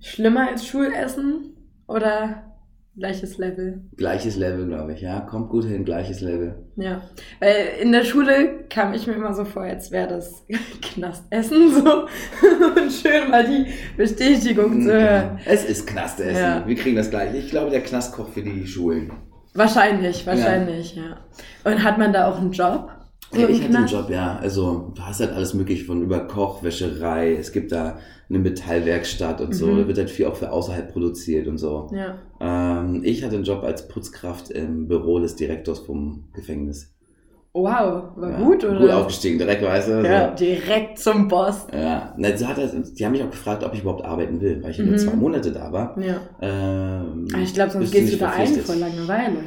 Schlimmer 0.00 0.48
als 0.48 0.66
Schulessen 0.66 1.56
oder 1.86 2.52
gleiches 2.96 3.38
Level? 3.38 3.82
gleiches 3.96 4.36
Level, 4.36 4.66
glaube 4.66 4.92
ich, 4.92 5.00
ja. 5.00 5.20
Kommt 5.20 5.48
gut 5.48 5.64
hin, 5.64 5.84
gleiches 5.84 6.20
Level. 6.20 6.56
Ja, 6.76 7.02
weil 7.40 7.54
in 7.80 7.92
der 7.92 8.04
Schule 8.04 8.64
kam 8.68 8.92
ich 8.94 9.06
mir 9.06 9.14
immer 9.14 9.32
so 9.32 9.44
vor, 9.44 9.62
als 9.62 9.90
wäre 9.90 10.08
das 10.08 10.44
Knastessen 10.82 11.70
so 11.70 12.02
und 12.80 12.92
schön 12.92 13.30
mal 13.30 13.46
die 13.46 13.66
Bestätigung 13.96 14.82
zu 14.82 14.92
hören. 14.92 15.38
Es 15.46 15.64
ist 15.64 15.86
Knastessen. 15.86 16.36
Ja. 16.42 16.66
Wir 16.66 16.76
kriegen 16.76 16.96
das 16.96 17.10
gleich. 17.10 17.34
Ich 17.34 17.50
glaube, 17.50 17.70
der 17.70 17.82
Knast 17.82 18.14
kocht 18.14 18.34
für 18.34 18.42
die 18.42 18.66
Schulen. 18.66 19.12
Wahrscheinlich, 19.54 20.26
wahrscheinlich, 20.26 20.96
ja. 20.96 21.18
Und 21.64 21.84
hat 21.84 21.98
man 21.98 22.12
da 22.12 22.30
auch 22.30 22.38
einen 22.38 22.52
Job? 22.52 22.90
So 23.32 23.40
im 23.46 23.48
ich 23.50 23.62
hatte 23.64 23.76
einen? 23.78 23.86
Job, 23.86 24.10
ja. 24.10 24.36
Also, 24.40 24.92
du 24.94 25.02
hast 25.02 25.20
halt 25.20 25.32
alles 25.32 25.54
mögliche 25.54 25.84
von 25.84 26.02
über 26.02 26.20
Koch, 26.20 26.62
Wäscherei. 26.62 27.34
Es 27.34 27.52
gibt 27.52 27.72
da 27.72 27.98
eine 28.28 28.38
Metallwerkstatt 28.38 29.40
und 29.40 29.54
so. 29.54 29.66
Mhm. 29.66 29.78
Da 29.78 29.86
wird 29.88 29.98
halt 29.98 30.10
viel 30.10 30.26
auch 30.26 30.36
für 30.36 30.50
außerhalb 30.52 30.92
produziert 30.92 31.46
und 31.48 31.58
so. 31.58 31.88
Ja. 31.92 32.18
Ähm, 32.40 33.00
ich 33.04 33.24
hatte 33.24 33.36
einen 33.36 33.44
Job 33.44 33.62
als 33.62 33.88
Putzkraft 33.88 34.50
im 34.50 34.86
Büro 34.88 35.18
des 35.18 35.36
Direktors 35.36 35.80
vom 35.80 36.24
Gefängnis. 36.34 36.92
Wow, 37.54 38.16
war 38.16 38.30
ja. 38.30 38.38
gut, 38.38 38.64
oder? 38.64 38.78
Gut 38.80 38.90
aufgestiegen, 38.90 39.36
direkt, 39.38 39.62
weißt 39.62 39.88
du. 39.88 39.92
Ja, 40.06 40.30
So. 40.30 40.36
direkt 40.42 40.98
zum 40.98 41.28
Boss. 41.28 41.66
Ja, 41.70 42.14
Na, 42.16 42.34
so 42.34 42.48
hat 42.48 42.56
er, 42.56 42.66
die 42.68 43.04
haben 43.04 43.12
mich 43.12 43.22
auch 43.22 43.30
gefragt, 43.30 43.62
ob 43.62 43.74
ich 43.74 43.82
überhaupt 43.82 44.06
arbeiten 44.06 44.40
will, 44.40 44.62
weil 44.62 44.70
ich 44.70 44.78
Mhm. 44.78 44.86
nur 44.86 44.96
zwei 44.96 45.14
Monate 45.14 45.52
da 45.52 45.70
war. 45.70 45.98
Ja. 46.00 46.20
Ähm, 46.40 47.28
Aber 47.30 47.42
ich 47.42 47.52
glaube, 47.52 47.70
sonst 47.72 47.92
gehst 47.92 48.14
du 48.14 48.16
da 48.16 48.30
ein 48.30 48.46
vor 48.46 48.76
Langeweile. 48.76 49.40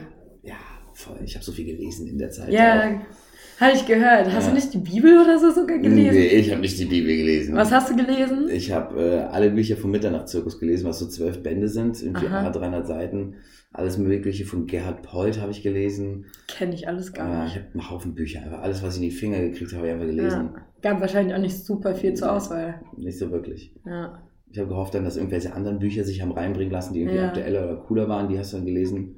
Ja, 0.43 0.53
voll. 0.93 1.15
Ich 1.25 1.33
habe 1.33 1.43
so 1.43 1.51
viel 1.51 1.65
gelesen 1.65 2.05
in 2.07 2.19
der 2.19 2.29
Zeit. 2.29 2.49
Ja, 2.51 2.81
auch. 2.81 3.24
Habe 3.59 3.73
ich 3.73 3.85
gehört. 3.85 4.27
Hast 4.33 4.45
Ja. 4.45 4.49
du 4.49 4.55
nicht 4.55 4.73
die 4.73 4.77
Bibel 4.79 5.17
oder 5.21 5.37
so 5.39 5.51
sogar 5.51 5.77
gelesen? 5.77 6.13
Nee, 6.13 6.27
ich 6.27 6.51
habe 6.51 6.61
nicht 6.61 6.79
die 6.79 6.85
Bibel 6.85 7.15
gelesen. 7.15 7.55
Was 7.55 7.71
hast 7.71 7.89
du 7.89 7.95
gelesen? 7.95 8.49
Ich 8.49 8.71
habe 8.71 9.01
äh, 9.01 9.19
alle 9.33 9.49
Bücher 9.51 9.77
vom 9.77 9.91
Mitternachtszirkus 9.91 10.59
gelesen, 10.59 10.85
was 10.85 10.99
so 10.99 11.07
zwölf 11.07 11.41
Bände 11.43 11.67
sind, 11.67 12.01
irgendwie 12.01 12.27
Aha. 12.27 12.47
a 12.47 12.49
300 12.49 12.85
Seiten. 12.87 13.35
Alles 13.71 13.97
Mögliche 13.97 14.45
von 14.45 14.67
Gerhard 14.67 15.01
Polt 15.03 15.41
habe 15.41 15.51
ich 15.51 15.61
gelesen. 15.61 16.25
Kenne 16.47 16.73
ich 16.73 16.87
alles 16.87 17.11
gar 17.11 17.27
Äh, 17.29 17.43
nicht. 17.43 17.55
ich 17.55 17.61
habe 17.61 17.71
einen 17.73 17.89
Haufen 17.89 18.15
Bücher, 18.15 18.41
einfach 18.41 18.61
alles, 18.61 18.81
was 18.83 18.95
ich 18.97 19.03
in 19.03 19.09
die 19.09 19.15
Finger 19.15 19.39
gekriegt 19.39 19.71
habe, 19.73 19.79
habe 19.79 19.87
ich 19.87 19.93
einfach 19.93 20.07
gelesen. 20.07 20.49
Ja. 20.55 20.61
Gab 20.91 21.01
wahrscheinlich 21.01 21.35
auch 21.35 21.41
nicht 21.41 21.57
super 21.57 21.93
viel 21.95 22.13
zur 22.13 22.31
Auswahl. 22.31 22.81
Nicht 22.95 23.17
so 23.19 23.31
wirklich. 23.31 23.73
Ja. 23.85 24.21
Ich 24.51 24.59
habe 24.59 24.69
gehofft 24.69 24.93
dann, 24.93 25.03
dass 25.03 25.17
irgendwelche 25.17 25.53
anderen 25.53 25.79
Bücher 25.79 26.05
sich 26.05 26.21
haben 26.21 26.31
reinbringen 26.31 26.71
lassen, 26.71 26.93
die 26.93 27.01
irgendwie 27.01 27.17
Ja. 27.19 27.27
aktueller 27.27 27.65
oder 27.65 27.75
cooler 27.75 28.07
waren, 28.07 28.29
die 28.29 28.39
hast 28.39 28.53
du 28.53 28.57
dann 28.57 28.65
gelesen. 28.65 29.15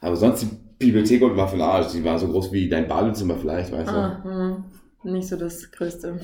Aber 0.00 0.14
sonst 0.14 0.42
die 0.42 0.48
Bibliothek 0.80 1.22
und 1.22 1.36
den 1.36 1.60
Arsch. 1.60 1.92
Die 1.92 2.02
war 2.02 2.18
so 2.18 2.26
groß 2.26 2.50
wie 2.52 2.68
dein 2.68 2.88
Badezimmer 2.88 3.36
vielleicht, 3.36 3.70
weißt 3.70 3.90
du. 3.90 3.94
Ah, 3.94 4.24
hm. 4.24 4.64
Nicht 5.12 5.28
so 5.28 5.36
das 5.36 5.70
Größte. 5.70 6.18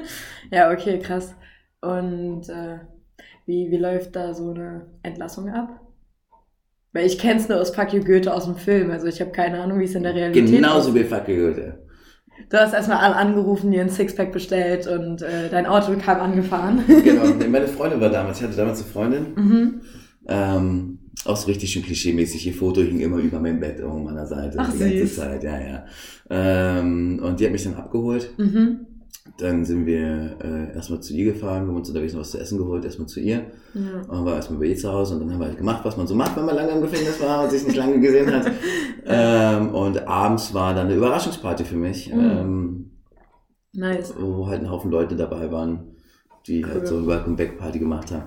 ja, 0.50 0.70
okay, 0.70 0.98
krass. 0.98 1.34
Und 1.80 2.48
äh, 2.48 2.80
wie, 3.46 3.70
wie 3.70 3.76
läuft 3.76 4.14
da 4.14 4.34
so 4.34 4.50
eine 4.50 4.86
Entlassung 5.02 5.48
ab? 5.48 5.80
Weil 6.92 7.06
ich 7.06 7.18
kenne 7.18 7.40
es 7.40 7.48
nur 7.48 7.60
aus 7.60 7.70
Fuck 7.70 7.92
You 7.92 8.02
Goethe 8.02 8.34
aus 8.34 8.44
dem 8.44 8.56
Film. 8.56 8.90
Also 8.90 9.06
ich 9.06 9.20
habe 9.20 9.30
keine 9.30 9.60
Ahnung, 9.60 9.78
wie 9.78 9.84
es 9.84 9.94
in 9.94 10.02
der 10.02 10.14
Realität 10.14 10.50
Genauso 10.50 10.90
ist. 10.90 10.94
wie 10.96 11.04
Fuck 11.04 11.28
you, 11.28 11.36
Goethe. 11.36 11.78
Du 12.48 12.56
hast 12.56 12.72
erstmal 12.72 12.98
alle 12.98 13.16
angerufen, 13.16 13.70
dir 13.70 13.82
ein 13.82 13.90
Sixpack 13.90 14.32
bestellt 14.32 14.86
und 14.86 15.22
äh, 15.22 15.48
dein 15.50 15.66
Auto 15.66 15.92
kam 16.02 16.20
angefahren. 16.20 16.82
Genau, 16.86 17.26
meine 17.50 17.68
Freundin 17.68 18.00
war 18.00 18.08
damals, 18.08 18.38
ich 18.38 18.44
hatte 18.46 18.56
damals 18.56 18.80
eine 18.80 18.90
Freundin, 18.90 19.34
mhm. 19.34 19.80
ähm, 20.26 20.98
auch 21.26 21.36
so 21.36 21.46
richtig 21.48 21.70
schön 21.70 21.82
klischee-mäßig. 21.82 22.46
Ihr 22.46 22.54
Foto 22.54 22.80
hing 22.80 23.00
immer 23.00 23.18
über 23.18 23.40
meinem 23.40 23.60
Bett 23.60 23.80
um 23.82 24.04
meiner 24.04 24.26
Seite 24.26 24.56
Ach, 24.58 24.72
die 24.72 24.78
ganze 24.78 24.98
süß. 24.98 25.16
Zeit, 25.16 25.44
ja, 25.44 25.60
ja. 25.60 25.84
Ähm, 26.30 27.20
und 27.22 27.38
die 27.40 27.44
hat 27.44 27.52
mich 27.52 27.64
dann 27.64 27.74
abgeholt. 27.74 28.30
Mhm. 28.38 28.86
Dann 29.38 29.64
sind 29.64 29.86
wir 29.86 30.36
äh, 30.42 30.74
erstmal 30.74 31.00
zu 31.00 31.14
ihr 31.14 31.32
gefahren, 31.32 31.68
haben 31.68 31.76
uns 31.76 31.88
unterwegs 31.88 32.12
noch 32.14 32.20
was 32.20 32.30
zu 32.32 32.38
essen 32.38 32.58
geholt, 32.58 32.84
erstmal 32.84 33.06
zu 33.06 33.20
ihr. 33.20 33.46
Ja. 33.74 34.00
Und 34.08 34.24
war 34.24 34.34
erstmal 34.36 34.58
bei 34.60 34.66
ihr 34.66 34.76
zu 34.76 34.90
Hause 34.92 35.14
und 35.14 35.20
dann 35.20 35.32
haben 35.32 35.40
wir 35.40 35.46
halt 35.46 35.58
gemacht, 35.58 35.84
was 35.84 35.96
man 35.96 36.06
so 36.06 36.14
macht, 36.14 36.36
wenn 36.36 36.46
man 36.46 36.56
lange 36.56 36.72
im 36.72 36.80
Gefängnis 36.80 37.20
war 37.20 37.44
und 37.44 37.50
sich 37.50 37.64
nicht 37.66 37.76
lange 37.76 38.00
gesehen 38.00 38.32
hat. 38.32 38.50
ähm, 39.06 39.74
und 39.74 40.06
abends 40.08 40.52
war 40.54 40.74
dann 40.74 40.86
eine 40.86 40.96
Überraschungsparty 40.96 41.64
für 41.64 41.76
mich, 41.76 42.12
Mhm. 42.12 42.20
ähm, 42.20 42.90
Nice. 43.72 44.14
wo 44.18 44.48
halt 44.48 44.62
ein 44.62 44.70
Haufen 44.70 44.90
Leute 44.90 45.14
dabei 45.16 45.50
waren, 45.52 45.94
die 46.46 46.64
Cool. 46.64 46.70
halt 46.72 46.86
so 46.88 46.96
eine 46.96 47.06
Welcome-Back-Party 47.06 47.78
gemacht 47.78 48.10
haben. 48.10 48.24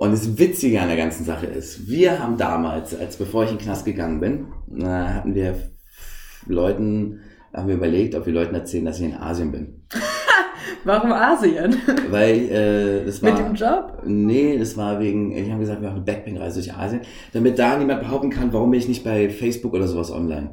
Und 0.00 0.12
das 0.12 0.38
Witzige 0.38 0.80
an 0.80 0.88
der 0.88 0.96
ganzen 0.96 1.26
Sache 1.26 1.44
ist, 1.44 1.86
wir 1.86 2.18
haben 2.18 2.38
damals, 2.38 2.98
als 2.98 3.18
bevor 3.18 3.44
ich 3.44 3.50
in 3.50 3.58
den 3.58 3.64
Knast 3.64 3.84
gegangen 3.84 4.18
bin, 4.18 4.46
äh, 4.82 4.86
hatten 4.86 5.34
wir 5.34 5.54
Leuten, 6.46 7.20
haben 7.52 7.68
wir 7.68 7.74
überlegt, 7.74 8.14
ob 8.14 8.24
wir 8.24 8.32
Leuten 8.32 8.54
erzählen, 8.54 8.86
dass 8.86 8.98
ich 8.98 9.04
in 9.04 9.14
Asien 9.14 9.52
bin. 9.52 9.82
Warum 10.84 11.12
Asien? 11.12 11.76
Weil 12.08 12.48
äh, 12.48 13.04
das 13.04 13.22
war... 13.22 13.32
Mit 13.32 13.40
dem 13.40 13.54
Job? 13.54 14.00
Nee, 14.06 14.56
das 14.56 14.74
war 14.78 15.00
wegen, 15.00 15.34
die 15.34 15.52
haben 15.52 15.60
gesagt, 15.60 15.82
wir 15.82 15.88
machen 15.88 15.96
eine 15.96 16.06
Backpack-Reise 16.06 16.62
durch 16.62 16.74
Asien, 16.74 17.02
damit 17.34 17.58
da 17.58 17.76
niemand 17.76 18.00
behaupten 18.00 18.30
kann, 18.30 18.54
warum 18.54 18.70
bin 18.70 18.80
ich 18.80 18.88
nicht 18.88 19.04
bei 19.04 19.28
Facebook 19.28 19.74
oder 19.74 19.86
sowas 19.86 20.10
online. 20.10 20.48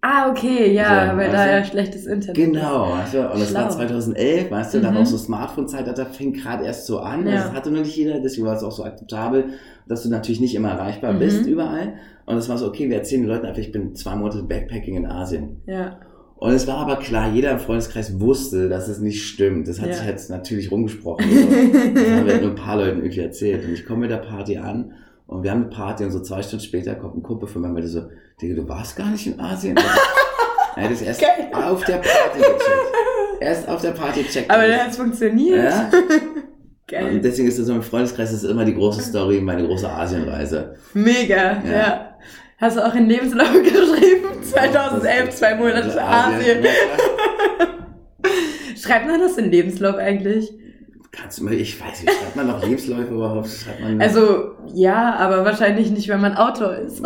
Ah, 0.00 0.30
okay, 0.30 0.72
ja, 0.72 1.10
So, 1.10 1.16
weil 1.16 1.30
da 1.32 1.50
ja 1.58 1.64
schlechtes 1.64 2.06
Internet 2.06 2.36
Genau, 2.36 2.92
weißt 2.92 3.14
du? 3.14 3.18
und 3.30 3.40
das 3.40 3.52
war 3.52 3.62
Schlau. 3.62 3.76
2011, 3.78 4.48
weißt 4.48 4.74
du, 4.74 4.80
da 4.80 4.90
Mhm. 4.90 4.94
war 4.94 5.02
auch 5.02 5.06
so 5.06 5.18
Smartphone-Zeitalter, 5.18 6.06
fing 6.06 6.32
gerade 6.34 6.64
erst 6.64 6.86
so 6.86 7.00
an, 7.00 7.26
Ja. 7.26 7.32
das 7.34 7.52
hatte 7.52 7.70
nur 7.72 7.80
nicht 7.82 7.96
jeder, 7.96 8.20
deswegen 8.20 8.46
war 8.46 8.54
es 8.54 8.62
auch 8.62 8.70
so 8.70 8.84
akzeptabel, 8.84 9.46
dass 9.88 10.04
du 10.04 10.08
natürlich 10.08 10.40
nicht 10.40 10.54
immer 10.54 10.70
erreichbar 10.70 11.14
Mhm. 11.14 11.18
bist 11.18 11.46
überall. 11.46 11.94
Und 12.26 12.36
es 12.36 12.48
war 12.48 12.58
so, 12.58 12.68
okay, 12.68 12.88
wir 12.88 12.96
erzählen 12.96 13.22
den 13.22 13.28
Leuten 13.28 13.46
einfach, 13.46 13.58
ich 13.60 13.72
bin 13.72 13.96
zwei 13.96 14.14
Monate 14.14 14.44
Backpacking 14.44 14.94
in 14.96 15.06
Asien. 15.06 15.62
Ja. 15.66 15.98
Und 16.36 16.52
es 16.52 16.68
war 16.68 16.76
aber 16.76 16.96
klar, 16.96 17.32
jeder 17.34 17.50
im 17.50 17.58
Freundeskreis 17.58 18.20
wusste, 18.20 18.68
dass 18.68 18.86
es 18.86 19.00
nicht 19.00 19.24
stimmt. 19.26 19.66
Das 19.66 19.80
hat 19.80 19.88
Ja. 19.88 19.94
sich 19.94 20.06
jetzt 20.06 20.30
natürlich 20.30 20.70
rumgesprochen. 20.70 21.24
Das 21.94 22.10
haben 22.12 22.26
wir 22.26 22.32
halt 22.34 22.42
nur 22.42 22.50
ein 22.52 22.54
paar 22.56 22.76
Leuten 22.76 22.98
irgendwie 22.98 23.18
erzählt. 23.20 23.64
Und 23.64 23.72
ich 23.72 23.84
komme 23.84 24.02
mit 24.02 24.10
der 24.12 24.18
Party 24.18 24.58
an 24.58 24.92
und 25.28 25.42
wir 25.42 25.50
haben 25.50 25.64
eine 25.64 25.70
Party 25.70 26.04
und 26.04 26.10
so 26.10 26.20
zwei 26.20 26.42
Stunden 26.42 26.64
später 26.64 26.94
kommt 26.94 27.16
ein 27.16 27.22
Kumpel 27.22 27.46
von 27.46 27.60
mir 27.60 27.68
und 27.68 27.74
meinte 27.74 27.88
so, 27.88 28.08
Digga, 28.40 28.54
du 28.54 28.66
warst 28.68 28.96
gar 28.96 29.10
nicht 29.10 29.26
in 29.26 29.38
Asien. 29.38 29.76
er 30.76 30.84
hat 30.84 30.90
es 30.90 31.02
erst 31.02 31.20
Geil. 31.20 31.50
auf 31.52 31.84
der 31.84 31.96
Party 31.98 32.38
gecheckt. 32.38 33.38
Erst 33.40 33.68
auf 33.68 33.82
der 33.82 33.90
Party 33.90 34.22
gecheckt. 34.22 34.50
Aber 34.50 34.66
dann 34.66 34.80
hat 34.80 34.90
es 34.90 34.96
funktioniert. 34.96 35.64
ja? 35.64 35.90
Geil. 36.88 37.16
Und 37.16 37.22
deswegen 37.22 37.46
ist 37.46 37.58
das 37.58 37.66
so 37.66 37.74
im 37.74 37.82
Freundeskreis 37.82 38.30
das 38.32 38.42
ist 38.42 38.50
immer 38.50 38.64
die 38.64 38.74
große 38.74 39.02
Story, 39.02 39.42
meine 39.42 39.66
große 39.66 39.88
Asienreise. 39.88 40.76
Mega, 40.94 41.62
ja. 41.62 41.70
Ja. 41.70 42.16
Hast 42.56 42.78
du 42.78 42.86
auch 42.86 42.94
in 42.94 43.06
Lebenslauf 43.06 43.52
geschrieben? 43.62 44.42
2011, 44.42 45.34
zwei 45.36 45.54
Monate 45.56 46.02
Asien. 46.02 46.60
Klar. 46.62 46.72
Schreibt 48.76 49.06
man 49.06 49.20
das 49.20 49.36
in 49.36 49.50
Lebenslauf 49.50 49.96
eigentlich? 49.96 50.50
Kannst 51.10 51.40
du 51.40 51.48
ich 51.48 51.80
weiß 51.80 52.02
nicht, 52.02 52.12
schreibt 52.12 52.36
man 52.36 52.46
noch 52.48 52.62
Lebensläufe 52.64 53.14
überhaupt? 53.14 53.48
Also, 53.98 54.52
ja, 54.74 55.14
aber 55.16 55.44
wahrscheinlich 55.44 55.90
nicht, 55.90 56.08
wenn 56.08 56.20
man 56.20 56.34
Autor 56.36 56.74
ist. 56.76 56.98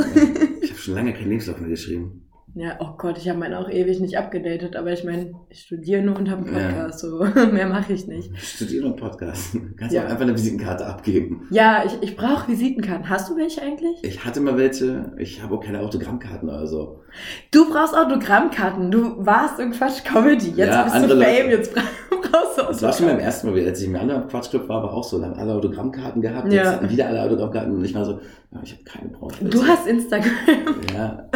ich 0.62 0.70
habe 0.70 0.78
schon 0.80 0.94
lange 0.94 1.12
keinen 1.12 1.28
Lebenslauf 1.30 1.60
mehr 1.60 1.70
geschrieben. 1.70 2.18
Ja, 2.54 2.76
oh 2.80 2.98
Gott, 2.98 3.16
ich 3.16 3.28
habe 3.30 3.38
meinen 3.38 3.54
auch 3.54 3.70
ewig 3.70 4.00
nicht 4.00 4.18
abgedatet, 4.18 4.76
aber 4.76 4.92
ich 4.92 5.04
meine, 5.04 5.32
ich 5.48 5.60
studiere 5.60 6.02
nur 6.02 6.16
und 6.18 6.28
habe 6.30 6.44
einen 6.44 6.54
Ja. 6.54 6.68
Podcast, 6.68 6.98
so 6.98 7.24
mehr 7.52 7.66
mache 7.66 7.94
ich 7.94 8.06
nicht. 8.06 8.30
Ich 8.34 8.48
studiere 8.56 8.84
einen 8.86 8.96
Podcast. 8.96 9.56
Kannst 9.78 9.94
Ja. 9.94 10.02
auch 10.04 10.10
einfach 10.10 10.22
eine 10.22 10.34
Visitenkarte 10.34 10.84
abgeben. 10.84 11.46
Ja, 11.50 11.82
ich, 11.86 11.96
ich 12.02 12.14
brauche 12.16 12.48
Visitenkarten. 12.48 13.08
Hast 13.08 13.30
du 13.30 13.36
welche 13.36 13.62
eigentlich? 13.62 13.96
Ich 14.04 14.24
hatte 14.26 14.40
mal 14.42 14.58
welche, 14.58 15.12
ich 15.18 15.42
habe 15.42 15.54
auch 15.54 15.64
keine 15.64 15.80
Autogrammkarten 15.80 16.50
oder 16.50 16.66
so. 16.66 17.01
Du 17.50 17.70
brauchst 17.70 17.94
Autogrammkarten. 17.96 18.90
Du 18.90 19.24
warst 19.24 19.58
in 19.60 19.70
Quatsch 19.72 20.04
Comedy. 20.04 20.48
Jetzt 20.50 20.58
Ja, 20.58 20.82
bist 20.84 20.94
du 20.96 21.00
andere 21.00 21.20
Fame, 21.22 21.44
Leute. 21.44 21.56
jetzt 21.56 21.74
bra- 21.74 21.82
brauchst 22.30 22.58
du 22.58 22.62
Das 22.62 22.82
war 22.82 22.92
schon 22.92 23.06
beim 23.06 23.18
ersten 23.18 23.50
Mal, 23.50 23.64
als 23.66 23.80
ich 23.82 23.88
im 23.88 23.96
anderen 23.96 24.26
Quatschclub 24.28 24.68
war, 24.68 24.82
war 24.82 24.92
auch 24.92 25.04
so. 25.04 25.18
Da 25.20 25.26
haben 25.26 25.34
alle 25.34 25.52
Autogrammkarten 25.54 26.22
gehabt, 26.22 26.52
Ja. 26.52 26.62
jetzt 26.62 26.72
hatten 26.74 26.88
wieder 26.90 27.06
alle 27.08 27.22
Autogrammkarten 27.22 27.72
und 27.74 27.84
ich 27.84 27.94
war 27.94 28.04
so, 28.04 28.12
ja, 28.52 28.60
ich 28.62 28.72
habe 28.72 28.84
keine 28.84 29.08
brauche 29.10 29.34
ich 29.42 29.50
Du 29.50 29.62
hast 29.66 29.86
Instagram. 29.86 30.30
Ja. 30.94 31.28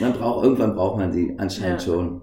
Man 0.00 0.12
braucht, 0.12 0.44
irgendwann 0.44 0.74
braucht 0.74 0.98
man 0.98 1.12
die, 1.12 1.34
anscheinend 1.38 1.80
Ja. 1.86 1.92
schon. 1.92 2.20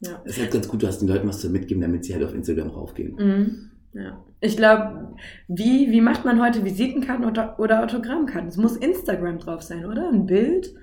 Ja. 0.00 0.20
Es 0.24 0.32
ist 0.36 0.42
halt 0.42 0.52
ganz 0.52 0.68
gut, 0.68 0.82
du 0.82 0.86
hast 0.86 0.98
den 0.98 1.08
Leuten 1.08 1.28
was 1.28 1.40
zu 1.40 1.48
mitgeben, 1.48 1.80
damit 1.80 2.04
sie 2.04 2.14
halt 2.14 2.24
auf 2.24 2.34
Instagram 2.34 2.68
raufgehen. 2.70 3.14
Mhm. 3.16 3.70
Ja. 3.94 4.24
Ich 4.40 4.56
glaube, 4.56 5.14
wie, 5.48 5.90
wie 5.90 6.00
macht 6.00 6.24
man 6.24 6.40
heute 6.42 6.64
Visitenkarten 6.64 7.24
oder, 7.24 7.58
oder 7.58 7.82
Autogrammkarten? 7.84 8.48
Es 8.48 8.56
muss 8.56 8.76
Instagram 8.76 9.38
drauf 9.38 9.62
sein, 9.62 9.84
oder? 9.86 10.08
Ein 10.08 10.26
Bild? 10.26 10.74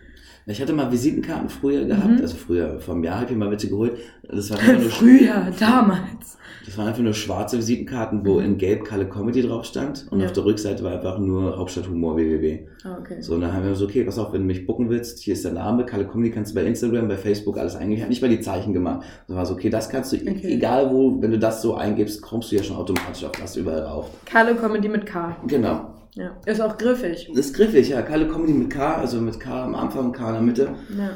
Ich 0.45 0.59
hatte 0.61 0.73
mal 0.73 0.91
Visitenkarten 0.91 1.47
früher 1.49 1.85
gehabt, 1.85 2.07
Mhm. 2.09 2.21
also 2.21 2.35
früher, 2.35 2.79
einem 2.87 3.03
Jahr 3.03 3.21
habe 3.21 3.31
ich 3.31 3.37
mal 3.37 3.51
welche 3.51 3.67
geholt. 3.69 3.93
Das 4.27 4.49
waren 4.49 4.59
einfach 4.59 4.81
nur, 4.81 4.89
Früher, 4.91 5.47
damals. 5.59 6.37
das 6.65 6.75
waren 6.77 6.87
einfach 6.87 7.03
nur 7.03 7.13
schwarze 7.13 7.57
Visitenkarten, 7.59 8.25
wo 8.25 8.39
in 8.39 8.57
Gelb 8.57 8.83
Kalle 8.83 9.07
Comedy 9.07 9.43
drauf 9.43 9.65
stand 9.65 10.07
und 10.09 10.19
Ja. 10.19 10.25
auf 10.25 10.31
der 10.33 10.45
Rückseite 10.45 10.83
war 10.83 10.93
einfach 10.93 11.19
nur 11.19 11.55
Hauptstadthumor 11.57 12.15
www. 12.15 12.67
Ah, 12.83 12.97
okay. 12.99 13.21
So, 13.21 13.35
und 13.35 13.41
dann 13.41 13.53
haben 13.53 13.63
wir 13.63 13.75
so, 13.75 13.85
okay, 13.85 14.03
pass 14.03 14.17
auf, 14.17 14.33
wenn 14.33 14.41
du 14.41 14.47
mich 14.47 14.65
bucken 14.65 14.89
willst, 14.89 15.19
hier 15.19 15.33
ist 15.35 15.45
der 15.45 15.51
Name, 15.53 15.85
Kalle 15.85 16.05
Comedy 16.07 16.31
kannst 16.31 16.51
du 16.51 16.55
bei 16.55 16.63
Instagram, 16.65 17.07
bei 17.07 17.17
Facebook 17.17 17.57
alles 17.59 17.75
eingeben. 17.75 17.93
Ich 17.97 18.01
habe 18.01 18.09
nicht 18.09 18.21
mal 18.21 18.29
die 18.29 18.39
Zeichen 18.41 18.73
gemacht. 18.73 19.05
So 19.27 19.35
war 19.35 19.45
so, 19.45 19.53
okay, 19.53 19.69
das 19.69 19.89
kannst 19.89 20.11
du, 20.13 20.17
Okay. 20.17 20.39
egal 20.43 20.89
wo, 20.91 21.21
wenn 21.21 21.29
du 21.31 21.37
das 21.37 21.61
so 21.61 21.75
eingibst, 21.75 22.21
kommst 22.23 22.51
du 22.51 22.55
ja 22.55 22.63
schon 22.63 22.75
automatisch 22.77 23.23
auf 23.23 23.33
das 23.39 23.55
überall 23.55 23.81
rauf. 23.83 24.09
Carlo 24.25 24.55
Comedy 24.55 24.89
mit 24.89 25.05
K. 25.05 25.35
Genau. 25.47 25.93
Ja. 26.15 26.37
Ist 26.45 26.61
auch 26.61 26.77
griffig. 26.77 27.29
Ist 27.29 27.55
griffig, 27.55 27.89
ja. 27.89 28.01
Kalle 28.01 28.27
Comedy 28.27 28.53
mit 28.53 28.69
K, 28.69 28.95
also 28.95 29.21
mit 29.21 29.39
K 29.39 29.63
am 29.65 29.75
Anfang 29.75 30.05
und 30.07 30.11
K 30.13 30.27
in 30.29 30.33
der 30.33 30.41
Mitte. 30.41 30.75
Ja. 30.97 31.11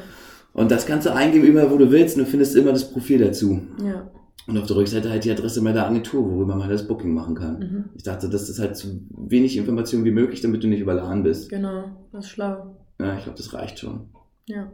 Und 0.52 0.70
das 0.70 0.86
kannst 0.86 1.06
du 1.06 1.12
eingeben 1.12 1.44
überall, 1.44 1.70
wo 1.70 1.76
du 1.76 1.90
willst 1.90 2.16
und 2.16 2.24
du 2.24 2.30
findest 2.30 2.54
immer 2.54 2.72
das 2.72 2.90
Profil 2.90 3.18
dazu. 3.18 3.60
Ja. 3.82 4.10
Und 4.46 4.58
auf 4.58 4.66
der 4.66 4.76
Rückseite 4.76 5.10
halt 5.10 5.24
die 5.24 5.30
Adresse 5.30 5.62
meiner 5.62 5.86
Agentur, 5.86 6.30
worüber 6.30 6.54
man 6.54 6.68
das 6.68 6.86
Booking 6.86 7.12
machen 7.12 7.34
kann. 7.34 7.58
Mhm. 7.58 7.84
Ich 7.94 8.02
dachte, 8.02 8.28
das 8.28 8.48
ist 8.48 8.58
halt 8.58 8.76
so 8.76 8.88
wenig 9.10 9.56
Information 9.56 10.04
wie 10.04 10.10
möglich, 10.10 10.42
damit 10.42 10.62
du 10.62 10.68
nicht 10.68 10.80
überladen 10.80 11.22
bist. 11.22 11.48
Genau. 11.48 12.08
Das 12.12 12.26
ist 12.26 12.30
schlau. 12.30 12.76
Ja, 13.00 13.16
ich 13.16 13.24
glaube, 13.24 13.38
das 13.38 13.52
reicht 13.54 13.78
schon. 13.78 14.10
Ja. 14.46 14.70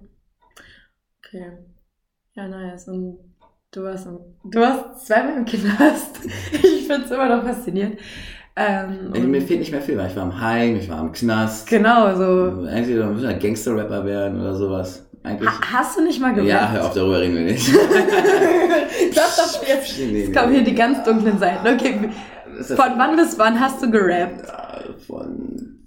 Okay. 1.18 1.53
Ja, 2.35 2.49
nice. 2.49 2.89
Und 2.89 3.18
du 3.71 3.83
warst, 3.83 4.07
du 4.07 4.61
warst 4.61 5.07
zweimal 5.07 5.39
im 5.39 5.45
Knast. 5.45 6.18
ich 6.53 6.87
finde 6.87 7.05
es 7.05 7.11
immer 7.11 7.37
noch 7.37 7.45
faszinierend. 7.45 7.99
Ähm, 8.61 9.13
und- 9.15 9.31
mir 9.31 9.41
fehlt 9.43 9.61
nicht 9.61 9.73
mehr 9.73 9.81
viel, 9.81 9.97
weil 9.97 10.09
ich 10.11 10.17
war 10.17 10.25
im 10.25 10.41
Heim, 10.41 10.77
ich 10.77 10.89
war 10.91 11.01
im 11.01 11.13
Knast. 11.13 11.67
genau, 11.69 12.15
so. 12.17 12.67
Eigentlich 12.69 12.97
wir 12.97 13.07
müssen 13.07 13.31
ja 13.31 13.37
Gangster-Rapper 13.39 14.05
werden 14.05 14.41
oder 14.41 14.55
sowas. 14.55 15.07
Eigentlich. 15.23 15.49
Ha 15.51 15.61
hast 15.75 15.99
du 15.99 16.03
nicht 16.05 16.21
mal 16.21 16.33
gerappt? 16.33 16.49
Ja, 16.51 16.71
hör 16.71 16.87
auf, 16.87 16.95
darüber 16.95 17.21
reden 17.21 17.35
wir 17.37 17.43
nicht. 17.53 17.69
das 19.15 19.37
doch 19.61 19.63
jetzt. 19.69 19.99
Nee, 19.99 20.25
Jetzt 20.25 20.37
kommen 20.37 20.53
hier 20.55 20.65
die 20.65 20.75
ganz 20.75 21.03
dunklen 21.05 21.39
Seiten. 21.39 21.67
Okay. 21.67 22.11
Von 22.63 22.93
wann 22.97 23.17
bis 23.17 23.39
wann 23.39 23.59
hast 23.61 23.83
du 23.83 23.91
gerappt? 23.91 24.47
Von 25.07 25.79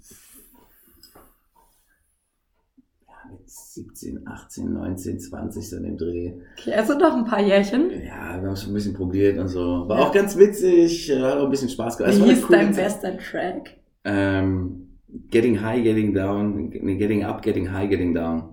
ja, 3.06 3.14
mit 3.30 3.48
17, 3.74 4.26
18, 4.26 4.72
19, 4.72 5.18
20 5.18 5.68
so 5.70 5.76
in 5.76 5.82
dem 5.82 5.96
Dreh. 5.96 6.32
Okay, 6.58 6.74
also 6.74 6.94
noch 6.98 7.16
ein 7.16 7.24
paar 7.24 7.40
Jährchen. 7.40 7.90
Ja, 7.90 8.40
wir 8.40 8.46
haben 8.48 8.52
es 8.54 8.66
ein 8.66 8.74
bisschen 8.74 8.94
probiert 8.94 9.38
und 9.38 9.48
so. 9.48 9.88
War 9.88 9.98
Ja. 9.98 10.04
auch 10.06 10.12
ganz 10.12 10.36
witzig, 10.38 11.10
äh, 11.10 11.20
hat 11.20 11.38
auch 11.38 11.44
ein 11.44 11.50
bisschen 11.50 11.68
Spaß 11.68 11.98
gemacht. 11.98 12.14
Es 12.14 12.20
Wie 12.22 12.28
hieß 12.30 12.46
dein 12.48 12.74
bester 12.74 13.16
Track? 13.18 13.76
Ähm, 14.04 14.88
getting 15.30 15.60
high, 15.60 15.82
getting 15.82 16.14
down, 16.14 16.70
getting 16.70 17.24
up, 17.24 17.42
getting 17.42 17.72
high, 17.72 17.88
getting 17.88 18.14
down. 18.14 18.50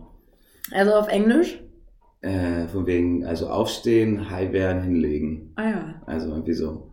Also 0.71 0.93
auf 0.93 1.07
Englisch? 1.07 1.61
Äh, 2.21 2.67
von 2.67 2.85
wegen, 2.85 3.25
also 3.25 3.47
aufstehen, 3.47 4.29
high 4.29 4.51
werden, 4.53 4.83
hinlegen. 4.83 5.53
Ah 5.55 5.69
ja. 5.69 6.01
Also 6.05 6.29
irgendwie 6.29 6.53
so. 6.53 6.87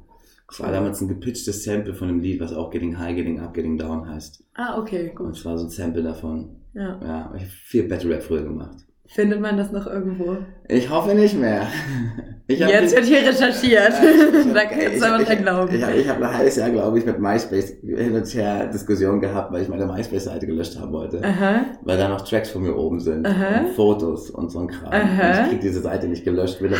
Es 0.50 0.60
war 0.60 0.72
damals 0.72 1.02
ein 1.02 1.08
gepitchtes 1.08 1.62
Sample 1.64 1.92
von 1.92 2.08
einem 2.08 2.20
Lied, 2.20 2.40
was 2.40 2.54
auch 2.54 2.70
Getting 2.70 2.98
High, 2.98 3.14
Getting 3.14 3.38
Up, 3.40 3.52
Getting 3.52 3.76
Down 3.76 4.08
heißt. 4.08 4.42
Ah, 4.54 4.78
okay, 4.78 5.10
Und 5.10 5.16
gut. 5.16 5.36
es 5.36 5.44
war 5.44 5.58
so 5.58 5.66
ein 5.66 5.70
Sample 5.70 6.02
davon. 6.02 6.57
Ja. 6.78 7.00
Ja, 7.02 7.32
ich 7.34 7.42
habe 7.42 7.50
viel 7.64 7.88
Battle 7.88 8.14
Rap 8.14 8.22
früher 8.22 8.42
gemacht. 8.42 8.76
Findet 9.10 9.40
man 9.40 9.56
das 9.56 9.72
noch 9.72 9.86
irgendwo? 9.86 10.36
Ich 10.68 10.88
hoffe 10.90 11.14
nicht 11.14 11.38
mehr. 11.38 11.66
Ich 12.50 12.60
Jetzt 12.60 12.96
wird 12.96 13.04
hier 13.04 13.18
recherchiert. 13.18 13.92
da 14.54 14.60
Ey, 14.60 14.68
kannst 14.68 14.94
ich, 14.94 15.00
du 15.00 15.06
aber 15.06 15.20
ich, 15.20 15.28
dran 15.28 15.42
glauben. 15.42 15.74
Ich, 15.74 15.82
ich 15.82 16.08
habe 16.08 16.26
ein 16.26 16.34
halbes 16.34 16.56
Jahr, 16.56 16.70
glaube 16.70 16.98
ich, 16.98 17.04
mit 17.04 17.18
MySpace 17.18 17.76
hin 17.82 18.14
und 18.14 18.34
her 18.34 18.68
Diskussionen 18.68 19.20
gehabt, 19.20 19.52
weil 19.52 19.60
ich 19.60 19.68
meine 19.68 19.84
MySpace-Seite 19.84 20.46
gelöscht 20.46 20.80
haben 20.80 20.90
wollte. 20.90 21.22
Aha. 21.22 21.66
Weil 21.82 21.98
da 21.98 22.08
noch 22.08 22.22
Tracks 22.22 22.48
von 22.48 22.62
mir 22.62 22.74
oben 22.74 23.00
sind. 23.00 23.26
Aha. 23.26 23.60
Und 23.60 23.74
Fotos 23.74 24.30
und 24.30 24.50
so 24.50 24.60
ein 24.60 24.68
Kram. 24.68 24.90
Aha. 24.90 25.28
Und 25.28 25.42
ich 25.42 25.48
krieg 25.50 25.60
diese 25.60 25.82
Seite 25.82 26.08
nicht 26.08 26.24
gelöscht. 26.24 26.62
Will. 26.62 26.72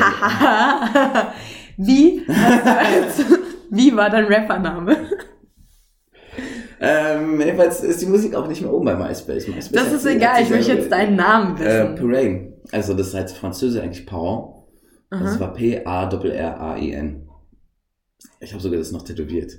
Wie? 1.77 2.23
Wie 3.71 3.95
war 3.95 4.09
dein 4.09 4.25
Rappername? 4.25 4.97
Ähm, 6.81 7.41
jedenfalls 7.41 7.83
ist 7.83 8.01
die 8.03 8.07
Musik 8.07 8.35
auch 8.35 8.47
nicht 8.49 8.63
mehr 8.63 8.73
oben 8.73 8.85
bei 8.87 8.95
MySpace. 8.97 9.49
MySpace 9.49 9.71
Das 9.73 9.93
ist 9.93 10.07
egal, 10.07 10.43
ich 10.43 10.51
möchte 10.51 10.73
jetzt 10.75 10.91
deinen 10.93 11.17
Namen 11.17 11.57
Äh, 11.57 11.61
wissen. 11.61 11.95
Parain. 11.97 12.55
Also 12.73 12.95
das 12.95 13.15
heißt 13.15 13.37
Französisch 13.37 13.81
eigentlich 13.83 14.07
Parent. 14.07 14.55
Das 15.11 15.21
Aha. 15.23 15.41
war 15.41 15.55
P-A-R-R-A-I-N. 15.55 17.29
Ich 18.41 18.53
habe 18.53 18.63
sogar 18.63 18.79
das 18.79 18.93
noch 18.93 19.03
tätowiert. 19.03 19.53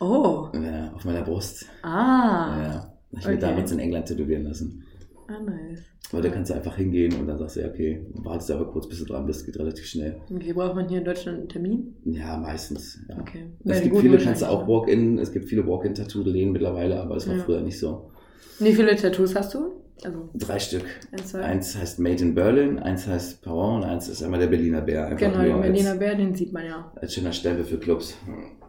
Oh. 0.00 0.48
Ja, 0.54 0.92
auf 0.94 1.04
meiner 1.04 1.22
Brust. 1.22 1.66
Ah. 1.82 2.56
Ja. 2.62 2.92
Ich 3.10 3.24
mir 3.26 3.32
Okay. 3.32 3.40
damals 3.40 3.72
in 3.72 3.78
England 3.78 4.06
tätowieren 4.06 4.44
lassen. 4.44 4.84
Ah, 5.28 5.40
nice. 5.40 5.80
Weil 6.14 6.22
da 6.22 6.28
kannst 6.28 6.50
du 6.50 6.54
einfach 6.54 6.76
hingehen 6.76 7.12
und 7.20 7.26
dann 7.26 7.38
sagst 7.38 7.56
du, 7.56 7.60
ja, 7.60 7.68
okay, 7.68 8.06
wartest 8.14 8.50
aber 8.50 8.66
kurz, 8.70 8.88
bis 8.88 8.98
du 9.00 9.04
dran 9.04 9.26
bist, 9.26 9.44
geht 9.46 9.58
relativ 9.58 9.84
schnell. 9.86 10.16
Okay, 10.34 10.52
braucht 10.52 10.74
man 10.74 10.88
hier 10.88 10.98
in 10.98 11.04
Deutschland 11.04 11.38
einen 11.40 11.48
Termin? 11.48 11.94
Ja, 12.04 12.36
meistens. 12.36 12.98
Ja. 13.08 13.18
Okay. 13.20 13.44
Es 13.64 13.78
Ja, 13.78 13.84
gibt 13.84 13.98
viele, 13.98 14.18
kannst 14.18 14.42
du 14.42 14.46
auch 14.46 14.62
ja. 14.62 14.68
Walk-in, 14.68 15.18
es 15.18 15.32
gibt 15.32 15.46
viele 15.46 15.66
Walk-in-Tattoo-Läden 15.66 16.52
mittlerweile, 16.52 17.00
aber 17.00 17.16
es 17.16 17.28
war 17.28 17.36
Ja. 17.36 17.42
früher 17.42 17.60
nicht 17.60 17.78
so. 17.78 18.10
Wie 18.60 18.72
viele 18.72 18.94
Tattoos 18.96 19.34
hast 19.34 19.54
du? 19.54 19.72
Also, 20.04 20.28
Drei 20.34 20.58
Stück. 20.58 20.84
eins, 21.40 21.76
heißt 21.78 21.98
Made 22.00 22.22
in 22.22 22.34
Berlin, 22.34 22.78
eins 22.80 23.06
heißt 23.06 23.42
Parent 23.42 23.84
und 23.84 23.90
eins 23.90 24.08
ist 24.08 24.22
einmal 24.22 24.40
der 24.40 24.48
Berliner 24.48 24.80
Bär. 24.80 25.06
Einfach 25.06 25.18
Genau, 25.32 25.42
den 25.42 25.60
Berliner 25.62 25.90
als, 25.90 25.98
Bär, 25.98 26.14
den 26.16 26.34
sieht 26.34 26.52
man 26.52 26.66
ja. 26.66 26.92
als 26.96 27.14
schöner 27.14 27.32
Stempel 27.32 27.64
für 27.64 27.78
Clubs. 27.78 28.16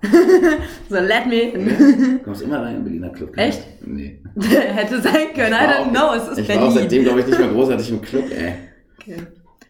So, 0.90 0.96
let 0.98 1.26
me 1.28 1.42
in. 1.52 2.24
Kommst 2.24 2.44
immer 2.44 2.62
rein 2.62 2.76
in 2.76 2.76
den 2.76 2.84
Berliner 2.84 3.10
Club. 3.10 3.36
Echt? 3.38 3.62
Nee. 3.86 4.22
Hätte 4.40 5.02
sein 5.02 5.34
können, 5.36 5.50
I 5.50 5.52
war 5.52 5.60
don't 5.60 5.80
auch- 5.80 5.92
know, 5.92 6.14
es 6.16 6.28
ist 6.30 6.40
Ich 6.40 6.50
war 6.50 6.56
auch 6.56 6.60
Berlin. 6.62 6.78
seitdem, 6.78 7.04
glaube 7.04 7.20
ich, 7.22 7.28
nicht 7.28 7.40
mehr 7.40 7.48
großartig 7.50 7.90
im 7.92 8.02
Club, 8.02 8.26
ey. 8.32 8.54
Okay. 9.00 9.18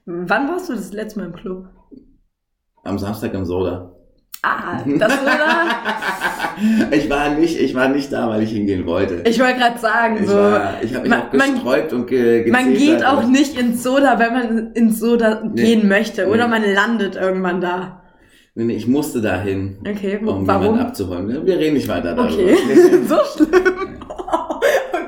Wann 0.05 0.47
warst 0.47 0.69
du 0.69 0.73
das 0.73 0.93
letzte 0.93 1.19
Mal 1.19 1.25
im 1.27 1.33
Club? 1.33 1.67
Am 2.83 2.97
Samstag 2.99 3.33
im 3.33 3.45
Soda. 3.45 3.91
Ah, 4.43 4.77
das 4.85 5.11
oder? 5.23 6.91
ich 6.91 7.09
war 7.09 7.29
nicht, 7.31 7.59
ich 7.59 7.73
war 7.73 7.87
nicht 7.89 8.11
da, 8.13 8.29
weil 8.29 8.43
ich 8.43 8.51
hingehen 8.51 8.85
wollte. 8.85 9.23
Ich 9.27 9.39
wollte 9.39 9.57
gerade 9.57 9.79
sagen, 9.79 10.17
Ich, 10.21 10.27
so. 10.29 10.35
war, 10.35 10.83
ich 10.83 10.93
habe 10.93 11.01
mich 11.01 11.09
man- 11.09 11.21
auch 11.23 11.31
gesträubt 11.31 11.93
und 11.93 12.05
ge 12.07 12.51
Man 12.51 12.73
geht 12.73 13.03
auch 13.03 13.23
nicht 13.27 13.59
ins 13.59 13.81
Soda, 13.81 14.19
wenn 14.19 14.33
man 14.33 14.71
ins 14.73 14.99
Soda 14.99 15.41
Nee. 15.43 15.63
gehen 15.63 15.87
möchte. 15.87 16.27
Oder 16.27 16.47
Nee. 16.47 16.59
man 16.59 16.73
landet 16.73 17.15
irgendwann 17.15 17.59
da. 17.59 18.03
Nee, 18.53 18.65
nee, 18.65 18.75
ich 18.75 18.87
musste 18.87 19.19
dahin, 19.21 19.77
Okay, 19.81 20.17
um 20.23 20.45
warum? 20.47 20.77
abzuholen. 20.79 21.43
Wir 21.45 21.57
reden 21.57 21.73
nicht 21.73 21.87
weiter 21.87 22.13
darüber. 22.15 22.31
Okay, 22.31 22.55
so 23.07 23.17
schlimm. 23.35 23.94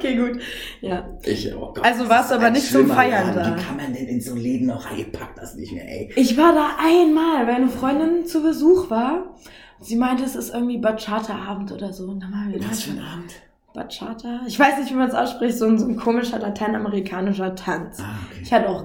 Okay, 0.08 0.34
gut. 0.34 0.42
Ja. 0.82 1.18
Ich, 1.24 1.54
oh 1.56 1.74
Gott, 1.74 1.84
Also 1.84 2.08
warst 2.10 2.32
ist 2.32 2.32
du 2.32 2.36
aber 2.36 2.50
nicht 2.52 2.72
zum 2.72 2.88
Feiern 2.88 3.36
Laden. 3.36 3.54
da? 3.54 3.58
Wie 3.58 3.64
kann 3.64 3.78
man 3.78 3.94
denn 3.94 4.08
in 4.08 4.22
so 4.22 4.36
Läden 4.36 4.68
noch 4.68 4.90
reingepackt 4.90 5.38
das 5.38 5.56
nicht 5.56 5.74
mehr, 5.74 5.88
ey? 5.88 6.12
Ich 6.16 6.38
war 6.38 6.54
da 6.54 6.70
einmal, 6.80 7.48
weil 7.48 7.56
eine 7.56 7.70
Freundin 7.70 8.26
zu 8.26 8.42
Besuch 8.42 8.90
war. 8.90 9.36
Sie 9.80 9.96
meinte, 9.96 10.24
es 10.24 10.36
ist 10.36 10.54
irgendwie 10.54 10.78
Bachata-Abend 10.80 11.72
oder 11.72 11.94
so. 11.94 12.06
Und 12.08 12.22
dann 12.22 12.32
waren 12.32 12.52
wir. 12.54 12.70
Was 12.70 12.84
für 12.84 12.92
ein 12.92 13.00
Abend? 13.00 13.34
Bachata? 13.74 14.42
Ich 14.48 14.58
weiß 14.58 14.80
nicht, 14.80 14.90
wie 14.92 14.96
man 14.96 15.08
es 15.08 15.14
ausspricht. 15.14 15.58
So 15.58 15.66
ein, 15.66 15.78
so 15.78 15.86
ein 15.86 15.98
komischer 15.98 16.40
lateinamerikanischer 16.40 17.54
Tanz. 17.56 18.00
Ah, 18.00 18.16
okay. 18.30 18.42
Ich 18.44 18.52
hatte 18.52 18.70
auch 18.70 18.84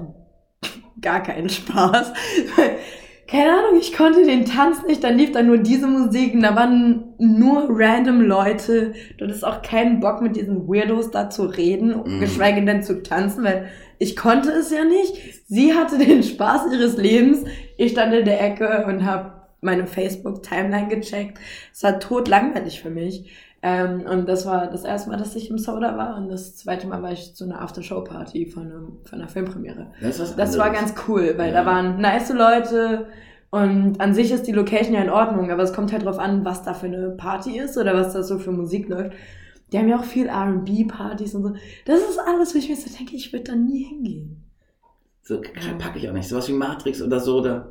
gar 1.00 1.22
keinen 1.22 1.48
Spaß. 1.48 2.12
Keine 3.32 3.50
Ahnung, 3.50 3.80
ich 3.80 3.94
konnte 3.94 4.26
den 4.26 4.44
Tanz 4.44 4.82
nicht, 4.86 5.02
dann 5.02 5.16
lief 5.16 5.32
da 5.32 5.42
nur 5.42 5.56
diese 5.56 5.86
Musik 5.86 6.34
und 6.34 6.42
da 6.42 6.54
waren 6.54 7.14
nur 7.16 7.66
random 7.70 8.20
Leute. 8.20 8.92
Du 9.16 9.24
hattest 9.24 9.42
auch 9.42 9.62
keinen 9.62 10.00
Bock 10.00 10.20
mit 10.20 10.36
diesen 10.36 10.68
Weirdos 10.68 11.10
da 11.10 11.30
zu 11.30 11.44
reden, 11.44 11.94
Mhm. 12.04 12.20
geschweige 12.20 12.62
denn 12.62 12.82
zu 12.82 13.02
tanzen, 13.02 13.42
weil 13.42 13.70
ich 13.98 14.16
konnte 14.16 14.50
es 14.50 14.70
ja 14.70 14.84
nicht. 14.84 15.14
Sie 15.46 15.72
hatte 15.72 15.96
den 15.96 16.22
Spaß 16.22 16.74
ihres 16.74 16.98
Lebens. 16.98 17.42
Ich 17.78 17.92
stand 17.92 18.12
in 18.12 18.26
der 18.26 18.42
Ecke 18.44 18.84
und 18.86 19.06
habe 19.06 19.32
meine 19.62 19.86
Facebook-Timeline 19.86 20.88
gecheckt. 20.88 21.38
Es 21.72 21.82
war 21.82 22.00
tot 22.00 22.28
langweilig 22.28 22.82
für 22.82 22.90
mich. 22.90 23.30
Ähm, 23.64 24.00
und 24.10 24.28
das 24.28 24.44
war 24.44 24.66
das 24.66 24.82
erste 24.84 25.10
Mal, 25.10 25.18
dass 25.18 25.36
ich 25.36 25.48
im 25.48 25.56
Soda 25.58 25.96
war 25.96 26.16
und 26.16 26.28
das 26.28 26.56
zweite 26.56 26.88
Mal 26.88 27.00
war 27.02 27.12
ich 27.12 27.34
zu 27.36 27.44
einer 27.44 27.60
After-Show-Party 27.62 28.46
von, 28.46 28.62
einem, 28.64 28.98
von 29.04 29.20
einer 29.20 29.28
Filmpremiere. 29.28 29.86
Das, 30.00 30.18
ist 30.18 30.36
Das 30.36 30.58
war 30.58 30.70
ganz 30.70 30.94
cool, 31.06 31.34
weil 31.36 31.52
Ja. 31.52 31.60
da 31.62 31.66
waren 31.66 32.00
nice 32.00 32.32
Leute 32.32 33.06
und 33.50 34.00
an 34.00 34.14
sich 34.14 34.32
ist 34.32 34.46
die 34.48 34.52
Location 34.52 34.94
ja 34.94 35.02
in 35.02 35.10
Ordnung, 35.10 35.50
aber 35.52 35.62
es 35.62 35.72
kommt 35.72 35.92
halt 35.92 36.04
drauf 36.04 36.18
an, 36.18 36.44
was 36.44 36.64
da 36.64 36.74
für 36.74 36.86
eine 36.86 37.10
Party 37.10 37.58
ist 37.58 37.78
oder 37.78 37.94
was 37.94 38.12
da 38.14 38.22
so 38.24 38.38
für 38.38 38.50
Musik 38.50 38.88
läuft. 38.88 39.12
Die 39.72 39.78
haben 39.78 39.88
ja 39.88 39.96
auch 39.98 40.04
viel 40.04 40.26
R&B-Partys 40.26 41.34
und 41.36 41.42
so. 41.44 41.54
Das 41.86 42.00
ist 42.00 42.18
alles, 42.18 42.54
wo 42.54 42.58
ich 42.58 42.68
mir 42.68 42.76
so 42.76 42.90
denke, 42.96 43.14
ich 43.14 43.32
würde 43.32 43.44
da 43.44 43.54
nie 43.54 43.84
hingehen. 43.84 44.42
So 45.22 45.40
packe 45.78 45.98
ich 45.98 46.08
auch 46.08 46.12
nicht. 46.12 46.28
Sowas 46.28 46.48
wie 46.48 46.52
Matrix 46.52 47.00
oder 47.00 47.20
so. 47.20 47.40
Da 47.40 47.68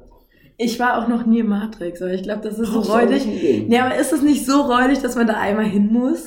Ich 0.64 0.80
war 0.80 0.98
auch 1.02 1.08
noch 1.08 1.26
nie 1.26 1.40
im 1.40 1.48
Matrix, 1.48 2.02
aber 2.02 2.12
ich 2.14 2.24
glaube, 2.24 2.42
das 2.44 2.60
ist 2.60 2.68
so 2.70 2.82
brauchst 2.82 2.92
räudig. 2.92 3.26
Nee, 3.68 3.80
aber 3.80 3.96
ist 3.96 4.14
es 4.14 4.22
nicht 4.22 4.46
so 4.46 4.62
räudig, 4.62 5.00
dass 5.02 5.16
man 5.16 5.26
da 5.28 5.34
einmal 5.40 5.66
hin 5.66 5.88
muss? 5.92 6.26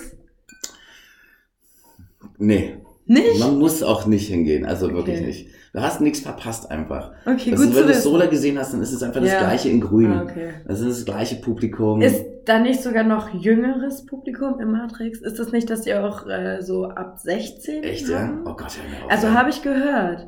Nee, 2.38 2.76
Nicht? 3.06 3.38
man 3.38 3.58
muss 3.58 3.82
auch 3.82 4.06
nicht 4.06 4.28
hingehen. 4.28 4.64
Also 4.64 4.92
wirklich 4.92 5.18
Okay. 5.18 5.26
nicht. 5.26 5.48
Du 5.72 5.80
hast 5.80 6.00
nichts 6.00 6.20
verpasst 6.20 6.70
einfach. 6.70 7.12
Okay, 7.26 7.50
Also, 7.52 7.64
gut 7.64 7.66
wenn 7.66 7.72
zu 7.72 7.82
du 7.82 7.88
wissen. 7.88 8.02
Soda 8.02 8.26
gesehen 8.26 8.58
hast, 8.58 8.72
dann 8.72 8.82
ist 8.82 8.92
es 8.92 9.02
einfach 9.02 9.20
das 9.20 9.30
Ja. 9.32 9.40
gleiche 9.40 9.68
in 9.68 9.80
grün. 9.80 10.12
Ah, 10.12 10.22
okay. 10.22 10.50
Das 10.66 10.80
ist 10.80 10.98
das 11.00 11.04
gleiche 11.04 11.36
Publikum. 11.36 12.00
Ist 12.00 12.24
da 12.44 12.58
nicht 12.60 12.80
sogar 12.82 13.02
noch 13.04 13.32
jüngeres 13.34 14.06
Publikum 14.06 14.60
im 14.60 14.70
Matrix? 14.72 15.20
Ist 15.20 15.38
das 15.38 15.50
nicht, 15.52 15.70
dass 15.70 15.82
die 15.82 15.94
auch 15.94 16.26
äh, 16.28 16.60
so 16.62 16.84
ab 16.86 17.18
16 17.18 17.82
Echt, 17.82 18.08
ja? 18.08 18.20
haben? 18.20 18.42
Oh 18.46 18.54
Gott, 18.54 18.76
mir 18.90 19.04
auf. 19.04 19.10
Also 19.10 19.30
habe 19.32 19.50
ich 19.50 19.62
gehört. 19.62 20.26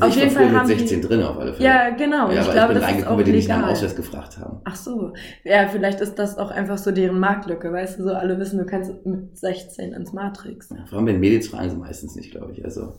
Also 0.00 0.06
auf 0.06 0.16
ich 0.16 0.22
jeden 0.22 0.34
war 0.36 0.42
Fall 0.42 0.52
haben 0.60 0.68
mit 0.68 0.76
die- 0.76 0.86
16 0.86 1.02
drin 1.02 1.22
auf 1.22 1.38
alle 1.38 1.52
Fälle. 1.54 1.68
Ja, 1.68 1.90
genau. 1.90 2.30
Ja, 2.30 2.32
ich 2.34 2.38
aber 2.40 2.52
glaube, 2.52 2.72
ich 2.72 2.78
bin 2.78 2.84
reingekommen, 2.88 3.14
auch 3.14 3.16
weil 3.18 3.24
die 3.24 3.32
nicht 3.32 3.48
nach 3.48 3.60
dem. 3.62 3.64
Ausweis 3.70 3.96
gefragt 3.96 4.38
haben. 4.38 4.60
Ach 4.64 4.76
so. 4.76 5.12
Ja, 5.44 5.68
vielleicht 5.68 6.00
ist 6.00 6.14
das 6.18 6.38
auch 6.38 6.50
einfach 6.50 6.78
so 6.78 6.90
deren 6.90 7.18
Marktlücke, 7.20 7.72
weißt 7.72 7.98
du, 7.98 8.04
so 8.04 8.10
alle 8.12 8.38
wissen, 8.38 8.58
du 8.58 8.66
kannst 8.66 8.92
mit 9.06 9.36
16 9.38 9.92
ins 9.92 10.12
Matrix. 10.12 10.70
Ja, 10.70 10.84
vor 10.88 10.98
allem, 10.98 11.06
wenn 11.06 11.20
Mädels 11.20 11.48
fragen 11.48 11.70
sie 11.70 11.76
meistens 11.76 12.14
nicht, 12.16 12.30
glaube 12.30 12.52
ich. 12.52 12.64
Also, 12.64 12.92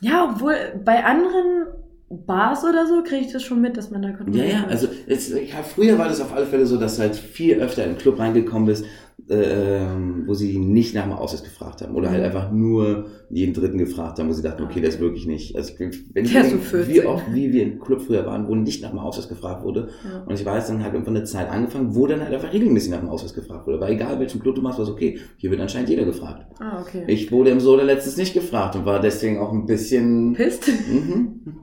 Ja, 0.00 0.30
obwohl 0.32 0.54
bei 0.84 1.04
anderen 1.04 1.66
Bars 2.10 2.62
oder 2.64 2.86
so 2.86 3.02
kriege 3.02 3.24
ich 3.26 3.32
das 3.32 3.42
schon 3.42 3.60
mit, 3.60 3.76
dass 3.76 3.90
man 3.90 4.02
da 4.02 4.08
ja, 4.10 4.14
kontrolliert 4.16 4.52
ja, 4.52 4.60
wird. 4.60 4.70
also 4.70 4.88
es, 5.08 5.30
ja, 5.30 5.62
früher 5.64 5.98
war 5.98 6.06
das 6.08 6.20
auf 6.20 6.32
alle 6.34 6.46
Fälle 6.46 6.66
so, 6.66 6.76
dass 6.76 6.96
du 6.96 7.02
halt 7.02 7.16
viel 7.16 7.60
öfter 7.60 7.82
in 7.84 7.92
den 7.92 7.98
Club 7.98 8.18
reingekommen 8.20 8.66
bist, 8.66 8.84
ähm, 9.30 10.24
wo 10.26 10.34
sie 10.34 10.58
nicht 10.58 10.94
nach 10.94 11.04
dem 11.04 11.12
Ausweis 11.12 11.42
gefragt 11.42 11.80
haben. 11.82 11.94
Oder 11.94 12.10
halt 12.10 12.20
Mhm. 12.20 12.26
einfach 12.26 12.52
nur 12.52 13.06
jeden 13.30 13.54
Dritten 13.54 13.78
gefragt 13.78 14.18
haben, 14.18 14.28
wo 14.28 14.32
sie 14.32 14.42
dachten, 14.42 14.62
okay, 14.64 14.80
das 14.80 14.96
ist 14.96 15.00
wirklich 15.00 15.26
nicht. 15.26 15.56
Also, 15.56 15.72
wenn 15.78 15.90
ich 16.24 16.32
so 16.32 16.38
denke, 16.40 16.58
14. 16.58 16.88
wie 16.88 17.02
oft, 17.06 17.24
wie 17.32 17.52
wir 17.52 17.62
im 17.62 17.80
Club 17.80 18.02
früher 18.02 18.26
waren, 18.26 18.46
wo 18.48 18.54
nicht 18.54 18.82
nach 18.82 18.90
dem 18.90 18.98
Ausweis 18.98 19.28
gefragt 19.28 19.64
wurde. 19.64 19.88
Ja. 20.04 20.24
Und 20.26 20.34
ich 20.38 20.44
weiß, 20.44 20.66
dann 20.68 20.82
halt 20.82 20.92
irgendwann 20.92 21.16
eine 21.16 21.24
Zeit 21.24 21.50
angefangen, 21.50 21.94
wo 21.94 22.06
dann 22.06 22.20
halt 22.22 22.34
einfach 22.34 22.52
regelmäßig 22.52 22.90
nach 22.90 23.00
dem 23.00 23.08
Ausweis 23.08 23.32
gefragt 23.34 23.66
wurde. 23.66 23.80
Weil 23.80 23.92
egal 23.92 24.18
welchen 24.20 24.40
Club 24.40 24.56
du 24.56 24.62
machst, 24.62 24.78
war 24.78 24.84
es 24.84 24.90
okay. 24.92 25.18
Hier 25.38 25.50
wird 25.50 25.60
anscheinend 25.60 25.88
jeder 25.88 26.04
gefragt. 26.04 26.44
Ah, 26.60 26.80
okay. 26.82 27.04
Ich 27.06 27.32
wurde 27.32 27.50
im 27.50 27.60
Soda 27.60 27.82
letztens 27.82 28.16
nicht 28.18 28.34
gefragt 28.34 28.76
und 28.76 28.84
war 28.84 29.00
deswegen 29.00 29.38
auch 29.38 29.52
ein 29.52 29.64
bisschen. 29.66 30.34
Pisst? 30.34 30.68
Mhm. 30.68 31.40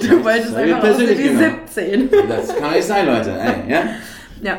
Du 0.00 0.24
wolltest 0.24 0.54
einfach 0.54 0.80
persönlich 0.80 1.18
wie 1.18 1.22
genommen. 1.24 1.56
17. 1.66 2.08
Das 2.28 2.54
kann 2.54 2.72
nicht 2.74 2.84
sein, 2.84 3.04
Leute. 3.04 3.30
Ey, 3.32 3.68
ja? 3.72 3.82
Ja. 4.40 4.58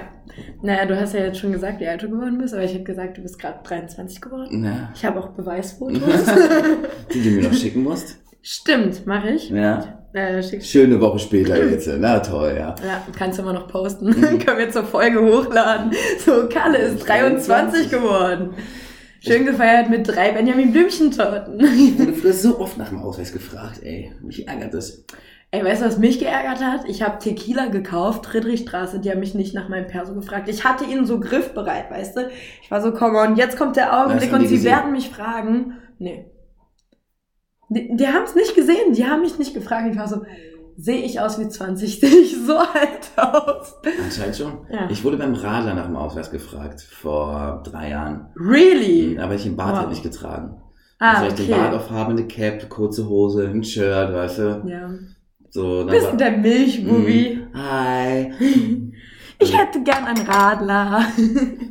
Naja, 0.62 0.86
du 0.86 1.00
hast 1.00 1.14
ja 1.14 1.22
jetzt 1.22 1.40
schon 1.40 1.52
gesagt, 1.52 1.80
wie 1.80 1.88
alt 1.88 2.02
du 2.04 2.10
geworden 2.10 2.38
bist, 2.38 2.54
aber 2.54 2.64
ich 2.64 2.74
habe 2.74 2.84
gesagt, 2.84 3.18
du 3.18 3.22
bist 3.22 3.40
gerade 3.40 3.60
23 3.64 4.22
geworden. 4.22 4.48
Na, 4.62 4.92
Ich 4.96 5.06
habe 5.06 5.20
auch 5.20 5.30
Beweisfotos. 5.30 6.00
die 7.14 7.24
du 7.24 7.30
mir 7.32 7.44
noch 7.50 7.54
schicken 7.54 7.84
musst. 7.84 8.18
Stimmt, 8.42 9.06
mache 9.06 9.32
ich. 9.32 9.50
Ja. 9.50 10.00
Äh, 10.14 10.42
Schöne 10.62 11.00
Woche 11.02 11.20
später 11.20 11.64
jetzt. 11.70 11.90
Na 12.00 12.20
toll, 12.20 12.56
ja. 12.58 12.76
Ja, 12.86 13.06
kannst 13.18 13.38
du 13.38 13.44
immer 13.44 13.54
noch 13.54 13.68
posten. 13.68 14.08
Mhm. 14.08 14.40
Können 14.46 14.58
wir 14.58 14.72
zur 14.72 14.86
Folge 14.86 15.20
hochladen. 15.22 15.92
So, 16.26 16.48
Kalle 16.50 16.78
ist 16.78 17.08
23 17.08 17.90
geworden. 17.92 18.52
Schön 19.20 19.46
gefeiert 19.46 19.90
mit 19.90 20.08
drei 20.08 20.32
Benjamin 20.32 20.72
Blümchentorten. 20.72 21.60
Ich 21.60 22.00
wurde 22.00 22.34
so 22.34 22.60
oft 22.60 22.78
nach 22.78 22.90
dem 22.90 23.00
Ausweis 23.00 23.34
gefragt, 23.34 23.82
ey. 23.84 24.12
Mich 24.22 24.48
ärgert 24.48 24.74
das. 24.74 25.04
Ey, 25.52 25.64
weißt 25.64 25.82
du, 25.82 25.86
was 25.86 25.98
mich 25.98 26.20
geärgert 26.20 26.62
hat? 26.62 26.82
Ich 26.90 27.02
habe 27.02 27.20
Tequila 27.20 27.68
gekauft, 27.68 28.26
Friedrichstraße, 28.26 29.00
die 29.00 29.10
haben 29.10 29.22
mich 29.22 29.34
nicht 29.34 29.54
nach 29.54 29.70
meinem 29.70 29.88
Perso 29.88 30.14
gefragt. 30.14 30.50
Ich 30.50 30.66
hatte 30.66 30.84
ihn 30.84 31.06
so 31.06 31.22
griffbereit, 31.22 31.90
weißt 31.90 32.18
du? 32.18 32.30
Ich 32.62 32.70
war 32.70 32.82
so, 32.82 32.92
komm 32.92 33.16
on, 33.16 33.38
jetzt 33.38 33.58
kommt 33.58 33.78
der 33.78 33.98
Augenblick 33.98 34.34
und 34.34 34.46
sie 34.48 34.64
werden 34.64 34.92
mich 34.92 35.10
fragen. 35.10 35.78
Nee. 36.00 36.30
Die, 37.70 37.96
die 37.96 38.08
haben 38.08 38.24
es 38.24 38.36
nicht 38.36 38.56
gesehen, 38.56 38.94
die 38.94 39.06
haben 39.06 39.22
mich 39.22 39.40
nicht 39.40 39.54
gefragt. 39.54 39.88
Ich 39.90 39.98
war 39.98 40.10
so, 40.10 40.24
sehe 40.78 41.02
ich 41.02 41.20
aus 41.22 41.40
wie 41.40 41.48
20? 41.48 42.00
Sehe 42.02 42.10
ich 42.10 42.36
so 42.46 42.58
alt 42.58 43.12
aus? 43.16 43.76
Anscheinend 44.04 44.36
schon. 44.36 44.68
Ja. 44.70 44.90
Ich 44.90 45.04
wurde 45.06 45.18
beim 45.18 45.34
Radler 45.34 45.74
nach 45.74 45.86
dem 45.86 45.96
Ausweis 45.96 46.30
gefragt. 46.30 46.82
Vor 46.82 47.64
drei 47.66 47.90
Jahren. 47.92 48.28
Really? 48.36 49.18
Aber 49.18 49.34
ich 49.36 49.44
den 49.44 49.56
Bart 49.56 49.72
Wow. 49.72 49.80
halt 49.80 49.90
nicht 49.90 50.04
getragen. 50.04 50.62
Ah, 51.00 51.22
also 51.22 51.28
ich 51.28 51.34
den 51.36 51.54
okay. 51.54 51.62
Bart 51.62 51.74
aufhabe, 51.74 52.12
eine 52.12 52.28
Cap, 52.28 52.70
kurze 52.70 53.08
Hose, 53.08 53.48
ein 53.48 53.64
Shirt, 53.64 54.14
weißt 54.14 54.40
du. 54.40 54.64
Ja. 54.66 54.90
So, 55.58 55.80
dann 55.80 55.88
Bist 55.88 56.06
war- 56.06 56.12
du 56.12 56.18
der 56.18 56.32
Milchbubi? 56.38 57.40
Mm, 57.52 57.58
Hi. 57.58 58.32
Ich 59.40 59.56
hätte 59.56 59.84
gern 59.84 60.04
einen 60.06 60.26
Radler. 60.26 61.00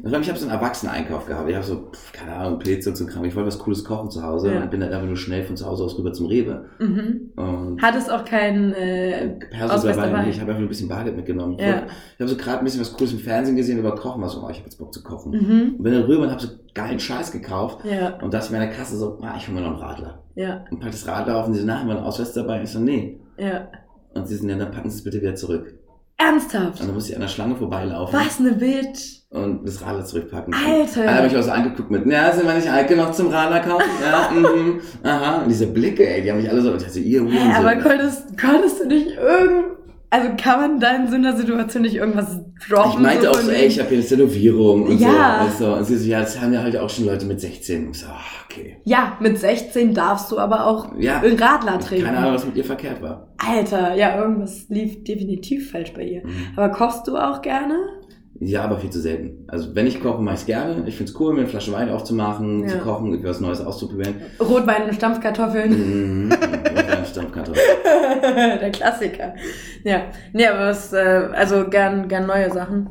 Das 0.04 0.12
war, 0.12 0.20
ich 0.20 0.28
habe 0.28 0.38
so 0.38 0.46
einen 0.46 0.54
Erwachsenen-Einkauf 0.54 1.26
gehabt. 1.26 1.48
Ich 1.48 1.54
habe 1.56 1.66
so, 1.66 1.90
pf, 1.92 2.12
keine 2.12 2.32
Ahnung, 2.36 2.60
Pilze 2.60 2.90
und 2.90 2.96
so 2.96 3.06
Kram. 3.06 3.24
Ich 3.24 3.34
wollte 3.34 3.48
was 3.48 3.58
Cooles 3.58 3.82
kochen 3.82 4.08
zu 4.08 4.22
Hause 4.22 4.52
Ja. 4.54 4.60
und 4.62 4.70
bin 4.70 4.78
dann 4.78 4.92
einfach 4.92 5.04
nur 5.08 5.16
schnell 5.16 5.42
von 5.42 5.56
zu 5.56 5.66
Hause 5.66 5.82
aus 5.82 5.98
rüber 5.98 6.12
zum 6.12 6.26
Rewe. 6.26 6.66
mhm. 6.78 7.32
Und 7.34 7.82
Hattest 7.82 8.08
auch 8.12 8.24
keinen 8.24 8.72
äh, 8.72 9.30
Perso 9.50 9.74
Ausweis 9.74 9.96
dabei. 9.96 10.10
dabei. 10.10 10.28
Ich 10.28 10.40
habe 10.40 10.52
einfach 10.52 10.62
ein 10.62 10.68
bisschen 10.68 10.88
Bargeld 10.88 11.16
mitgenommen. 11.16 11.54
Ich, 11.58 11.66
Ja. 11.66 11.82
ich 12.14 12.20
habe 12.20 12.28
so 12.30 12.36
gerade 12.36 12.58
ein 12.60 12.64
bisschen 12.64 12.82
was 12.82 12.92
Cooles 12.92 13.12
im 13.14 13.18
Fernsehen 13.18 13.56
gesehen 13.56 13.80
über 13.80 13.96
Kochen. 13.96 14.22
Was 14.22 14.34
so, 14.34 14.44
oh, 14.44 14.48
ich 14.48 14.58
habe 14.58 14.66
jetzt 14.66 14.78
Bock 14.78 14.94
zu 14.94 15.02
kochen. 15.02 15.32
Mhm. 15.32 15.74
Und 15.76 15.82
bin 15.82 15.92
dann 15.92 16.02
rüber 16.04 16.22
und 16.22 16.30
habe 16.30 16.40
so 16.40 16.48
geilen 16.72 17.00
Scheiß 17.00 17.32
gekauft. 17.32 17.80
Ja, 17.84 18.16
Und 18.22 18.32
dachte 18.32 18.52
mir 18.52 18.62
in 18.62 18.68
der 18.68 18.78
Kasse 18.78 18.96
so, 18.96 19.18
ah, 19.22 19.34
ich 19.36 19.48
hole 19.48 19.56
mir 19.60 19.66
noch 19.66 19.72
einen 19.74 19.82
Radler. 19.82 20.22
ja, 20.36 20.64
Und 20.70 20.78
pack 20.78 20.92
das 20.92 21.04
Radler 21.08 21.36
auf 21.38 21.48
und 21.48 21.54
sie 21.54 21.60
so, 21.62 21.66
na, 21.66 21.80
haben 21.80 21.88
wir 21.88 21.96
einen 21.96 22.04
Ausweis 22.06 22.32
dabei? 22.32 22.62
Ich 22.62 22.70
so, 22.70 22.78
nee. 22.78 23.18
Ja. 23.38 23.68
Und 24.14 24.26
sie 24.26 24.36
sind 24.36 24.48
ja, 24.48 24.56
dann 24.56 24.70
packen 24.70 24.90
sie 24.90 24.96
es 24.98 25.04
bitte 25.04 25.20
wieder 25.20 25.34
zurück. 25.34 25.74
Ernsthaft? 26.18 26.80
Und 26.80 26.86
dann 26.86 26.94
musste 26.94 27.10
ich 27.10 27.16
an 27.16 27.20
der 27.20 27.28
Schlange 27.28 27.56
vorbeilaufen 27.56 28.18
Was 28.18 28.40
ne 28.40 28.52
Bitch. 28.52 29.20
und 29.30 29.66
das 29.68 29.82
Radler 29.82 30.04
zurückpacken. 30.04 30.54
Alter. 30.54 31.04
Dann 31.04 31.14
habe 31.14 31.26
ich 31.26 31.36
auch 31.36 31.42
so 31.42 31.50
angeguckt 31.50 31.90
mit, 31.90 32.06
na, 32.06 32.32
sind 32.32 32.46
wir 32.46 32.54
nicht 32.54 32.70
alt 32.70 32.88
genug 32.88 33.14
zum 33.14 33.28
Radler 33.28 33.60
kaufen? 33.60 33.90
Ja, 34.02 34.30
mhm, 34.34 34.80
aha. 35.02 35.42
Und 35.42 35.50
diese 35.50 35.66
Blicke, 35.66 36.08
ey, 36.08 36.22
die 36.22 36.30
haben 36.30 36.38
mich 36.38 36.48
alle 36.48 36.62
so, 36.62 36.74
dachte, 36.74 36.98
ihr 37.00 37.22
Hä, 37.26 37.52
aber 37.54 37.68
Hurensohn. 37.74 37.82
konntest, 37.82 38.40
konntest 38.40 38.80
du 38.80 38.86
nicht 38.86 39.08
irgend... 39.08 39.76
Also 40.08 40.28
kann 40.40 40.60
man 40.60 40.80
da 40.80 40.94
in 40.94 41.08
so 41.08 41.16
einer 41.16 41.36
Situation 41.36 41.82
nicht 41.82 41.96
irgendwas 41.96 42.38
droppen? 42.68 42.92
Ich 42.92 42.98
meinte 43.00 43.24
so 43.24 43.30
auch 43.30 43.34
so, 43.40 43.50
ey, 43.50 43.66
ich 43.66 43.78
habe 43.80 43.88
hier 43.88 43.98
eine 43.98 44.06
Tätowierung 44.06 44.84
und 44.84 45.00
Ja. 45.00 45.46
so. 45.58 45.64
Und, 45.66 45.72
so. 45.72 45.78
und 45.78 45.84
sie 45.84 45.96
so, 45.96 46.08
ja, 46.08 46.20
das 46.20 46.40
haben 46.40 46.52
ja 46.52 46.62
halt 46.62 46.76
auch 46.76 46.88
schon 46.88 47.06
Leute 47.06 47.26
mit 47.26 47.40
16. 47.40 47.86
Und 47.86 47.90
ich 47.96 48.00
so, 48.02 48.06
ah, 48.06 48.20
okay. 48.48 48.76
Ja, 48.84 49.16
mit 49.20 49.38
16 49.38 49.94
darfst 49.94 50.30
du 50.30 50.38
aber 50.38 50.66
auch 50.66 50.92
Ja. 50.98 51.20
einen 51.20 51.36
Radler 51.38 51.80
trinken. 51.80 52.06
Keine 52.06 52.18
Ahnung, 52.18 52.34
was 52.34 52.46
mit 52.46 52.56
ihr 52.56 52.64
verkehrt 52.64 53.02
war. 53.02 53.28
Alter, 53.38 53.94
ja, 53.96 54.16
irgendwas 54.18 54.66
lief 54.68 55.02
definitiv 55.04 55.72
falsch 55.72 55.92
bei 55.92 56.02
ihr. 56.04 56.24
Mhm. 56.24 56.30
Aber 56.56 56.68
kochst 56.70 57.08
du 57.08 57.16
auch 57.16 57.42
gerne? 57.42 57.74
Ja, 58.38 58.62
aber 58.64 58.78
viel 58.78 58.90
zu 58.90 59.00
selten. 59.00 59.44
Also 59.48 59.74
wenn 59.74 59.86
ich 59.86 60.00
koche, 60.02 60.20
mache 60.22 60.34
ich 60.34 60.40
es 60.42 60.46
gerne. 60.46 60.84
Ich 60.86 60.94
find's 60.96 61.18
cool, 61.18 61.32
mir 61.32 61.40
eine 61.40 61.48
Flasche 61.48 61.72
Wein 61.72 61.88
aufzumachen, 61.88 62.62
Ja. 62.64 62.68
zu 62.68 62.78
kochen, 62.78 63.06
irgendwie 63.06 63.28
was 63.28 63.40
Neues 63.40 63.60
auszuprobieren. 63.64 64.14
Rotwein 64.38 64.84
und 64.84 64.94
Stampfkartoffeln. 64.94 66.26
Mhm. 66.28 66.32
Und. 67.56 68.60
Der 68.60 68.70
Klassiker. 68.70 69.34
Ja. 69.84 70.02
Nee, 70.32 70.46
aber 70.46 70.66
was, 70.66 70.92
äh, 70.92 70.96
also 71.32 71.68
gern, 71.68 72.08
gern 72.08 72.26
neue 72.26 72.50
Sachen. 72.52 72.88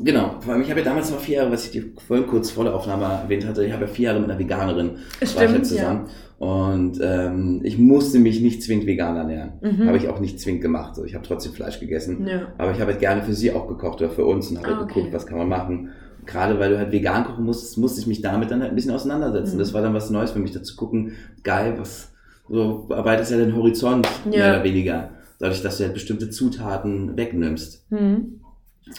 Genau, 0.00 0.36
vor 0.40 0.54
allem, 0.54 0.62
ich 0.62 0.70
habe 0.70 0.80
ja 0.80 0.86
damals 0.86 1.10
noch 1.10 1.20
vier 1.20 1.36
Jahre, 1.36 1.52
was 1.52 1.66
ich 1.66 1.70
dir 1.70 1.84
vorhin 2.06 2.26
kurz 2.26 2.50
vor 2.50 2.64
der 2.64 2.74
Aufnahme 2.74 3.04
erwähnt 3.04 3.46
hatte, 3.46 3.64
ich 3.64 3.72
habe 3.72 3.82
ja 3.84 3.88
vier 3.88 4.06
Jahre 4.06 4.20
mit 4.20 4.30
einer 4.30 4.38
Veganerin 4.38 4.90
war 4.90 4.96
ich 5.20 5.34
ja 5.34 5.48
Stimmt, 5.48 5.66
zusammen. 5.66 6.06
Und 6.38 6.98
ähm, 7.00 7.60
ich 7.62 7.78
musste 7.78 8.18
mich 8.18 8.40
nicht 8.40 8.64
zwingend 8.64 8.86
vegan 8.86 9.16
ernähren. 9.16 9.52
Mhm. 9.60 9.86
Habe 9.86 9.96
ich 9.96 10.08
auch 10.08 10.18
nicht 10.18 10.40
zwingend 10.40 10.62
gemacht. 10.62 10.96
So, 10.96 11.04
ich 11.04 11.14
habe 11.14 11.24
trotzdem 11.24 11.52
Fleisch 11.52 11.78
gegessen. 11.78 12.26
Ja. 12.26 12.48
Aber 12.58 12.72
ich 12.72 12.80
habe 12.80 12.90
halt 12.90 13.00
gerne 13.00 13.22
für 13.22 13.32
sie 13.32 13.52
auch 13.52 13.68
gekocht 13.68 14.00
oder 14.00 14.10
für 14.10 14.24
uns 14.24 14.50
und 14.50 14.56
habe 14.58 14.66
Ah, 14.68 14.70
halt 14.72 14.82
okay. 14.82 14.94
geguckt, 14.94 15.14
was 15.14 15.26
kann 15.26 15.38
man 15.38 15.48
machen. 15.48 15.90
Gerade 16.26 16.58
weil 16.58 16.70
du 16.70 16.78
halt 16.78 16.90
vegan 16.90 17.24
kochen 17.24 17.44
musst, 17.44 17.78
musste 17.78 18.00
ich 18.00 18.08
mich 18.08 18.22
damit 18.22 18.50
dann 18.50 18.60
halt 18.60 18.72
ein 18.72 18.74
bisschen 18.74 18.90
auseinandersetzen. 18.92 19.54
Mhm. 19.54 19.58
Das 19.60 19.72
war 19.72 19.82
dann 19.82 19.94
was 19.94 20.10
Neues 20.10 20.32
für 20.32 20.40
mich, 20.40 20.50
da 20.52 20.62
zu 20.64 20.74
gucken, 20.74 21.12
geil, 21.44 21.74
was 21.78 22.11
so 22.48 22.86
erweiterst 22.90 23.30
ja 23.32 23.38
den 23.38 23.54
Horizont 23.56 24.06
Ja. 24.24 24.30
mehr 24.30 24.54
oder 24.56 24.64
weniger. 24.64 25.10
Dadurch, 25.38 25.62
dass 25.62 25.78
du 25.78 25.84
halt 25.84 25.94
bestimmte 25.94 26.30
Zutaten 26.30 27.16
wegnimmst. 27.16 27.84
Hm. 27.90 28.40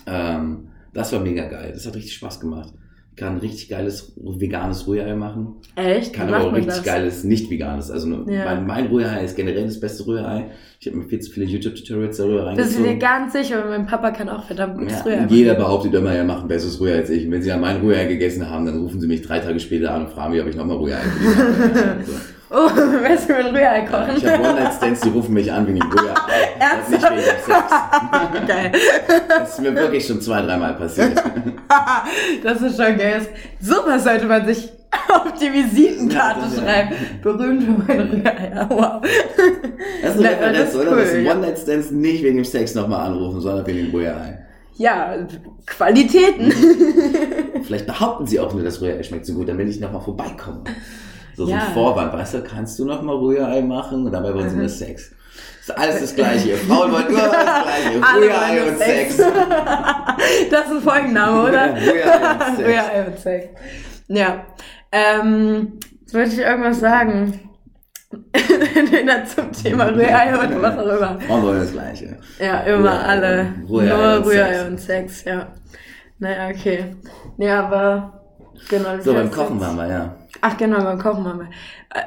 Ähm, 0.08 0.68
das 0.94 1.12
war 1.14 1.20
mega 1.22 1.48
geil. 1.48 1.72
Das 1.74 1.86
hat 1.88 1.96
richtig 1.96 2.14
Spaß 2.16 2.40
gemacht. 2.40 2.74
Ich 3.12 3.18
kann 3.18 3.34
ein 3.34 3.40
richtig 3.40 3.70
geiles 3.70 4.14
veganes 4.18 4.88
Rührei 4.88 5.16
machen. 5.16 5.58
Echt? 5.76 6.08
Ich 6.08 6.14
Wie 6.14 6.18
kann 6.18 6.32
macht 6.32 6.42
aber 6.42 6.50
auch 6.50 6.56
richtig 6.56 6.74
das? 6.78 6.84
geiles 6.84 7.24
nicht 7.24 7.50
veganes. 7.52 7.92
Also 7.92 8.10
Ja. 8.28 8.46
mein, 8.46 8.66
mein 8.66 8.88
Rührei 8.88 9.24
ist 9.24 9.36
generell 9.36 9.66
das 9.66 9.80
beste 9.80 10.08
Rührei. 10.08 10.48
Ich 10.80 10.88
habe 10.88 10.98
mir 10.98 11.06
viel 11.06 11.20
zu 11.20 11.32
viele 11.32 11.46
YouTube-Tutorials 11.46 12.18
darüber 12.18 12.56
Das 12.56 12.70
ist 12.72 12.80
mir 12.80 12.88
reingezogen. 12.88 13.00
ganz 13.00 13.34
sicher, 13.34 13.62
weil 13.64 13.70
mein 13.78 13.86
Papa 13.86 14.10
kann 14.12 14.30
auch 14.30 14.44
verdammt 14.46 14.80
gutes 14.80 14.98
Ja, 14.98 15.04
Rührei 15.04 15.16
machen. 15.22 15.30
jeder 15.36 15.54
behauptet 15.54 15.94
immer, 15.94 16.12
er 16.12 16.24
macht 16.24 16.42
ein 16.42 16.48
besseres 16.48 16.80
Rührei 16.82 16.96
als 16.98 17.10
ich. 17.12 17.26
Und 17.26 17.32
wenn 17.34 17.44
sie 17.44 17.52
an 17.52 17.62
mein 17.62 17.82
Rührei 17.82 18.06
gegessen 18.06 18.50
haben, 18.50 18.66
dann 18.66 18.80
rufen 18.80 19.00
sie 19.00 19.08
mich 19.08 19.22
drei 19.22 19.40
Tage 19.40 19.60
später 19.60 19.94
an 19.94 20.06
und 20.08 20.12
fragen 20.12 20.34
mich, 20.34 20.42
ob 20.42 20.48
ich 20.48 20.56
nochmal 20.56 20.78
Rührei 20.78 20.98
habe. 20.98 22.04
Oh, 22.54 22.68
weißt 23.04 23.30
du, 23.30 23.34
mit 23.34 23.46
Rührei 23.48 23.82
kochen? 23.82 24.16
Ich 24.18 24.26
habe 24.26 24.44
One-Night-Stands, 24.44 25.02
die 25.02 25.10
rufen 25.10 25.34
mich 25.34 25.52
an 25.52 25.66
wegen 25.68 25.80
dem 25.80 25.90
Rührei. 25.92 26.14
Und 26.86 26.92
nicht 26.92 27.04
wegen 27.10 27.22
Sex. 27.22 27.48
Geil. 28.48 28.72
Das 29.28 29.50
ist 29.54 29.62
mir 29.62 29.76
wirklich 29.76 30.06
schon 30.06 30.22
zwei, 30.22 30.42
dreimal 30.42 30.76
passiert. 30.76 31.22
Das 32.44 32.62
ist 32.62 32.78
schon 32.82 32.96
geil. 32.98 33.26
Sowas 33.60 34.04
sollte 34.04 34.26
man 34.28 34.46
sich 34.46 34.70
auf 35.10 35.34
die 35.42 35.52
Visitenkarte 35.52 36.42
Ja, 36.42 36.46
ist 36.46 36.58
ja- 36.58 36.64
schreiben. 36.64 36.90
Berühmt 37.24 37.64
für 37.64 37.72
mein 37.72 38.02
Rührei. 38.02 38.66
Wow. 38.70 39.02
Das 40.04 40.16
ist 40.16 40.20
eine 40.20 40.30
Referenz, 40.30 40.76
oder? 40.76 40.92
cool, 40.92 40.98
Dass 41.00 41.14
ja. 41.14 41.32
One-Night-Stands 41.32 41.92
nicht 41.92 42.24
wegen 42.24 42.36
dem 42.38 42.46
Sex 42.46 42.76
nochmal 42.76 43.08
anrufen, 43.08 43.42
sondern 43.42 43.66
wegen 43.66 43.80
dem 43.88 43.92
Rührei. 43.92 44.46
Ja, 44.76 45.16
Qualitäten. 45.66 46.52
Vielleicht 47.64 47.86
behaupten 47.88 48.26
sie 48.28 48.40
auch 48.40 48.54
nur, 48.54 48.64
das 48.64 48.82
Rührei 48.82 49.02
schmeckt 49.04 49.26
so 49.26 49.34
gut, 49.34 49.50
dann 49.50 49.58
will 49.58 49.68
ich 49.70 49.80
nochmal 49.80 50.02
vorbeikommen. 50.02 50.64
So, 51.36 51.46
so 51.46 51.52
Ja. 51.52 51.58
ein 51.60 51.74
Vorwand, 51.74 52.14
weißt 52.14 52.36
du, 52.36 52.42
kannst 52.44 52.78
du 52.80 52.86
nochmal 52.86 53.16
Rührei 53.16 53.62
machen? 53.62 54.06
Und 54.06 54.12
dabei 54.12 54.34
wollen 54.34 54.50
sie 54.50 54.56
Mhm. 54.56 54.62
nur 54.62 54.70
Sex. 54.70 55.12
Das 55.66 55.76
ist 55.78 55.82
alles 55.82 56.00
das 56.02 56.16
Gleiche. 56.16 56.56
Frauen 56.68 56.92
wollt 56.92 57.10
nur 57.10 57.20
das 57.22 57.32
Gleiche. 57.32 57.98
Rührei 58.18 58.62
wollen 58.62 58.70
und 58.74 58.78
Sex. 58.78 59.16
Sex. 59.18 59.32
Das 60.52 60.66
ist 60.66 60.72
ein 60.72 60.82
Folgenname, 60.82 61.44
oder? 61.50 61.74
Rührei 61.76 63.06
und 63.08 63.20
Sex. 63.20 63.48
Und. 64.08 64.16
Ja. 64.18 64.46
Ähm, 64.92 65.80
jetzt 66.02 66.14
wollte 66.14 66.32
ich 66.34 66.40
irgendwas 66.40 66.80
sagen. 66.80 67.40
zum 69.36 69.52
Thema 69.52 69.86
Rührei 69.86 70.34
oder 70.38 70.62
was 70.62 70.78
auch 70.78 70.86
immer. 70.98 71.20
Frauen 71.22 71.44
wollen 71.44 71.60
das 71.60 71.72
Gleiche. 71.72 72.18
Ja, 72.40 72.60
immer 72.62 72.92
Rührei, 72.92 72.98
alle. 73.06 73.46
Rührei 73.70 73.86
Nur 73.86 74.18
und 74.18 74.26
Rührei 74.26 74.54
Sex. 74.54 74.68
und 74.70 74.80
Sex, 74.82 75.24
ja. 75.26 75.48
Naja, 76.20 76.50
okay. 76.56 76.96
Ja, 77.38 77.66
aber 77.66 78.22
genau. 78.70 79.00
So, 79.02 79.14
beim 79.14 79.32
Kochen 79.32 79.60
waren 79.60 79.76
wir, 79.78 79.88
ja. 79.88 80.16
Ach 80.46 80.58
genau, 80.58 80.84
beim 80.84 81.00
Kochen 81.00 81.24
waren 81.24 81.40
wir. 81.40 81.48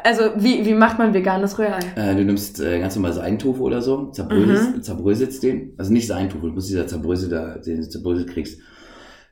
Also, 0.05 0.25
wie, 0.37 0.65
wie 0.67 0.75
macht 0.75 0.99
man 0.99 1.15
veganes 1.15 1.59
Rührei? 1.59 1.79
Äh, 1.97 2.15
du 2.15 2.23
nimmst 2.25 2.61
äh, 2.61 2.79
ganz 2.81 2.95
normal 2.95 3.15
Seidentofu 3.15 3.65
oder 3.65 3.81
so, 3.81 4.11
zerbröselst, 4.11 4.77
Mhm. 4.77 4.83
zerbröselst 4.83 5.43
den. 5.43 5.73
Also 5.79 5.91
nicht 5.93 6.07
Seidentofu, 6.07 6.49
du 6.49 6.53
musst 6.53 6.69
dieser 6.69 6.87
Zerbrösel 6.87 7.31
da, 7.31 7.57
den 7.59 7.79
du 7.81 7.89
zerbröselt 7.89 8.29
kriegst. 8.29 8.61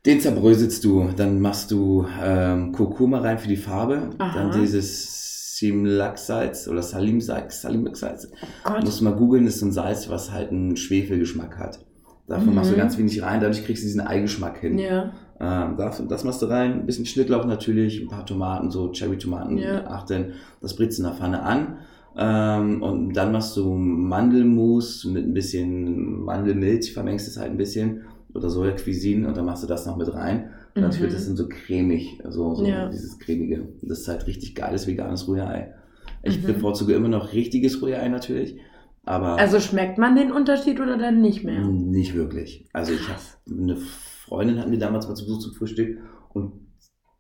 Den 0.07 0.21
zerbröselst 0.21 0.83
du, 0.85 1.11
dann 1.17 1.41
machst 1.41 1.71
du 1.71 2.07
ähm, 2.23 2.73
Kurkuma 2.73 3.19
rein 3.19 3.39
für 3.39 3.49
die 3.49 3.57
Farbe, 3.57 4.11
Aha. 4.19 4.33
dann 4.39 4.61
dieses 4.61 5.59
Simlak-Salz 5.59 6.69
oder 6.69 6.83
Salim-Salz, 6.83 7.61
Salim-Salz. 7.63 8.31
Oh. 8.67 8.81
Musst 8.83 9.01
du 9.01 9.05
mal 9.05 9.15
googeln, 9.15 9.45
das 9.45 9.55
ist 9.55 9.61
so 9.61 9.67
ein 9.67 9.73
Salz, 9.73 10.09
was 10.09 10.33
halt 10.33 10.51
einen 10.51 10.77
Schwefelgeschmack 10.77 11.59
hat. 11.59 11.79
Davon 12.27 12.49
Mhm. 12.49 12.55
machst 12.55 12.73
du 12.73 12.77
ganz 12.77 12.97
wenig 12.99 13.23
rein, 13.23 13.41
dadurch 13.41 13.65
kriegst 13.65 13.83
du 13.83 13.87
diesen 13.87 14.01
Eigengeschmack 14.01 14.59
hin. 14.59 14.79
Ja. 14.79 15.13
Ähm, 15.45 15.77
das, 15.77 16.03
das 16.09 16.25
machst 16.25 16.41
du 16.43 16.47
rein, 16.47 16.73
ein 16.81 16.87
bisschen 16.87 17.05
Schnittlauch 17.07 17.45
natürlich, 17.45 18.01
ein 18.01 18.09
paar 18.09 18.25
Tomaten, 18.25 18.71
so 18.71 18.91
Cherry-Tomaten, 18.93 19.59
Ja. 19.59 19.87
achten. 19.87 20.33
Das 20.63 20.75
britzt 20.77 20.99
in 20.99 21.05
der 21.05 21.15
Pfanne 21.15 21.43
an. 21.43 21.79
Ähm, 22.17 22.83
und 22.83 23.13
dann 23.15 23.33
machst 23.33 23.57
du 23.57 23.75
Mandelmus 23.75 25.05
mit 25.05 25.25
ein 25.27 25.35
bisschen 25.35 26.25
Mandelmilch, 26.25 26.93
vermengst 26.93 27.29
es 27.29 27.37
halt 27.37 27.51
ein 27.51 27.57
bisschen. 27.59 28.03
Oder 28.33 28.51
Soja 28.51 28.73
Cuisine 28.73 29.29
und 29.29 29.37
dann 29.37 29.45
machst 29.45 29.63
du 29.63 29.69
das 29.69 29.87
noch 29.87 29.97
mit 29.97 30.13
rein. 30.13 30.51
Und 30.75 30.83
dann 30.83 30.91
Mhm. 30.97 31.01
wird 31.03 31.13
das 31.13 31.27
dann 31.27 31.37
so 31.37 31.47
cremig, 31.49 32.21
so, 32.29 32.55
so 32.55 32.67
Ja. 32.67 32.89
dieses 32.89 33.19
cremige. 33.19 33.69
Das 33.83 34.01
ist 34.01 34.09
halt 34.09 34.27
richtig 34.27 34.55
geiles 34.57 34.87
veganes 34.89 35.29
Rührei. 35.29 35.75
Ich 36.23 36.41
Mhm. 36.43 36.47
bevorzuge 36.47 36.95
immer 36.95 37.09
noch 37.09 37.33
richtiges 37.33 37.81
Rührei 37.83 38.09
natürlich. 38.09 38.57
Aber 39.05 39.37
Also 39.39 39.61
schmeckt 39.61 39.99
man 39.99 40.17
den 40.17 40.33
Unterschied 40.33 40.81
oder 40.81 40.97
dann 40.97 41.21
nicht 41.21 41.45
mehr? 41.45 41.61
nicht 41.67 42.15
wirklich. 42.15 42.65
Also 42.73 42.93
ich 42.93 43.09
habe 43.09 43.21
eine 43.51 43.77
Freundin 44.25 44.59
hatten 44.59 44.71
wir 44.71 44.79
damals 44.79 45.07
mal 45.07 45.15
zu 45.15 45.25
Besuch 45.25 45.41
zum 45.41 45.55
Frühstück 45.55 45.99
und 46.33 46.53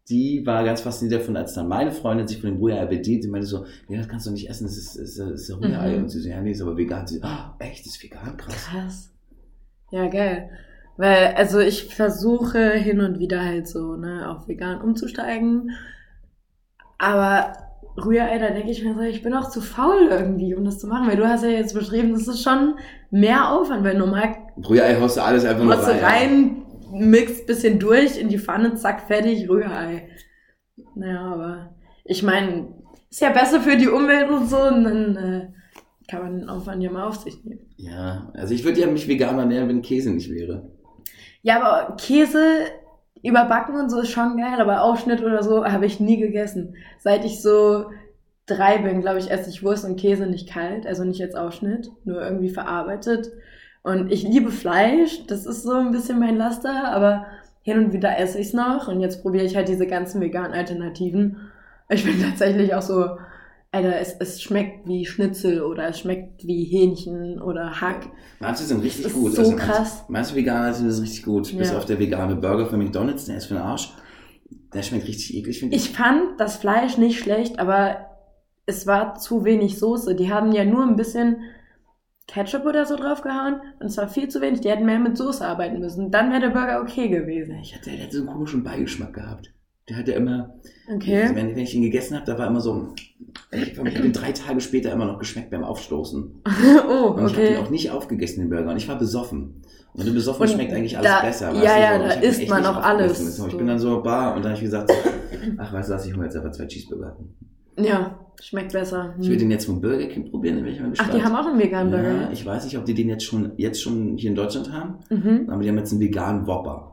die 0.09 0.45
war 0.45 0.65
ganz 0.65 0.83
fasziniert 0.83 1.21
davon, 1.21 1.37
als 1.37 1.55
dann 1.55 1.69
meine 1.69 1.93
Freundin 1.93 2.29
sich 2.29 2.41
von 2.41 2.51
dem 2.51 2.61
Rührei 2.61 2.85
bedient. 2.85 3.23
Sie 3.23 3.31
meinte 3.31 3.47
so, 3.47 3.65
ja, 3.89 3.97
das 3.99 4.09
kannst 4.09 4.27
du 4.27 4.31
nicht 4.31 4.51
essen, 4.51 4.65
das 4.65 4.77
ist, 4.77 4.97
ist, 4.97 5.19
ist 5.19 5.49
ja 5.49 5.57
Rührei. 5.57 5.97
Mhm. 5.97 6.05
Und 6.05 6.09
sie 6.11 6.21
so, 6.21 6.29
ja, 6.29 6.41
nee, 6.41 6.51
ist 6.51 6.61
aber 6.61 6.77
vegan. 6.77 7.07
Sie 7.07 7.19
so, 7.19 7.25
ah, 7.25 7.57
echt, 7.59 7.87
das 7.87 7.95
ist 7.95 8.03
vegan, 8.03 8.37
krass. 8.37 8.67
Krass. 8.67 9.11
Ja, 9.91 10.07
geil. 10.09 10.51
Weil, 10.97 11.35
also 11.37 11.59
ich 11.59 11.95
versuche 11.95 12.73
hin 12.73 13.01
und 13.01 13.19
wieder 13.19 13.43
halt 13.43 13.67
so, 13.67 13.97
ne, 13.97 14.31
auf 14.31 14.47
vegan 14.47 14.81
umzusteigen. 14.81 15.71
Aber 16.99 17.53
Rührei, 17.97 18.39
da 18.39 18.51
denke 18.51 18.71
ich 18.71 18.85
mir 18.85 18.95
so, 18.95 19.01
ich 19.01 19.23
bin 19.23 19.35
auch 19.35 19.49
zu 19.49 19.61
faul 19.61 20.09
irgendwie, 20.11 20.55
um 20.55 20.65
das 20.65 20.79
zu 20.79 20.87
machen. 20.87 21.09
Weil 21.09 21.17
du 21.17 21.27
hast 21.27 21.45
ja 21.45 21.51
jetzt 21.51 21.75
beschrieben, 21.75 22.13
das 22.13 22.29
ist 22.29 22.43
schon 22.43 22.75
mehr 23.11 23.51
Aufwand, 23.53 23.85
weil 23.85 23.97
normal 23.97 24.35
Rührei 24.69 25.01
haust 25.01 25.17
du 25.17 25.23
alles 25.23 25.45
einfach 25.45 25.65
nur 25.65 25.75
rein. 25.75 26.05
rein, 26.05 26.54
mixt 26.95 27.47
bisschen 27.47 27.79
durch 27.79 28.19
in 28.19 28.29
die 28.29 28.39
Pfanne, 28.39 28.75
zack, 28.75 29.07
fertig, 29.07 29.49
Rührei. 29.49 30.09
Naja, 30.95 31.21
aber 31.21 31.75
ich 32.05 32.23
meine, 32.23 32.69
ist 33.11 33.21
ja 33.21 33.31
besser 33.31 33.61
für 33.61 33.77
die 33.77 33.89
Umwelt 33.89 34.31
und 34.31 34.49
so, 34.49 34.61
und 34.63 34.85
dann 34.85 35.17
äh, 35.17 35.49
kann 36.09 36.23
man 36.23 36.41
den 36.41 36.49
Aufwand 36.49 36.83
ja 36.83 36.91
mal 36.91 37.07
auf 37.07 37.17
sich 37.17 37.45
nehmen. 37.45 37.67
Ja, 37.77 38.31
also 38.35 38.55
ich 38.55 38.65
würde 38.65 38.81
ja 38.81 38.87
mich 38.87 39.09
vegan 39.09 39.39
ernähren, 39.39 39.69
wenn 39.69 39.83
Käse 39.83 40.11
nicht 40.11 40.31
wäre. 40.31 40.71
Ja, 41.43 41.61
aber 41.61 41.97
Käse 41.97 42.41
überbacken 43.23 43.77
und 43.77 43.91
so 43.91 44.01
ist 44.01 44.11
schon 44.11 44.37
geil, 44.37 44.61
aber 44.61 44.83
Aufschnitt 44.83 45.23
oder 45.23 45.43
so 45.43 45.65
habe 45.65 45.87
ich 45.87 46.01
nie 46.01 46.19
gegessen. 46.19 46.77
Seit 46.99 47.25
ich 47.25 47.41
so 47.41 47.87
drei 48.47 48.79
bin, 48.79 49.01
glaube 49.01 49.19
ich, 49.19 49.31
esse 49.31 49.49
ich 49.49 49.63
Wurst 49.63 49.85
und 49.85 49.97
Käse 49.97 50.27
nicht 50.27 50.49
kalt, 50.49 50.87
also 50.87 51.05
nicht 51.05 51.23
als 51.23 51.35
Aufschnitt, 51.35 51.91
nur 52.05 52.21
irgendwie 52.21 52.51
verarbeitet. 52.51 53.33
Und 53.85 54.11
ich 54.11 54.22
liebe 54.24 54.51
Fleisch, 54.51 55.26
das 55.28 55.47
ist 55.47 55.62
so 55.62 55.72
ein 55.72 55.93
bisschen 55.93 56.18
mein 56.18 56.37
Laster, 56.37 56.89
aber 56.91 57.26
hin 57.62 57.78
und 57.78 57.93
wieder 57.93 58.18
esse 58.18 58.39
ich 58.39 58.49
es 58.49 58.53
noch 58.55 58.89
und 58.89 59.01
jetzt 59.01 59.22
probiere 59.22 59.45
ich 59.45 59.57
halt 59.57 59.68
diese 59.68 59.87
ganzen 59.87 60.20
veganen 60.20 60.53
Alternativen. 60.53 61.37
Ich 61.91 62.03
bin 62.05 62.20
tatsächlich 62.28 62.74
auch 62.74 62.82
so, 62.82 63.07
Alter, 63.72 63.99
es, 64.01 64.14
es 64.20 64.41
schmeckt 64.43 64.89
wie 64.89 65.05
Schnitzel 65.05 65.62
oder 65.62 65.89
es 65.89 65.99
schmeckt 65.99 66.47
wie 66.47 66.64
Hähnchen 66.64 67.41
oder 67.43 67.80
Hack. 67.80 68.09
Manche 68.41 68.64
sind 68.64 68.82
richtig 68.82 69.05
Das 69.05 69.12
ist 69.12 69.18
gut. 69.18 69.32
so 69.35 69.43
also 69.43 69.57
krass. 69.57 70.05
Manche, 70.09 70.35
Veganer 70.35 70.72
sind 70.72 70.89
das 70.89 71.03
richtig 71.03 71.22
gut. 71.22 71.57
Bis 71.57 71.70
Ja. 71.70 71.76
auf 71.76 71.85
der 71.85 71.99
vegane 71.99 72.37
Burger 72.37 72.66
von 72.66 72.78
McDonalds, 72.78 73.26
der 73.26 73.37
ist 73.37 73.47
für 73.47 73.55
den 73.55 73.62
Arsch. 73.62 73.93
Der 74.72 74.82
schmeckt 74.82 75.07
richtig 75.07 75.35
eklig, 75.37 75.59
finde 75.61 75.76
ich. 75.76 75.85
Ich 75.91 75.97
fand 75.97 76.39
das 76.41 76.57
Fleisch 76.57 76.97
nicht 76.97 77.18
schlecht, 77.18 77.59
aber 77.59 77.97
es 78.66 78.87
war 78.87 79.16
zu 79.16 79.45
wenig 79.45 79.78
Soße. 79.78 80.14
Die 80.14 80.32
haben 80.32 80.53
ja 80.53 80.64
nur 80.64 80.85
ein 80.85 80.97
bisschen 80.97 81.37
Ketchup 82.27 82.64
oder 82.64 82.87
so 82.87 82.97
draufgehauen 82.97 83.61
und 83.81 83.87
es 83.87 83.97
war 83.99 84.09
viel 84.09 84.29
zu 84.29 84.41
wenig. 84.41 84.61
Die 84.62 84.70
hätten 84.70 84.87
mehr 84.87 84.99
mit 84.99 85.16
Soße 85.16 85.47
arbeiten 85.47 85.79
müssen. 85.81 86.11
Dann 86.11 86.31
wäre 86.31 86.41
der 86.41 86.49
Burger 86.51 86.81
okay 86.81 87.09
gewesen. 87.09 87.59
Ich 87.62 87.75
hatte, 87.75 87.91
der 87.91 88.05
hat 88.05 88.12
so 88.12 88.18
einen 88.18 88.29
komischen 88.29 88.64
Beigeschmack 88.64 89.12
gehabt. 89.12 89.53
Der 89.91 89.99
hatte 89.99 90.12
immer, 90.12 90.55
Okay. 90.95 91.31
wenn, 91.35 91.57
ich 91.59 91.75
ihn 91.75 91.83
gegessen 91.83 92.14
habe, 92.16 92.25
da 92.25 92.39
war 92.39 92.47
immer 92.47 92.61
so, 92.61 92.95
ich 93.53 93.79
habe 93.79 93.91
ihn 93.91 94.12
drei 94.14 94.33
Tage 94.33 94.61
später 94.62 94.91
immer 94.91 95.05
noch 95.05 95.18
geschmeckt 95.18 95.51
beim 95.51 95.62
Aufstoßen. 95.62 96.43
oh, 96.89 97.09
Und 97.09 97.27
ich 97.27 97.37
habe 97.37 97.47
ihn 97.49 97.57
auch 97.59 97.68
nicht 97.70 97.91
aufgegessen, 97.91 98.41
den 98.41 98.49
Burger. 98.49 98.70
Und 98.70 98.79
ich 98.79 98.89
war 98.89 98.99
besoffen. 98.99 99.62
Und 99.93 100.01
wenn 100.01 100.07
du 100.07 100.14
besoffen 100.14 100.43
Und 100.43 100.49
schmeckt 100.49 100.72
eigentlich 100.72 100.97
alles 100.97 101.11
da- 101.11 101.20
besser. 101.20 101.53
ja, 101.53 101.79
ja, 101.79 101.99
so. 102.01 102.05
da 102.09 102.14
isst 102.14 102.49
man 102.49 102.64
auch 102.64 102.83
alles. 102.83 103.37
So, 103.37 103.47
Ich 103.49 103.57
bin 103.59 103.66
dann 103.66 103.79
so 103.79 104.03
bar 104.03 104.35
und 104.35 104.43
dann 104.43 104.53
habe 104.53 104.55
ich 104.59 104.64
gesagt, 104.64 104.91
ach 105.59 105.72
was, 105.75 106.07
ich 106.07 106.16
hole 106.16 106.25
jetzt 106.25 106.37
einfach 106.37 106.53
zwei 106.53 106.64
Cheeseburger. 106.66 107.18
Ja, 107.79 108.18
schmeckt 108.43 108.72
besser. 108.72 109.14
Ich 109.20 109.29
will 109.29 109.37
den 109.37 109.51
jetzt 109.51 109.66
vom 109.66 109.81
Burger 109.81 110.07
King 110.07 110.31
probieren, 110.31 110.57
dann 110.57 110.64
bin 110.64 110.75
ich 110.75 110.81
mal 110.81 110.87
Hm. 110.87 110.93
Ach, 110.97 110.99
gespannt. 111.05 111.14
die 111.20 111.25
haben 111.25 111.37
auch 111.37 111.47
einen 111.47 111.59
veganen 111.59 111.93
ja, 111.93 111.99
Burger. 112.01 112.29
ich 112.33 112.45
weiß 112.47 112.64
nicht, 112.64 112.79
ob 112.79 112.85
die 112.85 112.95
den 112.95 113.09
jetzt 113.09 113.25
schon, 113.25 113.53
jetzt 113.57 113.83
schon 113.83 114.16
hier 114.16 114.31
in 114.31 114.37
Deutschland 114.37 114.72
haben, 114.72 114.99
Mhm. 115.11 115.49
aber 115.51 115.62
die 115.62 115.68
haben 115.68 115.79
jetzt 115.79 115.93
einen 115.93 116.01
veganen 116.01 116.47
Whopper. 116.47 116.91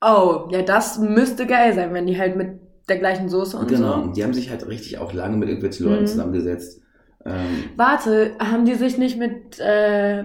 Oh, 0.00 0.48
ja, 0.52 0.62
das 0.62 0.98
müsste 0.98 1.46
geil 1.46 1.74
sein, 1.74 1.92
wenn 1.92 2.06
die 2.06 2.16
halt 2.18 2.36
mit 2.36 2.60
der 2.88 2.98
gleichen 2.98 3.28
Soße 3.28 3.56
und 3.58 3.68
genau, 3.68 3.94
so. 3.96 4.02
und 4.02 4.16
die 4.16 4.24
haben 4.24 4.32
sich 4.32 4.48
halt 4.50 4.66
richtig 4.68 4.98
auch 4.98 5.12
lange 5.12 5.36
mit 5.36 5.48
irgendwelchen 5.48 5.86
Leuten 5.86 6.02
Mhm. 6.02 6.06
zusammengesetzt. 6.06 6.80
Ähm, 7.26 7.34
Warte, 7.76 8.32
haben 8.38 8.64
die 8.64 8.74
sich 8.74 8.96
nicht 8.96 9.18
mit, 9.18 9.58
äh, 9.58 10.24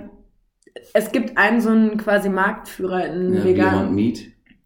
es 0.94 1.12
gibt 1.12 1.38
einen 1.38 1.60
so 1.60 1.70
einen 1.70 1.98
quasi 1.98 2.30
Marktführer 2.30 3.06
in 3.08 3.34
ja, 3.34 3.44
vegan. 3.44 3.72
Beyond 3.80 3.96
Meat. 3.96 4.20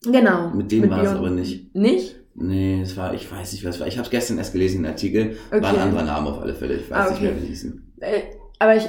Genau. 0.04 0.50
Mit 0.52 0.72
dem 0.72 0.90
war 0.90 1.02
es 1.04 1.10
aber 1.10 1.30
nicht. 1.32 1.74
Nicht? 1.76 2.17
Nee, 2.40 2.82
es 2.82 2.96
war, 2.96 3.16
ich 3.16 3.30
weiß 3.32 3.52
nicht, 3.54 3.66
was 3.66 3.76
es 3.76 3.82
war. 3.82 3.88
Ich 3.88 3.98
habe 3.98 4.06
es 4.06 4.12
gestern 4.12 4.38
erst 4.38 4.54
gelesen, 4.54 4.84
den 4.84 4.92
Artikel. 4.92 5.38
War 5.50 5.58
ein 5.60 5.66
Okay. 5.66 5.80
anderer 5.82 6.04
Name 6.04 6.30
auf 6.30 6.40
alle 6.40 6.54
Fälle. 6.54 6.76
Ich 6.76 6.90
weiß 6.90 7.08
Ah, 7.08 7.10
nicht 7.10 7.22
mehr, 7.24 7.32
okay. 7.32 7.42
wie 7.42 7.48
hießen. 7.48 7.94
Äh, 8.00 8.22
aber 8.60 8.76
ich, 8.76 8.88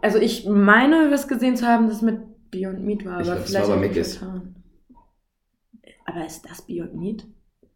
also 0.00 0.18
ich 0.18 0.46
meine, 0.46 1.10
was 1.10 1.26
gesehen 1.26 1.56
zu 1.56 1.66
haben, 1.66 1.88
dass 1.88 2.02
mit 2.02 2.20
Beyond 2.52 2.84
Meat 2.84 3.04
war, 3.04 3.20
Ich 3.20 3.26
aber 3.26 3.34
glaub, 3.36 3.44
es 3.44 3.50
vielleicht 3.50 3.68
war 3.68 3.82
ich 3.82 3.90
Mc's. 3.90 4.16
vertan. 4.16 4.54
Aber 6.06 6.24
ist 6.26 6.42
das 6.48 6.62
Beyond 6.62 6.94
Meat? 6.94 7.26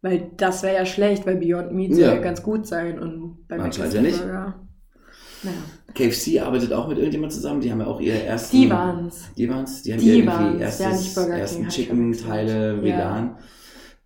Weil 0.01 0.31
das 0.37 0.63
wäre 0.63 0.75
ja 0.75 0.85
schlecht, 0.85 1.25
weil 1.25 1.35
Beyond 1.35 1.73
Meat 1.73 1.93
soll 1.93 2.03
Ja. 2.03 2.13
ja 2.15 2.21
ganz 2.21 2.41
gut 2.41 2.65
sein 2.65 2.97
und 2.97 3.45
bei 3.49 3.59
Anscheinend 3.59 3.93
ja 3.95 4.01
nicht. 4.01 4.19
Burger. 4.19 4.67
Naja. 5.43 5.57
KFC 5.93 6.39
arbeitet 6.39 6.71
auch 6.71 6.87
mit 6.87 6.97
irgendjemand 6.97 7.33
zusammen. 7.33 7.59
Die 7.59 7.71
haben 7.71 7.81
ja 7.81 7.87
auch 7.87 7.99
ihre 7.99 8.23
ersten. 8.23 8.55
Die 8.55 8.69
waren's. 8.69 9.33
Die 9.37 9.49
waren's. 9.49 9.81
Die 9.83 9.91
haben 9.93 9.99
Die 9.99 10.09
irgendwie 10.19 10.27
waren's. 10.27 10.61
erstes, 10.79 11.15
Ja, 11.15 11.23
ersten 11.35 11.63
ich 11.67 11.73
Chicken-Teile 11.73 12.81
vegan. 12.81 13.37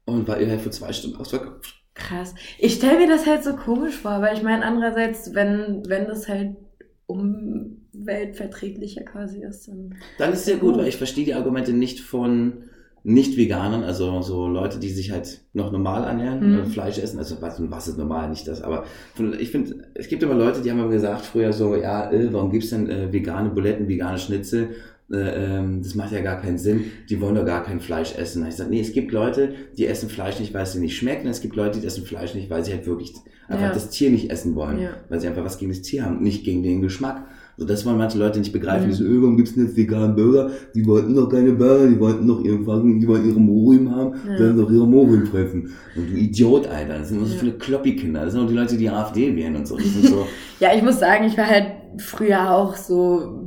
Und 0.06 0.28
war 0.28 0.38
innerhalb 0.38 0.62
von 0.62 0.72
zwei 0.72 0.92
Stunden 0.92 1.18
ausverkauft. 1.18 1.84
Krass. 1.94 2.34
Ich 2.58 2.74
stelle 2.76 3.00
mir 3.00 3.08
das 3.08 3.26
halt 3.26 3.44
so 3.44 3.56
komisch 3.56 3.96
vor, 3.96 4.22
weil 4.22 4.36
ich 4.36 4.44
meine, 4.44 4.66
andererseits, 4.66 5.34
wenn, 5.34 5.84
wenn 5.88 6.08
das 6.08 6.28
halt 6.28 6.58
umweltverträglicher 7.06 9.04
quasi 9.04 9.44
ist, 9.44 9.68
dann. 9.68 9.96
Dann 10.18 10.34
ist 10.34 10.46
sehr 10.46 10.58
gut, 10.58 10.78
weil 10.78 10.88
ich 10.88 10.98
verstehe 10.98 11.26
die 11.26 11.36
Argumente 11.36 11.72
nicht 11.72 12.00
von 12.00 12.70
Nicht-Veganern, 13.06 13.84
also 13.84 14.22
so 14.22 14.48
Leute, 14.48 14.80
die 14.80 14.90
sich 14.90 15.12
halt 15.12 15.42
noch 15.54 15.72
normal 15.72 16.04
ernähren, 16.06 16.54
Mhm. 16.54 16.60
äh, 16.60 16.66
Fleisch 16.66 16.98
essen, 17.00 17.20
also 17.20 17.36
was, 17.42 17.62
was 17.70 17.88
ist 17.90 17.98
normal, 17.98 18.30
nicht 18.30 18.48
das, 18.48 18.62
aber 18.62 18.86
von, 19.14 19.38
ich 19.38 19.50
finde, 19.52 19.76
es 19.94 20.08
gibt 20.08 20.24
immer 20.24 20.36
Leute, 20.36 20.62
die 20.62 20.72
haben 20.72 20.80
immer 20.80 20.88
gesagt 20.90 21.26
früher 21.26 21.52
so, 21.52 21.76
ja, 21.76 22.10
äh, 22.12 22.32
warum 22.32 22.50
gibt's 22.52 22.70
denn 22.70 22.90
äh, 22.90 23.12
vegane 23.12 23.50
Buletten, 23.50 23.88
vegane 23.90 24.18
Schnitzel? 24.18 24.70
Äh, 25.12 25.18
ähm, 25.58 25.82
das 25.84 25.96
macht 25.96 26.14
ja 26.14 26.22
gar 26.22 26.40
keinen 26.40 26.58
Sinn, 26.58 26.86
die 27.10 27.20
wollen 27.20 27.36
doch 27.36 27.46
gar 27.46 27.64
kein 27.66 27.82
Fleisch 27.82 28.16
essen. 28.18 28.48
Ich 28.48 28.56
sage, 28.56 28.70
nee, 28.70 28.80
es 28.80 28.94
gibt 28.94 29.12
Leute, 29.12 29.54
die 29.78 29.86
essen 29.86 30.08
Fleisch 30.10 30.40
nicht, 30.40 30.54
weil 30.54 30.64
es 30.64 30.74
ihnen 30.74 30.86
nicht 30.86 30.96
schmeckt, 30.98 31.26
und 31.26 31.30
es 31.32 31.42
gibt 31.42 31.58
Leute, 31.58 31.82
die 31.82 31.86
essen 31.86 32.06
Fleisch 32.06 32.34
nicht, 32.36 32.50
weil 32.50 32.64
sie 32.64 32.72
halt 32.72 32.88
wirklich 32.88 33.14
einfach 33.50 33.66
Ja. 33.68 33.74
das 33.74 33.90
Tier 33.90 34.10
nicht 34.12 34.32
essen 34.32 34.56
wollen, 34.56 34.80
Ja. 34.80 34.92
weil 35.10 35.20
sie 35.20 35.28
einfach 35.28 35.44
was 35.44 35.58
gegen 35.58 35.72
das 35.72 35.82
Tier 35.82 36.06
haben, 36.06 36.24
nicht 36.24 36.46
gegen 36.46 36.64
den 36.64 36.82
Geschmack. 36.82 37.26
So, 37.58 37.66
das 37.66 37.86
wollen 37.86 37.98
manche 37.98 38.18
Leute 38.18 38.40
nicht 38.40 38.52
begreifen. 38.52 38.88
Mhm. 38.88 38.94
So, 38.94 39.06
äh, 39.06 39.22
warum 39.22 39.38
gibt's 39.38 39.54
denn 39.54 39.66
jetzt 39.68 39.78
veganen 39.78 40.16
Burger? 40.16 40.50
Die 40.74 40.86
wollten 40.88 41.14
doch 41.16 41.30
keine 41.30 41.52
Burger, 41.54 41.88
die 41.88 42.00
wollten 42.00 42.28
doch 42.28 42.44
ihren 42.44 42.64
fucking, 42.66 43.00
die 43.00 43.08
wollten 43.08 43.30
ihre 43.30 43.40
Morim 43.40 43.92
haben, 43.96 44.14
Ja. 44.28 44.38
sollen 44.38 44.58
doch 44.58 44.72
ihre 44.72 44.88
Morim 44.88 45.26
fressen. 45.28 45.70
Und 45.96 46.10
du 46.10 46.14
Idiot, 46.18 46.66
Alter. 46.68 46.98
Das 47.00 47.10
sind 47.10 47.18
nur 47.20 47.28
so 47.28 47.34
Ja. 47.36 47.40
viele 47.40 47.54
Kloppi-Kinder. 47.54 48.24
Das 48.26 48.34
sind 48.34 48.42
auch 48.44 48.48
die 48.48 48.56
Leute, 48.56 48.76
die 48.78 48.90
AfD 48.90 49.36
wählen 49.36 49.56
und 49.56 49.68
so. 49.68 49.78
So, 49.78 50.28
Ja, 50.60 50.70
ich 50.76 50.82
muss 50.82 51.00
sagen, 51.00 51.26
ich 51.26 51.38
war 51.38 51.48
halt 51.48 51.68
früher 52.00 52.52
auch 52.56 52.76
so 52.76 53.46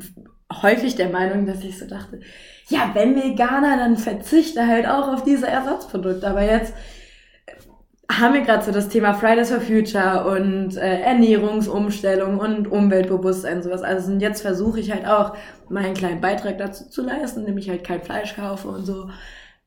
häufig 0.62 0.94
der 0.94 1.10
Meinung, 1.10 1.44
dass 1.46 1.64
ich 1.64 1.76
so 1.78 1.86
dachte, 1.86 2.20
ja, 2.68 2.90
wenn 2.94 3.16
Veganer, 3.16 3.76
dann 3.76 3.96
verzichte 3.96 4.66
halt 4.66 4.86
auch 4.86 5.12
auf 5.12 5.24
diese 5.24 5.46
Ersatzprodukte. 5.48 6.28
Aber 6.28 6.42
jetzt, 6.44 6.72
haben 8.10 8.34
wir 8.34 8.42
gerade 8.42 8.64
so 8.64 8.70
das 8.70 8.88
Thema 8.88 9.14
Fridays 9.14 9.50
for 9.50 9.60
Future 9.60 10.26
und 10.30 10.76
äh, 10.76 11.00
Ernährungsumstellung 11.00 12.38
und 12.38 12.68
Umweltbewusstsein 12.68 13.62
sowas. 13.62 13.82
Also 13.82 14.12
und 14.12 14.20
jetzt 14.20 14.42
versuche 14.42 14.80
ich 14.80 14.92
halt 14.92 15.06
auch 15.06 15.36
meinen 15.68 15.94
kleinen 15.94 16.20
Beitrag 16.20 16.58
dazu 16.58 16.88
zu 16.88 17.02
leisten, 17.02 17.40
indem 17.40 17.58
ich 17.58 17.68
halt 17.68 17.84
kein 17.84 18.02
Fleisch 18.02 18.36
kaufe 18.36 18.68
und 18.68 18.84
so. 18.84 19.10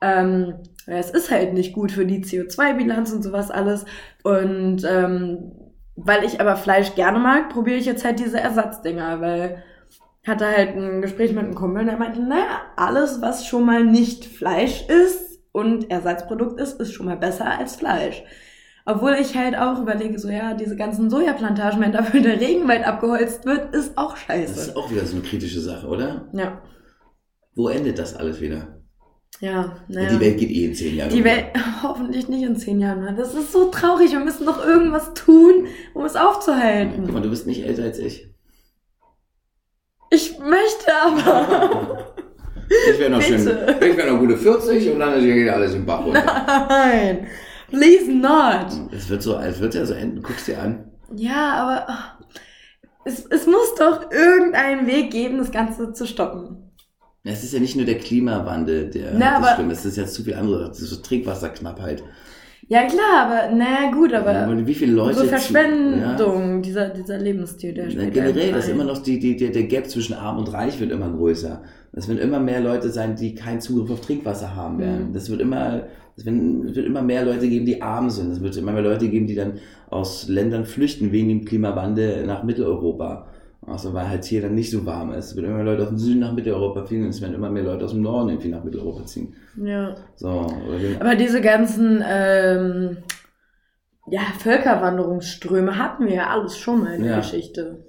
Ähm, 0.02 0.56
es 0.86 1.12
ist 1.12 1.30
halt 1.30 1.54
nicht 1.54 1.74
gut 1.74 1.92
für 1.92 2.06
die 2.06 2.24
CO2-Bilanz 2.24 3.12
und 3.12 3.24
sowas 3.24 3.52
alles. 3.52 3.86
Und 4.24 4.84
ähm, 4.90 5.52
weil 5.98 6.24
ich 6.24 6.40
aber 6.40 6.56
Fleisch 6.56 6.96
gerne 6.96 7.20
mag, 7.20 7.50
probiere 7.50 7.78
ich 7.78 7.86
jetzt 7.86 8.06
halt 8.06 8.20
diese 8.20 8.40
Ersatzdinger, 8.40 9.20
weil 9.20 9.64
hatte 10.26 10.46
halt 10.46 10.76
ein 10.76 11.02
Gespräch 11.02 11.34
mit 11.34 11.44
einem 11.44 11.56
Kumpel 11.56 11.82
und 11.82 11.88
der 11.88 11.98
meinte, 11.98 12.22
naja, 12.22 12.62
alles, 12.76 13.22
was 13.22 13.46
schon 13.46 13.66
mal 13.66 13.84
nicht 13.84 14.26
Fleisch 14.26 14.86
ist 14.88 15.29
und 15.52 15.90
Ersatzprodukt 15.90 16.60
ist, 16.60 16.80
ist 16.80 16.94
schon 16.94 17.06
mal 17.06 17.18
besser 17.18 17.46
als 17.46 17.76
Fleisch. 17.76 18.24
Obwohl 18.86 19.14
ich 19.14 19.36
halt 19.36 19.56
auch 19.56 19.80
überlege, 19.80 20.18
so 20.18 20.30
ja, 20.30 20.54
diese 20.54 20.76
ganzen 20.76 21.10
Sojaplantagen, 21.10 21.80
wenn 21.80 21.92
dafür 21.92 22.22
der 22.22 22.40
Regenwald 22.40 22.86
abgeholzt 22.86 23.46
wird, 23.46 23.76
ist 23.76 23.98
auch 23.98 24.18
scheiße. 24.18 24.56
Das 24.56 24.68
ist 24.70 24.76
auch 24.76 24.90
wieder 24.90 25.06
so 25.06 25.16
eine 25.16 25.26
kritische 25.26 25.60
Sache, 25.60 25.88
oder? 25.88 26.28
Ja. 26.34 26.62
Wo 27.56 27.68
endet 27.68 28.00
das 28.00 28.16
alles 28.16 28.42
wieder? 28.42 28.80
Ja, 29.42 29.78
naja. 29.88 30.10
Die 30.10 30.20
Welt 30.20 30.38
geht 30.40 30.50
eh 30.50 30.66
in 30.66 30.74
zehn 30.76 30.96
Jahren. 30.96 31.10
Die. 31.12 31.24
Welt, 31.24 31.46
hoffentlich 31.84 32.28
nicht 32.28 32.44
in 32.44 32.56
zehn 32.56 32.80
Jahren 32.80 33.04
mehr. 33.04 33.14
Das 33.14 33.34
ist 33.34 33.52
so 33.52 33.70
traurig. 33.70 34.12
Wir 34.12 34.20
müssen 34.20 34.46
doch 34.46 34.66
irgendwas 34.66 35.14
tun, 35.14 35.68
um 35.94 36.04
es 36.04 36.16
aufzuhalten. 36.16 37.04
Guck 37.06 37.14
mal, 37.14 37.22
du 37.22 37.30
bist 37.30 37.48
nicht 37.48 37.64
älter 37.64 37.84
als 37.84 38.00
ich. 38.00 38.34
Ich 40.10 40.40
möchte 40.40 40.92
aber. 41.06 42.16
Ich 42.92 43.00
wäre 43.00 43.10
noch 43.10 43.22
schön. 43.22 43.44
Bitte. 43.44 43.78
Ich 43.90 43.98
wäre 43.98 44.12
noch 44.12 44.20
gute 44.20 44.38
40 44.38 44.92
und 44.92 45.00
dann 45.00 45.20
geht 45.22 45.50
alles 45.50 45.74
im 45.74 45.86
Bach 45.86 46.06
runter. 46.06 46.68
Nein. 46.70 47.28
Please 47.70 48.12
not. 48.12 48.92
Es 48.92 49.10
wird 49.10 49.22
so, 49.24 49.38
es 49.38 49.60
wird 49.60 49.76
ja 49.76 49.86
so 49.86 49.94
enden. 49.94 50.22
Guck's 50.22 50.46
dir 50.46 50.60
an. 50.62 50.92
Ja, 51.16 51.54
aber 51.54 51.86
oh, 51.90 52.26
es, 53.06 53.26
es 53.26 53.46
muss 53.48 53.76
doch 53.78 54.12
irgendeinen 54.12 54.88
Weg 54.88 55.12
geben, 55.12 55.38
das 55.40 55.52
Ganze 55.52 55.94
zu 55.94 56.06
stoppen. 56.06 56.72
Es 57.24 57.44
ist 57.44 57.54
ja 57.54 57.60
nicht 57.60 57.76
nur 57.76 57.86
der 57.86 57.98
Klimawandel, 57.98 58.90
der 58.90 59.12
Na, 59.14 59.32
das 59.40 59.48
aber- 59.48 59.54
stimmt. 59.56 59.72
Es 59.72 59.86
ist 59.86 59.98
ja 59.98 60.06
zu 60.06 60.24
viel 60.24 60.36
andere. 60.36 60.68
Das 60.70 60.80
ist 60.80 60.90
so 60.90 61.02
Trinkwasserknappheit. 61.02 62.04
Ja 62.70 62.84
klar, 62.84 63.26
aber 63.26 63.56
naja 63.56 63.92
gut, 63.92 64.14
aber 64.14 64.30
Aber 64.30 64.68
wie 64.68 64.76
viele 64.76 64.94
Leute 64.94 65.18
so 65.20 65.26
Verschwendung, 65.26 66.62
dieser, 66.62 66.90
dieser 66.90 67.18
Lebensstil, 67.18 67.74
der 67.74 67.90
Ja, 67.90 68.10
generell, 68.10 68.52
das 68.52 68.68
ein. 68.68 68.76
immer 68.76 68.84
noch 68.84 69.00
die, 69.00 69.18
die, 69.18 69.36
der, 69.36 69.50
der 69.50 69.64
Gap 69.64 69.88
zwischen 69.88 70.14
Arm 70.14 70.38
und 70.38 70.54
Reich 70.54 70.80
wird 70.80 70.92
immer 70.92 71.10
größer. 71.10 71.64
Es 71.94 72.08
werden 72.08 72.20
immer 72.20 72.40
mehr 72.40 72.62
Leute 72.62 72.90
sein, 72.90 73.16
die 73.16 73.34
keinen 73.34 73.60
Zugriff 73.60 73.90
auf 73.90 74.02
Trinkwasser 74.02 74.56
haben 74.56 74.78
werden. 74.78 75.10
Mhm. 75.10 75.14
Das 75.14 75.32
wird 75.32 75.42
immer, 75.42 75.88
es 76.16 76.26
wird 76.26 76.86
immer 76.86 77.02
mehr 77.02 77.26
Leute 77.26 77.50
geben, 77.50 77.66
die 77.66 77.82
arm 77.82 78.12
sind. 78.12 78.32
Es 78.34 78.42
wird 78.42 78.56
immer 78.56 78.72
mehr 78.72 78.84
Leute 78.84 79.10
geben, 79.10 79.26
die 79.26 79.36
dann 79.36 79.54
aus 79.90 80.28
Ländern 80.28 80.66
flüchten 80.66 81.12
wegen 81.12 81.30
dem 81.30 81.46
Klimawandel 81.46 82.24
nach 82.28 82.44
Mitteleuropa. 82.44 83.26
Also 83.66 83.94
weil 83.94 84.08
halt 84.10 84.26
hier 84.26 84.42
dann 84.42 84.56
nicht 84.56 84.72
so 84.72 84.86
warm 84.86 85.12
ist. 85.12 85.28
Es 85.32 85.36
wird 85.36 85.46
immer 85.46 85.56
mehr 85.58 85.66
Leute 85.66 85.84
aus 85.84 85.90
dem 85.90 85.98
Süden 85.98 86.20
nach 86.22 86.34
Mitteleuropa 86.34 86.86
fliegen 86.86 87.04
und 87.04 87.10
es 87.10 87.22
werden 87.22 87.36
immer 87.36 87.50
mehr 87.50 87.64
Leute 87.64 87.86
aus 87.86 87.92
dem 87.92 88.02
Norden 88.02 88.30
irgendwie 88.30 88.50
nach 88.50 88.64
Mitteleuropa 88.64 89.06
ziehen. 89.06 89.36
Ja. 89.62 89.96
So, 90.16 90.48
Aber 91.00 91.16
diese 91.16 91.42
ganzen 91.42 92.04
ähm, 92.08 92.98
ja, 94.08 94.22
Völkerwanderungsströme 94.40 95.78
hatten 95.78 96.08
wir 96.08 96.14
ja 96.16 96.28
alles 96.30 96.58
schon 96.58 96.84
mal 96.84 96.94
in 96.96 97.04
der 97.04 97.12
Ja. 97.12 97.18
Geschichte. 97.20 97.84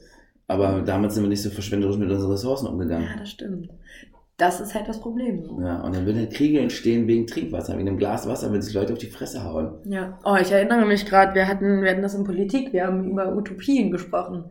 aber 0.49 0.83
damals 0.83 1.15
sind 1.15 1.23
wir 1.25 1.29
nicht 1.29 1.43
so 1.43 1.51
verschwenderisch 1.51 1.97
mit 1.97 2.11
unseren 2.11 2.33
Ressourcen 2.33 2.67
umgegangen. 2.67 3.07
Ja, 3.11 3.19
das 3.19 3.31
stimmt. 3.31 3.71
Das 4.37 4.61
ist 4.61 4.75
halt 4.75 4.89
das 4.89 5.01
Problem. 5.01 5.45
so. 5.45 5.61
Ja, 5.61 5.83
und 5.83 5.95
dann 5.95 6.07
würden 6.07 6.19
halt 6.19 6.33
Kriege 6.33 6.61
entstehen 6.61 7.07
wegen 7.07 7.27
Trinkwasser, 7.27 7.77
wegen 7.77 7.89
einem 7.89 7.99
Glas 7.99 8.27
Wasser, 8.27 8.53
wenn 8.53 8.63
sich 8.63 8.75
Leute 8.75 8.93
auf 8.95 8.99
die 8.99 9.07
Fresse 9.11 9.45
hauen. 9.45 9.75
Ja. 9.85 10.19
Oh, 10.25 10.37
ich 10.41 10.51
erinnere 10.51 10.87
mich 10.87 11.05
gerade, 11.07 11.35
wir 11.35 11.47
hatten, 11.47 11.83
wir 11.83 11.91
hatten 11.91 12.03
das 12.03 12.15
in 12.15 12.25
Politik, 12.25 12.73
wir 12.73 12.87
haben 12.87 13.09
über 13.11 13.35
Utopien 13.37 13.91
gesprochen. 13.91 14.45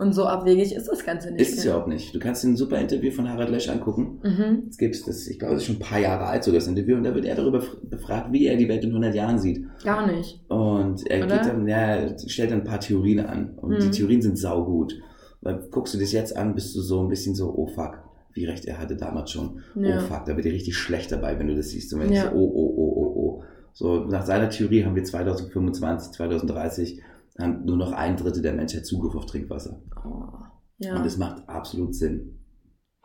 Und 0.00 0.14
so 0.14 0.24
abwegig 0.24 0.74
ist 0.74 0.88
das 0.88 1.04
Ganze 1.04 1.30
nicht. 1.30 1.42
Ist 1.42 1.58
es 1.58 1.64
ja 1.64 1.76
auch 1.76 1.86
nicht. 1.86 2.14
Du 2.14 2.18
kannst 2.18 2.42
dir 2.42 2.48
ein 2.48 2.56
super 2.56 2.78
Interview 2.80 3.10
von 3.10 3.28
Harald 3.28 3.50
Lesch 3.50 3.68
angucken. 3.68 4.18
Mhm. 4.22 4.62
Es 4.70 4.78
gibt 4.78 5.06
das, 5.06 5.26
ich 5.28 5.38
glaube, 5.38 5.54
das 5.54 5.62
ist 5.62 5.66
schon 5.66 5.76
ein 5.76 5.80
paar 5.80 5.98
Jahre 5.98 6.24
alt, 6.24 6.42
so 6.42 6.50
das 6.52 6.66
Interview, 6.66 6.96
und 6.96 7.04
da 7.04 7.14
wird 7.14 7.26
er 7.26 7.34
darüber 7.36 7.62
befragt, 7.82 8.32
wie 8.32 8.46
er 8.46 8.56
die 8.56 8.68
Welt 8.68 8.82
in 8.82 8.90
100 8.90 9.14
Jahren 9.14 9.38
sieht. 9.38 9.64
Gar 9.84 10.06
nicht. 10.06 10.40
Und 10.48 11.06
er 11.06 11.26
dann, 11.26 11.68
ja, 11.68 11.76
er 11.96 12.18
stellt 12.28 12.50
dann 12.50 12.60
ein 12.62 12.64
paar 12.64 12.80
Theorien 12.80 13.20
an. 13.20 13.50
Und 13.58 13.82
die 13.82 13.86
Mhm. 13.88 13.92
Theorien 13.92 14.22
sind 14.22 14.38
saugut. 14.38 14.94
Weil 15.42 15.60
guckst 15.70 15.92
du 15.94 15.98
das 15.98 16.12
jetzt 16.12 16.36
an, 16.36 16.54
bist 16.54 16.74
du 16.74 16.80
so 16.80 17.02
ein 17.02 17.08
bisschen 17.08 17.34
so, 17.34 17.54
oh 17.54 17.66
fuck, 17.66 17.98
wie 18.32 18.46
recht 18.46 18.64
er 18.64 18.78
hatte 18.78 18.96
damals 18.96 19.30
schon. 19.32 19.60
Ja. 19.74 19.98
Oh 19.98 20.00
fuck, 20.00 20.24
da 20.24 20.34
wird 20.36 20.46
dir 20.46 20.52
richtig 20.52 20.76
schlecht 20.78 21.12
dabei, 21.12 21.38
wenn 21.38 21.46
du 21.48 21.54
das 21.56 21.68
siehst. 21.70 21.92
Und 21.92 22.00
wenn 22.00 22.12
Ja. 22.12 22.30
so, 22.30 22.36
oh, 22.36 22.52
oh, 22.54 22.74
oh, 22.76 22.92
oh, 22.96 23.12
oh. 23.16 23.42
So, 23.72 24.04
nach 24.06 24.24
seiner 24.24 24.48
Theorie 24.50 24.84
haben 24.84 24.94
wir 24.96 25.04
2025, 25.04 26.12
2030 26.12 27.00
haben 27.38 27.64
nur 27.64 27.76
noch 27.76 27.92
ein 27.92 28.16
Drittel 28.16 28.42
der 28.42 28.52
Menschheit 28.52 28.86
Zugriff 28.86 29.14
auf 29.14 29.26
Trinkwasser. 29.26 29.80
Oh. 30.04 30.32
Ja. 30.78 30.96
Und 30.96 31.04
das 31.04 31.16
macht 31.16 31.48
absolut 31.48 31.94
Sinn. 31.94 32.40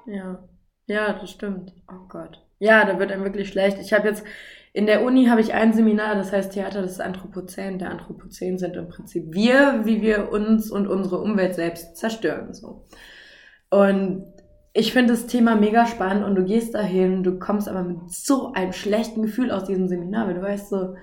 Ja. 0.06 0.48
Ja, 0.88 1.14
das 1.14 1.32
stimmt. 1.32 1.74
Oh 1.90 2.08
Gott. 2.08 2.42
Ja, 2.60 2.86
da 2.86 3.00
wird 3.00 3.12
einem 3.12 3.24
wirklich 3.24 3.50
schlecht. 3.50 3.80
Ich 3.80 3.92
habe 3.94 4.08
jetzt, 4.08 4.24
in 4.72 4.86
der 4.86 5.04
Uni 5.04 5.26
habe 5.26 5.42
ich 5.42 5.54
ein 5.54 5.74
Seminar, 5.74 6.16
das 6.16 6.32
heißt 6.32 6.54
Theater 6.54 6.82
des 6.82 7.00
Anthropozän. 7.00 7.80
Der 7.80 7.92
Anthropozän 7.92 8.58
sind 8.58 8.76
im 8.76 8.88
Prinzip 8.88 9.34
wir, 9.34 9.82
wie 9.84 10.02
wir 10.02 10.32
uns 10.32 10.72
und 10.72 10.88
unsere 10.88 11.20
Umwelt 11.20 11.56
selbst 11.56 11.98
zerstören. 11.98 12.54
So. 12.54 12.86
Und 13.70 14.26
ich 14.74 14.94
finde 14.94 15.14
das 15.14 15.28
Thema 15.28 15.56
mega 15.56 15.86
spannend 15.86 16.26
und 16.26 16.36
du 16.36 16.44
gehst 16.44 16.76
dahin, 16.76 17.24
du 17.24 17.40
kommst 17.40 17.68
aber 17.68 17.84
mit 17.84 18.12
so 18.12 18.54
einem 18.54 18.74
schlechten 18.74 19.22
Gefühl 19.22 19.52
aus 19.52 19.66
diesem 19.66 19.88
Seminar, 19.88 20.28
weil 20.28 20.36
du 20.36 20.42
weißt 20.42 20.70
so, 20.70 20.96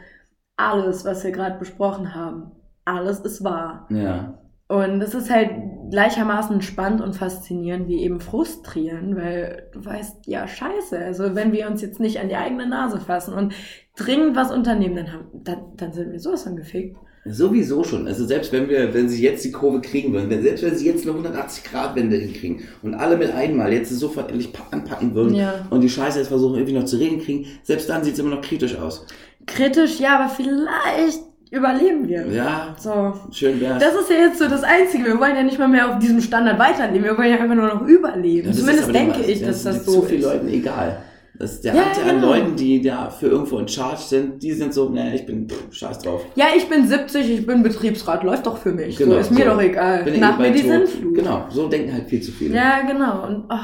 alles, 0.57 1.05
was 1.05 1.25
wir 1.25 1.33
gerade 1.33 1.59
besprochen 1.59 2.15
haben, 2.15 2.53
alles 2.85 3.21
ist 3.21 3.43
wahr. 3.45 3.87
Ja. 3.91 4.39
Und 4.69 5.03
es 5.03 5.13
ist 5.15 5.29
halt 5.31 5.51
gleichermaßen 5.91 6.63
spannend 6.63 7.03
und 7.03 7.15
faszinierend 7.15 7.89
wie 7.89 8.01
eben 8.03 8.21
frustrierend, 8.21 9.17
weil 9.17 9.69
du 9.73 9.85
weißt, 9.85 10.27
ja, 10.27 10.49
scheiße, 10.49 10.99
also 10.99 11.35
wenn 11.35 11.53
wir 11.53 11.69
uns 11.69 11.83
jetzt 11.83 12.01
nicht 12.01 12.19
an 12.21 12.29
die 12.31 12.37
eigene 12.37 12.67
Nase 12.67 12.99
fassen 12.99 13.35
und 13.35 13.53
dringend 13.97 14.35
was 14.35 14.51
unternehmen, 14.51 14.97
dann, 14.97 15.13
haben, 15.13 15.27
dann, 15.45 15.59
dann 15.77 15.93
sind 15.93 16.11
wir 16.13 16.19
sowas 16.21 16.45
von 16.45 16.57
gefickt. 16.57 16.97
Sowieso 17.27 17.85
schon. 17.85 18.09
Also 18.09 18.25
selbst 18.27 18.51
wenn 18.53 18.69
wir, 18.69 18.95
wenn 18.95 19.09
sie 19.09 19.23
jetzt 19.23 19.45
die 19.45 19.53
Kurve 19.53 19.81
kriegen 19.81 20.13
würden, 20.13 20.29
wenn, 20.31 20.43
selbst 20.43 20.65
wenn 20.65 20.75
sie 20.75 20.87
jetzt 20.87 21.07
eine 21.07 21.17
180-Grad-Wende 21.19 22.17
hinkriegen 22.17 22.63
und 22.83 22.95
alle 22.95 23.17
mit 23.17 23.33
einmal 23.33 23.73
jetzt 23.73 23.91
sofort 23.91 24.31
endlich 24.31 24.53
pa- 24.53 24.67
anpacken 24.73 25.15
würden 25.15 25.35
Ja. 25.35 25.67
und 25.71 25.83
die 25.83 25.89
Scheiße 25.91 26.19
jetzt 26.19 26.29
versuchen 26.29 26.55
irgendwie 26.57 26.75
noch 26.75 26.85
zu 26.87 26.97
reden 26.97 27.21
kriegen, 27.21 27.47
selbst 27.63 27.89
dann 27.91 28.03
sieht 28.03 28.15
es 28.15 28.19
immer 28.19 28.31
noch 28.35 28.41
kritisch 28.43 28.77
aus. 28.77 29.07
Kritisch, 29.47 30.01
ja, 30.01 30.19
aber 30.19 30.31
vielleicht 30.31 31.21
überleben 31.53 32.09
wir. 32.09 32.27
Ja, 32.29 32.75
So. 32.79 33.13
schön 33.31 33.61
wär's. 33.61 33.83
Das 33.83 33.95
ist 33.95 34.11
ja 34.11 34.17
jetzt 34.17 34.39
so 34.39 34.49
das 34.49 34.63
Einzige. 34.65 35.05
Wir 35.05 35.21
wollen 35.21 35.37
ja 35.37 35.43
nicht 35.43 35.59
mal 35.59 35.69
mehr 35.69 35.91
auf 35.91 35.99
diesem 35.99 36.21
Standard 36.21 36.59
weiterleben. 36.59 37.05
Wir 37.05 37.17
wollen 37.17 37.31
ja 37.31 37.37
einfach 37.37 37.55
nur 37.55 37.67
noch 37.69 37.83
überleben. 37.87 38.47
Ja, 38.47 38.53
das 38.53 38.61
Zumindest 38.61 38.95
denke 38.95 39.21
ich, 39.21 39.41
dass 39.43 39.57
ist 39.59 39.67
das 39.67 39.85
zu 39.85 39.91
so 39.93 40.03
vielen 40.03 40.21
ist. 40.21 40.27
Leuten 40.27 40.49
egal. 40.49 40.99
Das 41.39 41.53
ist 41.55 41.65
der 41.65 41.75
Ja, 41.75 41.83
Anteil 41.85 42.09
an 42.11 42.17
genau. 42.21 42.35
Leuten, 42.35 42.57
die 42.57 42.81
da 42.83 43.11
für 43.11 43.27
irgendwo 43.27 43.59
in 43.59 43.67
Charge 43.69 44.01
sind, 44.03 44.43
die 44.43 44.53
sind 44.53 44.73
so, 44.73 44.89
ne, 44.91 45.15
ich 45.15 45.27
bin 45.27 45.49
pff, 45.49 45.73
scheiß 45.75 45.99
drauf. 46.01 46.25
Ja, 46.37 46.47
ich 46.57 46.69
bin 46.69 46.87
70, 46.87 47.29
ich 47.31 47.47
bin 47.47 47.63
Betriebsrat, 47.63 48.23
läuft 48.23 48.47
doch 48.47 48.59
für 48.59 48.73
mich. 48.73 48.97
Genau, 48.97 49.13
so, 49.15 49.19
ist 49.19 49.31
mir 49.31 49.45
so. 49.45 49.51
doch 49.51 49.61
egal. 49.61 50.05
Bin 50.05 50.15
eh 50.15 50.19
Nach 50.19 50.39
mir 50.39 50.45
bald 50.45 50.55
die 50.59 50.63
tot. 50.63 50.71
Sintflut. 50.89 51.15
Genau, 51.17 51.47
so 51.51 51.69
denken 51.69 51.93
halt 51.93 52.09
viel 52.09 52.21
zu 52.23 52.33
viele. 52.33 52.55
Ja, 52.55 52.81
genau. 52.83 53.27
Und 53.27 53.45
oh, 53.51 53.57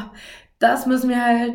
das 0.58 0.86
müssen 0.86 1.08
wir 1.08 1.24
halt 1.24 1.52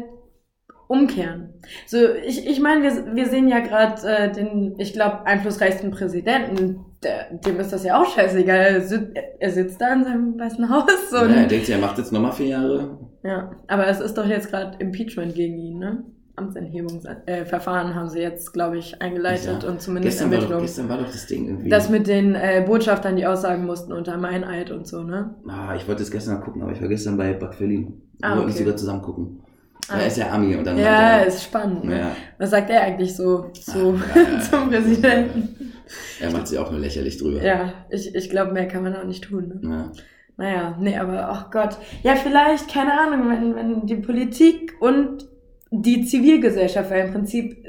umkehren. 0.94 1.50
So, 1.88 1.98
ich, 2.26 2.48
ich 2.48 2.60
meine, 2.60 2.84
wir, 2.84 3.16
wir 3.16 3.26
sehen 3.28 3.48
ja 3.48 3.60
gerade 3.60 4.02
äh, 4.08 4.32
den, 4.32 4.76
ich 4.80 4.94
glaube, 4.94 5.26
einflussreichsten 5.26 5.92
Präsidenten, 5.92 6.86
der, 7.04 7.34
dem 7.34 7.60
ist 7.60 7.74
das 7.74 7.84
ja 7.84 8.02
auch 8.02 8.06
scheißegal. 8.06 8.58
Er, 8.58 8.82
sit, 8.82 9.10
er 9.40 9.52
sitzt 9.52 9.82
da 9.82 9.94
in 9.94 10.04
seinem 10.04 10.40
weißen 10.40 10.70
Haus 10.70 11.12
Ja, 11.12 11.22
und 11.24 11.32
er 11.32 11.48
denkt 11.48 11.66
sich, 11.66 11.76
er 11.76 11.82
macht 11.82 11.98
jetzt 11.98 12.12
nochmal 12.12 12.32
vier 12.32 12.48
Jahre. 12.48 12.98
Ja, 13.24 13.52
aber 13.68 13.88
es 13.88 14.00
ist 14.00 14.18
doch 14.18 14.26
jetzt 14.28 14.50
gerade 14.50 14.78
Impeachment 14.80 15.34
gegen 15.36 15.58
ihn, 15.58 15.80
ne? 15.80 16.04
Amtsenthebungsverfahren 16.36 17.92
äh, 17.92 17.94
haben 17.94 18.10
sie 18.10 18.20
jetzt, 18.20 18.54
glaube 18.54 18.78
ich, 18.80 19.02
eingeleitet 19.02 19.62
Ja. 19.64 19.70
und 19.70 19.82
zumindest 19.82 20.20
Gestern 20.20 20.32
war, 20.32 20.50
doch, 20.50 20.62
gestern 20.62 20.90
war 20.90 20.98
doch 20.98 21.06
das 21.06 21.28
Ding 21.28 21.46
irgendwie. 21.48 21.70
Das 21.70 21.90
mit 21.90 22.08
den 22.08 22.36
äh, 22.36 22.64
Botschaftern, 22.66 23.16
die 23.16 23.26
aussagen 23.28 23.66
mussten 23.66 23.94
unter 23.94 24.18
Meineid 24.18 24.72
und 24.72 24.88
so, 24.88 25.04
ne? 25.04 25.36
Ah, 25.48 25.76
ich 25.76 25.88
wollte 25.88 26.02
das 26.02 26.10
gestern 26.12 26.42
gucken, 26.42 26.64
aber 26.64 26.72
ich 26.72 26.82
war 26.82 26.88
gestern 26.88 27.18
bei 27.18 27.34
Bad 27.34 27.58
Berlin. 27.60 28.02
Wir 28.20 28.30
Ah, 28.30 28.36
wollten 28.38 28.50
okay. 28.50 28.60
sogar 28.60 28.76
zusammen 28.76 29.02
gucken. 29.02 29.43
Er 29.90 30.08
ist 30.08 30.18
ja 30.18 30.32
Ami 30.32 30.56
und 30.56 30.64
dann 30.66 30.78
Ja, 30.78 31.18
er, 31.18 31.26
ist 31.26 31.44
spannend, 31.44 31.84
ne? 31.86 32.00
ja, 32.00 32.16
Was 32.38 32.52
sagt 32.52 32.70
er 32.70 32.82
eigentlich 32.82 33.16
so 33.16 33.50
zu, 33.50 34.00
Ah, 34.14 34.18
ja, 34.18 34.34
ja, 34.34 34.40
zum. 34.50 34.70
Präsidenten? 34.70 35.74
er 36.22 36.32
macht 36.32 36.48
sich 36.48 36.58
auch 36.58 36.72
nur 36.72 36.80
lächerlich 36.80 37.18
drüber. 37.18 37.44
Ja, 37.44 37.74
ich, 37.90 38.16
ich 38.16 38.30
glaube, 38.30 38.52
mehr 38.54 38.68
kann 38.68 38.84
man 38.84 38.96
auch 38.96 39.04
nicht 39.04 39.24
tun, 39.26 39.60
ne? 39.62 39.70
Ja. 39.70 39.92
Naja, 40.36 40.78
nee, 40.80 40.98
aber 40.98 41.30
ach 41.30 41.52
Gott. 41.52 41.78
Ja, 42.02 42.16
vielleicht, 42.16 42.68
keine 42.74 43.00
Ahnung, 43.00 43.30
wenn, 43.30 43.56
wenn 43.56 43.86
die 43.86 43.98
Politik 43.98 44.74
und 44.80 45.28
die 45.70 46.06
Zivilgesellschaft, 46.06 46.90
weil 46.90 47.06
im 47.08 47.14
Prinzip 47.14 47.64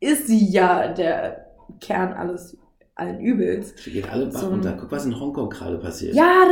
ist 0.00 0.26
sie 0.26 0.48
ja 0.50 0.88
der 0.88 1.46
Kern 1.80 2.12
alles, 2.14 2.56
allen 2.96 3.20
Übels. 3.20 3.74
Sie 3.76 3.90
geht 3.92 4.10
alle 4.10 4.26
Bach 4.26 4.40
So 4.40 4.48
runter. 4.48 4.76
Guck, 4.80 4.90
was 4.90 5.04
in 5.06 5.18
Hongkong 5.20 5.50
gerade 5.50 5.76
passiert. 5.78 6.14
Ja, 6.14 6.44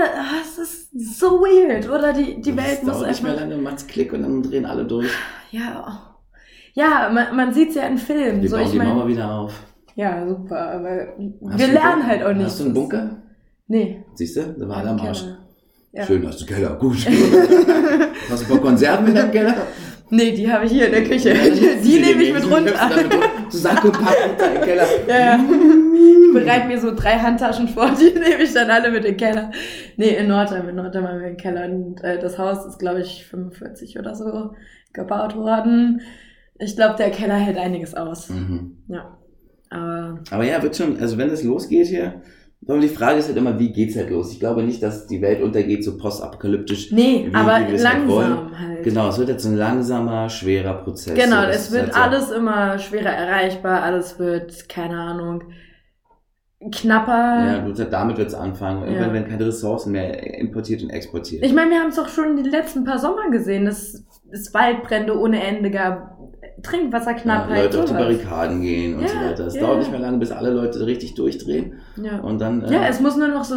das 0.47 0.59
ist 0.59 1.19
so 1.19 1.41
weird, 1.41 1.89
oder? 1.89 2.13
Die, 2.13 2.41
die 2.41 2.55
Das 2.55 2.65
Welt 2.67 2.83
muss 2.85 2.93
dauert 2.99 3.09
nicht 3.09 3.23
mehr 3.23 3.33
einfach. 3.33 3.49
lange, 3.49 3.57
macht's 3.63 3.87
Klick 3.87 4.13
und 4.13 4.23
dann 4.23 4.43
drehen 4.43 4.67
alle 4.67 4.85
durch. 4.85 5.11
Ja, 5.51 5.85
oh. 5.89 6.37
ja 6.75 7.11
man, 7.13 7.35
man 7.35 7.53
sieht 7.55 7.71
es 7.71 7.77
ja 7.77 7.83
in 7.87 7.97
Filmen. 7.99 8.43
Wir 8.43 8.51
So, 8.51 8.57
bauen 8.57 8.67
ich 8.67 8.73
die 8.73 8.79
mein, 8.79 8.89
Mauer 8.89 9.09
wieder 9.09 9.31
auf. 9.33 9.53
Ja, 9.97 10.27
super. 10.29 10.71
Aber 10.73 10.91
Hast 11.51 11.59
wir 11.59 11.67
lernen 11.69 11.93
Bunker? 12.03 12.07
halt 12.07 12.23
auch 12.25 12.33
nicht. 12.35 12.47
Hast 12.47 12.61
du 12.61 12.65
einen 12.65 12.75
Bunker? 12.75 13.11
Nee. 13.67 14.05
Siehst 14.15 14.37
du? 14.37 14.43
Da 14.59 14.69
war 14.69 14.85
er 14.85 14.91
am 14.91 15.01
Arsch. 15.01 15.21
Keller. 15.23 15.39
Ja. 15.93 16.05
Schön, 16.05 16.27
hast 16.27 16.41
du 16.43 16.47
Keller. 16.47 16.75
Gut. 16.77 16.97
hast 16.97 18.43
du 18.43 18.45
ein 18.45 18.49
paar 18.51 18.59
Konserven 18.61 19.07
in 19.09 19.15
deinem 19.15 19.31
Keller? 19.31 19.55
Nee, 20.11 20.33
die 20.33 20.53
habe 20.53 20.67
ich 20.67 20.73
hier 20.73 20.87
in 20.87 20.93
der 20.93 21.05
Küche. 21.05 21.33
Die, 21.33 21.81
die 21.89 22.01
nehme 22.01 22.23
ich 22.23 22.35
mit 22.35 22.45
runter. 22.51 22.73
Paar 22.73 22.91
runter 22.91 24.55
im 24.55 24.61
Keller. 24.63 24.87
Ja, 25.09 25.19
ja. 25.19 25.41
Ich 26.39 26.45
bereite 26.45 26.67
mir 26.67 26.79
so 26.81 26.95
drei 26.95 27.19
Handtaschen 27.19 27.69
vor, 27.69 27.91
die 28.01 28.19
nehme 28.19 28.43
ich 28.43 28.53
dann 28.53 28.71
alle 28.71 28.91
mit 28.91 29.05
in 29.05 29.13
den 29.13 29.17
Keller. 29.17 29.51
Nee, 29.97 30.17
in 30.17 30.29
Nordheim, 30.29 30.69
in 30.69 30.77
Nordheim 30.77 31.07
haben 31.07 31.21
wir 31.21 31.27
einen 31.29 31.37
Keller. 31.37 31.65
Und 31.67 32.03
äh, 32.03 32.19
das 32.19 32.39
Haus 32.39 32.65
ist, 32.67 32.79
glaube 32.79 33.01
ich, 33.01 33.25
45 33.27 33.99
oder 33.99 34.15
so 34.15 34.55
gebaut 34.93 35.37
worden. 35.37 36.01
Ich 36.59 36.77
glaube, 36.77 36.97
der 36.97 37.11
Keller 37.11 37.35
hält 37.37 37.59
einiges 37.59 37.95
aus. 37.95 38.29
Mhm. 38.31 38.79
Ja. 38.89 39.19
Aber 39.71 40.21
Aber 40.31 40.45
ja, 40.45 40.63
wird 40.63 40.77
schon, 40.77 40.99
also 41.01 41.19
wenn 41.19 41.31
es 41.31 41.43
losgeht 41.43 41.89
hier, 41.89 42.23
aber 42.67 42.79
die 42.81 42.89
Frage 42.89 43.19
ist 43.19 43.27
halt 43.29 43.37
immer, 43.37 43.59
wie 43.59 43.73
geht's 43.73 43.95
halt 43.97 44.09
los? 44.11 44.33
Ich 44.33 44.41
glaube 44.41 44.63
nicht, 44.63 44.83
dass 44.83 45.07
die 45.07 45.21
Welt 45.21 45.43
untergeht, 45.43 45.85
so 45.85 45.99
postapokalyptisch. 45.99 46.93
nee, 46.93 47.27
Wie- 47.29 47.35
aber 47.35 47.59
wie 47.67 47.73
wir 47.73 47.75
es 47.75 47.85
halt 47.85 47.99
langsam 48.09 48.59
halt. 48.59 48.83
Genau, 48.85 49.09
es 49.09 49.19
wird 49.19 49.29
jetzt 49.29 49.45
ein 49.45 49.57
langsamer, 49.57 50.31
schwerer 50.31 50.75
Prozess. 50.75 51.15
Genau, 51.15 51.43
So, 51.43 51.49
es 51.49 51.73
wird 51.73 51.83
halt 51.83 51.95
so. 51.95 52.01
alles 52.01 52.31
immer 52.31 52.79
schwerer 52.79 53.11
erreichbar, 53.11 53.83
alles 53.83 54.19
wird, 54.19 54.69
keine 54.69 54.97
Ahnung, 54.99 55.45
knapper. 56.71 57.13
Ja, 57.13 57.59
gut, 57.65 57.79
damit 57.91 58.17
wird's 58.19 58.35
anfangen. 58.35 58.83
Irgendwann 58.85 59.09
Ja. 59.09 59.13
werden 59.15 59.29
keine 59.31 59.47
Ressourcen 59.47 59.93
mehr 59.93 60.39
importiert 60.39 60.83
und 60.83 60.91
exportiert. 60.91 61.45
Ich 61.45 61.53
meine, 61.55 61.71
wir 61.71 61.81
haben 61.81 61.91
es 61.91 61.97
doch 61.97 62.09
schon 62.09 62.37
die 62.43 62.49
letzten 62.49 62.85
paar 62.85 62.99
Sommer 62.99 63.31
gesehen, 63.31 63.65
dass 63.67 64.03
es 64.31 64.53
Waldbrände 64.55 65.19
ohne 65.19 65.43
Ende 65.43 65.71
gab, 65.71 66.15
Trinkwasserknappheit. 66.63 67.57
ja, 67.57 67.63
Leute 67.65 67.79
auf 67.79 67.85
die 67.85 67.91
sowas. 67.91 68.03
Barrikaden 68.03 68.63
gehen 68.63 68.95
und 68.97 69.03
Ja, 69.03 69.09
so 69.09 69.17
weiter. 69.17 69.47
Es 69.47 69.55
ja, 69.55 69.61
dauert 69.61 69.79
nicht 69.81 69.91
mehr 69.91 70.01
lange, 70.01 70.19
bis 70.19 70.31
alle 70.33 70.51
Leute 70.51 70.87
richtig 70.87 71.15
durchdrehen. 71.15 71.75
Ja. 71.97 72.21
Und 72.21 72.41
dann, 72.41 72.63
äh, 72.63 72.73
ja, 72.73 72.87
es 72.89 73.01
muss 73.01 73.17
nur 73.17 73.29
noch 73.29 73.45
so 73.45 73.57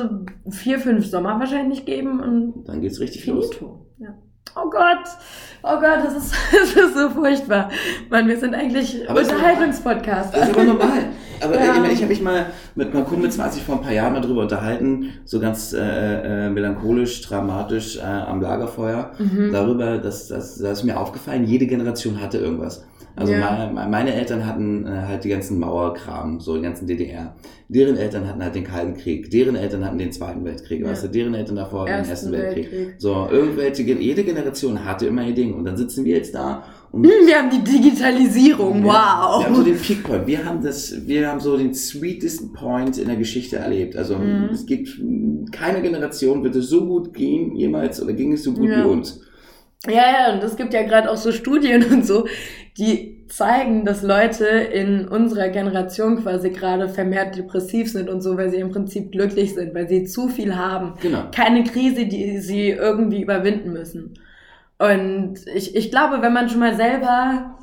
vier, 0.49 0.79
fünf 0.79 1.05
Sommer 1.07 1.39
wahrscheinlich 1.39 1.85
geben 1.85 2.19
und 2.19 2.65
dann 2.67 2.81
geht's 2.81 2.99
richtig 2.99 3.25
los. 3.27 3.47
finito. 3.47 3.85
Ja. 3.99 4.09
Oh 4.55 4.69
Gott, 4.69 5.03
oh 5.63 5.79
Gott, 5.79 5.99
das 6.03 6.15
ist, 6.17 6.35
das 6.51 6.73
ist 6.73 6.97
so 6.97 7.09
furchtbar. 7.11 7.69
Mann, 8.09 8.27
wir 8.27 8.37
sind 8.37 8.53
eigentlich 8.55 9.07
Unterhaltungspodcast. 9.07 10.35
Das 10.35 10.49
ist 10.49 10.53
aber 10.55 10.63
normal. 10.63 10.89
Aber 11.41 11.55
Ja. 11.55 11.61
äh, 11.61 11.65
ich, 11.75 11.79
meine, 11.81 11.93
ich 11.93 11.99
habe 12.01 12.09
mich 12.09 12.21
mal 12.21 12.45
mit 12.75 12.93
meinem 12.93 13.05
Kumpel, 13.05 13.29
als 13.39 13.57
ich 13.57 13.63
vor 13.63 13.75
ein 13.75 13.81
paar 13.81 13.93
Jahren 13.93 14.13
mal 14.13 14.21
drüber 14.21 14.41
unterhalten, 14.41 15.09
so 15.25 15.39
ganz 15.39 15.73
äh, 15.73 16.45
äh, 16.45 16.49
melancholisch, 16.49 17.21
dramatisch 17.21 17.97
äh, 17.97 18.01
am 18.01 18.41
Lagerfeuer, 18.41 19.11
Mhm. 19.19 19.51
darüber, 19.51 19.97
dass, 19.97 20.27
dass, 20.27 20.57
dass 20.57 20.79
ist 20.79 20.83
mir 20.83 20.99
aufgefallen, 20.99 21.45
jede 21.45 21.67
Generation 21.67 22.21
hatte 22.21 22.37
irgendwas. 22.37 22.85
Also 23.15 23.33
Ja. 23.33 23.69
meine, 23.73 23.89
meine 23.89 24.13
Eltern 24.13 24.45
hatten 24.45 24.85
äh, 24.85 24.89
halt 25.07 25.23
die 25.23 25.29
ganzen 25.29 25.57
Mauerkram, 25.59 26.39
so 26.39 26.55
die 26.55 26.61
ganzen 26.61 26.85
DDR. 26.85 27.35
Deren 27.67 27.97
Eltern 27.97 28.27
hatten 28.27 28.43
halt 28.43 28.53
den 28.53 28.63
Kalten 28.63 28.93
Krieg. 28.95 29.31
Deren 29.31 29.55
Eltern 29.55 29.83
hatten 29.83 29.97
den 29.97 30.11
Zweiten 30.11 30.45
Weltkrieg, 30.45 30.81
Ja. 30.81 30.89
weißt 30.91 31.05
du? 31.05 31.07
Deren 31.09 31.33
Eltern 31.33 31.55
davor 31.55 31.85
den 31.85 31.95
Ersten 31.95 32.11
Ersten 32.11 32.31
Weltkrieg. 32.31 32.71
Weltkrieg. 32.71 32.95
So, 32.99 33.27
irgendwelche, 33.31 33.81
jede 33.81 34.23
Generation 34.23 34.85
hatte 34.85 35.07
immer 35.07 35.23
ihr 35.23 35.33
Ding. 35.33 35.55
Und 35.55 35.65
dann 35.65 35.75
sitzen 35.77 36.05
wir 36.05 36.15
jetzt 36.15 36.35
da 36.35 36.63
und 36.91 37.03
Hm, 37.05 37.11
Wir 37.27 37.37
haben 37.37 37.49
die 37.49 37.63
Digitalisierung, 37.63 38.83
wir 38.83 38.89
wow. 38.89 39.43
haben 39.45 39.55
so 39.55 39.63
den 39.63 39.77
Peak 39.77 40.03
Point. 40.03 40.27
Wir 40.27 40.45
haben 40.45 40.61
das, 40.63 41.07
wir 41.07 41.27
haben 41.27 41.39
so 41.39 41.57
den 41.57 41.73
sweetesten 41.73 42.53
Point 42.53 42.97
in 42.97 43.07
der 43.07 43.17
Geschichte 43.17 43.57
erlebt. 43.57 43.95
Also 43.95 44.15
Mhm. 44.17 44.49
es 44.51 44.65
gibt 44.65 44.89
keine 45.51 45.81
Generation 45.81 46.43
wird 46.43 46.55
es 46.55 46.69
so 46.69 46.85
gut 46.85 47.13
gehen 47.13 47.55
jemals 47.55 48.01
oder 48.01 48.13
ging 48.13 48.33
es 48.33 48.43
so 48.43 48.53
gut 48.53 48.69
Ja. 48.69 48.83
wie 48.83 48.89
uns. 48.89 49.21
Ja, 49.85 49.93
ja, 49.93 50.33
und 50.33 50.43
es 50.43 50.55
gibt 50.55 50.73
ja 50.73 50.81
gerade 50.83 51.09
auch 51.09 51.17
so 51.17 51.31
Studien 51.31 51.83
und 51.91 52.05
so, 52.05 52.25
die 52.77 53.25
zeigen, 53.29 53.83
dass 53.85 54.03
Leute 54.03 54.45
in 54.45 55.07
unserer 55.07 55.49
Generation 55.49 56.21
quasi 56.23 56.49
gerade 56.49 56.87
vermehrt 56.89 57.35
depressiv 57.37 57.91
sind 57.91 58.09
und 58.09 58.21
so, 58.21 58.37
weil 58.37 58.49
sie 58.49 58.57
im 58.57 58.69
Prinzip 58.69 59.11
glücklich 59.11 59.53
sind, 59.53 59.75
weil 59.75 59.87
sie 59.89 60.05
zu 60.05 60.29
viel 60.29 60.55
haben. 60.55 60.93
Genau. 61.01 61.23
Keine 61.35 61.63
Krise, 61.65 62.05
die 62.05 62.37
sie 62.39 62.69
irgendwie 62.69 63.21
überwinden 63.21 63.73
müssen. 63.73 64.13
Und 64.79 65.39
ich, 65.53 65.75
ich 65.75 65.89
glaube, 65.89 66.21
wenn 66.21 66.33
man 66.33 66.49
schon 66.49 66.59
mal 66.59 66.75
selber 66.75 67.57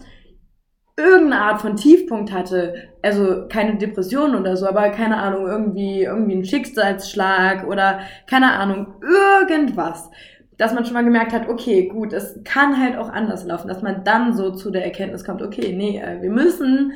irgendeine 0.96 1.42
Art 1.42 1.60
von 1.60 1.76
Tiefpunkt 1.76 2.32
hatte, 2.32 2.74
also 3.02 3.46
keine 3.48 3.76
Depression 3.76 4.34
oder 4.34 4.56
so, 4.56 4.66
aber 4.66 4.90
keine 4.90 5.18
Ahnung, 5.18 5.46
irgendwie, 5.46 6.02
irgendwie 6.04 6.36
ein 6.36 6.44
Schicksalsschlag 6.44 7.66
oder 7.66 8.00
keine 8.28 8.52
Ahnung, 8.52 8.94
irgendwas, 9.02 10.10
dass 10.56 10.72
man 10.72 10.84
schon 10.84 10.94
mal 10.94 11.04
gemerkt 11.04 11.32
hat, 11.32 11.48
okay, 11.48 11.88
gut, 11.88 12.12
es 12.12 12.40
kann 12.44 12.80
halt 12.80 12.96
auch 12.96 13.08
anders 13.08 13.44
laufen, 13.44 13.68
dass 13.68 13.82
man 13.82 14.04
dann 14.04 14.34
so 14.34 14.52
zu 14.52 14.70
der 14.70 14.84
Erkenntnis 14.84 15.24
kommt, 15.24 15.42
okay, 15.42 15.72
nee, 15.72 15.98
äh, 15.98 16.22
wir 16.22 16.30
müssen 16.30 16.92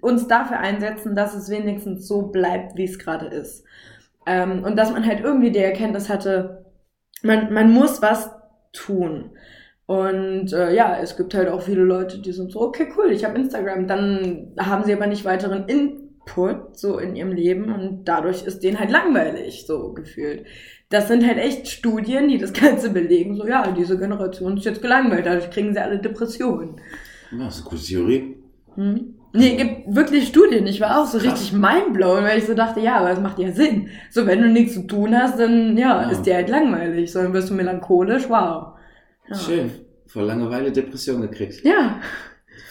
uns 0.00 0.26
dafür 0.26 0.58
einsetzen, 0.60 1.14
dass 1.14 1.34
es 1.34 1.50
wenigstens 1.50 2.06
so 2.06 2.28
bleibt, 2.28 2.76
wie 2.76 2.84
es 2.84 2.98
gerade 2.98 3.26
ist. 3.26 3.64
Ähm, 4.26 4.64
und 4.64 4.76
dass 4.76 4.90
man 4.90 5.04
halt 5.04 5.20
irgendwie 5.20 5.50
die 5.50 5.58
Erkenntnis 5.58 6.08
hatte, 6.08 6.64
man, 7.22 7.52
man 7.52 7.72
muss 7.72 8.00
was 8.00 8.30
tun. 8.72 9.30
Und 9.88 10.52
äh, 10.52 10.74
ja, 10.74 10.98
es 11.02 11.16
gibt 11.16 11.32
halt 11.32 11.48
auch 11.48 11.62
viele 11.62 11.82
Leute, 11.82 12.18
die 12.18 12.32
sind 12.32 12.52
so, 12.52 12.60
okay, 12.60 12.88
cool, 12.98 13.10
ich 13.10 13.24
habe 13.24 13.38
Instagram. 13.38 13.86
Dann 13.86 14.48
haben 14.58 14.84
sie 14.84 14.92
aber 14.92 15.06
nicht 15.06 15.24
weiteren 15.24 15.64
Input 15.66 16.76
so 16.78 16.98
in 16.98 17.16
ihrem 17.16 17.32
Leben 17.32 17.72
und 17.72 18.04
dadurch 18.04 18.42
ist 18.44 18.62
denen 18.62 18.78
halt 18.78 18.90
langweilig, 18.90 19.64
so 19.66 19.94
gefühlt. 19.94 20.44
Das 20.90 21.08
sind 21.08 21.26
halt 21.26 21.38
echt 21.38 21.68
Studien, 21.68 22.28
die 22.28 22.36
das 22.36 22.52
Ganze 22.60 22.90
belegen. 22.90 23.34
So, 23.34 23.46
ja, 23.48 23.72
diese 23.72 23.98
Generation 23.98 24.58
ist 24.58 24.66
jetzt 24.66 24.82
gelangweilt, 24.82 25.24
dadurch 25.24 25.50
kriegen 25.50 25.72
sie 25.72 25.80
alle 25.80 25.98
Depressionen. 25.98 26.76
Ja, 27.32 27.46
das 27.46 27.56
ist 27.56 27.62
eine 27.62 27.70
gute 27.70 27.82
Theorie. 27.82 28.36
Hm? 28.74 29.14
Nee, 29.32 29.56
gibt 29.56 29.94
wirklich 29.96 30.28
Studien. 30.28 30.66
Ich 30.66 30.82
war 30.82 31.00
auch 31.00 31.06
so 31.06 31.16
Krass. 31.16 31.32
richtig 31.32 31.52
mindblown, 31.54 32.24
weil 32.24 32.36
ich 32.38 32.44
so 32.44 32.52
dachte, 32.52 32.80
ja, 32.80 32.96
aber 32.96 33.10
es 33.12 33.20
macht 33.20 33.38
ja 33.38 33.52
Sinn. 33.52 33.88
So, 34.10 34.26
wenn 34.26 34.42
du 34.42 34.48
nichts 34.48 34.74
zu 34.74 34.86
tun 34.86 35.16
hast, 35.18 35.38
dann 35.40 35.78
ja, 35.78 36.02
Ja. 36.02 36.10
ist 36.10 36.24
dir 36.26 36.34
halt 36.34 36.50
langweilig. 36.50 37.10
So, 37.10 37.22
dann 37.22 37.32
wirst 37.32 37.48
du 37.48 37.54
melancholisch, 37.54 38.28
wow. 38.28 38.74
Ja. 39.30 39.36
Schön. 39.36 39.70
Vor 40.06 40.22
Langeweile 40.22 40.72
Depression 40.72 41.20
gekriegt. 41.20 41.64
Ja. 41.64 42.00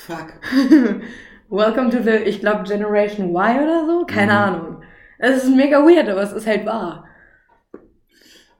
Fuck. 0.05 0.33
Welcome 1.49 1.89
to 1.91 2.01
the, 2.03 2.11
ich 2.25 2.39
glaube, 2.39 2.63
Generation 2.63 3.29
Y 3.29 3.63
oder 3.63 3.85
so? 3.85 4.05
Keine 4.05 4.31
Mhm. 4.33 4.37
Ahnung. 4.37 4.81
Es 5.19 5.43
ist 5.43 5.55
mega 5.55 5.79
weird, 5.83 6.07
aber 6.09 6.21
es 6.21 6.31
ist 6.33 6.45
halt 6.47 6.65
wahr. 6.65 7.05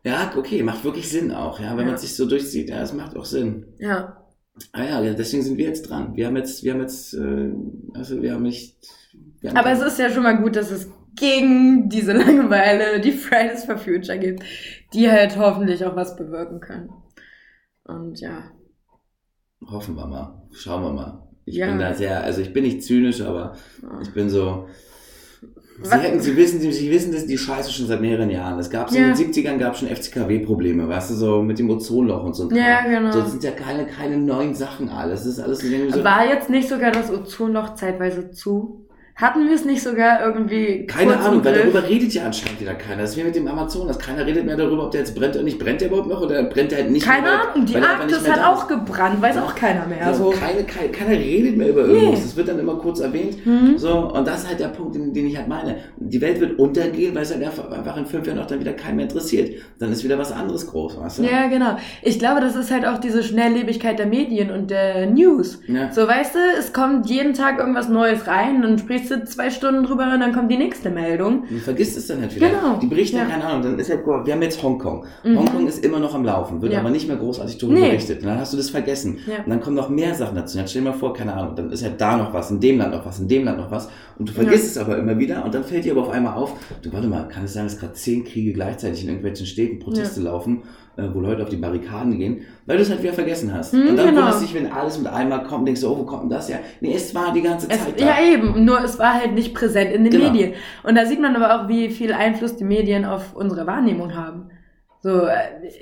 Ja, 0.04 0.32
okay, 0.38 0.64
macht 0.64 0.84
wirklich 0.84 1.10
Sinn 1.10 1.32
auch, 1.32 1.60
ja. 1.60 1.72
Wenn 1.76 1.86
Ja. 1.86 1.92
man 1.92 1.98
sich 1.98 2.16
so 2.16 2.26
durchzieht, 2.26 2.70
ja, 2.70 2.82
es 2.82 2.94
macht 2.94 3.16
auch 3.18 3.26
Sinn. 3.26 3.66
Ja. 3.80 4.24
Ah 4.72 4.84
ja, 4.84 5.14
deswegen 5.14 5.44
sind 5.44 5.58
wir 5.58 5.66
jetzt 5.66 5.84
dran. 5.90 6.16
Wir 6.16 6.28
haben 6.28 6.38
jetzt, 6.38 6.64
wir 6.64 6.74
haben 6.74 6.82
jetzt, 6.82 7.14
äh, 7.14 7.52
also 7.94 8.22
wir 8.22 8.34
haben 8.34 8.44
nicht. 8.44 8.76
Wir 9.42 9.52
haben 9.52 9.58
Aber 9.58 9.72
es 9.72 9.82
ist 9.82 10.00
ja 10.00 10.10
schon 10.10 10.24
mal 10.24 10.38
gut, 10.38 10.56
dass 10.56 10.72
es 10.72 10.90
gegen 11.16 11.90
diese 11.90 12.14
Langeweile 12.14 13.00
die 13.02 13.12
Fridays 13.12 13.66
for 13.66 13.78
Future 13.78 14.18
gibt, 14.18 14.44
die 14.94 15.12
halt 15.12 15.38
hoffentlich 15.38 15.84
auch 15.86 15.96
was 15.96 16.16
bewirken 16.16 16.60
können. 16.60 16.90
Und 17.88 18.20
ja. 18.20 18.44
Hoffen 19.66 19.96
wir 19.96 20.06
mal. 20.08 20.42
Schauen 20.54 20.84
wir 20.84 20.92
mal. 20.94 21.24
Ich 21.46 21.56
Ja. 21.56 21.68
bin 21.68 21.80
da 21.80 21.94
sehr, 21.94 22.24
also 22.24 22.42
ich 22.42 22.52
bin 22.54 22.64
nicht 22.64 22.84
zynisch, 22.84 23.22
aber 23.22 23.56
ich 24.02 24.14
bin 24.14 24.30
so. 24.30 24.68
Sie 25.82 25.92
hätten, 25.96 26.20
Sie 26.20 26.36
wissen, 26.36 26.60
Sie, 26.60 26.72
Sie 26.72 26.90
wissen, 26.90 27.12
dass 27.14 27.28
die 27.28 27.38
Scheiße 27.38 27.72
schon 27.72 27.86
seit 27.86 28.02
mehreren 28.02 28.32
Jahren. 28.32 28.58
Es 28.60 28.70
gab 28.70 28.90
so 28.90 28.98
Ja. 28.98 29.04
in 29.04 29.08
den 29.10 29.16
70ern 29.16 29.58
gab 29.60 29.78
schon 29.78 29.88
FCKW-Probleme, 29.88 30.90
weißt 30.90 31.12
du, 31.12 31.14
so 31.14 31.44
mit 31.44 31.60
dem 31.60 31.70
Ozonloch 31.70 32.24
und 32.24 32.34
so. 32.36 32.50
Ja, 32.52 32.82
genau. 32.82 33.12
So, 33.12 33.20
das 33.22 33.32
sind 33.32 33.44
ja 33.44 33.52
keine, 33.52 33.86
keine 33.86 34.18
neuen 34.18 34.56
Sachen 34.56 34.90
alles. 34.90 35.24
Das 35.24 35.34
ist 35.34 35.40
alles 35.40 35.60
so. 35.60 36.04
War 36.04 36.26
jetzt 36.28 36.50
nicht 36.50 36.68
sogar 36.68 36.92
das 36.92 37.12
Ozonloch 37.12 37.76
zeitweise 37.76 38.32
zu? 38.32 38.87
Hatten 39.18 39.48
wir 39.48 39.56
es 39.56 39.66
nicht 39.66 39.82
sogar 39.82 40.24
irgendwie 40.24 40.86
Keine 40.86 41.18
Ahnung, 41.18 41.44
weil 41.44 41.56
darüber 41.56 41.82
redet 41.88 42.14
ja 42.14 42.26
anscheinend 42.26 42.62
wieder 42.62 42.76
keiner. 42.76 43.02
Das 43.02 43.12
ist 43.12 43.18
wie 43.18 43.24
mit 43.24 43.36
dem 43.36 43.48
Amazonas. 43.48 43.98
Keiner 43.98 44.24
redet 44.24 44.46
mehr 44.46 44.56
darüber, 44.56 44.86
ob 44.86 44.92
der 44.92 45.02
jetzt 45.02 45.16
brennt 45.16 45.34
oder 45.34 45.44
nicht. 45.44 45.58
Brennt 45.58 45.82
der 45.82 45.88
überhaupt 45.88 46.08
noch 46.08 46.22
oder 46.22 46.44
brennt 46.44 46.70
der 46.70 46.78
halt 46.84 46.92
nicht 46.92 47.04
Keine 47.04 47.24
mehr? 47.24 47.52
Ahnung, 47.52 47.66
die 47.66 47.76
Arktis 47.78 48.30
hat 48.30 48.46
auch 48.46 48.68
gebrannt, 48.68 49.20
weiß 49.20 49.38
auch 49.40 49.56
keiner 49.56 49.88
mehr. 49.88 50.14
So, 50.14 50.26
So. 50.26 50.38
keine, 50.38 50.64
keine, 50.66 50.90
keiner 50.90 51.12
redet 51.18 51.58
mehr 51.58 51.70
über 51.70 51.86
irgendwas. 51.86 52.22
Das 52.22 52.36
wird 52.36 52.48
dann 52.48 52.60
immer 52.60 52.76
kurz 52.76 53.00
erwähnt. 53.00 53.38
Hm? 53.44 53.76
So, 53.80 54.12
und 54.14 54.28
das 54.28 54.44
ist 54.44 54.50
halt 54.50 54.60
der 54.60 54.68
Punkt, 54.68 54.94
den, 54.94 55.12
den 55.12 55.26
ich 55.26 55.36
halt 55.36 55.48
meine. 55.48 55.78
Die 55.98 56.22
Welt 56.22 56.40
wird 56.40 56.60
untergehen, 56.60 57.16
weil 57.16 57.24
es 57.24 57.34
halt 57.34 57.44
einfach, 57.44 57.98
in 57.98 58.06
fünf 58.06 58.28
Jahren 58.28 58.38
auch 58.38 58.46
dann 58.46 58.60
wieder 58.60 58.74
keinen 58.74 58.98
mehr 58.98 59.06
interessiert. 59.06 59.50
Dann 59.80 59.92
ist 59.92 60.04
wieder 60.04 60.20
was 60.20 60.32
anderes 60.32 60.68
groß, 60.68 61.00
weißt 61.02 61.20
du? 61.20 61.24
Ja, 61.24 61.48
genau. 61.48 61.78
Ich 62.04 62.20
glaube, 62.20 62.42
das 62.42 62.56
ist 62.56 62.70
halt 62.70 62.86
auch 62.86 63.00
diese 63.00 63.24
Schnelllebigkeit 63.24 63.98
der 63.98 64.06
Medien 64.06 64.52
und 64.52 64.70
der 64.70 65.08
News. 65.08 65.60
Ja. 65.68 65.92
So, 65.92 66.08
weißt 66.08 66.36
du, 66.36 66.40
es 66.60 66.72
kommt 66.72 67.10
jeden 67.10 67.34
Tag 67.34 67.58
irgendwas 67.58 67.90
Neues 67.90 68.28
rein, 68.28 68.62
dann 68.62 68.78
sprichst 68.78 69.07
du 69.12 69.24
zwei 69.26 69.50
Stunden 69.50 69.84
drüber 69.84 70.12
und 70.14 70.20
dann 70.20 70.34
kommt 70.34 70.52
die 70.52 70.58
nächste 70.58 70.90
Meldung. 70.90 71.44
Du 71.50 71.58
vergisst 71.58 71.98
es 71.98 72.08
dann 72.08 72.22
halt 72.22 72.36
wieder. 72.36 72.50
Genau. 72.50 72.78
Die 72.82 72.88
berichten, 72.88 73.18
Ja. 73.18 73.26
keine 73.26 73.44
Ahnung, 73.46 73.64
dann 73.64 73.80
ist 73.80 73.90
halt, 73.90 74.06
wir 74.06 74.34
haben 74.34 74.42
jetzt 74.42 74.62
Hongkong. 74.62 75.06
Mhm. 75.24 75.40
Hongkong 75.40 75.68
ist 75.68 75.84
immer 75.84 76.00
noch 76.00 76.14
am 76.16 76.24
Laufen, 76.26 76.62
wird 76.62 76.74
Ja. 76.74 76.80
aber 76.80 76.90
nicht 76.90 77.08
mehr 77.08 77.18
großartig 77.18 77.58
darüber 77.58 77.80
Nee. 77.80 77.88
berichtet. 77.90 78.22
Und 78.22 78.28
dann 78.28 78.40
hast 78.40 78.54
du 78.54 78.58
das 78.58 78.70
vergessen. 78.70 79.18
Ja. 79.28 79.44
Und 79.44 79.50
dann 79.50 79.60
kommen 79.62 79.76
noch 79.76 79.90
mehr 79.90 80.14
Sachen 80.14 80.36
dazu. 80.36 80.58
Jetzt 80.58 80.72
stell 80.72 80.84
dir 80.84 80.90
mal 80.92 80.98
vor, 80.98 81.14
keine 81.14 81.34
Ahnung, 81.34 81.56
dann 81.56 81.72
ist 81.72 81.84
halt 81.84 82.00
da 82.00 82.18
noch 82.18 82.34
was, 82.34 82.52
in 82.52 82.60
dem 82.60 82.78
Land 82.78 82.94
noch 82.94 83.06
was, 83.06 83.20
in 83.20 83.28
dem 83.28 83.46
Land 83.46 83.58
noch 83.58 83.72
was. 83.72 83.90
Und 84.18 84.30
du 84.30 84.34
vergisst 84.34 84.66
es 84.72 84.78
aber 84.78 84.98
immer 84.98 85.18
wieder 85.20 85.44
und 85.46 85.54
dann 85.54 85.64
fällt 85.64 85.86
dir 85.86 85.92
aber 85.94 86.02
auf 86.04 86.10
einmal 86.10 86.34
auf, 86.36 86.54
du, 86.82 86.92
warte 86.94 87.08
mal, 87.08 87.28
kann 87.28 87.44
es 87.46 87.54
sein, 87.54 87.66
dass 87.66 87.78
gerade 87.80 87.94
zehn 87.94 88.24
Kriege 88.26 88.54
gleichzeitig 88.54 89.02
in 89.04 89.10
irgendwelchen 89.10 89.46
Städten 89.46 89.80
Proteste 89.80 90.22
laufen? 90.22 90.64
Äh, 90.98 91.04
wo 91.14 91.20
Leute 91.22 91.44
auf 91.44 91.50
die 91.50 91.56
Barrikaden 91.58 92.18
gehen, 92.18 92.42
weil 92.66 92.78
du 92.78 92.84
es 92.84 92.90
halt 92.90 93.02
wieder 93.04 93.14
vergessen 93.14 93.54
hast. 93.54 93.74
Mhm, 93.74 93.90
und 93.90 93.98
dann 93.98 94.08
genau. 94.08 94.22
wunderst 94.22 94.42
dich, 94.42 94.54
wenn 94.54 94.72
alles 94.72 94.98
mit 94.98 95.08
einmal 95.08 95.44
kommt, 95.44 95.68
denkst 95.68 95.82
du, 95.82 95.90
oh, 95.90 95.98
wo 96.00 96.04
kommt 96.04 96.24
denn 96.24 96.30
das 96.32 96.50
her? 96.50 96.60
Nee, 96.82 96.94
es 96.96 97.14
war 97.16 97.32
die 97.34 97.42
ganze 97.42 97.70
Es, 97.70 97.84
Zeit 97.84 98.00
da. 98.02 98.06
ja, 98.06 98.16
eben, 98.34 98.66
nur 98.66 98.84
es 98.84 98.98
war 99.00 99.14
halt 99.14 99.34
nicht 99.34 99.54
präsent 99.54 99.92
in 99.92 100.04
den 100.04 100.12
Genau. 100.12 100.32
Medien. 100.32 100.54
Und 100.84 100.96
da 100.96 101.06
sieht 101.06 101.22
man 101.22 101.36
aber 101.36 101.56
auch, 101.64 101.68
wie 101.68 101.90
viel 101.90 102.12
Einfluss 102.14 102.56
die 102.58 102.64
Medien 102.66 103.06
auf 103.06 103.36
unsere 103.36 103.66
Wahrnehmung 103.68 104.16
haben. 104.16 104.50
So, 105.02 105.26
äh, 105.28 105.36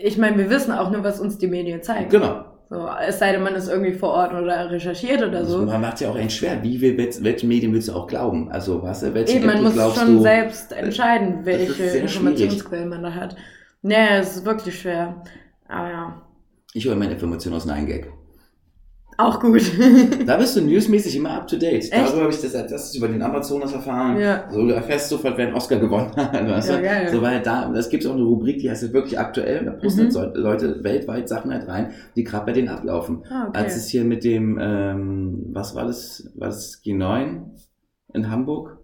ich 0.04 0.18
meine, 0.18 0.38
wir 0.38 0.50
wissen 0.50 0.72
auch 0.74 0.92
nur, 0.92 1.04
was 1.04 1.20
uns 1.20 1.38
die 1.38 1.48
Medien 1.48 1.82
zeigen. 1.82 2.10
Genau. 2.10 2.46
So, 2.70 2.88
es 3.08 3.20
sei 3.20 3.32
denn, 3.32 3.44
man 3.44 3.54
ist 3.54 3.70
irgendwie 3.70 3.94
vor 3.94 4.10
Ort 4.10 4.34
oder 4.34 4.72
recherchiert 4.72 5.22
oder 5.22 5.38
Also 5.38 5.60
so. 5.60 5.66
man 5.66 5.80
macht 5.82 5.94
es 5.96 6.00
ja 6.02 6.10
auch 6.10 6.18
echt 6.18 6.32
schwer. 6.32 6.64
Wie 6.64 6.82
will, 6.82 6.98
welchen 6.98 7.48
Medien 7.48 7.72
willst 7.72 7.90
du 7.90 7.94
auch 7.94 8.08
glauben? 8.08 8.50
Also, 8.52 8.82
was, 8.82 9.02
welchen 9.14 9.38
Eben, 9.38 9.46
man 9.46 9.62
muss 9.64 9.76
schon 9.96 10.16
du? 10.18 10.22
selbst 10.22 10.72
entscheiden, 10.72 11.42
welche 11.44 11.84
Informationsquellen 11.84 12.90
man 12.90 13.04
da 13.04 13.14
hat. 13.14 13.36
Nee, 13.88 14.18
es 14.20 14.38
ist 14.38 14.46
wirklich 14.46 14.80
schwer. 14.80 15.22
Aber 15.68 15.90
ja, 15.90 16.22
Ich 16.74 16.88
hole 16.88 16.96
meine 16.96 17.14
Informationen 17.14 17.56
aus 17.58 17.66
Nein 17.68 17.86
Gag. 17.86 18.12
auch 19.18 19.40
gut. 19.40 19.62
Da 20.26 20.38
bist 20.38 20.58
du 20.58 20.62
newsmäßig 20.62 21.16
immer 21.16 21.32
up 21.32 21.48
to 21.48 21.56
date. 21.58 21.84
Echt? 21.84 21.94
Darüber 21.94 22.24
habe 22.24 22.32
ich 22.34 22.42
das 22.42 22.56
als 22.56 22.72
erstes 22.72 22.96
über 22.96 23.08
den 23.08 23.22
Amazonas 23.22 23.72
erfahren. 23.74 24.20
Ja. 24.20 24.50
So, 24.52 24.66
du 24.68 24.74
erfährst 24.74 25.10
sofort, 25.10 25.38
wer 25.38 25.46
einen 25.48 25.56
Oscar 25.56 25.78
gewonnen 25.78 26.12
hat. 26.16 26.34
Weißt 26.34 26.70
Ja, 26.70 26.78
du? 26.78 26.82
geil. 26.84 27.10
So, 27.12 27.22
weil 27.22 27.42
da, 27.44 27.72
es 27.74 27.90
gibt 27.90 28.06
auch 28.08 28.14
eine 28.14 28.24
Rubrik, 28.24 28.58
die 28.58 28.70
heißt 28.72 28.82
halt 28.82 28.94
wirklich 28.94 29.20
aktuell. 29.20 29.60
Und 29.60 29.66
da 29.68 29.72
posten 29.74 30.08
Mhm. 30.08 30.34
Leute 30.34 30.84
weltweit 30.84 31.30
Sachen 31.30 31.54
halt 31.54 31.68
rein, 31.68 31.94
die 32.16 32.24
gerade 32.24 32.46
bei 32.48 32.52
denen 32.54 32.68
ablaufen. 32.70 33.24
Ah, 33.30 33.46
okay. 33.50 33.60
Als 33.60 33.76
es 33.78 33.88
hier 33.88 34.04
mit 34.04 34.24
dem, 34.24 34.58
ähm, 34.60 35.46
was 35.54 35.76
war 35.76 35.86
das, 35.86 36.28
war 36.36 36.48
das 36.48 36.82
G9 36.84 37.52
in 38.16 38.30
Hamburg? 38.32 38.80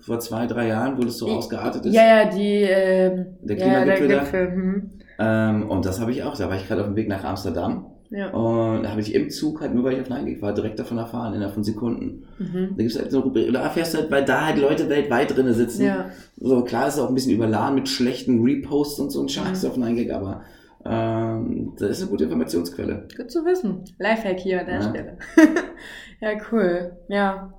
Vor 0.00 0.18
zwei, 0.20 0.46
drei 0.46 0.68
Jahren, 0.68 0.98
wo 0.98 1.02
das 1.02 1.18
so 1.18 1.28
ausgeartet 1.28 1.86
ist. 1.86 1.94
Äh, 1.94 1.96
Ja, 1.96 2.06
ja, 2.22 2.24
die, 2.30 2.62
ähm, 2.62 3.26
Der 3.42 3.56
ja, 3.58 3.84
der 3.84 3.94
Klimagipfel 3.94 4.08
da? 4.08 4.18
Gipfel. 4.20 4.52
Hm. 4.52 4.90
Ähm, 5.18 5.70
und 5.70 5.86
das 5.86 6.00
habe 6.00 6.10
ich 6.10 6.22
auch. 6.24 6.36
Da 6.36 6.48
war 6.48 6.56
ich 6.56 6.66
gerade 6.66 6.80
auf 6.80 6.88
dem 6.88 6.96
Weg 6.96 7.08
nach 7.08 7.22
Amsterdam. 7.24 7.86
Ja. 8.10 8.30
Und 8.30 8.82
da 8.84 8.90
habe 8.90 9.00
ich 9.00 9.14
im 9.14 9.30
Zug 9.30 9.60
halt 9.60 9.74
nur, 9.74 9.82
weil 9.84 9.94
ich 9.94 10.00
auf 10.00 10.08
Nein 10.08 10.40
war, 10.40 10.52
direkt 10.54 10.78
davon 10.78 10.98
erfahren, 10.98 11.34
innerhalb 11.34 11.54
von 11.54 11.64
Sekunden. 11.64 12.24
Mhm. 12.38 12.74
Da 12.76 12.82
gibt's 12.82 12.98
halt 12.98 13.10
so 13.10 13.18
eine 13.18 13.26
Rubrik, 13.26 13.52
da 13.52 13.62
erfährst 13.62 13.94
du 13.94 13.98
halt, 13.98 14.10
weil 14.10 14.24
da 14.24 14.46
halt 14.46 14.58
Leute 14.58 14.88
weltweit 14.88 15.34
drinnen 15.34 15.54
sitzen. 15.54 15.84
Ja. 15.86 16.10
So, 16.36 16.62
klar 16.62 16.86
ist 16.88 16.94
es 16.94 17.00
auch 17.00 17.08
ein 17.08 17.14
bisschen 17.14 17.32
überladen 17.32 17.74
mit 17.76 17.88
schlechten 17.88 18.42
Reposts 18.44 19.00
und 19.00 19.10
so 19.10 19.22
ein 19.22 19.28
Scheiß 19.28 19.62
Mhm. 19.64 19.70
auf 19.70 19.76
Nein 19.78 20.10
aber 20.12 20.42
ähm, 20.84 21.72
das 21.78 21.90
ist 21.90 22.02
eine 22.02 22.10
gute 22.10 22.24
Informationsquelle. 22.24 23.08
Gut 23.16 23.30
zu 23.30 23.44
wissen. 23.44 23.84
Lifehack 23.98 24.38
hier 24.38 24.60
an 24.60 24.66
der 24.66 24.74
Ja. 24.76 24.82
Stelle. 24.82 25.18
ja, 26.20 26.28
cool. 26.52 26.92
Ja. 27.08 27.52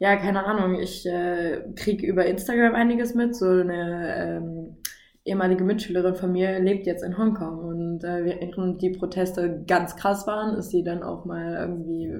Ja, 0.00 0.16
keine 0.16 0.44
Ahnung. 0.46 0.76
Ich 0.80 1.06
äh, 1.06 1.62
kriege 1.76 2.06
über 2.06 2.24
Instagram 2.26 2.74
einiges 2.74 3.14
mit. 3.14 3.36
So 3.36 3.46
eine 3.46 4.14
ähm, 4.40 4.76
ehemalige 5.24 5.62
Mitschülerin 5.64 6.14
von 6.16 6.32
mir 6.32 6.58
lebt 6.58 6.86
jetzt 6.86 7.04
in 7.04 7.18
Hongkong. 7.18 7.58
Und 7.58 8.04
äh, 8.04 8.24
während 8.24 8.80
die 8.82 8.90
Proteste 8.90 9.62
ganz 9.66 9.96
krass 9.96 10.26
waren, 10.26 10.56
ist 10.56 10.70
sie 10.70 10.82
dann 10.84 11.02
auch 11.02 11.26
mal 11.26 11.54
irgendwie 11.54 12.14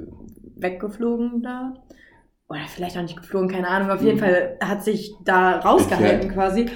weggeflogen 0.56 1.42
da. 1.42 1.74
Oder 2.48 2.60
vielleicht 2.68 2.98
auch 2.98 3.02
nicht 3.02 3.16
geflogen, 3.16 3.48
keine 3.48 3.68
Ahnung. 3.68 3.90
Auf 3.90 4.02
jeden 4.02 4.16
Mhm. 4.18 4.20
Fall 4.20 4.58
hat 4.62 4.84
sich 4.84 5.14
da 5.24 5.58
rausgehalten 5.60 6.30
quasi. 6.30 6.66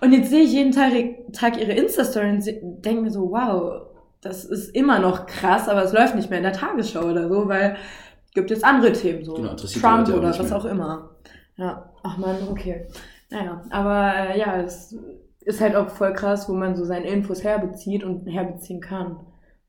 Und 0.00 0.12
jetzt 0.12 0.30
sehe 0.30 0.44
ich 0.44 0.52
jeden 0.52 0.72
Tag, 0.72 0.92
Tag 1.32 1.60
ihre 1.60 1.72
Insta-Story 1.72 2.30
und 2.30 2.84
denke 2.84 3.02
mir 3.02 3.10
so, 3.10 3.30
wow, 3.32 3.82
das 4.20 4.44
ist 4.44 4.74
immer 4.76 5.00
noch 5.00 5.26
krass, 5.26 5.68
aber 5.68 5.84
es 5.84 5.92
läuft 5.92 6.14
nicht 6.16 6.30
mehr 6.30 6.38
in 6.38 6.44
der 6.44 6.52
Tagesschau 6.54 7.06
oder 7.10 7.28
so, 7.28 7.48
weil 7.48 7.76
gibt 8.34 8.50
jetzt 8.50 8.64
andere 8.64 8.92
Themen, 8.92 9.24
so 9.24 9.34
Genau, 9.34 9.54
die 9.54 9.66
Trump 9.66 10.08
oder 10.08 10.28
was 10.30 10.38
mehr. 10.42 10.56
auch 10.56 10.64
immer. 10.64 11.16
Ja, 11.56 11.92
ach 12.02 12.18
man, 12.18 12.36
okay. 12.50 12.86
Naja, 13.30 13.62
aber 13.70 14.30
äh, 14.34 14.38
ja, 14.38 14.60
es 14.62 14.94
ist 15.40 15.60
halt 15.60 15.74
auch 15.76 15.88
voll 15.90 16.12
krass, 16.12 16.48
wo 16.48 16.54
man 16.54 16.76
so 16.76 16.84
seine 16.84 17.08
Infos 17.08 17.42
herbezieht 17.44 18.04
und 18.04 18.26
herbeziehen 18.26 18.80
kann. 18.80 19.16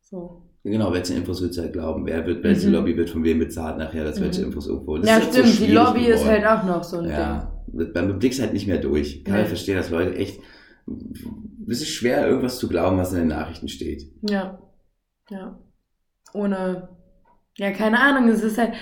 So. 0.01 0.43
Genau, 0.63 0.93
welche 0.93 1.13
Infos 1.13 1.41
willst 1.41 1.57
du 1.57 1.61
halt 1.63 1.73
glauben? 1.73 2.05
Wer 2.05 2.25
wird, 2.25 2.43
welche 2.43 2.67
Mhm. 2.67 2.73
Lobby 2.73 2.95
wird 2.95 3.09
von 3.09 3.23
wem 3.23 3.39
bezahlt 3.39 3.77
nachher, 3.77 4.05
dass 4.05 4.21
welche 4.21 4.41
Mhm. 4.41 4.47
Infos 4.47 4.67
irgendwo. 4.67 4.97
Das 4.97 5.07
ja, 5.09 5.17
ist 5.17 5.23
halt 5.23 5.33
so 5.33 5.39
stimmt, 5.39 5.53
die 5.53 5.57
schwierig 5.65 5.73
Lobby 5.73 6.05
ist 6.05 6.23
geworden. 6.23 6.45
halt 6.45 6.59
auch 6.59 6.63
noch 6.65 6.83
so 6.83 6.97
ein 6.99 7.03
Ding. 7.03 7.11
Ja, 7.11 7.53
man 7.95 8.19
blickst 8.19 8.41
halt 8.41 8.53
nicht 8.53 8.67
mehr 8.67 8.77
durch. 8.77 9.23
Kann 9.25 9.35
Nee. 9.35 9.41
ich 9.41 9.47
verstehen, 9.47 9.75
dass 9.77 9.89
Leute 9.89 10.15
echt, 10.15 10.39
es 11.67 11.81
ist 11.81 11.89
schwer, 11.89 12.27
irgendwas 12.27 12.59
zu 12.59 12.69
glauben, 12.69 12.97
was 12.97 13.11
in 13.11 13.19
den 13.19 13.27
Nachrichten 13.29 13.67
steht. 13.67 14.03
Ja. 14.29 14.59
Ja. 15.29 15.59
Ohne, 16.33 16.89
ja, 17.57 17.71
keine 17.71 17.99
Ahnung, 17.99 18.29
es 18.29 18.43
ist 18.43 18.57
halt 18.57 18.73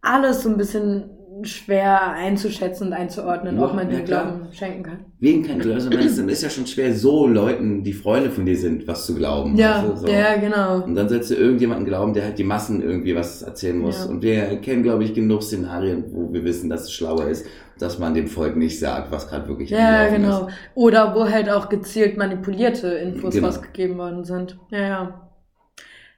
alles 0.00 0.42
so 0.42 0.48
ein 0.48 0.56
bisschen 0.56 1.10
schwer 1.42 2.12
einzuschätzen 2.12 2.88
und 2.88 2.92
einzuordnen, 2.92 3.56
Ja, 3.56 3.64
ob 3.64 3.74
man 3.74 3.90
ja, 3.90 3.96
den 3.96 4.04
klar. 4.04 4.24
Glauben 4.24 4.52
schenken 4.52 4.82
kann. 4.84 5.04
Wegen 5.18 5.42
kein 5.42 5.60
also 5.72 5.90
es 5.90 6.18
ist 6.18 6.42
ja 6.42 6.48
schon 6.50 6.66
schwer, 6.66 6.94
so 6.94 7.26
Leuten, 7.26 7.82
die 7.82 7.92
Freunde 7.92 8.30
von 8.30 8.46
dir 8.46 8.56
sind, 8.56 8.86
was 8.86 9.04
zu 9.04 9.14
glauben. 9.16 9.56
Ja, 9.56 9.82
du, 9.82 9.96
so. 9.96 10.06
ja, 10.06 10.36
genau. 10.36 10.84
Und 10.84 10.94
dann 10.94 11.08
sollst 11.08 11.30
du 11.30 11.34
irgendjemanden 11.34 11.86
glauben, 11.86 12.14
der 12.14 12.24
halt 12.24 12.38
die 12.38 12.44
Massen 12.44 12.82
irgendwie 12.82 13.16
was 13.16 13.42
erzählen 13.42 13.78
muss. 13.78 14.04
Ja. 14.04 14.10
Und 14.10 14.22
wir 14.22 14.60
kennen, 14.60 14.82
glaube 14.84 15.02
ich, 15.04 15.12
genug 15.12 15.42
Szenarien, 15.42 16.04
wo 16.12 16.32
wir 16.32 16.44
wissen, 16.44 16.70
dass 16.70 16.82
es 16.84 16.92
schlauer 16.92 17.26
ist, 17.26 17.46
dass 17.80 17.98
man 17.98 18.14
dem 18.14 18.28
Volk 18.28 18.56
nicht 18.56 18.78
sagt, 18.78 19.10
was 19.10 19.28
gerade 19.28 19.48
wirklich 19.48 19.70
Ja, 19.70 20.06
genau. 20.08 20.46
ist. 20.46 20.54
Oder 20.74 21.14
wo 21.16 21.28
halt 21.28 21.50
auch 21.50 21.68
gezielt 21.68 22.16
manipulierte 22.16 22.86
Infos 22.88 23.34
Genau. 23.34 23.48
rausgegeben 23.48 23.98
worden 23.98 24.24
sind. 24.24 24.56
Ja, 24.70 24.78
ja. 24.80 25.30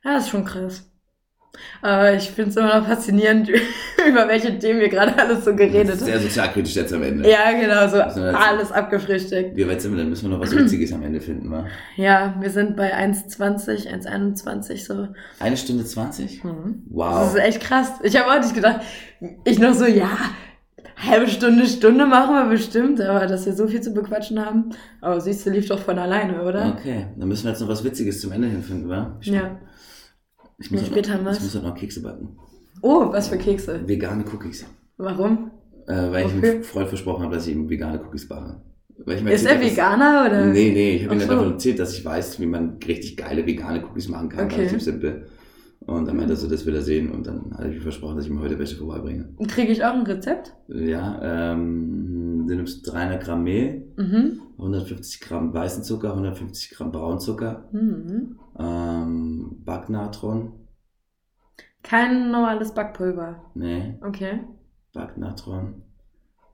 Ja, 0.04 0.14
das 0.14 0.24
ist 0.24 0.30
schon 0.30 0.44
krass. 0.44 0.84
Aber 1.82 2.14
ich 2.14 2.30
finde 2.30 2.50
es 2.50 2.56
immer 2.56 2.80
noch 2.80 2.86
faszinierend, 2.86 3.48
über 4.08 4.28
welche 4.28 4.58
Themen 4.58 4.80
wir 4.80 4.88
gerade 4.88 5.18
alles 5.18 5.44
so 5.44 5.54
geredet 5.54 5.90
haben. 5.92 6.04
Sehr 6.04 6.20
sozialkritisch 6.20 6.74
jetzt 6.76 6.92
am 6.92 7.02
Ende. 7.02 7.28
Ja, 7.28 7.52
genau, 7.52 7.88
so 7.88 8.00
alles 8.00 8.72
abgefrühstückt. 8.72 9.56
Wie 9.56 9.68
weit 9.68 9.80
sind 9.82 9.92
wir 9.92 9.98
denn? 9.98 10.08
Müssen 10.08 10.30
wir 10.30 10.36
noch 10.36 10.42
was 10.44 10.54
Witziges 10.56 10.92
am 10.92 11.02
Ende 11.02 11.20
finden, 11.20 11.50
wa? 11.50 11.66
Ja, 11.96 12.34
wir 12.40 12.50
sind 12.50 12.76
bei 12.76 12.94
1,20, 12.94 13.88
1,21 13.92 14.84
so. 14.86 15.08
Eine 15.40 15.56
Stunde 15.56 15.84
zwanzig? 15.84 16.42
Mhm. 16.44 16.82
Wow. 16.90 17.20
Das 17.20 17.34
ist 17.34 17.40
echt 17.40 17.60
krass. 17.60 17.92
Ich 18.02 18.16
habe 18.18 18.30
auch 18.30 18.40
nicht 18.42 18.54
gedacht, 18.54 18.80
ich 19.44 19.58
noch 19.58 19.74
so, 19.74 19.86
ja, 19.86 20.08
halbe 20.96 21.28
Stunde, 21.28 21.66
Stunde 21.66 22.06
machen 22.06 22.34
wir 22.34 22.46
bestimmt, 22.46 23.00
aber 23.00 23.26
dass 23.26 23.46
wir 23.46 23.52
so 23.52 23.66
viel 23.68 23.80
zu 23.80 23.92
bequatschen 23.92 24.44
haben. 24.44 24.70
Aber 25.00 25.20
siehst 25.20 25.44
du, 25.46 25.50
lief 25.50 25.68
doch 25.68 25.78
von 25.78 25.98
alleine, 25.98 26.42
oder? 26.42 26.74
Okay, 26.78 27.06
dann 27.16 27.28
müssen 27.28 27.44
wir 27.44 27.50
jetzt 27.50 27.60
noch 27.60 27.68
was 27.68 27.84
Witziges 27.84 28.20
zum 28.20 28.32
Ende 28.32 28.48
hin 28.48 28.62
finden, 28.62 28.88
wa? 28.88 29.16
Ich, 29.20 29.28
Ja. 29.28 29.58
Ich 30.58 30.70
muss, 30.70 30.86
später 30.86 31.18
noch, 31.18 31.24
was. 31.26 31.38
ich 31.38 31.44
muss 31.44 31.54
halt 31.54 31.64
noch 31.64 31.74
Kekse 31.74 32.02
backen. 32.02 32.36
Oh, 32.82 33.12
was 33.12 33.28
für 33.28 33.38
Kekse. 33.38 33.86
Vegane 33.86 34.24
Cookies. 34.32 34.66
Warum? 34.96 35.50
Äh, 35.86 35.94
weil 35.94 36.26
ich 36.26 36.34
Wofür? 36.34 36.50
einem 36.50 36.64
Freund 36.64 36.88
versprochen 36.88 37.24
habe, 37.24 37.34
dass 37.34 37.46
ich 37.46 37.54
ihm 37.54 37.68
vegane 37.68 38.00
Cookies 38.02 38.28
backe. 38.28 38.60
Ich 39.06 39.24
Ist 39.26 39.44
er 39.44 39.60
Veganer 39.60 40.26
oder? 40.26 40.46
Nee, 40.46 40.70
nee, 40.72 40.96
ich 40.96 41.04
habe 41.04 41.14
ihm 41.14 41.20
dann 41.20 41.28
so. 41.28 41.34
davon 41.34 41.52
erzählt, 41.52 41.78
dass 41.78 41.92
ich 41.92 42.04
weiß, 42.04 42.40
wie 42.40 42.46
man 42.46 42.78
richtig 42.86 43.16
geile 43.16 43.46
vegane 43.46 43.84
Cookies 43.84 44.08
machen 44.08 44.30
kann. 44.30 44.46
Okay. 44.46 44.60
Relativ 44.60 44.82
simpel. 44.82 45.26
Und 45.86 46.06
dann 46.08 46.16
meinte 46.16 46.32
er 46.32 46.36
so, 46.36 46.48
das 46.48 46.66
will 46.66 46.74
er 46.74 46.82
sehen. 46.82 47.10
Und 47.12 47.26
dann 47.28 47.52
habe 47.56 47.68
ich 47.68 47.76
ihm 47.76 47.82
versprochen, 47.82 48.16
dass 48.16 48.24
ich 48.24 48.30
ihm 48.32 48.40
heute 48.40 48.58
welche 48.58 48.74
vorbeibringe. 48.76 49.28
Kriege 49.46 49.70
ich 49.70 49.84
auch 49.84 49.94
ein 49.94 50.02
Rezept? 50.02 50.52
Ja, 50.66 51.52
ähm, 51.52 52.44
du 52.48 52.54
nimmst 52.56 52.90
300 52.92 53.22
Gramm 53.22 53.44
Mehl, 53.44 53.86
Mhm. 53.96 54.40
150 54.58 55.20
Gramm 55.20 55.54
weißen 55.54 55.84
Zucker, 55.84 56.10
150 56.10 56.70
Gramm 56.70 56.90
Braunzucker, 56.90 57.68
mhm. 57.72 58.36
ähm, 58.58 59.56
Backnatron, 59.64 60.52
Kein 61.82 62.30
normales 62.32 62.72
Backpulver. 62.74 63.44
nee, 63.54 63.96
Okay. 64.04 64.40
Backnatron. 64.92 65.82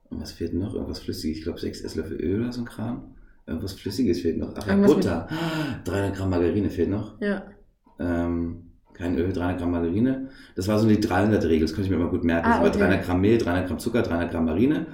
Und 0.09 0.21
was 0.21 0.31
fehlt 0.33 0.53
noch? 0.53 0.75
Irgendwas 0.75 0.99
Flüssiges. 0.99 1.37
Ich 1.39 1.43
glaube, 1.43 1.59
6 1.59 1.81
Esslöffel 1.81 2.17
Öl 2.21 2.41
oder 2.41 2.51
so 2.51 2.61
ein 2.61 2.65
Kram. 2.65 3.15
Irgendwas 3.47 3.73
Flüssiges 3.73 4.21
fehlt 4.21 4.37
noch. 4.37 4.53
Ach 4.55 4.67
ja, 4.67 4.75
Butter. 4.75 5.27
300 5.85 6.15
Gramm 6.15 6.29
Margarine 6.29 6.69
fehlt 6.69 6.89
noch. 6.89 7.19
Ja. 7.21 7.43
Ähm, 7.99 8.72
kein 8.93 9.17
Öl, 9.17 9.31
300 9.33 9.59
Gramm 9.59 9.71
Margarine. 9.71 10.29
Das 10.55 10.67
war 10.67 10.79
so 10.79 10.87
die 10.87 10.97
300-Regel. 10.97 11.61
Das 11.61 11.71
konnte 11.73 11.85
ich 11.85 11.89
mir 11.89 11.95
immer 12.01 12.09
gut 12.09 12.23
merken. 12.23 12.45
Ah, 12.47 12.51
das 12.51 12.59
war 12.61 12.67
okay. 12.69 12.79
300 12.79 13.03
Gramm 13.05 13.21
Mehl, 13.21 13.37
300 13.37 13.67
Gramm 13.67 13.79
Zucker, 13.79 14.01
300 14.01 14.31
Gramm 14.31 14.45
Marine. 14.45 14.85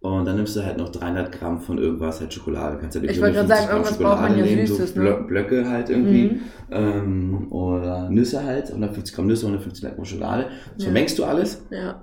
Und 0.00 0.24
dann 0.26 0.36
nimmst 0.36 0.54
du 0.54 0.64
halt 0.64 0.76
noch 0.76 0.90
300 0.90 1.32
Gramm 1.32 1.60
von 1.60 1.78
irgendwas, 1.78 2.20
halt 2.20 2.32
Schokolade. 2.32 2.78
Kannst 2.78 2.96
halt 3.00 3.10
Ich 3.10 3.20
wollte 3.20 3.34
gerade 3.34 3.48
50 3.48 3.56
sagen, 3.56 3.66
Gramm 3.68 3.76
irgendwas 3.82 3.98
braucht 3.98 4.20
man 4.22 4.38
ja 4.38 4.44
nehmen, 4.44 4.66
Süßes, 4.66 4.94
so 4.94 5.00
ne? 5.00 5.08
Blö- 5.10 5.26
Blöcke 5.26 5.68
halt 5.68 5.90
irgendwie. 5.90 6.22
Mhm. 6.24 6.40
Ähm, 6.70 7.52
oder 7.52 8.10
Nüsse 8.10 8.44
halt. 8.44 8.68
150 8.70 9.14
Gramm 9.14 9.26
Nüsse, 9.26 9.46
150 9.46 9.82
Gramm 9.94 10.04
Schokolade. 10.04 10.46
Das 10.74 10.84
Ja. 10.84 10.84
vermengst 10.84 11.18
du 11.18 11.24
alles. 11.24 11.62
Ja. 11.70 12.02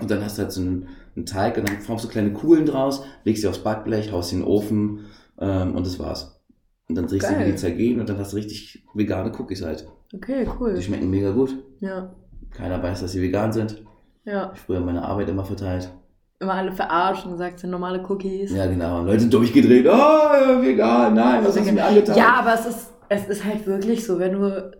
Und 0.00 0.10
dann 0.10 0.24
hast 0.24 0.38
du 0.38 0.42
halt 0.42 0.52
so 0.52 0.60
einen, 0.62 0.88
einen 1.14 1.26
Teig 1.26 1.56
und 1.58 1.68
dann 1.68 1.78
formst 1.80 2.04
du 2.04 2.08
kleine 2.08 2.32
Kugeln 2.32 2.66
draus, 2.66 3.04
legst 3.24 3.42
sie 3.42 3.48
aufs 3.48 3.58
Backblech, 3.58 4.10
haust 4.10 4.30
sie 4.30 4.36
in 4.36 4.42
den 4.42 4.48
Ofen 4.48 5.00
ähm, 5.38 5.76
und 5.76 5.86
das 5.86 5.98
war's. 6.00 6.40
Und 6.88 6.96
dann 6.96 7.06
drehst 7.06 7.28
du 7.30 7.34
Geil. 7.34 7.46
die 7.52 7.56
Zergehen 7.56 8.00
und 8.00 8.08
dann 8.08 8.18
hast 8.18 8.32
du 8.32 8.36
richtig 8.36 8.84
vegane 8.94 9.30
Cookies 9.38 9.62
halt. 9.64 9.86
Okay, 10.14 10.46
cool. 10.58 10.74
Die 10.74 10.82
schmecken 10.82 11.10
mega 11.10 11.30
gut. 11.30 11.54
Ja. 11.80 12.14
Keiner 12.52 12.82
weiß, 12.82 13.00
dass 13.00 13.12
sie 13.12 13.22
vegan 13.22 13.52
sind. 13.52 13.82
Ja. 14.24 14.52
Ich 14.54 14.60
früher 14.60 14.80
meine 14.80 15.02
Arbeit 15.02 15.28
immer 15.28 15.44
verteilt. 15.44 15.90
Immer 16.40 16.54
alle 16.54 16.72
verarscht 16.72 17.24
und 17.26 17.32
gesagt, 17.32 17.60
sind 17.60 17.70
normale 17.70 18.02
Cookies. 18.08 18.52
Ja, 18.52 18.66
genau. 18.66 19.00
Und 19.00 19.06
Leute 19.06 19.20
sind 19.20 19.34
durchgedreht. 19.34 19.86
Oh, 19.86 19.90
ja, 19.90 20.62
vegan, 20.62 21.14
nein, 21.14 21.44
was 21.44 21.58
hast 21.58 21.68
du 21.68 21.72
mir 21.72 21.84
angetan? 21.84 22.16
Ja, 22.16 22.34
aber 22.38 22.54
es 22.54 22.66
ist, 22.66 22.92
es 23.08 23.26
ist 23.28 23.44
halt 23.44 23.66
wirklich 23.66 24.04
so, 24.04 24.18
wenn 24.18 24.32
du, 24.32 24.72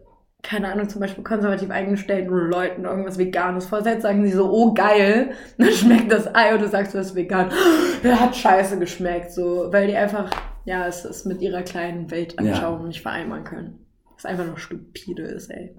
keine 0.43 0.73
Ahnung, 0.73 0.89
zum 0.89 1.01
Beispiel 1.01 1.24
konservativ 1.24 1.70
eingestellten 1.70 2.31
Leuten 2.31 2.85
irgendwas 2.85 3.19
Veganes 3.19 3.66
vorsetzt, 3.66 4.02
sagen 4.02 4.24
sie 4.24 4.32
so, 4.32 4.51
oh 4.51 4.74
geil, 4.74 5.31
dann 5.59 5.70
schmeckt 5.70 6.11
das 6.12 6.35
Ei 6.35 6.55
und 6.55 6.62
du 6.62 6.69
sagst, 6.69 6.94
du 6.94 6.98
ist 6.98 7.15
vegan. 7.15 7.51
Ja, 8.02 8.20
hat 8.20 8.36
scheiße 8.36 8.78
geschmeckt, 8.78 9.32
so, 9.32 9.69
weil 9.70 9.86
die 9.86 9.97
einfach 9.97 10.31
ja, 10.65 10.86
es 10.86 11.05
ist 11.05 11.27
mit 11.27 11.43
ihrer 11.43 11.62
kleinen 11.62 12.11
Weltanschauung 12.11 12.89
nicht 12.89 13.02
vereinbaren 13.02 13.44
können. 13.44 13.84
Was 14.15 14.24
einfach 14.24 14.47
nur 14.47 14.59
stupide 14.59 15.23
ist, 15.23 15.51
ey. 15.51 15.74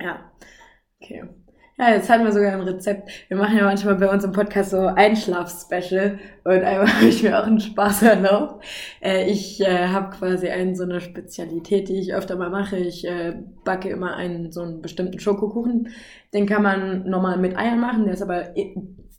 Ja. 0.00 0.30
Okay. 1.00 1.24
Ja, 1.78 1.90
jetzt 1.90 2.08
haben 2.08 2.24
wir 2.24 2.32
sogar 2.32 2.52
ein 2.52 2.62
Rezept. 2.62 3.10
Wir 3.28 3.36
machen 3.36 3.58
ja 3.58 3.64
manchmal 3.64 3.96
bei 3.96 4.10
uns 4.10 4.24
im 4.24 4.32
Podcast 4.32 4.70
so 4.70 4.78
Einschlaf-Special 4.78 6.18
und 6.44 6.64
einmal 6.64 6.88
habe 6.94 7.04
ich 7.04 7.22
mir 7.22 7.38
auch 7.38 7.46
einen 7.46 7.60
Spaß 7.60 8.02
erlaubt. 8.02 8.64
Äh, 9.02 9.30
ich 9.30 9.60
äh, 9.60 9.88
habe 9.88 10.16
quasi 10.16 10.48
einen, 10.48 10.74
so 10.74 10.84
eine 10.84 11.02
Spezialität, 11.02 11.90
die 11.90 12.00
ich 12.00 12.14
öfter 12.14 12.36
mal 12.36 12.48
mache. 12.48 12.78
Ich 12.78 13.06
äh, 13.06 13.34
backe 13.64 13.90
immer 13.90 14.16
einen 14.16 14.52
so 14.52 14.62
einen 14.62 14.80
bestimmten 14.80 15.20
Schokokuchen. 15.20 15.90
Den 16.32 16.46
kann 16.46 16.62
man 16.62 17.10
normal 17.10 17.36
mit 17.36 17.58
Eiern 17.58 17.78
machen, 17.78 18.04
der 18.04 18.14
ist 18.14 18.22
aber 18.22 18.54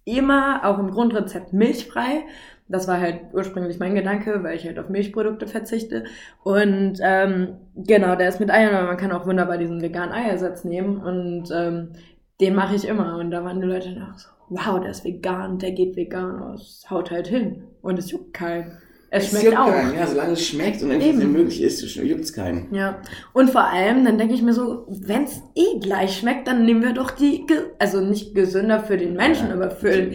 immer 0.04 0.62
auch 0.64 0.80
im 0.80 0.90
Grundrezept 0.90 1.54
milchfrei. 1.54 2.24
Das 2.70 2.88
war 2.88 3.00
halt 3.00 3.22
ursprünglich 3.34 3.80
mein 3.80 3.96
Gedanke, 3.96 4.44
weil 4.44 4.56
ich 4.56 4.66
halt 4.66 4.78
auf 4.80 4.90
Milchprodukte 4.90 5.48
verzichte. 5.48 6.04
Und 6.44 7.00
ähm, 7.02 7.58
genau, 7.76 8.16
der 8.16 8.30
ist 8.30 8.40
mit 8.40 8.52
Eiern, 8.52 8.76
aber 8.76 8.88
man 8.88 8.98
kann 8.98 9.12
auch 9.12 9.26
wunderbar 9.26 9.58
diesen 9.58 9.82
veganen 9.82 10.14
Eiersatz 10.14 10.64
nehmen. 10.64 10.98
Und 10.98 11.50
ähm, 11.54 11.94
den 12.42 12.56
mache 12.56 12.76
ich 12.76 12.88
immer. 12.88 13.18
Und 13.18 13.32
da 13.32 13.44
waren 13.44 13.62
die 13.62 13.68
Leute 13.68 13.94
dann 13.94 14.12
auch 14.12 14.18
so, 14.18 14.28
wow, 14.50 14.80
der 14.80 14.92
ist 14.92 15.06
vegan, 15.06 15.60
der 15.60 15.72
geht 15.72 15.96
vegan 15.96 16.42
aus. 16.42 16.86
Haut 16.90 17.12
halt 17.12 17.28
hin. 17.28 17.64
Und 17.82 17.98
es 18.00 18.12
juckt 18.12 18.34
keinen. 18.34 18.78
Es, 19.10 19.32
es 19.32 19.40
schmeckt 19.40 19.58
auch. 19.58 19.68
Keinen. 19.68 19.96
Ja, 19.96 20.08
solange 20.08 20.34
es 20.34 20.46
schmeckt 20.46 20.84
und 20.84 20.92
es 20.92 21.16
möglich 21.16 21.62
ist, 21.62 21.96
juckt 21.96 22.22
es 22.22 22.34
keinen. 22.34 22.74
Ja. 22.74 23.02
Und 23.34 23.50
vor 23.50 23.64
allem, 23.64 24.04
dann 24.04 24.18
denke 24.18 24.34
ich 24.34 24.42
mir 24.42 24.54
so, 24.54 24.86
wenn 24.90 25.24
es 25.24 25.42
eh 25.56 25.80
gleich 25.80 26.18
schmeckt, 26.18 26.48
dann 26.48 26.66
nehmen 26.66 26.84
wir 26.84 26.94
doch 26.94 27.12
die, 27.12 27.46
also 27.80 28.02
nicht 28.02 28.36
gesünder 28.36 28.82
für 28.82 28.98
den 28.98 29.14
Menschen, 29.14 29.48
ja. 29.48 29.54
aber 29.54 29.72
für 29.72 30.12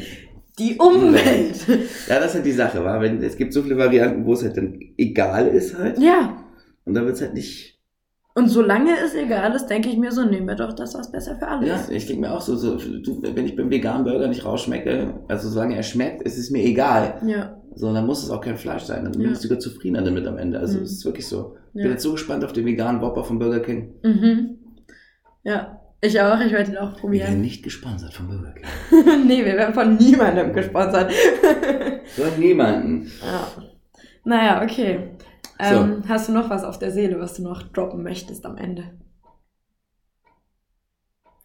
die 0.63 0.77
Umwelt. 0.79 1.67
Ja, 2.09 2.19
das 2.19 2.29
ist 2.29 2.35
halt 2.35 2.47
die 2.47 2.53
Sache, 2.53 2.85
wa? 2.85 3.01
Wenn, 3.01 3.23
es 3.23 3.37
gibt 3.37 3.53
so 3.53 3.63
viele 3.63 3.77
Varianten, 3.77 4.25
wo 4.25 4.33
es 4.33 4.43
halt 4.43 4.57
dann 4.57 4.79
egal 4.97 5.49
ist 5.49 5.77
halt. 5.77 5.99
Ja. 5.99 6.37
Und 6.85 6.95
dann 6.95 7.05
wird 7.05 7.17
es 7.17 7.23
halt 7.23 7.35
nicht 7.35 7.73
und 8.35 8.49
solange 8.49 8.93
es 9.05 9.15
egal 9.15 9.55
ist, 9.55 9.67
denke 9.67 9.91
ich 9.91 9.99
mir 9.99 10.11
so, 10.11 10.25
nehmen 10.25 10.47
wir 10.47 10.55
doch 10.55 10.73
das, 10.73 10.95
was 10.95 11.13
besser 11.13 11.37
für 11.37 11.49
alle 11.49 11.67
ist. 11.67 11.91
Ja, 11.91 11.95
ich 11.95 12.07
denke 12.07 12.23
mir 12.23 12.33
auch 12.33 12.41
so, 12.41 12.57
so 12.57 12.77
du, 12.77 13.23
wenn 13.23 13.45
ich 13.45 13.57
beim 13.57 13.71
veganen 13.71 14.05
Burger 14.05 14.27
nicht 14.27 14.45
rausschmecke, 14.45 15.21
also 15.29 15.51
solange 15.51 15.77
er 15.77 15.83
schmeckt, 15.83 16.23
ist 16.23 16.39
es 16.39 16.51
mir 16.51 16.65
egal. 16.65 17.21
Ja. 17.27 17.61
So, 17.75 17.93
dann 17.93 18.07
muss 18.07 18.23
es 18.23 18.31
auch 18.31 18.41
kein 18.41 18.57
Fleisch 18.57 18.85
sein. 18.85 19.05
Dann 19.05 19.13
ja. 19.15 19.21
bin 19.21 19.33
ich 19.33 19.39
sogar 19.39 19.59
zufriedener 19.59 20.03
damit 20.03 20.27
am 20.27 20.39
Ende. 20.39 20.59
Also, 20.59 20.79
mhm. 20.79 20.85
es 20.85 20.93
ist 20.93 21.05
wirklich 21.05 21.27
so. 21.27 21.57
Ich 21.75 21.81
ja. 21.81 21.83
bin 21.83 21.93
jetzt 21.93 22.03
so 22.03 22.13
gespannt 22.13 22.45
auf 22.45 22.53
den 22.53 22.65
veganen 22.65 23.03
Whopper 23.03 23.25
von 23.25 23.39
Burger 23.39 23.61
King. 23.61 23.95
Mhm. 24.03 24.59
Ja, 25.45 25.82
ich 26.03 26.21
auch. 26.21 26.41
Ich 26.41 26.53
werde 26.53 26.73
ihn 26.73 26.77
auch 26.77 26.97
probieren. 26.97 27.13
Wir 27.13 27.29
werden 27.29 27.41
nicht 27.41 27.63
gesponsert 27.63 28.13
von 28.13 28.29
Burger 28.29 28.53
King. 28.53 29.27
nee, 29.27 29.45
wir 29.45 29.57
werden 29.57 29.73
von 29.73 29.97
niemandem 29.97 30.53
gesponsert. 30.53 31.13
von 32.17 32.39
niemandem. 32.39 33.11
Ja. 33.25 33.49
Naja, 34.25 34.63
okay. 34.63 35.11
Ähm, 35.59 36.03
so. 36.03 36.09
Hast 36.09 36.29
du 36.29 36.33
noch 36.33 36.51
was 36.51 36.65
auf 36.65 36.79
der 36.79 36.91
Seele, 36.91 37.21
was 37.21 37.35
du 37.35 37.43
noch 37.43 37.63
droppen 37.63 38.03
möchtest 38.03 38.45
am 38.45 38.57
Ende? 38.57 38.91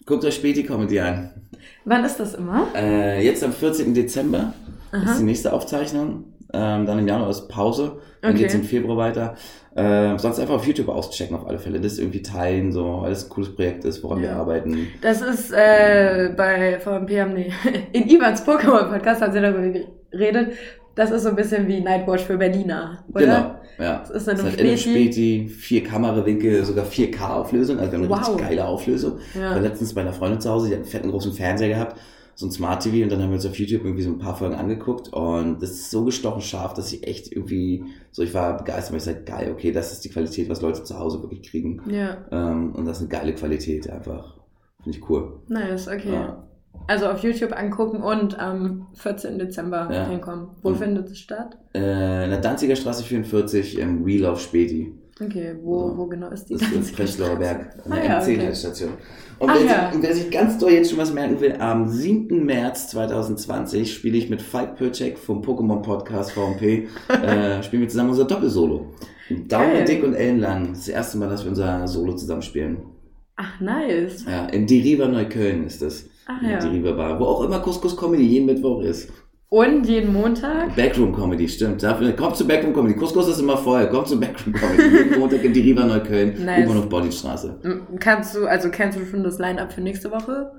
Guckt 0.05 0.25
euch 0.25 0.35
Späti 0.35 0.63
Comedy 0.63 0.99
an. 0.99 1.49
Wann 1.85 2.03
ist 2.03 2.19
das 2.19 2.33
immer? 2.33 2.67
Äh, 2.75 3.23
jetzt 3.23 3.43
am 3.43 3.53
14. 3.53 3.93
Dezember 3.93 4.53
Aha. 4.91 5.11
ist 5.11 5.19
die 5.19 5.23
nächste 5.23 5.53
Aufzeichnung. 5.53 6.33
Ähm, 6.53 6.85
dann 6.85 6.99
im 6.99 7.07
Januar 7.07 7.29
ist 7.29 7.47
Pause. 7.49 7.99
Dann 8.21 8.31
okay. 8.31 8.41
geht 8.41 8.49
es 8.49 8.55
im 8.55 8.63
Februar 8.63 8.97
weiter. 8.97 9.35
Äh, 9.75 10.17
sonst 10.17 10.39
einfach 10.39 10.55
auf 10.55 10.65
YouTube 10.65 10.89
auschecken 10.89 11.35
auf 11.35 11.45
alle 11.45 11.59
Fälle. 11.59 11.79
Das 11.79 11.99
irgendwie 11.99 12.21
teilen, 12.21 12.71
so, 12.71 13.01
weil 13.01 13.11
es 13.11 13.25
ein 13.25 13.29
cooles 13.29 13.55
Projekt 13.55 13.85
ist, 13.85 14.03
woran 14.03 14.19
ja. 14.19 14.29
wir 14.29 14.35
arbeiten. 14.37 14.87
Das 15.01 15.21
ist 15.21 15.51
äh, 15.51 16.33
bei 16.35 16.79
VMP 16.79 17.19
haben 17.19 17.35
die 17.35 17.51
in 17.93 18.09
Ivans 18.09 18.45
Pokémon 18.45 18.89
Podcast 18.89 19.21
haben 19.21 19.33
sie 19.33 19.41
darüber 19.41 19.79
geredet. 20.11 20.53
Das 20.95 21.11
ist 21.11 21.23
so 21.23 21.29
ein 21.29 21.35
bisschen 21.35 21.67
wie 21.67 21.79
Nightwatch 21.79 22.23
für 22.23 22.37
Berliner, 22.37 23.03
oder? 23.13 23.19
Genau. 23.19 23.55
Ja. 23.77 23.99
Das 23.99 24.09
ist 24.09 24.27
dann 24.27 24.37
das 24.37 24.45
halt 24.45 24.79
Späti, 24.79 25.47
vier 25.47 25.83
Kamerawinkel, 25.83 26.65
sogar 26.65 26.85
4K-Auflösung, 26.85 27.77
also 27.77 27.91
wir 27.91 27.99
haben 27.99 28.05
eine 28.05 28.09
wow. 28.09 28.27
richtig 28.29 28.47
geile 28.47 28.65
Auflösung. 28.65 29.19
Ja. 29.35 29.49
Ich 29.49 29.55
war 29.55 29.61
letztens 29.61 29.93
bei 29.93 30.01
einer 30.01 30.13
Freundin 30.13 30.41
zu 30.41 30.49
Hause, 30.49 30.69
die 30.69 30.73
hat 30.73 30.81
einen 30.81 30.89
fetten 30.89 31.11
großen 31.11 31.33
Fernseher 31.33 31.69
gehabt, 31.69 31.97
so 32.37 32.45
ein 32.45 32.51
Smart 32.51 32.83
TV 32.83 33.03
und 33.03 33.11
dann 33.11 33.19
haben 33.19 33.31
wir 33.31 33.35
uns 33.35 33.47
auf 33.47 33.57
YouTube 33.57 33.83
irgendwie 33.83 34.03
so 34.03 34.11
ein 34.11 34.19
paar 34.19 34.35
Folgen 34.35 34.53
angeguckt 34.53 35.11
und 35.11 35.59
das 35.59 35.71
ist 35.71 35.89
so 35.89 36.05
gestochen 36.05 36.41
scharf, 36.41 36.75
dass 36.75 36.93
ich 36.93 37.07
echt 37.07 37.31
irgendwie, 37.31 37.85
so 38.11 38.21
ich 38.21 38.31
war 38.35 38.57
begeistert, 38.57 38.91
weil 38.91 38.97
ich 38.97 39.03
sage, 39.05 39.23
geil, 39.23 39.51
okay, 39.51 39.71
das 39.71 39.91
ist 39.91 40.05
die 40.05 40.09
Qualität, 40.09 40.47
was 40.47 40.61
Leute 40.61 40.83
zu 40.83 40.99
Hause 40.99 41.19
wirklich 41.23 41.41
kriegen. 41.49 41.81
Ja. 41.89 42.17
Ähm, 42.31 42.75
und 42.75 42.85
das 42.85 42.97
ist 42.97 43.01
eine 43.01 43.09
geile 43.09 43.33
Qualität 43.33 43.89
einfach. 43.89 44.35
Finde 44.83 44.99
ich 44.99 45.09
cool. 45.09 45.39
Nice, 45.47 45.87
okay. 45.87 46.13
Ja. 46.13 46.47
Also 46.85 47.07
auf 47.07 47.23
YouTube 47.23 47.53
angucken 47.57 48.03
und 48.03 48.37
am 48.37 48.85
14. 48.93 49.39
Dezember 49.39 49.89
ja. 49.91 50.07
hinkommen. 50.07 50.49
Wo 50.61 50.69
mhm. 50.69 50.75
findet 50.75 51.09
es 51.09 51.17
statt? 51.17 51.57
Äh, 51.73 52.25
in 52.25 52.29
der 52.29 52.39
Danziger 52.39 52.75
Straße 52.75 53.03
44 53.03 53.79
im 53.79 54.05
Wheel 54.05 54.27
of 54.27 54.39
Späti. 54.39 54.93
Okay, 55.19 55.55
wo, 55.63 55.89
so. 55.89 55.97
wo 55.97 56.05
genau 56.05 56.29
ist 56.29 56.45
die? 56.45 56.57
Das 56.57 56.71
ist 56.71 56.95
Prenzlauer 56.95 57.35
Berg, 57.39 57.73
an 57.85 57.91
der 57.91 58.17
ah, 58.17 58.21
M10-Station. 58.21 58.89
Okay. 58.89 58.99
Und, 59.39 59.49
ah, 59.49 59.55
wer 59.57 59.65
ja. 59.65 59.91
sich, 59.91 60.01
wer 60.01 60.15
sich 60.15 60.31
ganz 60.31 60.57
doll 60.59 60.71
jetzt 60.71 60.89
schon 60.89 60.99
was 60.99 61.13
merken 61.13 61.39
will, 61.41 61.55
am 61.59 61.89
7. 61.89 62.45
März 62.45 62.89
2020 62.89 63.93
spiele 63.93 64.17
ich 64.17 64.29
mit 64.29 64.41
Falk 64.41 64.75
Pöcek 64.75 65.17
vom 65.17 65.41
Pokémon 65.41 65.81
Podcast 65.81 66.31
VMP, 66.31 66.61
äh, 67.09 67.63
spielen 67.63 67.81
wir 67.81 67.89
zusammen 67.89 68.11
unser 68.11 68.25
Doppelsolo. 68.25 68.93
Daumen 69.29 69.85
dick 69.85 70.03
und 70.03 70.13
ellenlang. 70.13 70.69
Das 70.69 70.79
ist 70.79 70.87
das 70.87 70.95
erste 70.95 71.17
Mal, 71.17 71.29
dass 71.29 71.43
wir 71.43 71.49
unser 71.49 71.87
Solo 71.87 72.15
zusammen 72.15 72.41
spielen. 72.41 72.77
Ach, 73.35 73.59
nice. 73.59 74.25
Ja, 74.25 74.45
in 74.47 74.65
Deriva 74.65 75.07
Neukölln 75.07 75.65
ist 75.65 75.81
das. 75.81 76.09
Ach 76.27 76.41
ja. 76.41 76.59
Die 76.59 76.67
Riva 76.67 76.91
Bar, 76.91 77.19
wo 77.19 77.25
auch 77.25 77.43
immer 77.43 77.59
Couscous 77.59 77.95
Comedy 77.95 78.23
jeden 78.23 78.45
Mittwoch 78.45 78.81
ist. 78.81 79.09
Und 79.49 79.87
jeden 79.87 80.11
Montag? 80.11 80.75
Backroom 80.75 81.15
Comedy, 81.15 81.47
stimmt. 81.47 81.81
Dafür, 81.81 82.11
kommt 82.11 82.35
zu 82.35 82.45
Backroom 82.45 82.73
Comedy. 82.73 82.95
Couscous 82.95 83.29
ist 83.29 83.39
immer 83.39 83.57
voll. 83.57 83.87
Kommt 83.87 84.09
zu 84.09 84.19
Backroom 84.19 84.53
Comedy. 84.53 84.97
jeden 84.97 85.19
Montag 85.19 85.43
in 85.43 85.53
die 85.53 85.61
Riva 85.61 85.85
Neukölln. 85.85 86.43
Nice. 86.43 86.65
U-Bahnhof 86.65 86.89
Bodystraße. 86.89 87.59
Kannst 87.99 88.35
du, 88.35 88.45
also 88.45 88.69
kennst 88.69 88.99
du 88.99 89.05
schon 89.05 89.23
das 89.23 89.39
Line-Up 89.39 89.71
für 89.71 89.79
nächste 89.81 90.11
Woche? 90.11 90.51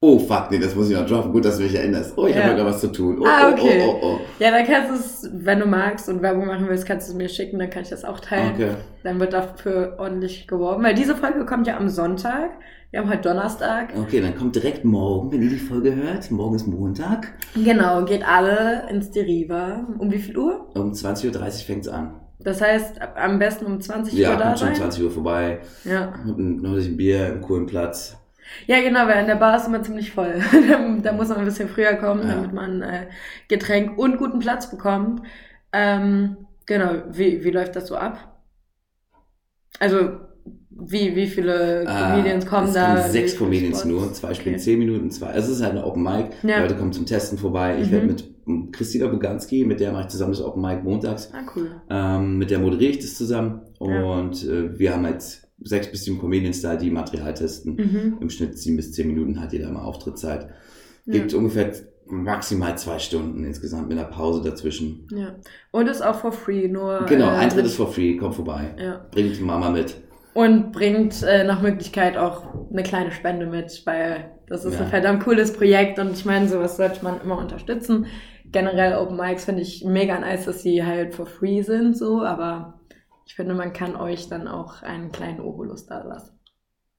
Oh, 0.00 0.16
fuck, 0.20 0.52
nee, 0.52 0.60
das 0.60 0.76
muss 0.76 0.88
ich 0.88 0.96
noch 0.96 1.06
droppen. 1.06 1.32
Gut, 1.32 1.44
dass 1.44 1.56
du 1.56 1.64
mich 1.64 1.74
erinnerst. 1.74 2.16
Oh, 2.16 2.28
ich 2.28 2.36
ja. 2.36 2.44
habe 2.44 2.56
da 2.56 2.64
was 2.64 2.80
zu 2.80 2.92
tun. 2.92 3.18
Oh, 3.20 3.26
ah, 3.26 3.48
oh, 3.48 3.52
okay. 3.52 3.82
Oh, 3.84 3.98
oh, 4.00 4.06
oh, 4.14 4.20
Ja, 4.38 4.52
dann 4.52 4.64
kannst 4.64 4.90
du 4.90 4.94
es, 4.94 5.30
wenn 5.44 5.58
du 5.58 5.66
magst 5.66 6.08
und 6.08 6.22
Werbung 6.22 6.46
machen 6.46 6.68
willst, 6.68 6.86
kannst 6.86 7.08
du 7.08 7.12
es 7.12 7.18
mir 7.18 7.28
schicken, 7.28 7.58
dann 7.58 7.68
kann 7.68 7.82
ich 7.82 7.88
das 7.88 8.04
auch 8.04 8.20
teilen. 8.20 8.52
Okay. 8.54 8.70
Dann 9.02 9.18
wird 9.18 9.32
dafür 9.32 9.96
ordentlich 9.98 10.46
geworben. 10.46 10.84
Weil 10.84 10.94
diese 10.94 11.16
Folge 11.16 11.44
kommt 11.46 11.66
ja 11.66 11.76
am 11.76 11.88
Sonntag. 11.88 12.50
Wir 12.92 13.00
haben 13.00 13.10
heute 13.10 13.22
Donnerstag. 13.22 13.92
Okay, 13.98 14.20
dann 14.20 14.36
kommt 14.36 14.54
direkt 14.54 14.84
morgen, 14.84 15.32
wenn 15.32 15.42
ihr 15.42 15.50
die 15.50 15.56
Folge 15.56 15.96
hört. 15.96 16.30
Morgen 16.30 16.54
ist 16.54 16.68
Montag. 16.68 17.34
Genau, 17.56 18.04
geht 18.04 18.24
alle 18.24 18.88
ins 18.88 19.10
Deriva. 19.10 19.84
Um 19.98 20.12
wie 20.12 20.18
viel 20.18 20.38
Uhr? 20.38 20.70
Um 20.76 20.92
20.30 20.92 21.26
Uhr 21.26 21.50
fängt's 21.66 21.88
an. 21.88 22.20
Das 22.38 22.60
heißt, 22.60 23.00
am 23.16 23.40
besten 23.40 23.66
um 23.66 23.80
20 23.80 24.14
ja, 24.14 24.30
Uhr 24.30 24.36
da 24.36 24.56
sein? 24.56 24.68
Ja, 24.68 24.74
um 24.74 24.78
20 24.78 25.04
Uhr 25.04 25.10
vorbei. 25.10 25.58
Ja. 25.84 26.14
Mit 26.24 26.36
einem, 26.36 26.62
noch 26.62 26.76
ein 26.76 26.96
Bier, 26.96 27.26
einen 27.26 27.40
coolen 27.40 27.66
Platz. 27.66 28.16
Ja, 28.66 28.80
genau, 28.80 29.06
weil 29.06 29.18
an 29.18 29.26
der 29.26 29.36
Bar 29.36 29.56
ist 29.56 29.66
immer 29.66 29.82
ziemlich 29.82 30.12
voll. 30.12 30.42
da, 31.02 31.12
muss 31.12 31.28
man 31.28 31.38
ein 31.38 31.44
bisschen 31.44 31.68
früher 31.68 31.94
kommen, 31.94 32.26
ja. 32.26 32.34
damit 32.34 32.52
man 32.52 32.82
äh, 32.82 33.06
Getränk 33.48 33.98
und 33.98 34.18
guten 34.18 34.38
Platz 34.38 34.70
bekommt. 34.70 35.22
Ähm, 35.72 36.36
genau, 36.66 37.02
wie, 37.10 37.44
wie 37.44 37.50
läuft 37.50 37.76
das 37.76 37.86
so 37.88 37.96
ab? 37.96 38.38
Also, 39.78 40.20
wie, 40.70 41.16
wie 41.16 41.26
viele 41.26 41.84
ah, 41.86 42.10
Comedians 42.12 42.46
ah, 42.46 42.48
kommen 42.48 42.68
es 42.68 42.74
da? 42.74 42.94
Kommen 42.94 43.10
sechs 43.10 43.36
Comedians 43.36 43.84
nur, 43.84 44.12
zwei 44.12 44.34
spielen 44.34 44.54
okay. 44.54 44.64
zehn 44.64 44.78
Minuten, 44.78 45.10
zwei. 45.10 45.28
Also 45.28 45.50
es 45.50 45.58
ist 45.58 45.64
halt 45.64 45.72
eine 45.72 45.84
Open 45.84 46.02
Mic. 46.02 46.30
Ja. 46.42 46.60
Leute 46.60 46.76
kommen 46.76 46.92
zum 46.92 47.04
Testen 47.04 47.36
vorbei. 47.36 47.78
Ich 47.80 47.88
mhm. 47.88 47.92
werde 47.92 48.06
mit 48.06 48.72
Christina 48.72 49.08
Buganski, 49.08 49.64
mit 49.64 49.80
der 49.80 49.92
mache 49.92 50.02
ich 50.02 50.08
zusammen 50.08 50.32
das 50.32 50.42
Open 50.42 50.62
Mic 50.62 50.82
montags. 50.82 51.30
Ah, 51.32 51.42
cool. 51.56 51.70
Ähm, 51.90 52.38
mit 52.38 52.50
der 52.50 52.60
moderiere 52.60 52.92
ich 52.92 52.98
das 53.00 53.16
zusammen. 53.16 53.62
Und 53.78 54.42
ja. 54.42 54.52
äh, 54.52 54.78
wir 54.78 54.94
haben 54.94 55.04
jetzt 55.06 55.47
sechs 55.62 55.90
bis 55.90 56.04
sieben 56.04 56.18
Comedians 56.18 56.60
da, 56.62 56.76
die 56.76 56.90
Material 56.90 57.34
testen. 57.34 57.76
Mhm. 57.76 58.18
Im 58.20 58.30
Schnitt 58.30 58.58
sieben 58.58 58.76
bis 58.76 58.92
zehn 58.92 59.08
Minuten 59.08 59.40
hat 59.40 59.52
jeder 59.52 59.70
mal 59.70 59.82
Auftrittszeit. 59.82 60.48
Gibt 61.06 61.32
ja. 61.32 61.38
ungefähr 61.38 61.72
maximal 62.06 62.76
zwei 62.78 62.98
Stunden 62.98 63.44
insgesamt 63.44 63.88
mit 63.88 63.98
einer 63.98 64.08
Pause 64.08 64.42
dazwischen. 64.42 65.06
Ja. 65.10 65.34
Und 65.70 65.88
ist 65.88 66.02
auch 66.02 66.16
for 66.16 66.32
free, 66.32 66.68
nur. 66.68 67.04
Genau, 67.06 67.26
äh, 67.26 67.36
Eintritt 67.36 67.66
ist 67.66 67.76
for 67.76 67.92
free, 67.92 68.16
komm 68.16 68.32
vorbei. 68.32 68.74
Ja. 68.78 69.06
Bringt 69.10 69.40
Mama 69.40 69.70
mit. 69.70 69.96
Und 70.34 70.72
bringt 70.72 71.22
äh, 71.22 71.44
nach 71.44 71.62
Möglichkeit 71.62 72.16
auch 72.16 72.70
eine 72.70 72.82
kleine 72.82 73.10
Spende 73.10 73.46
mit, 73.46 73.82
weil 73.86 74.30
das 74.46 74.64
ist 74.64 74.74
ja. 74.74 74.80
ein 74.80 74.88
verdammt 74.88 75.24
cooles 75.24 75.52
Projekt 75.52 75.98
und 75.98 76.12
ich 76.12 76.24
meine, 76.24 76.48
sowas 76.48 76.76
sollte 76.76 77.02
man 77.02 77.20
immer 77.20 77.38
unterstützen. 77.38 78.06
Generell 78.50 78.96
Open 78.96 79.16
Mics 79.16 79.44
finde 79.44 79.62
ich 79.62 79.84
mega 79.84 80.18
nice, 80.18 80.44
dass 80.44 80.62
sie 80.62 80.84
halt 80.84 81.14
for 81.14 81.26
free 81.26 81.62
sind, 81.62 81.96
so, 81.96 82.22
aber 82.22 82.77
ich 83.28 83.34
finde, 83.34 83.54
man 83.54 83.74
kann 83.74 83.94
euch 83.94 84.28
dann 84.30 84.48
auch 84.48 84.82
einen 84.82 85.12
kleinen 85.12 85.40
Obolus 85.40 85.84
da 85.84 86.02
lassen. 86.02 86.32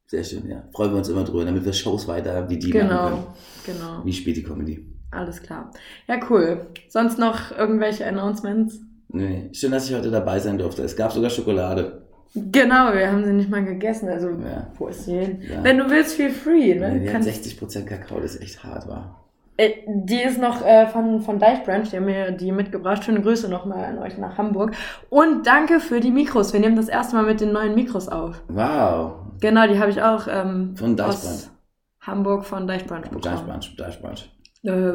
Sehr 0.06 0.24
schön, 0.24 0.48
ja. 0.48 0.64
Freuen 0.72 0.92
wir 0.92 1.00
uns 1.00 1.10
immer 1.10 1.24
drüber, 1.24 1.44
damit 1.44 1.66
wir 1.66 1.74
Shows 1.74 2.08
weiter 2.08 2.48
wie 2.48 2.60
die 2.60 2.70
genau, 2.70 3.10
machen 3.10 3.24
können. 3.66 3.80
Genau, 3.80 4.06
Wie 4.06 4.14
spät 4.14 4.38
die 4.38 4.44
Comedy. 4.44 4.86
Alles 5.10 5.42
klar. 5.42 5.72
Ja, 6.08 6.20
cool. 6.30 6.68
Sonst 6.88 7.18
noch 7.18 7.52
irgendwelche 7.52 8.06
Announcements? 8.06 8.80
Nee, 9.08 9.50
schön, 9.54 9.72
dass 9.72 9.90
ich 9.90 9.96
heute 9.96 10.12
dabei 10.12 10.40
sein 10.40 10.60
durfte. 10.60 10.84
Es 10.84 10.96
gab 10.96 11.12
sogar 11.12 11.32
Schokolade. 11.32 12.04
Genau, 12.36 12.94
wir 12.94 13.12
haben 13.12 13.26
sie 13.26 13.34
nicht 13.34 13.50
mal 13.50 13.66
gegessen. 13.66 14.08
Also, 14.08 14.30
ja. 14.30 14.72
wo 14.78 14.88
ist 14.88 15.06
sie 15.06 15.18
hin? 15.18 15.42
Ja. 15.42 15.64
Wenn 15.64 15.80
du 15.80 15.90
willst, 15.90 16.14
feel 16.14 16.30
free, 16.30 16.76
ne? 16.76 16.94
Nee, 16.94 17.12
hat 17.12 17.24
60% 17.24 17.86
Kakao, 17.86 18.20
das 18.20 18.36
ist 18.36 18.42
echt 18.44 18.64
hart, 18.64 18.88
war. 18.88 19.29
Äh, 19.60 19.74
Die 19.88 20.22
ist 20.22 20.40
noch 20.40 20.66
äh, 20.66 20.88
von, 20.88 21.20
von 21.22 21.38
Deichbrand, 21.38 21.92
die 21.92 21.98
haben 21.98 22.06
mir 22.06 22.32
die 22.32 22.52
mitgebracht. 22.54 23.04
Schöne 23.04 23.22
Grüße 23.22 23.50
nochmal 23.50 23.84
an 23.84 24.00
euch 24.00 24.18
nach 24.18 24.38
Hamburg. 24.38 24.72
Und 25.10 25.46
danke 25.46 25.82
für 25.82 26.00
die 26.00 26.12
Mikros. 26.12 26.54
Wir 26.54 26.62
nehmen 26.62 26.78
das 26.78 26.88
erste 26.88 27.18
Mal 27.18 27.26
mit 27.26 27.42
den 27.42 27.52
neuen 27.52 27.76
Mikros 27.76 28.08
auf. 28.08 28.42
Wow. 28.48 29.16
Genau, 29.42 29.68
die 29.68 29.78
habe 29.78 29.92
ich 29.92 30.02
auch 30.02 30.28
ähm, 30.30 30.76
Von 30.78 30.96
Deichbrand. 30.96 31.18
aus 31.18 31.52
Hamburg 32.00 32.46
von 32.46 32.68
Deichbrand 32.68 33.04
bekommen. 33.04 33.22
Deichbrand, 33.22 33.78
Deichbrand. 33.80 34.30
Äh, 34.64 34.92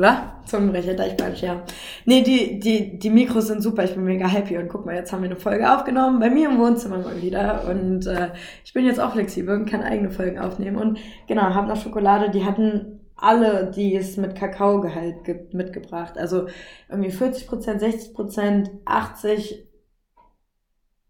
Zungenbrecher, 0.47 0.95
Deichbrand, 0.95 1.41
ja. 1.41 1.63
Nee, 2.05 2.23
die, 2.23 2.59
die, 2.59 2.99
die 2.99 3.11
Mikros 3.11 3.47
sind 3.49 3.63
super. 3.63 3.85
Ich 3.85 3.95
bin 3.95 4.05
mega 4.05 4.27
happy. 4.27 4.57
Und 4.59 4.69
guck 4.69 4.85
mal, 4.85 4.95
jetzt 4.95 5.13
haben 5.13 5.23
wir 5.23 5.31
eine 5.31 5.39
Folge 5.39 5.71
aufgenommen. 5.71 6.21
Bei 6.21 6.29
mir 6.29 6.51
im 6.51 6.59
Wohnzimmer 6.59 6.99
mal 6.99 7.21
wieder. 7.23 7.65
Und 7.69 8.07
äh, 8.07 8.29
ich 8.65 8.73
bin 8.75 8.85
jetzt 8.85 9.01
auch 9.01 9.13
flexibel 9.13 9.55
und 9.57 9.65
kann 9.67 9.83
eigene 9.83 10.11
Folgen 10.11 10.39
aufnehmen. 10.39 10.77
Und 10.77 10.99
genau, 11.29 11.43
habe 11.43 11.69
noch 11.69 11.77
Schokolade. 11.83 12.31
Die 12.31 12.45
hatten 12.45 12.94
alle, 13.17 13.71
die 13.71 13.95
es 13.95 14.17
mit 14.17 14.35
Kakaogehalt 14.35 15.25
gibt, 15.25 15.55
mitgebracht. 15.55 16.19
Also 16.19 16.47
irgendwie 16.89 17.11
40 17.11 17.47
Prozent, 17.47 17.81
60 17.81 18.15
Prozent, 18.15 18.71
80. 18.85 19.67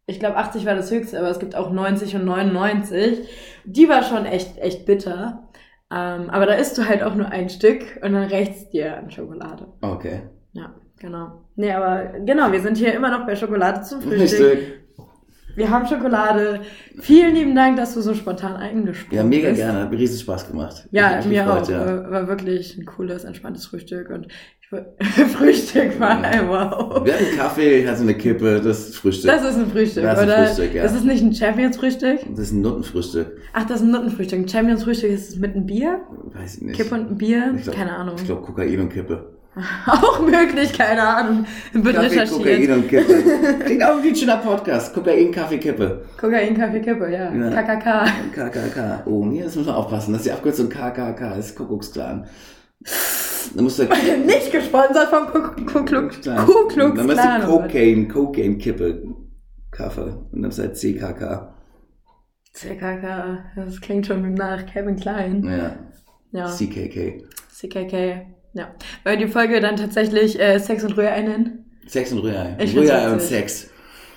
Ich 0.06 0.20
glaube, 0.20 0.36
80 0.36 0.66
war 0.66 0.74
das 0.74 0.90
höchste, 0.90 1.18
aber 1.18 1.31
es 1.31 1.39
gibt 1.39 1.56
auch 1.56 1.70
90 1.70 2.14
und 2.16 2.24
99. 2.24 3.28
Die 3.64 3.89
war 3.89 4.02
schon 4.02 4.26
echt, 4.26 4.59
echt 4.59 4.85
bitter. 4.85 5.48
Ähm, 5.90 6.31
aber 6.31 6.47
da 6.47 6.55
isst 6.55 6.76
du 6.76 6.86
halt 6.86 7.02
auch 7.02 7.14
nur 7.14 7.28
ein 7.28 7.48
Stück 7.48 8.01
und 8.02 8.12
dann 8.12 8.24
rächt's 8.24 8.68
dir 8.70 8.97
an 8.97 9.10
Schokolade. 9.10 9.68
Okay. 9.81 10.22
Ja, 10.52 10.74
genau. 10.98 11.44
Nee, 11.56 11.72
aber 11.72 12.20
genau, 12.20 12.52
wir 12.52 12.60
sind 12.60 12.76
hier 12.76 12.94
immer 12.94 13.10
noch 13.10 13.26
bei 13.26 13.36
Schokolade 13.36 13.82
zum 13.82 14.02
Frühstück. 14.02 14.28
Frühstück. 14.28 14.84
Wir 15.56 15.70
haben 15.70 15.86
Schokolade. 15.86 16.60
Vielen 17.01 17.35
lieben 17.35 17.55
Dank, 17.55 17.76
dass 17.76 17.94
du 17.94 18.01
so 18.01 18.14
spontan 18.14 18.56
eingesprungen 18.56 19.16
Ja, 19.16 19.22
mega 19.24 19.48
bist. 19.51 19.60
gerne. 19.60 19.81
Hat 19.82 19.90
mir 19.90 19.98
riesen 19.98 20.18
Spaß 20.20 20.48
gemacht. 20.48 20.89
Ja, 20.90 21.20
mir 21.26 21.44
gefreut, 21.44 21.62
auch. 21.64 21.68
Ja. 21.70 21.86
War, 21.86 22.10
war 22.10 22.28
wirklich 22.28 22.76
ein 22.76 22.85
cooles, 22.86 23.24
entspanntes 23.24 23.66
Frühstück 23.66 24.10
und 24.10 24.26
ich, 24.60 24.68
Frühstück 25.36 26.01
war 26.01 26.20
wow. 26.48 27.05
Wir 27.05 27.12
hatten 27.14 27.36
Kaffee, 27.36 27.82
ich 27.82 27.86
hatte 27.89 28.01
eine 28.01 28.14
Kippe, 28.14 28.60
das 28.60 28.89
ist 28.89 28.97
Frühstück. 28.97 29.31
Das 29.31 29.44
ist 29.44 29.56
ein 29.56 29.66
Frühstück, 29.70 30.02
Das 30.02 30.14
ist 30.18 30.22
ein 30.22 30.28
oder? 30.28 30.47
Frühstück, 30.47 30.74
ja. 30.74 30.82
Das 30.82 30.94
ist 30.94 31.05
nicht 31.05 31.22
ein 31.22 31.35
Champions-Frühstück. 31.35 32.18
das 32.31 32.39
ist 32.40 32.52
ein 32.52 32.60
Nuttenfrühstück. 32.62 33.36
Ach, 33.52 33.64
das 33.66 33.81
ist 33.81 33.86
ein 33.86 33.93
Nuttenfrühstück. 33.93 34.39
Ein 34.40 34.48
Champions-Frühstück 34.48 35.10
ist 35.10 35.28
es 35.31 35.36
mit 35.36 35.55
einem 35.55 35.66
Bier? 35.66 36.01
Weiß 36.32 36.56
ich 36.56 36.62
nicht. 36.62 36.76
Kippe 36.76 36.94
und 36.94 37.10
ein 37.12 37.18
Bier? 37.18 37.55
Glaub- 37.62 37.76
keine 37.76 37.94
Ahnung. 37.94 38.16
Ich 38.18 38.24
glaube 38.24 38.43
Kokain 38.43 38.81
und 38.81 38.89
Kippe. 38.93 39.34
Auch 39.86 40.20
möglich, 40.20 40.72
keine 40.72 41.02
Ahnung. 41.02 41.47
Wird 41.72 41.94
Kaffee, 41.94 42.09
recherchiert. 42.09 42.39
Kokain 42.39 42.72
und 42.72 42.89
Kippe. 42.89 43.59
Klingt 43.64 43.85
auch 43.85 44.02
wie 44.02 44.09
ein 44.09 44.16
schöner 44.16 44.39
Podcast. 44.39 44.93
Kokain, 44.93 45.31
Kaffee, 45.31 45.59
Kippe. 45.59 46.05
Kokain, 46.20 46.56
Kaffee, 46.56 46.81
Kippe, 46.81 47.09
ja. 47.10 47.32
Ja. 47.32 47.62
KKK. 47.62 48.06
KKK. 48.32 49.02
Oh, 49.06 49.24
nee, 49.24 49.43
das 49.43 49.55
muss 49.55 49.66
man 49.66 49.76
aufpassen. 49.76 50.12
Das 50.12 50.22
ist 50.22 50.26
die 50.26 50.32
Abkürzung 50.32 50.68
KKK, 50.68 51.36
das 51.36 51.51
ist 51.51 51.56
Kuckucksklan. 51.56 52.26
Da 53.55 53.62
musst 53.62 53.78
du 53.78 53.85
Nicht 54.26 54.51
gesponsert 54.51 55.09
vom 55.09 55.26
Ku 55.28 55.64
Ku 55.64 55.85
Klux 55.85 56.20
Klan. 56.20 56.47
Ku 56.47 56.66
Klux 56.68 56.97
Dann 56.97 57.06
musst 57.06 57.18
du. 57.18 57.47
Cocaine, 57.47 58.09
Cocaine, 58.09 58.59
Kippe, 58.59 59.02
Kaffee. 59.70 60.16
Und 60.32 60.43
dann 60.43 60.51
ist 60.51 60.59
halt 60.59 60.76
CKK. 60.76 61.55
CKK, 62.52 63.44
das 63.56 63.81
klingt 63.81 64.06
schon 64.06 64.35
nach 64.35 64.66
Kevin 64.66 64.97
Klein. 64.97 65.44
Ja. 65.44 65.76
Ja, 66.32 66.47
CKK. 66.48 67.24
CKK. 67.52 68.26
Ja. 68.55 68.68
Weil 69.02 69.16
die 69.16 69.26
Folge 69.26 69.60
dann 69.60 69.76
tatsächlich 69.76 70.40
äh, 70.40 70.59
Sex 70.59 70.85
und 70.85 70.97
Rührei 70.97 71.20
nennen. 71.22 71.64
Sex 71.86 72.12
und 72.12 72.20
Rührei. 72.20 72.56
Ich 72.60 72.74
Rührei 72.76 73.10
und. 73.12 73.20
Sex. 73.20 73.68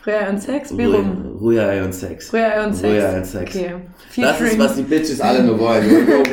Rührei 0.05 0.29
und 0.29 0.41
Sex? 0.41 0.77
Wie 0.77 0.85
rum? 0.85 1.37
Rührei 1.41 1.83
und 1.83 1.91
Sex. 1.93 2.31
Rührei 2.31 2.65
und 2.65 2.73
Sex. 2.73 2.93
Rührei 2.93 3.17
und 3.17 3.25
Sex. 3.25 3.55
Okay. 3.55 3.75
Das 4.15 4.39
ist, 4.39 4.57
was 4.57 4.75
die 4.75 4.83
Bitches 4.83 5.19
alle 5.19 5.43
nur 5.43 5.59
wollen. 5.59 5.83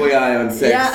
Rührei 0.00 0.40
und 0.40 0.52
Sex. 0.52 0.70
Ja, 0.72 0.90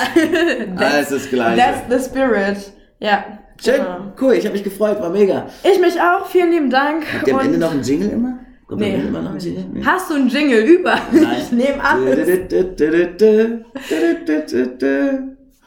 Alles 0.76 1.08
das 1.10 1.28
Gleiche. 1.28 1.60
that's 1.60 1.82
the 2.04 2.10
spirit. 2.10 2.72
Ja. 3.00 3.24
Schön, 3.62 3.74
genau. 3.74 4.12
cool, 4.18 4.32
ich 4.32 4.46
habe 4.46 4.54
mich 4.54 4.64
gefreut, 4.64 4.98
war 5.02 5.10
mega. 5.10 5.46
Ich 5.62 5.78
mich 5.78 6.00
auch, 6.00 6.24
vielen 6.26 6.50
lieben 6.50 6.70
Dank. 6.70 7.04
Habt 7.12 7.28
ihr 7.28 7.34
am 7.34 7.40
Ende 7.44 7.58
noch 7.58 7.72
einen 7.72 7.82
Jingle 7.82 8.08
immer? 8.08 8.38
Kommt 8.66 8.80
Nee. 8.80 8.94
Immer 8.94 9.20
noch 9.20 9.32
ein 9.32 9.38
Jingle? 9.38 9.66
Nee. 9.74 9.82
Hast 9.84 10.08
du 10.08 10.14
einen 10.14 10.28
Jingle 10.28 10.60
über? 10.62 10.94
Nein. 11.12 11.26
Ich 11.42 11.52
nehme 11.52 11.84
alles. 11.84 12.26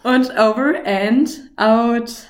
Und 0.04 0.32
over 0.38 0.76
and 0.86 1.50
out. 1.58 2.28